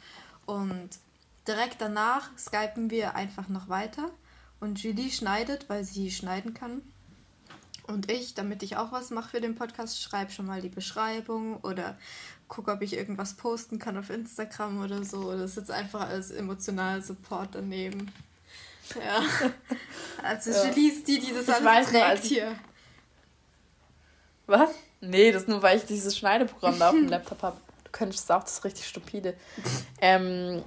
Und 0.47 0.91
direkt 1.47 1.81
danach 1.81 2.31
skypen 2.37 2.91
wir 2.91 3.15
einfach 3.15 3.49
noch 3.49 3.69
weiter. 3.69 4.11
Und 4.61 4.83
Julie 4.83 5.11
schneidet, 5.11 5.69
weil 5.69 5.85
sie 5.85 6.11
schneiden 6.11 6.53
kann. 6.53 6.83
Und 7.89 8.11
ich, 8.11 8.35
damit 8.35 8.63
ich 8.63 8.77
auch 8.77 8.93
was 8.93 9.11
mache 9.11 9.31
für 9.31 9.41
den 9.41 9.55
Podcast, 9.55 10.01
schreibe 10.01 10.31
schon 10.31 10.47
mal 10.47 10.61
die 10.61 10.69
Beschreibung 10.69 11.57
oder 11.63 11.97
gucke, 12.47 12.71
ob 12.71 12.83
ich 12.83 12.93
irgendwas 12.93 13.35
posten 13.35 13.79
kann 13.79 13.97
auf 13.97 14.11
Instagram 14.11 14.83
oder 14.85 15.05
so. 15.05 15.33
Das 15.33 15.53
ist 15.53 15.57
jetzt 15.57 15.71
einfach 15.71 16.09
als 16.09 16.31
emotionaler 16.31 17.03
Support 17.03 17.51
daneben. 17.53 18.13
Ja. 18.95 19.23
Also 20.21 20.51
ja. 20.51 20.67
Julie 20.67 20.91
ist 20.91 21.07
die, 21.07 21.21
die 21.21 21.33
das 21.33 21.47
ich 21.47 21.55
alles 21.55 21.65
weiß, 21.65 21.91
trägt 21.91 22.05
also 22.05 22.29
hier. 22.29 22.59
Was? 24.47 24.71
Nee, 25.01 25.31
das 25.31 25.43
ist 25.43 25.49
nur, 25.49 25.63
weil 25.63 25.77
ich 25.77 25.85
dieses 25.85 26.19
Schneideprogramm 26.19 26.77
da 26.77 26.89
auf 26.89 26.95
dem 26.97 27.07
Laptop 27.07 27.41
habe. 27.43 27.57
Du 27.85 27.91
könntest 27.93 28.31
auch, 28.33 28.43
das 28.43 28.55
ist 28.55 28.65
richtig 28.65 28.89
stupide. 28.89 29.35
ähm, 30.01 30.65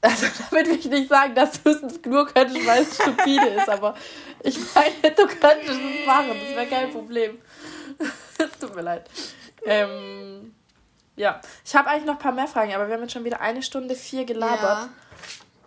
also 0.00 0.26
damit 0.50 0.66
will 0.68 0.78
ich 0.78 0.86
nicht 0.86 1.08
sagen, 1.08 1.34
dass 1.34 1.62
du 1.62 1.70
es 1.70 1.82
nur 2.04 2.26
könntest, 2.26 2.66
weil 2.66 2.82
es 2.82 2.94
stupide 2.94 3.48
ist, 3.48 3.68
aber 3.68 3.94
ich 4.42 4.58
meine, 4.74 5.14
du 5.14 5.26
könntest 5.26 5.70
es 5.70 6.06
machen, 6.06 6.28
das 6.28 6.56
wäre 6.56 6.66
kein 6.66 6.90
Problem. 6.90 7.38
Es 8.38 8.58
tut 8.58 8.74
mir 8.74 8.80
leid. 8.80 9.10
Ähm, 9.66 10.54
ja, 11.14 11.42
ich 11.62 11.76
habe 11.76 11.90
eigentlich 11.90 12.06
noch 12.06 12.14
ein 12.14 12.18
paar 12.18 12.32
mehr 12.32 12.46
Fragen, 12.46 12.72
aber 12.72 12.86
wir 12.88 12.94
haben 12.94 13.02
jetzt 13.02 13.12
schon 13.12 13.24
wieder 13.24 13.42
eine 13.42 13.62
Stunde 13.62 13.94
vier 13.94 14.24
gelabert. 14.24 14.62
Ja. 14.62 14.88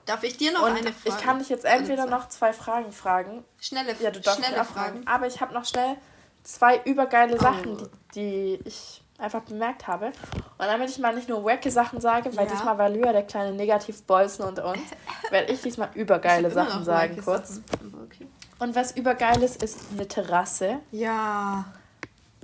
Darf 0.08 0.24
ich 0.24 0.38
dir 0.38 0.52
noch 0.52 0.64
Und 0.64 0.72
eine 0.72 0.92
Frage? 0.92 0.98
Ich 1.06 1.18
kann 1.20 1.38
dich 1.38 1.50
jetzt 1.50 1.66
entweder 1.66 2.08
noch 2.08 2.28
zwei 2.30 2.52
Fragen 2.52 2.92
fragen. 2.92 3.46
Schnelle, 3.60 3.96
ja, 4.00 4.10
du 4.10 4.20
darfst 4.20 4.44
schnelle 4.44 4.66
Fragen. 4.66 5.06
Aber 5.08 5.28
ich 5.28 5.40
habe 5.40 5.54
noch 5.54 5.66
schnell 5.66 5.98
zwei 6.42 6.82
übergeile 6.84 7.40
Sachen, 7.40 7.78
oh. 7.80 7.88
die, 8.16 8.60
die 8.64 8.68
ich 8.68 9.03
einfach 9.18 9.42
bemerkt 9.42 9.88
habe. 9.88 10.08
Und 10.08 10.66
damit 10.66 10.90
ich 10.90 11.00
mal 11.00 11.16
nicht 11.16 11.30
nur 11.30 11.44
wacke 11.46 11.72
Sachen 11.72 12.02
sage, 12.02 12.36
weil 12.36 12.46
ja. 12.46 12.52
diesmal 12.52 12.78
war 12.78 12.90
Lyra 12.90 13.12
der 13.12 13.24
kleine 13.24 13.54
Negativbolzen 13.54 14.46
unter 14.46 14.66
uns, 14.66 14.82
werde 15.30 15.52
ich 15.52 15.62
diesmal 15.62 15.90
übergeile 15.94 16.52
Sachen 16.52 16.84
sagen 16.84 17.18
kurz. 17.24 17.62
Okay. 18.06 18.28
Und 18.60 18.76
was 18.76 18.96
übergeiles 18.96 19.56
ist 19.56 19.80
eine 19.92 20.08
Terrasse. 20.08 20.80
Ja. 20.92 21.66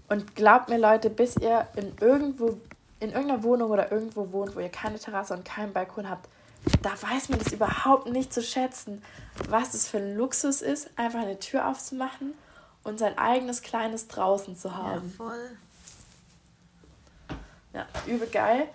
Und 0.08 0.36
glaubt 0.36 0.70
mir 0.70 0.78
Leute, 0.78 1.10
bis 1.10 1.38
ihr 1.38 1.68
in 1.76 1.94
irgendwo 2.00 2.58
in 3.00 3.12
irgendeiner 3.12 3.44
Wohnung 3.44 3.72
oder 3.72 3.92
irgendwo 3.92 4.32
wohnt, 4.32 4.56
wo 4.56 4.60
ihr 4.60 4.70
keine 4.70 5.00
Terrasse 5.00 5.34
und 5.34 5.46
keinen 5.46 5.72
Balkon 5.72 6.10
habt, 6.10 6.28
da 6.82 6.92
weiß 6.92 7.30
man 7.30 7.40
das 7.40 7.54
überhaupt 7.54 8.10
nicht 8.10 8.34
zu 8.34 8.42
schätzen, 8.42 9.02
was 9.48 9.74
es 9.74 9.88
für 9.88 9.98
ein 9.98 10.16
Luxus 10.16 10.62
ist, 10.62 10.90
einfach 10.98 11.22
eine 11.22 11.40
Tür 11.40 11.68
aufzumachen 11.68 12.34
und 12.84 13.00
sein 13.00 13.18
eigenes 13.18 13.62
kleines 13.62 14.08
draußen 14.08 14.58
zu 14.58 14.76
haben. 14.76 15.14
Ja, 15.18 15.26
voll. 15.26 15.58
Ja, 17.74 17.88
übel 18.08 18.28
geil. 18.28 18.68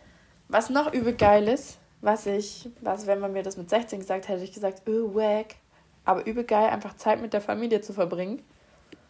Was 0.48 0.70
noch 0.70 0.92
übel 0.92 1.14
geil 1.14 1.48
ist, 1.48 1.78
was 2.00 2.26
ich, 2.26 2.70
was, 2.80 3.06
wenn 3.06 3.20
man 3.20 3.32
mir 3.32 3.42
das 3.42 3.56
mit 3.56 3.70
16 3.70 4.00
gesagt 4.00 4.28
hätte, 4.28 4.44
ich 4.44 4.52
gesagt, 4.52 4.82
oh, 4.88 5.14
wack. 5.14 5.56
Aber 6.04 6.26
übel 6.26 6.44
geil, 6.44 6.68
einfach 6.68 6.96
Zeit 6.96 7.20
mit 7.20 7.32
der 7.32 7.40
Familie 7.40 7.80
zu 7.80 7.92
verbringen. 7.92 8.42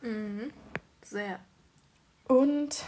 Mhm. 0.01 0.53
Sehr. 1.03 1.39
Und 2.29 2.85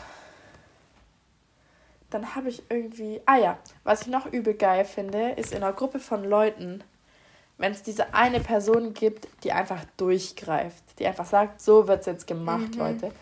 dann 2.10 2.34
habe 2.34 2.48
ich 2.48 2.62
irgendwie. 2.70 3.20
Ah 3.26 3.36
ja, 3.36 3.58
was 3.84 4.02
ich 4.02 4.06
noch 4.08 4.26
übel 4.26 4.54
geil 4.54 4.84
finde, 4.84 5.32
ist 5.32 5.52
in 5.52 5.62
einer 5.62 5.72
Gruppe 5.72 5.98
von 5.98 6.24
Leuten, 6.24 6.84
wenn 7.58 7.72
es 7.72 7.82
diese 7.82 8.14
eine 8.14 8.40
Person 8.40 8.94
gibt, 8.94 9.28
die 9.42 9.52
einfach 9.52 9.84
durchgreift, 9.96 10.98
die 10.98 11.06
einfach 11.06 11.26
sagt, 11.26 11.60
so 11.60 11.88
wird 11.88 12.00
es 12.00 12.06
jetzt 12.06 12.26
gemacht, 12.26 12.74
mhm. 12.74 12.78
Leute. 12.78 13.12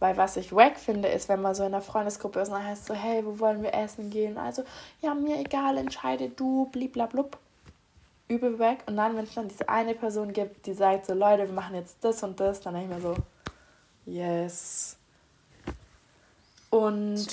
Weil 0.00 0.16
was 0.16 0.36
ich 0.38 0.52
wack 0.52 0.78
finde, 0.78 1.08
ist, 1.08 1.28
wenn 1.28 1.42
man 1.42 1.54
so 1.54 1.62
in 1.62 1.74
einer 1.74 1.82
Freundesgruppe 1.82 2.40
ist 2.40 2.48
und 2.48 2.54
dann 2.54 2.64
heißt 2.64 2.86
so, 2.86 2.94
hey, 2.94 3.24
wo 3.24 3.38
wollen 3.38 3.62
wir 3.62 3.74
essen 3.74 4.10
gehen? 4.10 4.38
Also, 4.38 4.64
ja, 5.02 5.14
mir 5.14 5.38
egal, 5.38 5.76
entscheide 5.76 6.30
du, 6.30 6.66
bliblablub. 6.72 7.38
Übel 8.26 8.58
wack. 8.58 8.78
Und 8.86 8.96
dann, 8.96 9.14
wenn 9.16 9.24
es 9.24 9.34
dann 9.34 9.48
diese 9.48 9.68
eine 9.68 9.94
Person 9.94 10.32
gibt, 10.32 10.66
die 10.66 10.72
sagt 10.72 11.04
so, 11.06 11.12
Leute, 11.12 11.46
wir 11.46 11.52
machen 11.52 11.74
jetzt 11.74 11.98
das 12.00 12.22
und 12.22 12.40
das, 12.40 12.60
dann 12.60 12.74
denke 12.74 12.96
ich 12.96 12.96
mir 12.96 13.14
so, 13.14 13.16
yes. 14.06 14.96
Und 16.70 17.26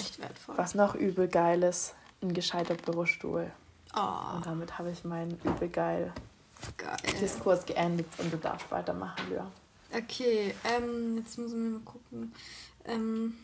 was 0.48 0.76
noch 0.76 0.94
übel 0.94 1.30
geil 1.30 1.64
ist, 1.64 1.96
ein 2.22 2.34
gescheiter 2.34 2.74
Bürostuhl. 2.74 3.50
Oh. 3.96 4.36
Und 4.36 4.46
damit 4.46 4.78
habe 4.78 4.92
ich 4.92 5.06
meinen 5.06 5.40
übel 5.44 5.70
geil, 5.70 6.12
geil 6.76 6.98
Diskurs 7.22 7.66
geendet 7.66 8.08
und 8.18 8.34
du 8.34 8.38
darfst 8.38 8.70
weitermachen, 8.72 9.32
ja. 9.34 9.50
Okay, 9.94 10.54
ähm, 10.66 11.18
jetzt 11.18 11.38
müssen 11.38 11.64
wir 11.64 11.80
mal 11.80 11.86
gucken. 11.86 12.34
Ähm, 12.86 13.38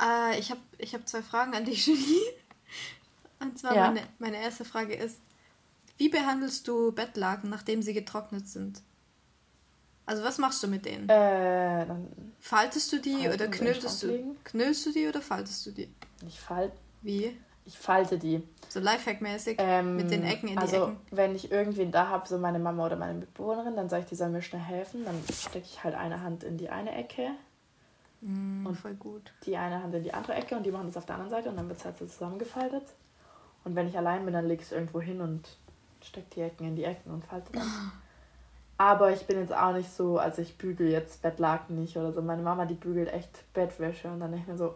äh, 0.00 0.38
ich 0.38 0.50
habe 0.50 0.60
ich 0.78 0.94
hab 0.94 1.08
zwei 1.08 1.22
Fragen 1.22 1.54
an 1.54 1.64
dich, 1.64 1.86
Julie. 1.86 2.34
Und 3.38 3.58
zwar 3.58 3.74
ja. 3.74 3.86
meine, 3.86 4.06
meine 4.18 4.40
erste 4.40 4.64
Frage 4.64 4.94
ist, 4.94 5.18
wie 5.96 6.08
behandelst 6.08 6.66
du 6.66 6.92
Bettlaken, 6.92 7.50
nachdem 7.50 7.82
sie 7.82 7.94
getrocknet 7.94 8.48
sind? 8.48 8.82
Also 10.06 10.24
was 10.24 10.38
machst 10.38 10.62
du 10.62 10.66
mit 10.66 10.84
denen? 10.86 11.08
Äh, 11.08 11.86
faltest 12.40 12.92
du 12.92 12.98
die 12.98 13.28
oder 13.28 13.46
knüllst 13.48 14.02
du? 14.02 14.36
Knüllst 14.44 14.86
du 14.86 14.92
die 14.92 15.06
oder 15.06 15.22
faltest 15.22 15.66
du 15.66 15.70
die? 15.70 15.92
Ich 16.26 16.40
falte. 16.40 16.76
Wie? 17.02 17.36
Ich 17.70 17.78
falte 17.78 18.18
die. 18.18 18.42
So 18.68 18.80
Lifehack-mäßig 18.80 19.56
ähm, 19.58 19.94
mit 19.94 20.10
den 20.10 20.24
Ecken 20.24 20.48
in 20.48 20.58
also, 20.58 20.76
die 20.76 20.82
Ecken. 20.82 20.98
wenn 21.12 21.36
ich 21.36 21.52
irgendwen 21.52 21.92
da 21.92 22.08
habe, 22.08 22.26
so 22.26 22.36
meine 22.36 22.58
Mama 22.58 22.84
oder 22.86 22.96
meine 22.96 23.14
Mitbewohnerin, 23.14 23.76
dann 23.76 23.88
sage 23.88 24.02
ich, 24.02 24.08
die 24.08 24.16
soll 24.16 24.28
mir 24.28 24.42
schnell 24.42 24.60
helfen. 24.60 25.04
Dann 25.04 25.14
stecke 25.32 25.66
ich 25.66 25.84
halt 25.84 25.94
eine 25.94 26.20
Hand 26.20 26.42
in 26.42 26.58
die 26.58 26.68
eine 26.68 26.92
Ecke. 26.96 27.30
Mm, 28.22 28.66
und 28.66 28.74
voll 28.74 28.94
gut. 28.94 29.32
Die 29.46 29.56
eine 29.56 29.84
Hand 29.84 29.94
in 29.94 30.02
die 30.02 30.12
andere 30.12 30.34
Ecke 30.34 30.56
und 30.56 30.66
die 30.66 30.72
machen 30.72 30.86
das 30.86 30.96
auf 30.96 31.06
der 31.06 31.14
anderen 31.14 31.30
Seite 31.30 31.48
und 31.48 31.56
dann 31.56 31.68
wird 31.68 31.78
es 31.78 31.84
halt 31.84 31.96
so 31.96 32.06
zusammengefaltet. 32.06 32.82
Und 33.62 33.76
wenn 33.76 33.86
ich 33.86 33.96
allein 33.96 34.24
bin, 34.24 34.34
dann 34.34 34.48
lege 34.48 34.62
ich 34.62 34.66
es 34.66 34.72
irgendwo 34.72 35.00
hin 35.00 35.20
und 35.20 35.48
stecke 36.02 36.26
die 36.34 36.40
Ecken 36.40 36.66
in 36.66 36.74
die 36.74 36.84
Ecken 36.84 37.12
und 37.12 37.24
falte 37.24 37.52
das. 37.52 37.62
Aber 38.78 39.12
ich 39.12 39.26
bin 39.26 39.38
jetzt 39.38 39.54
auch 39.54 39.74
nicht 39.74 39.92
so, 39.92 40.18
also 40.18 40.42
ich 40.42 40.58
bügel 40.58 40.90
jetzt 40.90 41.22
Bettlaken 41.22 41.76
nicht 41.76 41.96
oder 41.96 42.12
so. 42.12 42.20
Meine 42.20 42.42
Mama, 42.42 42.64
die 42.64 42.74
bügelt 42.74 43.12
echt 43.12 43.44
Bettwäsche 43.52 44.08
und 44.08 44.18
dann 44.18 44.32
denke 44.32 44.46
ich 44.46 44.52
mir 44.52 44.58
so, 44.58 44.74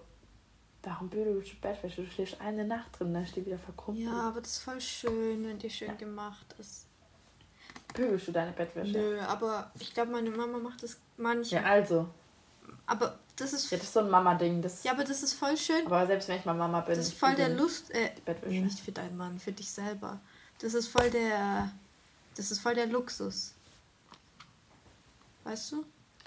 warum 0.85 1.09
bügelst 1.09 1.53
du 1.53 1.57
Bettwäsche? 1.57 2.03
Du 2.03 2.11
schläfst 2.11 2.41
eine 2.41 2.64
Nacht 2.64 2.99
drin, 2.99 3.14
dann 3.14 3.26
steht 3.26 3.47
wieder 3.47 3.59
verkrumpelt. 3.59 4.07
Ja, 4.07 4.28
aber 4.28 4.41
das 4.41 4.53
ist 4.53 4.59
voll 4.62 4.80
schön, 4.80 5.47
wenn 5.47 5.59
die 5.59 5.70
schön 5.70 5.89
ja. 5.89 5.95
gemacht 5.95 6.55
ist. 6.59 6.87
Bügelst 7.95 8.28
du 8.28 8.32
deine 8.32 8.53
Bettwäsche? 8.53 8.93
Nö, 8.93 9.20
aber 9.20 9.70
ich 9.78 9.95
glaube, 9.95 10.12
meine 10.12 10.30
Mama 10.30 10.59
macht 10.59 10.82
das 10.82 10.99
manchmal. 11.16 11.62
Ja, 11.62 11.68
also. 11.68 12.09
Aber 12.87 13.18
das 13.37 13.53
ist. 13.53 13.70
Ja, 13.70 13.78
das 13.78 13.87
ist 13.87 13.95
so 13.95 14.01
ein 14.01 14.11
Mama-Ding. 14.11 14.64
Ja, 14.82 14.93
aber 14.93 15.05
das 15.05 15.22
ist 15.22 15.35
voll 15.35 15.57
schön. 15.57 15.87
Aber 15.87 16.07
selbst 16.07 16.28
wenn 16.28 16.39
ich 16.39 16.45
mal 16.45 16.55
Mama 16.55 16.80
bin. 16.80 16.97
Das 16.97 17.07
ist 17.07 17.18
voll 17.18 17.35
der 17.35 17.51
Lust. 17.51 17.91
Äh, 17.93 18.11
nee, 18.47 18.61
nicht 18.61 18.80
für 18.80 18.93
deinen 18.93 19.16
Mann, 19.16 19.39
für 19.39 19.53
dich 19.53 19.70
selber. 19.70 20.20
Das 20.59 20.74
ist 20.74 20.89
voll 20.89 21.11
der. 21.11 21.70
Das 22.37 22.51
ist 22.51 22.61
voll 22.61 22.74
der 22.74 22.87
Luxus. 22.87 23.55
Weißt 25.45 25.72
du? 25.72 25.85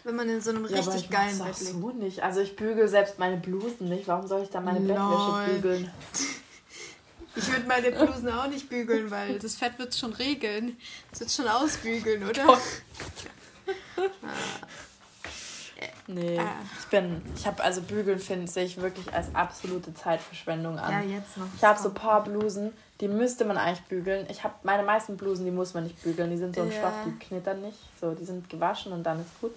Wenn 0.07 0.15
man 0.15 0.29
in 0.29 0.39
so 0.39 0.51
einem 0.51 0.65
ja, 0.69 0.77
richtig 0.77 1.09
geilen 1.09 1.37
Bett 1.37 1.59
liegt. 1.59 1.73
so 1.73 1.89
nicht. 1.89 2.23
Also 2.23 2.39
ich 2.39 2.55
bügel 2.55 2.87
selbst 2.87 3.19
meine 3.19 3.35
Blusen 3.35 3.89
nicht. 3.89 4.07
Warum 4.07 4.25
soll 4.25 4.41
ich 4.41 4.49
da 4.49 4.61
meine 4.61 4.79
Lol. 4.79 4.95
Bettwäsche 4.95 5.61
bügeln? 5.61 5.91
Ich 7.35 7.51
würde 7.51 7.67
meine 7.67 7.91
Blusen 7.91 8.29
auch 8.29 8.47
nicht 8.47 8.67
bügeln, 8.67 9.11
weil 9.11 9.37
das 9.37 9.53
Fett 9.57 9.77
wird 9.77 9.93
schon 9.93 10.11
regeln. 10.13 10.75
Das 11.11 11.19
wird 11.19 11.31
schon 11.31 11.47
ausbügeln, 11.47 12.27
oder? 12.27 12.47
ah. 12.47 12.57
Nee, 16.07 16.39
ah. 16.39 16.55
ich 16.79 16.87
bin, 16.87 17.21
ich 17.35 17.45
habe 17.45 17.63
also 17.63 17.81
bügeln 17.81 18.17
finde 18.17 18.49
ich 18.59 18.81
wirklich 18.81 19.13
als 19.13 19.35
absolute 19.35 19.93
Zeitverschwendung 19.93 20.79
an. 20.79 20.91
Ja, 20.91 21.01
jetzt 21.17 21.37
noch. 21.37 21.45
Ich 21.55 21.63
habe 21.63 21.79
so 21.79 21.89
ein 21.89 21.93
paar 21.93 22.23
Blusen, 22.23 22.73
die 23.01 23.07
müsste 23.07 23.45
man 23.45 23.57
eigentlich 23.57 23.85
bügeln. 23.85 24.25
Ich 24.31 24.43
habe 24.43 24.55
meine 24.63 24.81
meisten 24.81 25.15
Blusen, 25.15 25.45
die 25.45 25.51
muss 25.51 25.75
man 25.75 25.83
nicht 25.83 26.01
bügeln. 26.01 26.31
Die 26.31 26.37
sind 26.37 26.55
so 26.55 26.63
ein 26.63 26.71
ja. 26.71 26.79
Stoff, 26.79 26.93
die 27.05 27.11
knittern 27.19 27.61
nicht. 27.61 27.77
So, 28.01 28.15
die 28.15 28.25
sind 28.25 28.49
gewaschen 28.49 28.93
und 28.93 29.03
dann 29.03 29.19
ist 29.19 29.29
gut. 29.41 29.51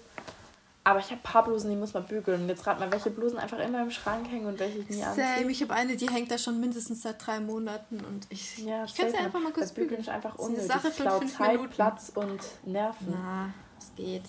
Aber 0.83 0.99
ich 0.99 1.05
habe 1.05 1.17
ein 1.17 1.21
paar 1.21 1.43
Blusen, 1.43 1.69
die 1.69 1.75
muss 1.75 1.93
man 1.93 2.05
bügeln. 2.05 2.41
Und 2.41 2.49
jetzt 2.49 2.65
rat 2.65 2.79
mal, 2.79 2.91
welche 2.91 3.11
Blusen 3.11 3.37
einfach 3.37 3.59
immer 3.59 3.83
im 3.83 3.91
Schrank 3.91 4.27
hängen 4.31 4.47
und 4.47 4.59
welche 4.59 4.79
ich 4.79 4.89
nie 4.89 5.03
anziehe. 5.03 5.25
Same. 5.37 5.51
Ich 5.51 5.61
habe 5.61 5.73
eine, 5.73 5.95
die 5.95 6.09
hängt 6.09 6.31
da 6.31 6.39
schon 6.39 6.59
mindestens 6.59 7.03
seit 7.03 7.25
drei 7.25 7.39
Monaten 7.39 8.03
und 8.03 8.25
ich, 8.29 8.57
ja, 8.57 8.83
ich 8.85 8.95
kann 8.95 9.11
sie 9.11 9.17
einfach 9.17 9.39
mal 9.39 9.53
kurz 9.53 9.71
bügeln. 9.73 10.01
Ist 10.01 10.09
einfach 10.09 10.35
unnötig. 10.39 10.65
Ist 10.65 10.71
eine 10.71 10.81
Sache 10.81 10.91
für 10.91 11.19
fünf 11.19 11.37
Zeit, 11.37 11.51
Minuten. 11.53 11.69
Platz 11.69 12.11
und 12.15 12.41
Nerven. 12.65 13.07
Na, 13.11 13.53
es 13.77 13.93
geht. 13.95 14.23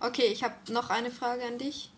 Okay, 0.00 0.26
ich 0.26 0.44
habe 0.44 0.54
noch 0.70 0.90
eine 0.90 1.10
Frage 1.10 1.44
an 1.44 1.56
dich. 1.56 1.90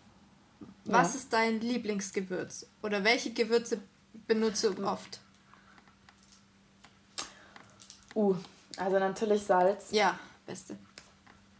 Was 0.85 1.13
ja. 1.13 1.19
ist 1.19 1.33
dein 1.33 1.59
Lieblingsgewürz? 1.59 2.67
Oder 2.81 3.03
welche 3.03 3.33
Gewürze 3.33 3.81
benutzt 4.27 4.63
du 4.63 4.85
oft? 4.85 5.19
Uh, 8.15 8.35
also 8.77 8.97
natürlich 8.97 9.43
Salz. 9.43 9.91
Ja, 9.91 10.17
beste. 10.45 10.77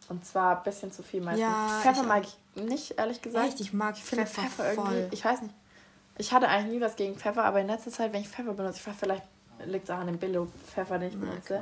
Und 0.09 0.25
zwar 0.25 0.57
ein 0.57 0.63
bisschen 0.63 0.91
zu 0.91 1.03
viel 1.03 1.21
meistens. 1.21 1.41
Ja, 1.41 1.79
Pfeffer 1.81 2.03
mag 2.03 2.23
ich 2.23 2.61
nicht, 2.61 2.97
ehrlich 2.97 3.21
gesagt. 3.21 3.47
Echt, 3.47 3.61
ich 3.61 3.73
mag 3.73 3.95
ich 3.95 4.03
Pfeffer, 4.03 4.25
Pfeffer 4.25 4.73
voll. 4.73 4.93
irgendwie. 4.93 5.15
Ich 5.15 5.23
weiß 5.23 5.43
nicht. 5.43 5.53
Ich 6.17 6.33
hatte 6.33 6.49
eigentlich 6.49 6.73
nie 6.73 6.81
was 6.81 6.95
gegen 6.95 7.15
Pfeffer, 7.15 7.45
aber 7.45 7.61
in 7.61 7.67
letzter 7.67 7.91
Zeit, 7.91 8.11
wenn 8.11 8.21
ich 8.21 8.27
Pfeffer 8.27 8.53
benutze, 8.53 8.79
ich 8.79 8.87
weiß, 8.87 8.95
vielleicht 8.99 9.23
liegt 9.65 9.85
es 9.85 9.89
auch 9.89 9.99
an 9.99 10.07
dem 10.07 10.17
Billo-Pfeffer, 10.17 10.99
den 10.99 11.09
ich 11.09 11.19
benutze. 11.19 11.61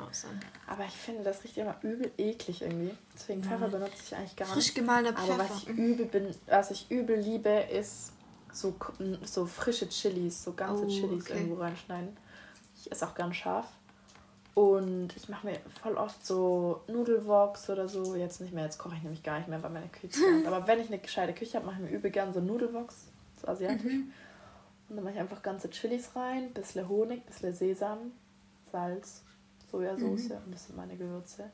Aber 0.65 0.85
ich 0.85 0.93
finde, 0.93 1.23
das 1.23 1.43
riecht 1.43 1.57
immer 1.57 1.75
übel 1.81 2.11
eklig 2.17 2.61
irgendwie. 2.61 2.95
Deswegen 3.13 3.41
ja. 3.43 3.49
Pfeffer 3.49 3.67
benutze 3.67 3.95
ich 4.03 4.15
eigentlich 4.15 4.35
gar 4.35 4.45
nicht. 4.45 4.53
Frisch 4.53 4.73
gemahlener 4.73 5.13
Pfeffer. 5.13 5.33
Aber 5.33 5.43
was 5.43 5.63
ich 5.63 5.67
übel 5.69 6.05
bin, 6.05 6.35
was 6.47 6.71
ich 6.71 6.89
übel 6.89 7.17
liebe, 7.17 7.49
ist 7.49 8.13
so, 8.51 8.75
so 9.23 9.45
frische 9.45 9.89
Chilis, 9.89 10.43
so 10.43 10.53
ganze 10.53 10.85
oh, 10.85 10.87
Chilis 10.87 11.25
okay. 11.25 11.33
irgendwo 11.33 11.61
reinschneiden. 11.61 12.15
Ich 12.79 12.91
esse 12.91 13.07
auch 13.07 13.15
gern 13.15 13.33
scharf. 13.33 13.67
Und 14.57 15.15
ich 15.15 15.29
mache 15.29 15.45
mir 15.45 15.59
voll 15.83 15.97
oft 15.97 16.25
so 16.25 16.81
Nudelwoks 16.87 17.69
oder 17.69 17.87
so. 17.87 18.15
Jetzt 18.15 18.41
nicht 18.41 18.55
mehr, 18.55 18.63
jetzt 18.63 18.79
koche 18.79 18.95
ich 18.95 19.03
nämlich 19.03 19.21
gar 19.21 19.37
nicht 19.37 19.47
mehr, 19.47 19.61
weil 19.61 19.69
meine 19.69 19.87
Küche 19.87 20.19
hat. 20.19 20.47
Aber 20.51 20.65
wenn 20.65 20.79
ich 20.79 20.87
eine 20.87 20.97
gescheite 20.97 21.31
Küche 21.33 21.57
habe, 21.57 21.67
mache 21.67 21.75
ich 21.75 21.91
mir 21.91 21.95
übel 21.95 22.09
gern 22.09 22.33
so 22.33 22.39
Nudelwoks, 22.39 23.05
so 23.39 23.47
asiatisch. 23.49 23.83
Mhm. 23.93 24.11
Und 24.89 24.95
dann 24.95 25.03
mache 25.03 25.13
ich 25.13 25.19
einfach 25.19 25.43
ganze 25.43 25.69
Chilis 25.69 26.15
rein, 26.15 26.53
bisschen 26.53 26.89
Honig, 26.89 27.23
bisschen 27.27 27.53
Sesam, 27.53 28.13
Salz, 28.71 29.21
Sojasauce 29.69 30.29
mhm. 30.29 30.45
und 30.45 30.55
das 30.55 30.65
sind 30.65 30.75
meine 30.75 30.97
Gewürze. 30.97 31.51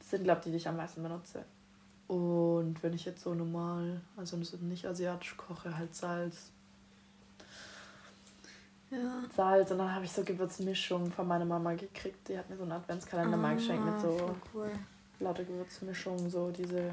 Das 0.00 0.10
sind, 0.10 0.24
glaube 0.24 0.40
ich, 0.40 0.44
die, 0.46 0.50
die 0.50 0.56
ich 0.56 0.66
am 0.66 0.76
meisten 0.76 1.00
benutze. 1.00 1.44
Und 2.08 2.82
wenn 2.82 2.94
ich 2.94 3.04
jetzt 3.04 3.22
so 3.22 3.34
normal, 3.34 4.00
also 4.16 4.36
nicht 4.36 4.84
asiatisch 4.84 5.36
koche, 5.36 5.78
halt 5.78 5.94
Salz, 5.94 6.50
ja. 8.94 9.22
Salz 9.36 9.70
und 9.70 9.78
dann 9.78 9.94
habe 9.94 10.04
ich 10.04 10.12
so 10.12 10.22
Gewürzmischungen 10.22 11.10
von 11.12 11.26
meiner 11.26 11.44
Mama 11.44 11.74
gekriegt. 11.74 12.28
Die 12.28 12.38
hat 12.38 12.48
mir 12.48 12.56
so 12.56 12.62
einen 12.62 12.72
Adventskalender 12.72 13.36
ah, 13.36 13.40
mal 13.40 13.54
geschenkt 13.56 13.84
mit 13.84 14.00
so 14.00 14.34
cool. 14.54 14.70
lauter 15.20 15.44
Gewürzmischungen, 15.44 16.30
so 16.30 16.50
diese. 16.50 16.92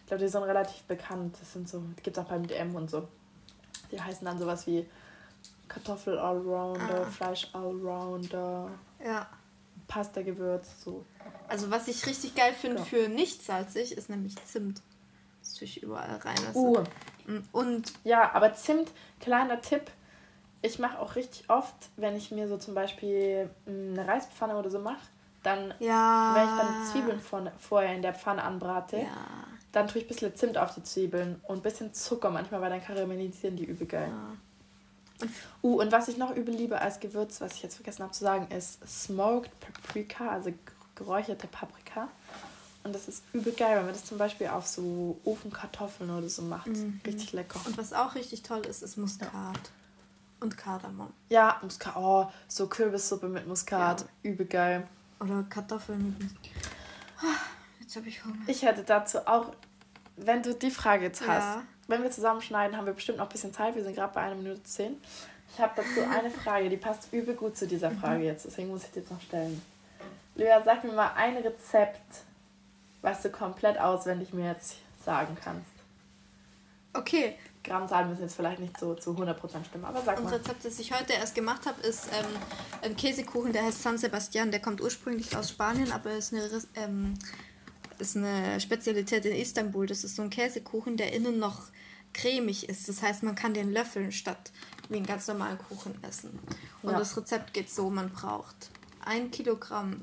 Ich 0.00 0.06
glaube, 0.06 0.24
die 0.24 0.28
sind 0.28 0.42
relativ 0.42 0.82
bekannt. 0.84 1.36
Das 1.38 1.52
sind 1.52 1.68
so, 1.68 1.82
gibt 2.02 2.16
es 2.16 2.24
auch 2.24 2.28
beim 2.28 2.46
DM 2.46 2.74
und 2.74 2.90
so. 2.90 3.06
Die 3.90 4.00
heißen 4.00 4.24
dann 4.24 4.38
sowas 4.38 4.66
wie 4.66 4.86
Kartoffel 5.68 6.18
Allrounder, 6.18 7.02
ah. 7.02 7.10
Fleisch 7.10 7.48
Allrounder. 7.52 8.70
Ja. 9.04 9.26
Pasta-Gewürz, 9.86 10.82
so. 10.84 11.04
Also 11.48 11.70
was 11.70 11.88
ich 11.88 12.06
richtig 12.06 12.34
geil 12.34 12.52
finde 12.52 12.78
ja. 12.78 12.84
für 12.84 13.08
nicht 13.08 13.42
salzig, 13.42 13.96
ist 13.96 14.10
nämlich 14.10 14.36
Zimt. 14.44 14.82
Das 15.40 15.54
tue 15.54 15.64
ich 15.64 15.82
überall 15.82 16.16
rein. 16.16 16.38
Also. 16.46 16.78
Uh. 16.78 16.84
Und 17.52 17.92
ja, 18.04 18.34
aber 18.34 18.54
Zimt, 18.54 18.90
kleiner 19.20 19.60
Tipp, 19.60 19.90
ich 20.62 20.78
mache 20.78 20.98
auch 20.98 21.14
richtig 21.14 21.48
oft, 21.48 21.74
wenn 21.96 22.16
ich 22.16 22.30
mir 22.30 22.48
so 22.48 22.56
zum 22.56 22.74
Beispiel 22.74 23.50
mm, 23.66 23.98
eine 23.98 24.08
Reispfanne 24.08 24.56
oder 24.56 24.70
so 24.70 24.78
mache, 24.78 25.06
dann, 25.42 25.72
ja. 25.78 26.34
wenn 26.34 26.44
ich 26.44 26.56
dann 26.56 26.86
Zwiebeln 26.92 27.20
von, 27.20 27.50
vorher 27.58 27.94
in 27.94 28.02
der 28.02 28.14
Pfanne 28.14 28.42
anbrate, 28.42 28.98
ja. 28.98 29.06
dann 29.72 29.86
tue 29.88 29.98
ich 29.98 30.04
ein 30.04 30.08
bisschen 30.08 30.34
Zimt 30.34 30.58
auf 30.58 30.74
die 30.74 30.82
Zwiebeln 30.82 31.40
und 31.46 31.58
ein 31.58 31.62
bisschen 31.62 31.94
Zucker 31.94 32.30
manchmal, 32.30 32.60
weil 32.60 32.70
dann 32.70 32.82
karamellisieren 32.82 33.56
die 33.56 33.64
übel 33.64 33.86
geil. 33.86 34.10
Ja. 34.10 34.36
Und, 35.20 35.30
uh, 35.62 35.80
und 35.80 35.92
was 35.92 36.08
ich 36.08 36.16
noch 36.16 36.34
übel 36.34 36.54
liebe 36.54 36.80
als 36.80 37.00
Gewürz, 37.00 37.40
was 37.40 37.54
ich 37.54 37.62
jetzt 37.62 37.74
vergessen 37.74 38.02
habe 38.02 38.12
zu 38.12 38.24
sagen, 38.24 38.48
ist 38.54 38.86
Smoked 38.86 39.50
Paprika, 39.60 40.28
also 40.28 40.52
geräucherte 40.94 41.46
Paprika. 41.48 42.02
Und 42.02 42.08
Und 42.88 42.94
das 42.94 43.06
ist 43.06 43.22
übel 43.34 43.52
geil, 43.52 43.76
wenn 43.76 43.84
man 43.84 43.92
das 43.92 44.06
zum 44.06 44.16
Beispiel 44.16 44.46
auf 44.46 44.66
so 44.66 45.18
Ofenkartoffeln 45.26 46.08
oder 46.08 46.28
so 46.30 46.40
macht. 46.40 46.68
Mhm. 46.68 47.02
Richtig 47.06 47.34
lecker. 47.34 47.60
Und 47.66 47.76
was 47.76 47.92
auch 47.92 48.14
richtig 48.14 48.42
toll 48.42 48.64
ist, 48.64 48.82
ist 48.82 48.96
Muskat. 48.96 49.30
Und 50.40 50.56
Kardamom. 50.56 51.12
Ja, 51.28 51.58
Muskat. 51.62 51.96
Oh, 51.96 52.30
so 52.46 52.68
Kürbissuppe 52.68 53.28
mit 53.28 53.46
Muskat. 53.46 54.02
Ja. 54.02 54.30
Übel 54.30 54.46
geil. 54.46 54.86
Oder 55.20 55.44
Kartoffeln 55.48 56.04
mit 56.06 56.22
Muskat. 56.22 56.52
Jetzt 57.80 57.96
habe 57.96 58.08
ich 58.08 58.24
Hunger. 58.24 58.36
Ich 58.46 58.62
hätte 58.62 58.84
dazu 58.84 59.26
auch, 59.26 59.52
wenn 60.16 60.42
du 60.42 60.54
die 60.54 60.70
Frage 60.70 61.04
jetzt 61.04 61.26
hast, 61.26 61.56
ja. 61.56 61.62
wenn 61.88 62.02
wir 62.02 62.10
zusammenschneiden, 62.10 62.76
haben 62.76 62.86
wir 62.86 62.92
bestimmt 62.92 63.18
noch 63.18 63.26
ein 63.26 63.32
bisschen 63.32 63.52
Zeit. 63.52 63.74
Wir 63.74 63.82
sind 63.82 63.96
gerade 63.96 64.12
bei 64.14 64.20
einer 64.20 64.34
Minute 64.34 64.62
zehn. 64.62 64.96
Ich 65.52 65.60
habe 65.60 65.72
dazu 65.74 66.08
eine 66.08 66.30
Frage, 66.30 66.68
die 66.68 66.76
passt 66.76 67.12
übel 67.12 67.34
gut 67.34 67.56
zu 67.56 67.66
dieser 67.66 67.90
Frage 67.90 68.24
jetzt. 68.24 68.44
Deswegen 68.44 68.68
muss 68.68 68.84
ich 68.84 68.90
die 68.90 69.00
jetzt 69.00 69.10
noch 69.10 69.20
stellen. 69.20 69.60
Lea, 70.34 70.60
sag 70.64 70.84
mir 70.84 70.92
mal 70.92 71.12
ein 71.16 71.36
Rezept, 71.38 72.24
was 73.02 73.22
du 73.22 73.30
komplett 73.30 73.78
auswendig 73.78 74.32
mir 74.32 74.46
jetzt 74.46 74.76
sagen 75.04 75.36
kannst. 75.42 75.70
Okay. 76.92 77.36
Grammzahlen 77.68 78.08
müssen 78.08 78.22
jetzt 78.22 78.34
vielleicht 78.34 78.60
nicht 78.60 78.78
so 78.78 78.94
zu 78.94 79.10
100% 79.10 79.64
stimmen, 79.64 79.84
aber 79.84 80.02
sag 80.02 80.22
mal. 80.22 80.32
Ein 80.32 80.40
Rezept, 80.40 80.64
das 80.64 80.78
ich 80.78 80.92
heute 80.92 81.12
erst 81.12 81.34
gemacht 81.34 81.66
habe, 81.66 81.80
ist 81.82 82.08
ähm, 82.12 82.26
ein 82.82 82.96
Käsekuchen, 82.96 83.52
der 83.52 83.64
heißt 83.64 83.82
San 83.82 83.98
Sebastian. 83.98 84.50
Der 84.50 84.60
kommt 84.60 84.80
ursprünglich 84.80 85.36
aus 85.36 85.50
Spanien, 85.50 85.92
aber 85.92 86.12
ist 86.12 86.32
eine, 86.32 86.48
ähm, 86.74 87.14
ist 87.98 88.16
eine 88.16 88.60
Spezialität 88.60 89.24
in 89.24 89.36
Istanbul. 89.36 89.86
Das 89.86 90.04
ist 90.04 90.16
so 90.16 90.22
ein 90.22 90.30
Käsekuchen, 90.30 90.96
der 90.96 91.12
innen 91.12 91.38
noch 91.38 91.66
cremig 92.12 92.68
ist. 92.68 92.88
Das 92.88 93.02
heißt, 93.02 93.22
man 93.22 93.34
kann 93.34 93.54
den 93.54 93.72
löffeln 93.72 94.12
statt 94.12 94.50
wie 94.88 94.96
einen 94.96 95.06
ganz 95.06 95.26
normalen 95.28 95.58
Kuchen 95.58 96.02
essen. 96.02 96.38
Und 96.82 96.92
ja. 96.92 96.98
das 96.98 97.16
Rezept 97.16 97.52
geht 97.52 97.70
so, 97.70 97.90
man 97.90 98.10
braucht 98.10 98.70
ein 99.04 99.30
Kilogramm 99.30 100.02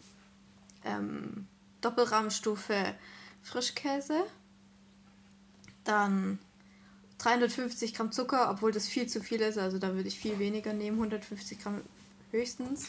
ähm, 0.84 1.48
Doppelrahmstufe 1.82 2.96
Frischkäse, 3.42 4.24
dann 5.84 6.40
350 7.26 7.96
Gramm 7.96 8.12
Zucker, 8.12 8.52
obwohl 8.52 8.72
das 8.72 8.88
viel 8.88 9.08
zu 9.08 9.20
viel 9.20 9.42
ist, 9.42 9.58
also 9.58 9.80
da 9.80 9.96
würde 9.96 10.08
ich 10.08 10.20
viel 10.20 10.38
weniger 10.38 10.74
nehmen, 10.74 10.98
150 10.98 11.60
Gramm 11.60 11.82
höchstens. 12.30 12.88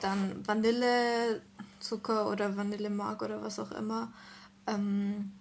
Dann 0.00 0.46
Vanillezucker 0.46 2.30
oder 2.30 2.56
Vanillemark 2.56 3.22
oder 3.22 3.42
was 3.42 3.58
auch 3.58 3.72
immer. 3.72 4.10
Ähm, 4.66 5.32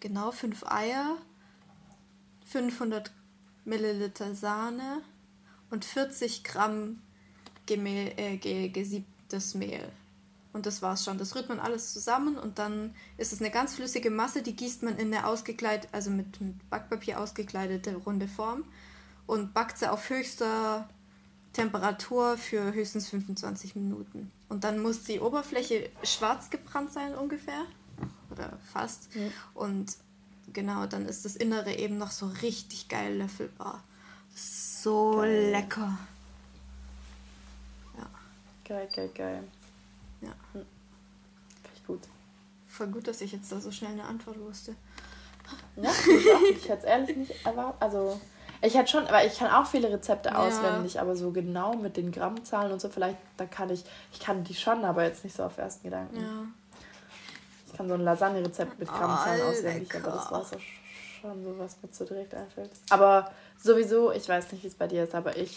genau, 0.00 0.30
5 0.30 0.64
Eier, 0.66 1.18
500 2.46 3.12
Milliliter 3.66 4.34
Sahne 4.34 5.02
und 5.70 5.84
40 5.84 6.44
Gramm 6.44 7.02
gemäh, 7.66 8.14
äh, 8.16 8.68
gesiebtes 8.68 9.54
Mehl. 9.54 9.92
Und 10.52 10.66
das 10.66 10.82
war's 10.82 11.04
schon. 11.04 11.18
Das 11.18 11.34
rührt 11.34 11.48
man 11.48 11.60
alles 11.60 11.92
zusammen 11.92 12.36
und 12.36 12.58
dann 12.58 12.94
ist 13.16 13.32
es 13.32 13.40
eine 13.40 13.50
ganz 13.50 13.74
flüssige 13.74 14.10
Masse, 14.10 14.42
die 14.42 14.54
gießt 14.54 14.82
man 14.82 14.98
in 14.98 15.12
eine 15.12 15.26
ausgekleidet, 15.26 15.88
also 15.92 16.10
mit, 16.10 16.40
mit 16.40 16.68
Backpapier 16.68 17.18
ausgekleidete 17.18 17.96
runde 17.96 18.28
Form 18.28 18.64
und 19.26 19.54
backt 19.54 19.78
sie 19.78 19.90
auf 19.90 20.10
höchster 20.10 20.88
Temperatur 21.52 22.36
für 22.36 22.72
höchstens 22.72 23.08
25 23.08 23.76
Minuten. 23.76 24.30
Und 24.48 24.64
dann 24.64 24.80
muss 24.80 25.04
die 25.04 25.20
Oberfläche 25.20 25.90
schwarz 26.02 26.50
gebrannt 26.50 26.92
sein 26.92 27.14
ungefähr. 27.14 27.64
Oder 28.30 28.58
fast. 28.72 29.14
Mhm. 29.14 29.32
Und 29.54 29.96
genau, 30.52 30.86
dann 30.86 31.06
ist 31.06 31.24
das 31.24 31.36
Innere 31.36 31.74
eben 31.74 31.98
noch 31.98 32.10
so 32.10 32.26
richtig 32.42 32.88
geil 32.88 33.16
löffelbar. 33.16 33.82
So 34.34 35.16
geil. 35.16 35.50
lecker. 35.50 35.98
Ja. 37.98 38.10
Geil, 38.64 38.88
geil, 38.94 39.10
geil. 39.14 39.44
Ja. 40.22 40.32
Ich 41.74 41.84
gut. 41.86 42.00
Voll 42.66 42.88
gut, 42.88 43.06
dass 43.06 43.20
ich 43.20 43.32
jetzt 43.32 43.52
da 43.52 43.60
so 43.60 43.70
schnell 43.70 43.92
eine 43.92 44.04
Antwort 44.04 44.40
wusste. 44.40 44.74
Ja, 45.76 45.90
ich 46.50 46.68
hätte 46.68 46.78
es 46.78 46.84
ehrlich 46.84 47.16
nicht 47.16 47.46
erwartet. 47.46 47.82
Also, 47.82 48.20
ich 48.62 48.74
hätte 48.74 48.90
schon, 48.90 49.06
aber 49.06 49.24
ich 49.26 49.38
kann 49.38 49.50
auch 49.50 49.66
viele 49.66 49.90
Rezepte 49.90 50.30
ja. 50.30 50.36
auswendig, 50.36 51.00
aber 51.00 51.16
so 51.16 51.32
genau 51.32 51.74
mit 51.74 51.96
den 51.96 52.12
Grammzahlen 52.12 52.72
und 52.72 52.80
so, 52.80 52.88
vielleicht, 52.88 53.18
da 53.36 53.44
kann 53.44 53.68
ich, 53.70 53.84
ich 54.12 54.20
kann 54.20 54.44
die 54.44 54.54
schon, 54.54 54.84
aber 54.84 55.04
jetzt 55.04 55.24
nicht 55.24 55.36
so 55.36 55.42
auf 55.42 55.58
ersten 55.58 55.84
Gedanken. 55.84 56.16
Ja. 56.16 56.46
Ich 57.66 57.72
kann 57.76 57.88
so 57.88 57.94
ein 57.94 58.02
Lasagne-Rezept 58.02 58.78
mit 58.78 58.88
Grammzahlen 58.88 59.42
oh, 59.44 59.50
auswendig, 59.50 59.94
aber 59.96 60.10
das 60.12 60.30
war 60.30 60.44
so 60.44 60.56
schon 61.22 61.42
so, 61.42 61.58
was 61.58 61.76
mir 61.82 61.88
so 61.90 62.04
direkt 62.04 62.34
einfällt. 62.34 62.70
Aber 62.90 63.32
sowieso, 63.58 64.12
ich 64.12 64.28
weiß 64.28 64.52
nicht, 64.52 64.64
wie 64.64 64.68
es 64.68 64.74
bei 64.74 64.86
dir 64.86 65.04
ist, 65.04 65.14
aber 65.14 65.36
ich 65.36 65.56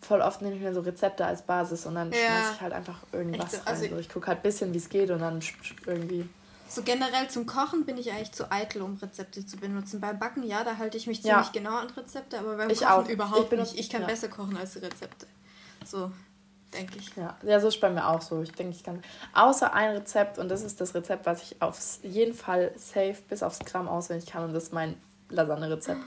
voll 0.00 0.20
oft 0.20 0.42
nehme 0.42 0.56
ich 0.56 0.62
mir 0.62 0.72
so 0.72 0.80
Rezepte 0.80 1.24
als 1.24 1.42
Basis 1.42 1.86
und 1.86 1.94
dann 1.94 2.12
ja. 2.12 2.18
schmeiße 2.18 2.52
ich 2.54 2.60
halt 2.60 2.72
einfach 2.72 2.98
irgendwas 3.12 3.54
Echt? 3.54 3.66
rein. 3.66 3.74
Also 3.74 3.96
ich 3.96 4.08
gucke 4.08 4.26
halt 4.26 4.38
ein 4.38 4.42
bisschen, 4.42 4.72
wie 4.72 4.78
es 4.78 4.88
geht 4.88 5.10
und 5.10 5.20
dann 5.20 5.40
irgendwie. 5.86 6.28
So 6.68 6.82
generell 6.82 7.28
zum 7.28 7.46
Kochen 7.46 7.86
bin 7.86 7.96
ich 7.96 8.12
eigentlich 8.12 8.32
zu 8.32 8.50
eitel, 8.52 8.82
um 8.82 8.96
Rezepte 8.96 9.44
zu 9.44 9.56
benutzen. 9.56 10.00
Beim 10.00 10.18
Backen, 10.18 10.42
ja, 10.42 10.64
da 10.64 10.76
halte 10.76 10.98
ich 10.98 11.06
mich 11.06 11.22
ziemlich 11.22 11.46
ja. 11.46 11.52
genau 11.52 11.76
an 11.76 11.88
Rezepte, 11.90 12.38
aber 12.38 12.56
beim 12.56 12.70
ich 12.70 12.80
Kochen 12.80 13.04
auch. 13.04 13.08
überhaupt 13.08 13.52
ich 13.52 13.58
nicht. 13.58 13.78
Ich 13.78 13.90
kann 13.90 14.02
ja. 14.02 14.06
besser 14.06 14.28
kochen 14.28 14.56
als 14.56 14.76
Rezepte. 14.76 15.26
So, 15.86 16.10
denke 16.74 16.98
ich. 16.98 17.16
Ja. 17.16 17.36
ja, 17.42 17.58
so 17.58 17.68
ist 17.68 17.80
bei 17.80 17.88
mir 17.88 18.06
auch 18.06 18.20
so. 18.20 18.42
Ich 18.42 18.52
denke, 18.52 18.76
ich 18.76 18.84
kann. 18.84 19.02
Außer 19.32 19.72
ein 19.72 19.96
Rezept, 19.96 20.38
und 20.38 20.50
das 20.50 20.62
ist 20.62 20.80
das 20.80 20.94
Rezept, 20.94 21.24
was 21.24 21.42
ich 21.42 21.62
auf 21.62 21.78
jeden 22.02 22.34
Fall 22.34 22.72
safe 22.76 23.16
bis 23.28 23.42
aufs 23.42 23.60
Gramm 23.60 23.88
auswendig 23.88 24.30
kann, 24.30 24.44
und 24.44 24.52
das 24.52 24.64
ist 24.64 24.72
mein 24.74 24.94
Lasagne-Rezept. 25.30 26.00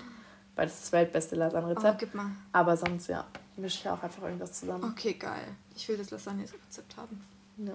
Weil 0.55 0.67
das 0.67 0.75
ist 0.75 0.83
das 0.83 0.91
weltbeste 0.91 1.35
Lasagne-Rezept. 1.37 1.95
Oh, 1.95 1.97
gib 1.97 2.13
mal. 2.13 2.27
Aber 2.51 2.77
sonst, 2.77 3.07
ja 3.07 3.25
mische 3.61 3.79
ich 3.79 3.89
auch 3.89 4.01
einfach 4.01 4.23
irgendwas 4.23 4.53
zusammen. 4.53 4.83
Okay, 4.83 5.13
geil. 5.13 5.55
Ich 5.75 5.87
will 5.87 5.97
das 5.97 6.11
Lasagne-Rezept 6.11 6.97
haben. 6.97 7.23
Ja. 7.57 7.73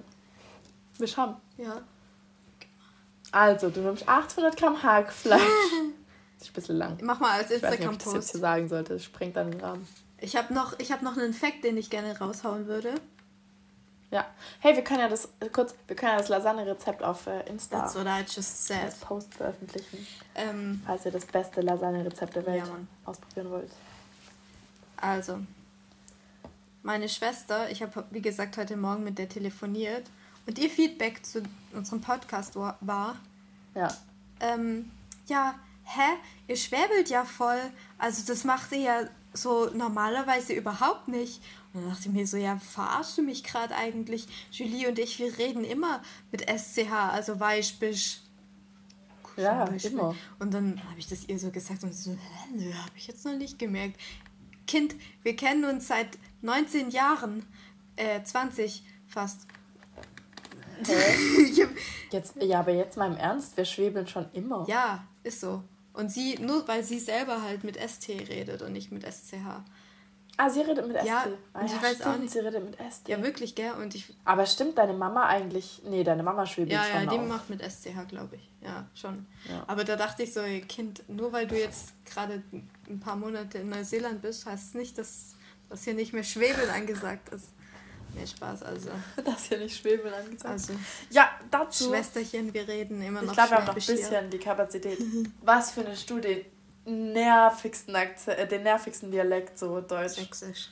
Misch 0.99 1.17
haben? 1.17 1.35
Ja. 1.57 1.81
Also, 3.31 3.69
du 3.69 3.81
nimmst 3.81 4.07
800 4.07 4.55
Gramm 4.57 4.81
Hackfleisch. 4.81 5.41
das 6.37 6.47
ist 6.47 6.49
ein 6.49 6.53
bisschen 6.53 6.77
lang. 6.77 6.97
Mach 7.01 7.19
mal 7.19 7.31
als 7.31 7.51
Instagram-Post. 7.51 7.61
Ich 7.61 7.63
weiß 7.63 7.79
nicht, 7.79 7.87
ob 7.87 7.93
ich 7.93 8.03
das 8.03 8.13
jetzt 8.13 8.31
hier 8.31 8.39
sagen 8.39 8.67
sollte. 8.67 8.93
Das 8.93 9.03
sprengt 9.03 9.35
dann 9.35 9.51
den 9.51 9.61
Rahmen. 9.61 9.87
Ich 10.19 10.35
habe 10.35 10.53
noch, 10.53 10.73
hab 10.79 11.01
noch 11.01 11.17
einen 11.17 11.33
Fact, 11.33 11.63
den 11.63 11.77
ich 11.77 11.89
gerne 11.89 12.17
raushauen 12.17 12.67
würde. 12.67 12.95
Ja. 14.09 14.25
Hey, 14.61 14.75
wir 14.75 14.83
können 14.83 15.01
ja 15.01 15.09
das 15.09 15.29
kurz, 15.51 15.75
wir 15.85 15.95
können 15.95 16.13
ja 16.13 16.17
das 16.17 16.29
Lasagne-Rezept 16.29 17.03
auf 17.03 17.27
äh, 17.27 17.41
Insta 17.49 17.81
That's 17.81 17.95
what 17.95 18.05
I 18.05 18.21
just 18.21 18.65
said. 18.65 18.83
als 18.83 18.95
Post 18.95 19.33
veröffentlichen. 19.33 20.07
Ähm, 20.33 20.81
falls 20.85 21.05
ihr 21.05 21.11
das 21.11 21.25
beste 21.25 21.61
Lasagne-Rezept 21.61 22.35
der 22.35 22.45
Welt 22.45 22.65
ja, 22.65 22.77
ausprobieren 23.03 23.51
wollt. 23.51 23.71
Also, 24.95 25.39
meine 26.87 27.09
Schwester, 27.09 27.69
ich 27.69 27.81
habe, 27.81 28.05
wie 28.11 28.21
gesagt, 28.21 28.55
heute 28.55 28.77
Morgen 28.77 29.03
mit 29.03 29.17
der 29.17 29.27
telefoniert 29.27 30.09
und 30.45 30.57
ihr 30.57 30.69
Feedback 30.69 31.25
zu 31.25 31.43
unserem 31.73 31.99
Podcast 31.99 32.55
war, 32.55 33.17
ja, 33.75 33.89
ähm, 34.39 34.89
ja, 35.27 35.55
hä, 35.83 36.15
ihr 36.47 36.55
schwäbelt 36.55 37.09
ja 37.09 37.25
voll, 37.25 37.59
also 37.97 38.23
das 38.25 38.45
macht 38.45 38.71
ihr 38.71 38.79
ja 38.79 39.01
so 39.33 39.69
normalerweise 39.73 40.53
überhaupt 40.53 41.09
nicht. 41.09 41.41
Und 41.73 41.81
dann 41.81 41.89
dachte 41.89 42.07
ich 42.07 42.13
mir 42.13 42.25
so, 42.25 42.37
ja, 42.37 42.57
verarschst 42.57 43.17
du 43.17 43.21
mich 43.21 43.43
gerade 43.43 43.75
eigentlich? 43.75 44.25
Julie 44.51 44.87
und 44.87 44.97
ich, 44.97 45.19
wir 45.19 45.37
reden 45.37 45.65
immer 45.65 46.01
mit 46.31 46.49
SCH, 46.49 46.89
also 47.11 47.37
Weißbisch. 47.37 48.21
Ja, 49.35 49.65
immer. 49.65 50.15
Und 50.39 50.53
dann 50.53 50.81
habe 50.89 50.97
ich 50.97 51.07
das 51.07 51.25
ihr 51.27 51.37
so 51.37 51.51
gesagt 51.51 51.83
und 51.83 51.93
so, 51.93 52.11
hä, 52.11 52.55
nö, 52.55 52.73
habe 52.73 52.93
ich 52.95 53.07
jetzt 53.07 53.25
noch 53.25 53.35
nicht 53.35 53.59
gemerkt. 53.59 53.99
Kind, 54.65 54.95
wir 55.23 55.35
kennen 55.35 55.65
uns 55.65 55.87
seit 55.87 56.17
19 56.41 56.89
Jahren, 56.89 57.45
äh, 57.95 58.21
20 58.23 58.83
fast. 59.07 59.47
jetzt, 62.11 62.35
ja, 62.41 62.59
aber 62.59 62.71
jetzt 62.71 62.97
mal 62.97 63.11
im 63.11 63.17
Ernst, 63.17 63.57
wir 63.57 63.65
schwebeln 63.65 64.07
schon 64.07 64.27
immer. 64.33 64.65
Ja, 64.67 65.07
ist 65.23 65.41
so. 65.41 65.63
Und 65.93 66.11
sie, 66.11 66.37
nur 66.39 66.67
weil 66.67 66.83
sie 66.83 66.99
selber 66.99 67.41
halt 67.41 67.63
mit 67.63 67.77
ST 67.77 68.09
redet 68.09 68.61
und 68.61 68.73
nicht 68.73 68.91
mit 68.91 69.03
SCH. 69.03 69.63
Ah, 70.39 70.49
sie 70.51 70.61
redet 70.61 70.87
mit 70.87 70.95
ST. 70.95 71.07
Ja, 71.07 71.25
ah, 71.53 71.65
ich 71.65 71.81
weiß 71.81 71.95
stimmt, 71.95 72.05
auch 72.05 72.19
nicht. 72.19 72.31
Sie 72.31 72.39
redet 72.39 72.63
mit 72.63 72.77
ST. 72.91 73.07
Ja, 73.07 73.23
wirklich, 73.23 73.55
gell? 73.55 73.71
Und 73.71 73.95
ich, 73.95 74.13
aber 74.23 74.45
stimmt 74.45 74.77
deine 74.77 74.93
Mama 74.93 75.25
eigentlich? 75.25 75.81
Nee, 75.83 76.03
deine 76.03 76.21
Mama 76.21 76.45
schwebelt 76.45 76.73
ja, 76.73 76.83
schon 76.83 76.93
Ja, 76.93 77.01
ja, 77.01 77.09
die 77.09 77.27
macht 77.27 77.49
mit 77.49 77.63
SCH, 77.63 78.07
glaube 78.07 78.35
ich. 78.35 78.47
Ja, 78.61 78.85
schon. 78.93 79.25
Ja. 79.49 79.63
Aber 79.65 79.83
da 79.83 79.95
dachte 79.95 80.21
ich 80.21 80.33
so, 80.33 80.41
Kind, 80.69 81.03
nur 81.09 81.33
weil 81.33 81.47
du 81.47 81.57
jetzt 81.57 81.93
gerade 82.05 82.43
ein 82.87 82.99
paar 82.99 83.15
Monate 83.15 83.57
in 83.57 83.69
Neuseeland 83.69 84.21
bist, 84.21 84.45
heißt 84.45 84.67
es 84.69 84.73
nicht, 84.75 84.97
dass 84.99 85.36
dass 85.69 85.83
hier 85.83 85.93
nicht 85.93 86.13
mehr 86.13 86.23
Schwebeln 86.23 86.69
angesagt 86.69 87.29
ist. 87.29 87.49
Nee, 88.13 88.25
Spaß, 88.25 88.63
also. 88.63 88.89
Dass 89.25 89.43
hier 89.43 89.59
nicht 89.59 89.77
Schwebeln 89.77 90.13
angesagt 90.13 90.55
ist. 90.55 90.69
Also, 90.69 90.79
ja, 91.11 91.29
dazu. 91.51 91.89
Schwesterchen, 91.89 92.53
wir 92.53 92.67
reden 92.67 93.01
immer 93.01 93.21
noch 93.21 93.31
Ich 93.31 93.33
glaube, 93.33 93.51
wir 93.51 93.57
haben 93.57 93.65
noch 93.65 93.73
ein 93.73 93.85
bisschen 93.85 94.29
die 94.29 94.39
Kapazität. 94.39 94.97
Was 95.41 95.71
für 95.71 95.85
eine 95.85 95.95
Studie 95.95 96.45
nervigsten 96.85 97.95
Akzent, 97.95 98.39
äh, 98.39 98.47
den 98.47 98.63
nervigsten 98.63 99.11
Dialekt, 99.11 99.59
so 99.59 99.81
Deutsch. 99.81 100.13
Sächsisch. 100.13 100.69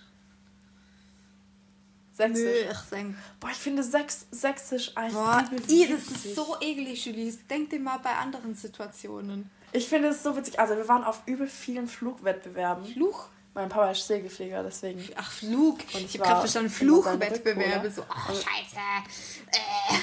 Sächsisch. 2.14 2.44
Nö, 2.44 2.72
ich 2.72 2.90
denk. 2.90 3.16
Boah, 3.40 3.50
ich 3.52 3.58
finde 3.58 3.84
Sächs 3.84 4.26
Sächsisch 4.32 4.92
eigentlich. 4.96 5.14
Boah, 5.14 5.44
i, 5.68 5.88
das 5.88 6.04
ist 6.04 6.36
so 6.36 6.56
eklig, 6.62 7.06
Julie. 7.06 7.34
Denk 7.50 7.70
dir 7.70 7.80
mal 7.80 7.98
bei 7.98 8.12
anderen 8.12 8.56
Situationen. 8.56 9.52
Ich 9.74 9.90
finde 9.90 10.10
es 10.10 10.24
so 10.24 10.36
witzig. 10.38 10.58
Also, 10.58 10.78
wir 10.78 10.88
waren 10.88 11.04
auf 11.04 11.24
übel 11.26 11.48
vielen 11.48 11.88
Flugwettbewerben. 11.88 12.86
Fluch? 12.86 13.28
Mein 13.56 13.70
Papa 13.70 13.92
ist 13.92 14.06
Segelflieger, 14.06 14.64
deswegen. 14.64 15.02
Ach, 15.16 15.32
Flug. 15.32 15.80
Und 15.80 15.96
ich, 15.96 16.06
ich 16.06 16.20
habe 16.20 16.28
gerade 16.28 16.40
verstanden, 16.42 16.70
Fluchwettbewerbe. 16.70 17.90
So, 17.90 18.04
ach, 18.10 18.30
oh, 18.30 18.34
scheiße. 18.34 18.76
Äh. 19.52 19.96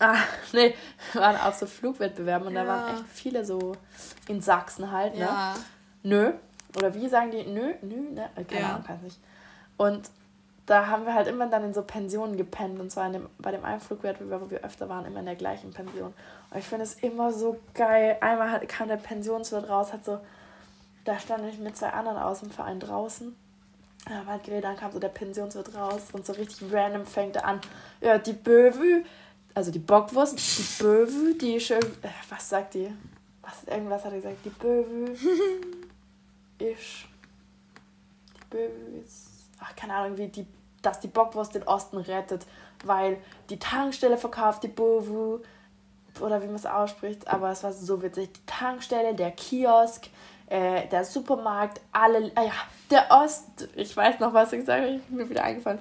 Ah, 0.00 0.18
nee, 0.52 0.74
waren 1.14 1.36
auf 1.36 1.54
so 1.54 1.66
Flugwettbewerben 1.66 2.48
und 2.48 2.54
ja. 2.54 2.64
da 2.64 2.68
waren 2.68 2.94
echt 2.96 3.04
viele 3.14 3.44
so 3.44 3.76
in 4.28 4.42
Sachsen 4.42 4.90
halt, 4.90 5.14
ne? 5.14 5.20
Ja. 5.20 5.54
Nö. 6.02 6.32
Oder 6.76 6.92
wie 6.94 7.08
sagen 7.08 7.30
die? 7.30 7.44
Nö, 7.44 7.74
nö, 7.80 8.10
ne? 8.10 8.28
Äh, 8.34 8.44
keine 8.44 8.60
ja. 8.60 8.68
Ahnung, 8.70 8.84
kann 8.84 9.00
nicht. 9.02 9.18
Und 9.76 10.10
da 10.66 10.88
haben 10.88 11.06
wir 11.06 11.14
halt 11.14 11.28
immer 11.28 11.46
dann 11.46 11.62
in 11.62 11.74
so 11.74 11.82
Pensionen 11.82 12.36
gepennt. 12.36 12.80
Und 12.80 12.90
zwar 12.90 13.08
dem, 13.10 13.28
bei 13.38 13.52
dem 13.52 13.64
einen 13.64 13.80
Flugwettbewerb, 13.80 14.42
wo 14.42 14.50
wir 14.50 14.64
öfter 14.64 14.88
waren, 14.88 15.06
immer 15.06 15.20
in 15.20 15.26
der 15.26 15.36
gleichen 15.36 15.72
Pension. 15.72 16.12
Und 16.50 16.58
ich 16.58 16.64
finde 16.66 16.84
es 16.84 16.94
immer 16.94 17.32
so 17.32 17.60
geil. 17.72 18.16
Einmal 18.20 18.50
hat, 18.50 18.68
kam 18.68 18.88
der 18.88 18.96
Pensionswirt 18.96 19.68
raus, 19.68 19.92
hat 19.92 20.04
so, 20.04 20.18
da 21.06 21.18
stand 21.18 21.48
ich 21.48 21.58
mit 21.58 21.76
zwei 21.76 21.90
anderen 21.90 22.18
aus 22.18 22.40
dem 22.40 22.50
Verein 22.50 22.80
draußen. 22.80 23.34
Ja, 24.08 24.36
geredet, 24.38 24.64
dann 24.64 24.76
kam 24.76 24.92
so 24.92 24.98
der 24.98 25.08
Pensionswirt 25.08 25.74
raus 25.74 26.02
und 26.12 26.26
so 26.26 26.32
richtig 26.32 26.72
random 26.72 27.06
fängt 27.06 27.36
er 27.36 27.44
an. 27.44 27.60
Ja, 28.00 28.18
die 28.18 28.32
Böwe, 28.32 29.04
also 29.54 29.70
die 29.70 29.78
Bockwurst, 29.78 30.38
die 30.38 30.82
Böwe, 30.82 31.34
die 31.34 31.60
schön. 31.60 31.82
Äh, 32.02 32.08
was 32.28 32.48
sagt 32.48 32.74
die? 32.74 32.92
Was, 33.42 33.64
irgendwas 33.64 34.04
hat 34.04 34.12
er 34.12 34.18
gesagt. 34.18 34.44
Die 34.44 34.50
Böwe 34.50 35.10
ist. 36.58 37.06
Die 38.36 38.44
Böwe 38.50 39.00
ist. 39.04 39.28
Ach, 39.60 39.74
keine 39.74 39.94
Ahnung, 39.94 40.18
wie 40.18 40.28
die. 40.28 40.46
Dass 40.82 41.00
die 41.00 41.08
Bockwurst 41.08 41.54
den 41.54 41.64
Osten 41.64 41.96
rettet, 41.96 42.46
weil 42.84 43.18
die 43.50 43.58
Tankstelle 43.58 44.18
verkauft 44.18 44.62
die 44.62 44.68
Böwe. 44.68 45.42
Oder 46.20 46.40
wie 46.42 46.46
man 46.46 46.54
es 46.56 46.64
ausspricht, 46.64 47.28
aber 47.28 47.50
es 47.50 47.62
war 47.62 47.72
so 47.72 48.02
witzig. 48.02 48.32
Die 48.32 48.46
Tankstelle, 48.46 49.14
der 49.14 49.32
Kiosk, 49.32 50.08
äh, 50.46 50.86
der 50.88 51.04
Supermarkt, 51.04 51.80
alle. 51.92 52.28
Äh, 52.36 52.46
ja, 52.46 52.52
der 52.90 53.10
Ost. 53.10 53.68
Ich 53.74 53.96
weiß 53.96 54.20
noch, 54.20 54.32
was 54.32 54.52
ich 54.52 54.64
sage, 54.64 55.00
mir 55.08 55.28
wieder 55.28 55.44
eingefallen. 55.44 55.80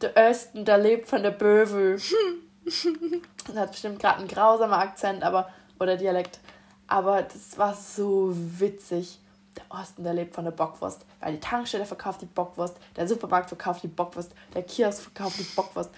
Der 0.00 0.16
Osten, 0.16 0.64
der 0.64 0.78
lebt 0.78 1.08
von 1.08 1.22
der 1.22 1.30
Böwe. 1.30 1.96
das 2.64 3.56
hat 3.56 3.70
bestimmt 3.70 4.00
gerade 4.00 4.18
einen 4.18 4.28
grausamer 4.28 4.78
Akzent, 4.78 5.22
aber. 5.22 5.48
Oder 5.78 5.96
Dialekt. 5.96 6.38
Aber 6.86 7.22
das 7.22 7.56
war 7.56 7.74
so 7.74 8.32
witzig. 8.34 9.18
Der 9.56 9.64
Osten, 9.68 10.04
der 10.04 10.14
lebt 10.14 10.34
von 10.34 10.44
der 10.44 10.52
Bockwurst. 10.52 11.04
Weil 11.20 11.34
die 11.34 11.40
Tankstelle 11.40 11.84
verkauft 11.84 12.22
die 12.22 12.26
Bockwurst, 12.26 12.76
der 12.96 13.06
Supermarkt 13.06 13.48
verkauft 13.48 13.82
die 13.82 13.88
Bockwurst, 13.88 14.32
der 14.54 14.62
Kiosk 14.62 15.02
verkauft 15.02 15.38
die 15.38 15.44
Bockwurst. 15.56 15.90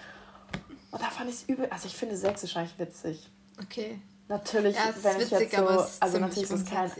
Und 0.91 1.01
da 1.01 1.07
fand 1.07 1.29
ich 1.29 1.35
es 1.35 1.49
übel. 1.49 1.67
Also 1.69 1.87
ich 1.87 1.95
finde 1.95 2.15
Sächsisch 2.15 2.55
eigentlich 2.57 2.79
witzig. 2.79 3.29
Okay. 3.61 3.99
Natürlich, 4.27 4.75
ja, 4.75 4.93
wenn 5.01 5.21
ich 5.21 5.31
witzig, 5.31 5.51
jetzt 5.51 5.55
so. 5.55 5.85
Also 5.99 6.19
natürlich 6.19 6.49
ist 6.49 6.51
es 6.51 6.65
kein 6.65 6.91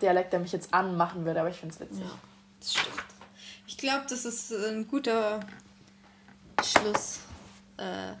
Dialekt, 0.00 0.32
der 0.32 0.40
mich 0.40 0.52
jetzt 0.52 0.72
anmachen 0.72 1.24
würde, 1.24 1.40
aber 1.40 1.50
ich 1.50 1.56
finde 1.56 1.74
es 1.74 1.80
witzig. 1.80 2.04
Ja, 2.04 2.18
das 2.60 2.74
stimmt. 2.74 3.04
Ich 3.66 3.76
glaube, 3.76 4.04
das 4.08 4.24
ist 4.24 4.52
ein 4.52 4.86
guter 4.88 5.40
Schluss. 6.64 7.20
Äh, 7.76 8.12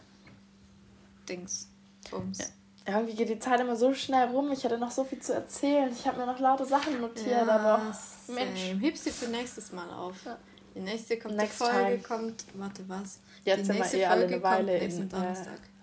Dings. 1.28 1.68
Bums. 2.10 2.38
Ja. 2.38 2.46
Irgendwie 2.86 3.14
geht 3.14 3.28
die 3.28 3.38
Zeit 3.38 3.60
immer 3.60 3.76
so 3.76 3.92
schnell 3.92 4.28
rum. 4.28 4.50
Ich 4.52 4.64
hatte 4.64 4.78
noch 4.78 4.90
so 4.90 5.04
viel 5.04 5.20
zu 5.20 5.34
erzählen. 5.34 5.92
Ich 5.92 6.06
habe 6.06 6.18
mir 6.18 6.26
noch 6.26 6.38
laute 6.38 6.64
Sachen 6.64 7.00
notiert, 7.00 7.46
ja, 7.46 7.46
aber 7.46 7.94
Mensch. 8.28 8.60
Hebst 8.80 9.06
du 9.06 9.10
für 9.10 9.28
nächstes 9.28 9.72
Mal 9.72 9.90
auf. 9.90 10.24
Ja. 10.24 10.38
Die 10.74 10.80
nächste 10.80 11.18
kommt 11.18 11.36
Next 11.36 11.58
Folge 11.58 11.74
time. 11.74 11.98
kommt. 11.98 12.44
Warte 12.54 12.88
was? 12.88 13.18
Jetzt 13.44 13.60
die 13.60 13.64
sind 13.64 13.92
wir 13.92 13.94
eh 13.94 14.06
alle 14.06 14.26
eine 14.26 14.42
Weile 14.42 14.78
in 14.78 15.10
äh, 15.10 15.34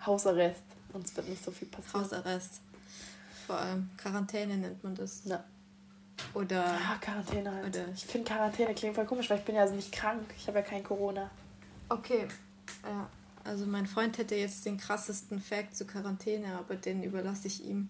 Hausarrest. 0.05 0.63
Uns 0.93 1.15
wird 1.15 1.29
nicht 1.29 1.43
so 1.43 1.51
viel 1.51 1.67
passieren. 1.67 2.05
Hausarrest. 2.05 2.61
Vor 3.45 3.57
allem 3.57 3.89
Quarantäne 3.97 4.57
nennt 4.57 4.83
man 4.83 4.95
das. 4.95 5.21
Ja. 5.25 5.43
Oder. 6.33 6.63
Ja, 6.63 6.97
Quarantäne 7.01 7.51
halt. 7.51 7.67
Oder 7.67 7.87
ich 7.93 8.05
finde 8.05 8.29
Quarantäne 8.29 8.73
klingt 8.73 8.95
voll 8.95 9.05
komisch, 9.05 9.29
weil 9.29 9.39
ich 9.39 9.45
bin 9.45 9.55
ja 9.55 9.61
also 9.61 9.75
nicht 9.75 9.91
krank. 9.91 10.25
Ich 10.37 10.47
habe 10.47 10.59
ja 10.59 10.63
kein 10.63 10.83
Corona. 10.83 11.29
Okay. 11.89 12.27
Ja. 12.83 13.09
Also 13.43 13.65
mein 13.65 13.85
Freund 13.85 14.17
hätte 14.17 14.35
jetzt 14.35 14.65
den 14.65 14.77
krassesten 14.77 15.39
Fact 15.39 15.75
zur 15.75 15.87
Quarantäne, 15.87 16.57
aber 16.57 16.75
den 16.75 17.03
überlasse 17.03 17.47
ich 17.47 17.63
ihm. 17.63 17.89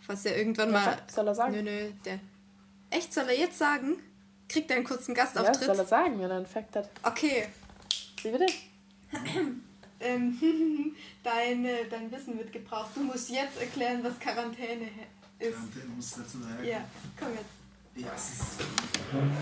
Falls 0.00 0.24
er 0.24 0.36
irgendwann 0.36 0.72
ja, 0.72 0.80
mal. 0.80 0.98
Soll 1.12 1.28
er 1.28 1.34
sagen? 1.34 1.52
Nö, 1.52 1.62
nö, 1.62 1.90
der. 2.04 2.18
Echt, 2.90 3.12
soll 3.12 3.28
er 3.28 3.38
jetzt 3.38 3.58
sagen? 3.58 3.96
Kriegt 4.48 4.70
er 4.70 4.76
einen 4.76 4.84
kurzen 4.84 5.14
Gastauftritt? 5.14 5.60
Ja, 5.60 5.66
soll 5.66 5.78
er 5.78 5.86
sagen, 5.86 6.18
wenn 6.18 6.30
er 6.30 6.36
einen 6.36 6.46
Fact 6.46 6.76
hat. 6.76 6.90
Okay. 7.02 7.46
Wie 8.22 8.30
bitte? 8.30 8.46
ähm, 10.00 10.38
dein, 11.22 11.66
dein 11.90 12.10
Wissen 12.10 12.38
wird 12.38 12.52
gebraucht. 12.52 12.90
Du 12.94 13.00
musst 13.00 13.30
jetzt 13.30 13.60
erklären, 13.60 14.02
was 14.02 14.18
Quarantäne 14.18 14.86
ist. 15.42 15.56
Quarantäne 15.74 15.94
muss 15.96 16.10
dazu 16.10 16.38
sagen. 16.38 16.64
Ja, 16.64 16.84
komm 17.18 17.28
jetzt. 17.34 17.62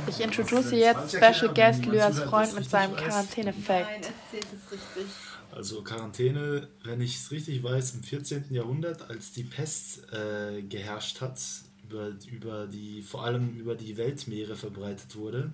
Ich 0.09 0.21
introduce 0.21 0.73
jetzt 0.73 1.11
Special 1.11 1.55
Guest 1.55 1.87
Lyas 1.87 2.19
Freund 2.19 2.55
mit 2.55 2.69
seinem 2.69 2.97
Quarantäne-Fact. 2.97 3.87
Nein, 3.89 4.03
erzählt 4.03 4.47
es 4.53 4.73
richtig. 4.73 5.07
Also 5.53 5.83
Quarantäne, 5.83 6.69
wenn 6.85 7.01
ich 7.01 7.17
es 7.17 7.31
richtig 7.31 7.63
weiß, 7.63 7.95
im 7.95 8.03
14. 8.03 8.47
Jahrhundert, 8.51 9.09
als 9.09 9.33
die 9.33 9.45
Pest 9.45 10.13
äh, 10.13 10.63
geherrscht 10.63 11.21
hat, 11.21 11.39
über, 11.89 12.13
über 12.31 12.67
die, 12.67 13.03
vor 13.03 13.25
allem 13.25 13.57
über 13.57 13.75
die 13.75 13.97
Weltmeere 13.97 14.57
verbreitet 14.57 15.17
wurde, 15.17 15.53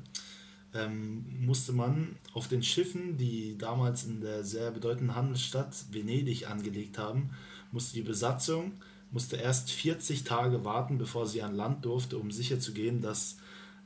ähm, 0.74 1.24
musste 1.40 1.73
man 1.73 2.16
auf 2.35 2.48
den 2.48 2.62
Schiffen, 2.62 3.16
die 3.16 3.56
damals 3.59 4.05
in 4.05 4.20
der 4.20 4.44
sehr 4.44 4.70
bedeutenden 4.70 5.16
Handelsstadt 5.16 5.74
Venedig 5.90 6.48
angelegt 6.48 6.98
haben, 6.98 7.31
musste 7.73 7.94
die 7.94 8.02
Besatzung 8.02 8.73
musste 9.16 9.36
erst 9.36 9.70
40 9.70 10.24
Tage 10.24 10.66
warten, 10.66 10.98
bevor 10.98 11.26
sie 11.26 11.40
an 11.40 11.56
Land 11.56 11.86
durfte, 11.86 12.18
um 12.18 12.30
sicherzugehen, 12.30 13.01
dass 13.01 13.38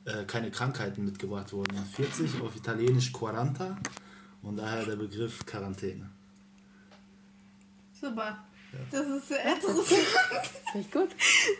äh, 0.03 0.25
keine 0.25 0.51
Krankheiten 0.51 1.05
mitgebracht 1.05 1.53
wurden. 1.53 1.73
40 1.95 2.41
auf 2.41 2.53
Italienisch 2.57 3.13
Quaranta 3.13 3.77
und 4.41 4.57
daher 4.57 4.83
der 4.83 4.97
Begriff 4.97 5.45
Quarantäne. 5.45 6.09
Super. 7.93 8.43
Ja. 8.73 8.79
Das 8.91 9.07
ist 9.07 9.29
sehr 9.29 9.53
interessant. 9.53 10.01
Nicht 10.73 10.91
gut. 10.91 11.11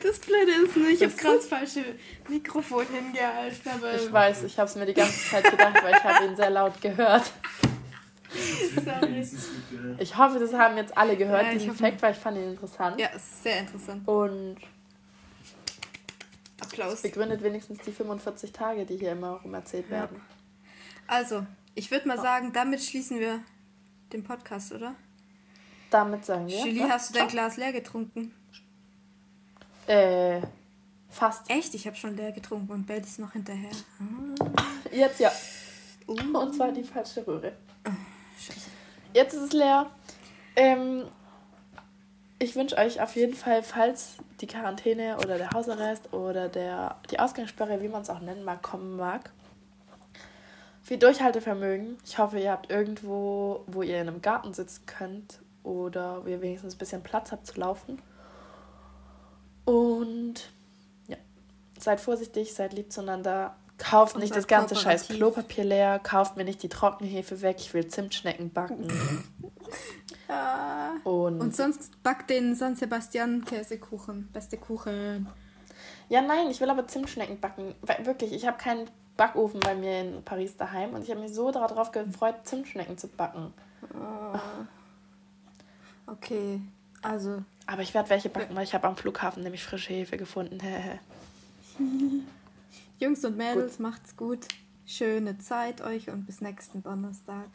Das 0.04 0.20
Blöde 0.20 0.52
ist 0.66 0.76
nur, 0.76 0.90
ich 0.90 1.02
habe 1.04 1.14
gerade 1.14 1.38
das 1.38 1.48
falsche 1.48 1.86
Mikrofon 2.28 2.86
hingehalten. 2.88 3.72
Aber 3.72 3.96
ich 3.96 4.12
weiß, 4.12 4.44
ich 4.44 4.60
habe 4.60 4.70
es 4.70 4.76
mir 4.76 4.86
die 4.86 4.94
ganze 4.94 5.30
Zeit 5.30 5.50
gedacht, 5.50 5.82
weil 5.82 5.96
ich 5.96 6.04
habe 6.04 6.26
ihn 6.26 6.36
sehr 6.36 6.50
laut 6.50 6.82
gehört. 6.82 7.32
Ich 9.98 10.18
hoffe, 10.18 10.40
das 10.40 10.54
haben 10.54 10.78
jetzt 10.78 10.98
alle 10.98 11.18
gehört, 11.18 11.44
ja, 11.44 11.54
diesen 11.54 11.76
Fact, 11.76 12.02
weil 12.02 12.14
ich 12.14 12.18
fand 12.18 12.38
ihn 12.38 12.52
interessant. 12.52 13.00
Ja, 13.00 13.10
es 13.14 13.24
ist 13.24 13.44
sehr 13.44 13.60
interessant. 13.60 14.08
Und 14.08 14.58
Applaus. 16.62 17.02
Begründet 17.02 17.44
wenigstens 17.44 17.80
die 17.80 17.92
45 17.92 18.52
Tage, 18.52 18.86
die 18.86 18.98
hier 18.98 19.14
immer 19.14 19.32
rum 19.32 19.54
erzählt 19.54 19.86
ja. 19.86 19.98
werden. 19.98 20.22
Also, 21.08 21.46
ich 21.76 21.92
würde 21.92 22.08
mal 22.08 22.20
sagen, 22.20 22.54
damit 22.54 22.82
schließen 22.84 23.20
wir 23.20 23.42
den 24.14 24.24
Podcast, 24.24 24.72
oder? 24.72 24.96
Damit 25.90 26.26
sagen 26.26 26.48
wir. 26.48 26.66
Julie, 26.66 26.88
hast 26.88 27.10
du 27.10 27.20
dein 27.20 27.28
Glas 27.28 27.58
leer 27.58 27.74
getrunken? 27.74 28.34
Äh, 29.88 30.42
fast. 31.10 31.50
Echt? 31.50 31.74
Ich 31.74 31.86
habe 31.88 31.98
schon 31.98 32.16
leer 32.16 32.32
getrunken 32.32 32.72
und 32.72 32.86
bellt 32.86 33.06
es 33.06 33.18
noch 33.18 33.34
hinterher. 33.34 33.72
Jetzt 34.92 35.20
ja. 35.20 35.32
Uh. 36.08 36.38
Und 36.38 36.56
zwar 36.56 36.72
die 36.72 36.84
falsche 36.84 37.26
Röhre. 37.26 37.54
Scheiße. 38.38 38.70
Jetzt 39.14 39.34
ist 39.34 39.42
es 39.42 39.54
leer. 39.54 39.90
Ähm, 40.56 41.06
ich 42.40 42.56
wünsche 42.56 42.78
euch 42.78 43.02
auf 43.02 43.16
jeden 43.16 43.36
Fall, 43.36 43.62
falls 43.62 44.16
die 44.40 44.48
Quarantäne 44.48 45.18
oder 45.18 45.38
der 45.38 45.52
Hausarrest 45.52 46.12
oder 46.14 46.50
der, 46.50 46.96
die 47.12 47.20
Ausgangssperre, 47.20 47.82
wie 47.82 47.88
man 47.88 48.02
es 48.02 48.10
auch 48.10 48.20
nennen 48.20 48.44
mag, 48.44 48.64
kommen 48.64 48.98
mag, 48.98 49.32
viel 50.82 50.98
Durchhaltevermögen. 50.98 51.98
Ich 52.04 52.18
hoffe, 52.18 52.40
ihr 52.40 52.52
habt 52.52 52.72
irgendwo, 52.72 53.64
wo 53.68 53.84
ihr 53.84 54.02
in 54.02 54.08
einem 54.08 54.22
Garten 54.22 54.54
sitzen 54.54 54.86
könnt 54.86 55.40
oder 55.64 56.26
wo 56.26 56.30
ihr 56.30 56.42
wenigstens 56.42 56.76
ein 56.76 56.80
bisschen 56.80 57.04
Platz 57.04 57.32
habt 57.32 57.46
zu 57.46 57.60
laufen. 57.60 58.02
Und 59.66 60.52
ja, 61.08 61.18
seid 61.78 62.02
vorsichtig, 62.02 62.54
seid 62.54 62.74
lieb 62.74 62.92
zueinander. 62.92 63.56
Kauft 63.82 64.18
nicht 64.18 64.36
das 64.36 64.46
ganze 64.46 64.76
scheiß 64.76 65.08
Klopapier 65.08 65.64
leer, 65.64 65.98
kauft 65.98 66.38
mir 66.38 66.44
nicht 66.44 66.62
die 66.62 66.70
Trockenhefe 66.70 67.42
weg, 67.42 67.58
ich 67.60 67.74
will 67.74 67.88
Zimtschnecken 67.88 68.52
backen. 68.52 68.88
ja. 70.30 70.94
Und, 71.04 71.42
Und 71.42 71.56
sonst 71.56 72.02
backt 72.04 72.30
den 72.30 72.54
San 72.54 72.76
Sebastian 72.76 73.44
Käsekuchen, 73.44 74.30
beste 74.32 74.58
Kuchen. 74.58 75.28
Ja, 76.10 76.22
nein, 76.22 76.52
ich 76.52 76.62
will 76.62 76.70
aber 76.70 76.88
Zimtschnecken 76.88 77.40
backen. 77.40 77.74
Wirklich, 78.04 78.34
ich 78.34 78.46
habe 78.46 78.58
keinen 78.58 78.88
Backofen 79.18 79.60
bei 79.60 79.74
mir 79.74 80.02
in 80.02 80.24
Paris 80.24 80.56
daheim 80.58 80.94
und 80.94 81.04
ich 81.04 81.10
habe 81.10 81.22
mich 81.22 81.34
so 81.34 81.50
darauf 81.52 81.92
gefreut, 81.92 82.36
Zimtschnecken 82.44 83.00
zu 83.00 83.08
backen. 83.08 83.52
Oh. 83.96 84.38
Okay, 86.06 86.62
also. 87.02 87.42
Aber 87.66 87.82
ich 87.82 87.96
werde 87.96 88.12
welche 88.12 88.30
backen, 88.30 88.56
weil 88.56 88.64
ich 88.64 88.76
habe 88.76 88.88
am 88.88 88.96
Flughafen 88.96 89.42
nämlich 89.42 89.64
frische 89.64 89.92
Hefe 89.94 90.18
gefunden. 90.18 90.60
Jungs 93.02 93.26
und 93.26 93.36
Mädels, 93.36 93.78
gut. 93.78 93.80
macht's 93.80 94.16
gut. 94.16 94.48
Schöne 94.86 95.40
Zeit 95.40 95.82
euch 95.82 96.10
und 96.10 96.28
bis 96.28 96.40
nächsten 96.40 96.84
Donnerstag. 96.84 97.50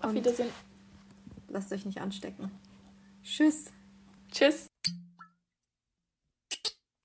Auf 0.00 0.10
und 0.10 0.14
Wiedersehen. 0.16 0.48
Lasst 1.48 1.70
euch 1.72 1.84
nicht 1.84 2.00
anstecken. 2.00 2.50
Tschüss. 3.22 3.66
Tschüss. 4.32 4.66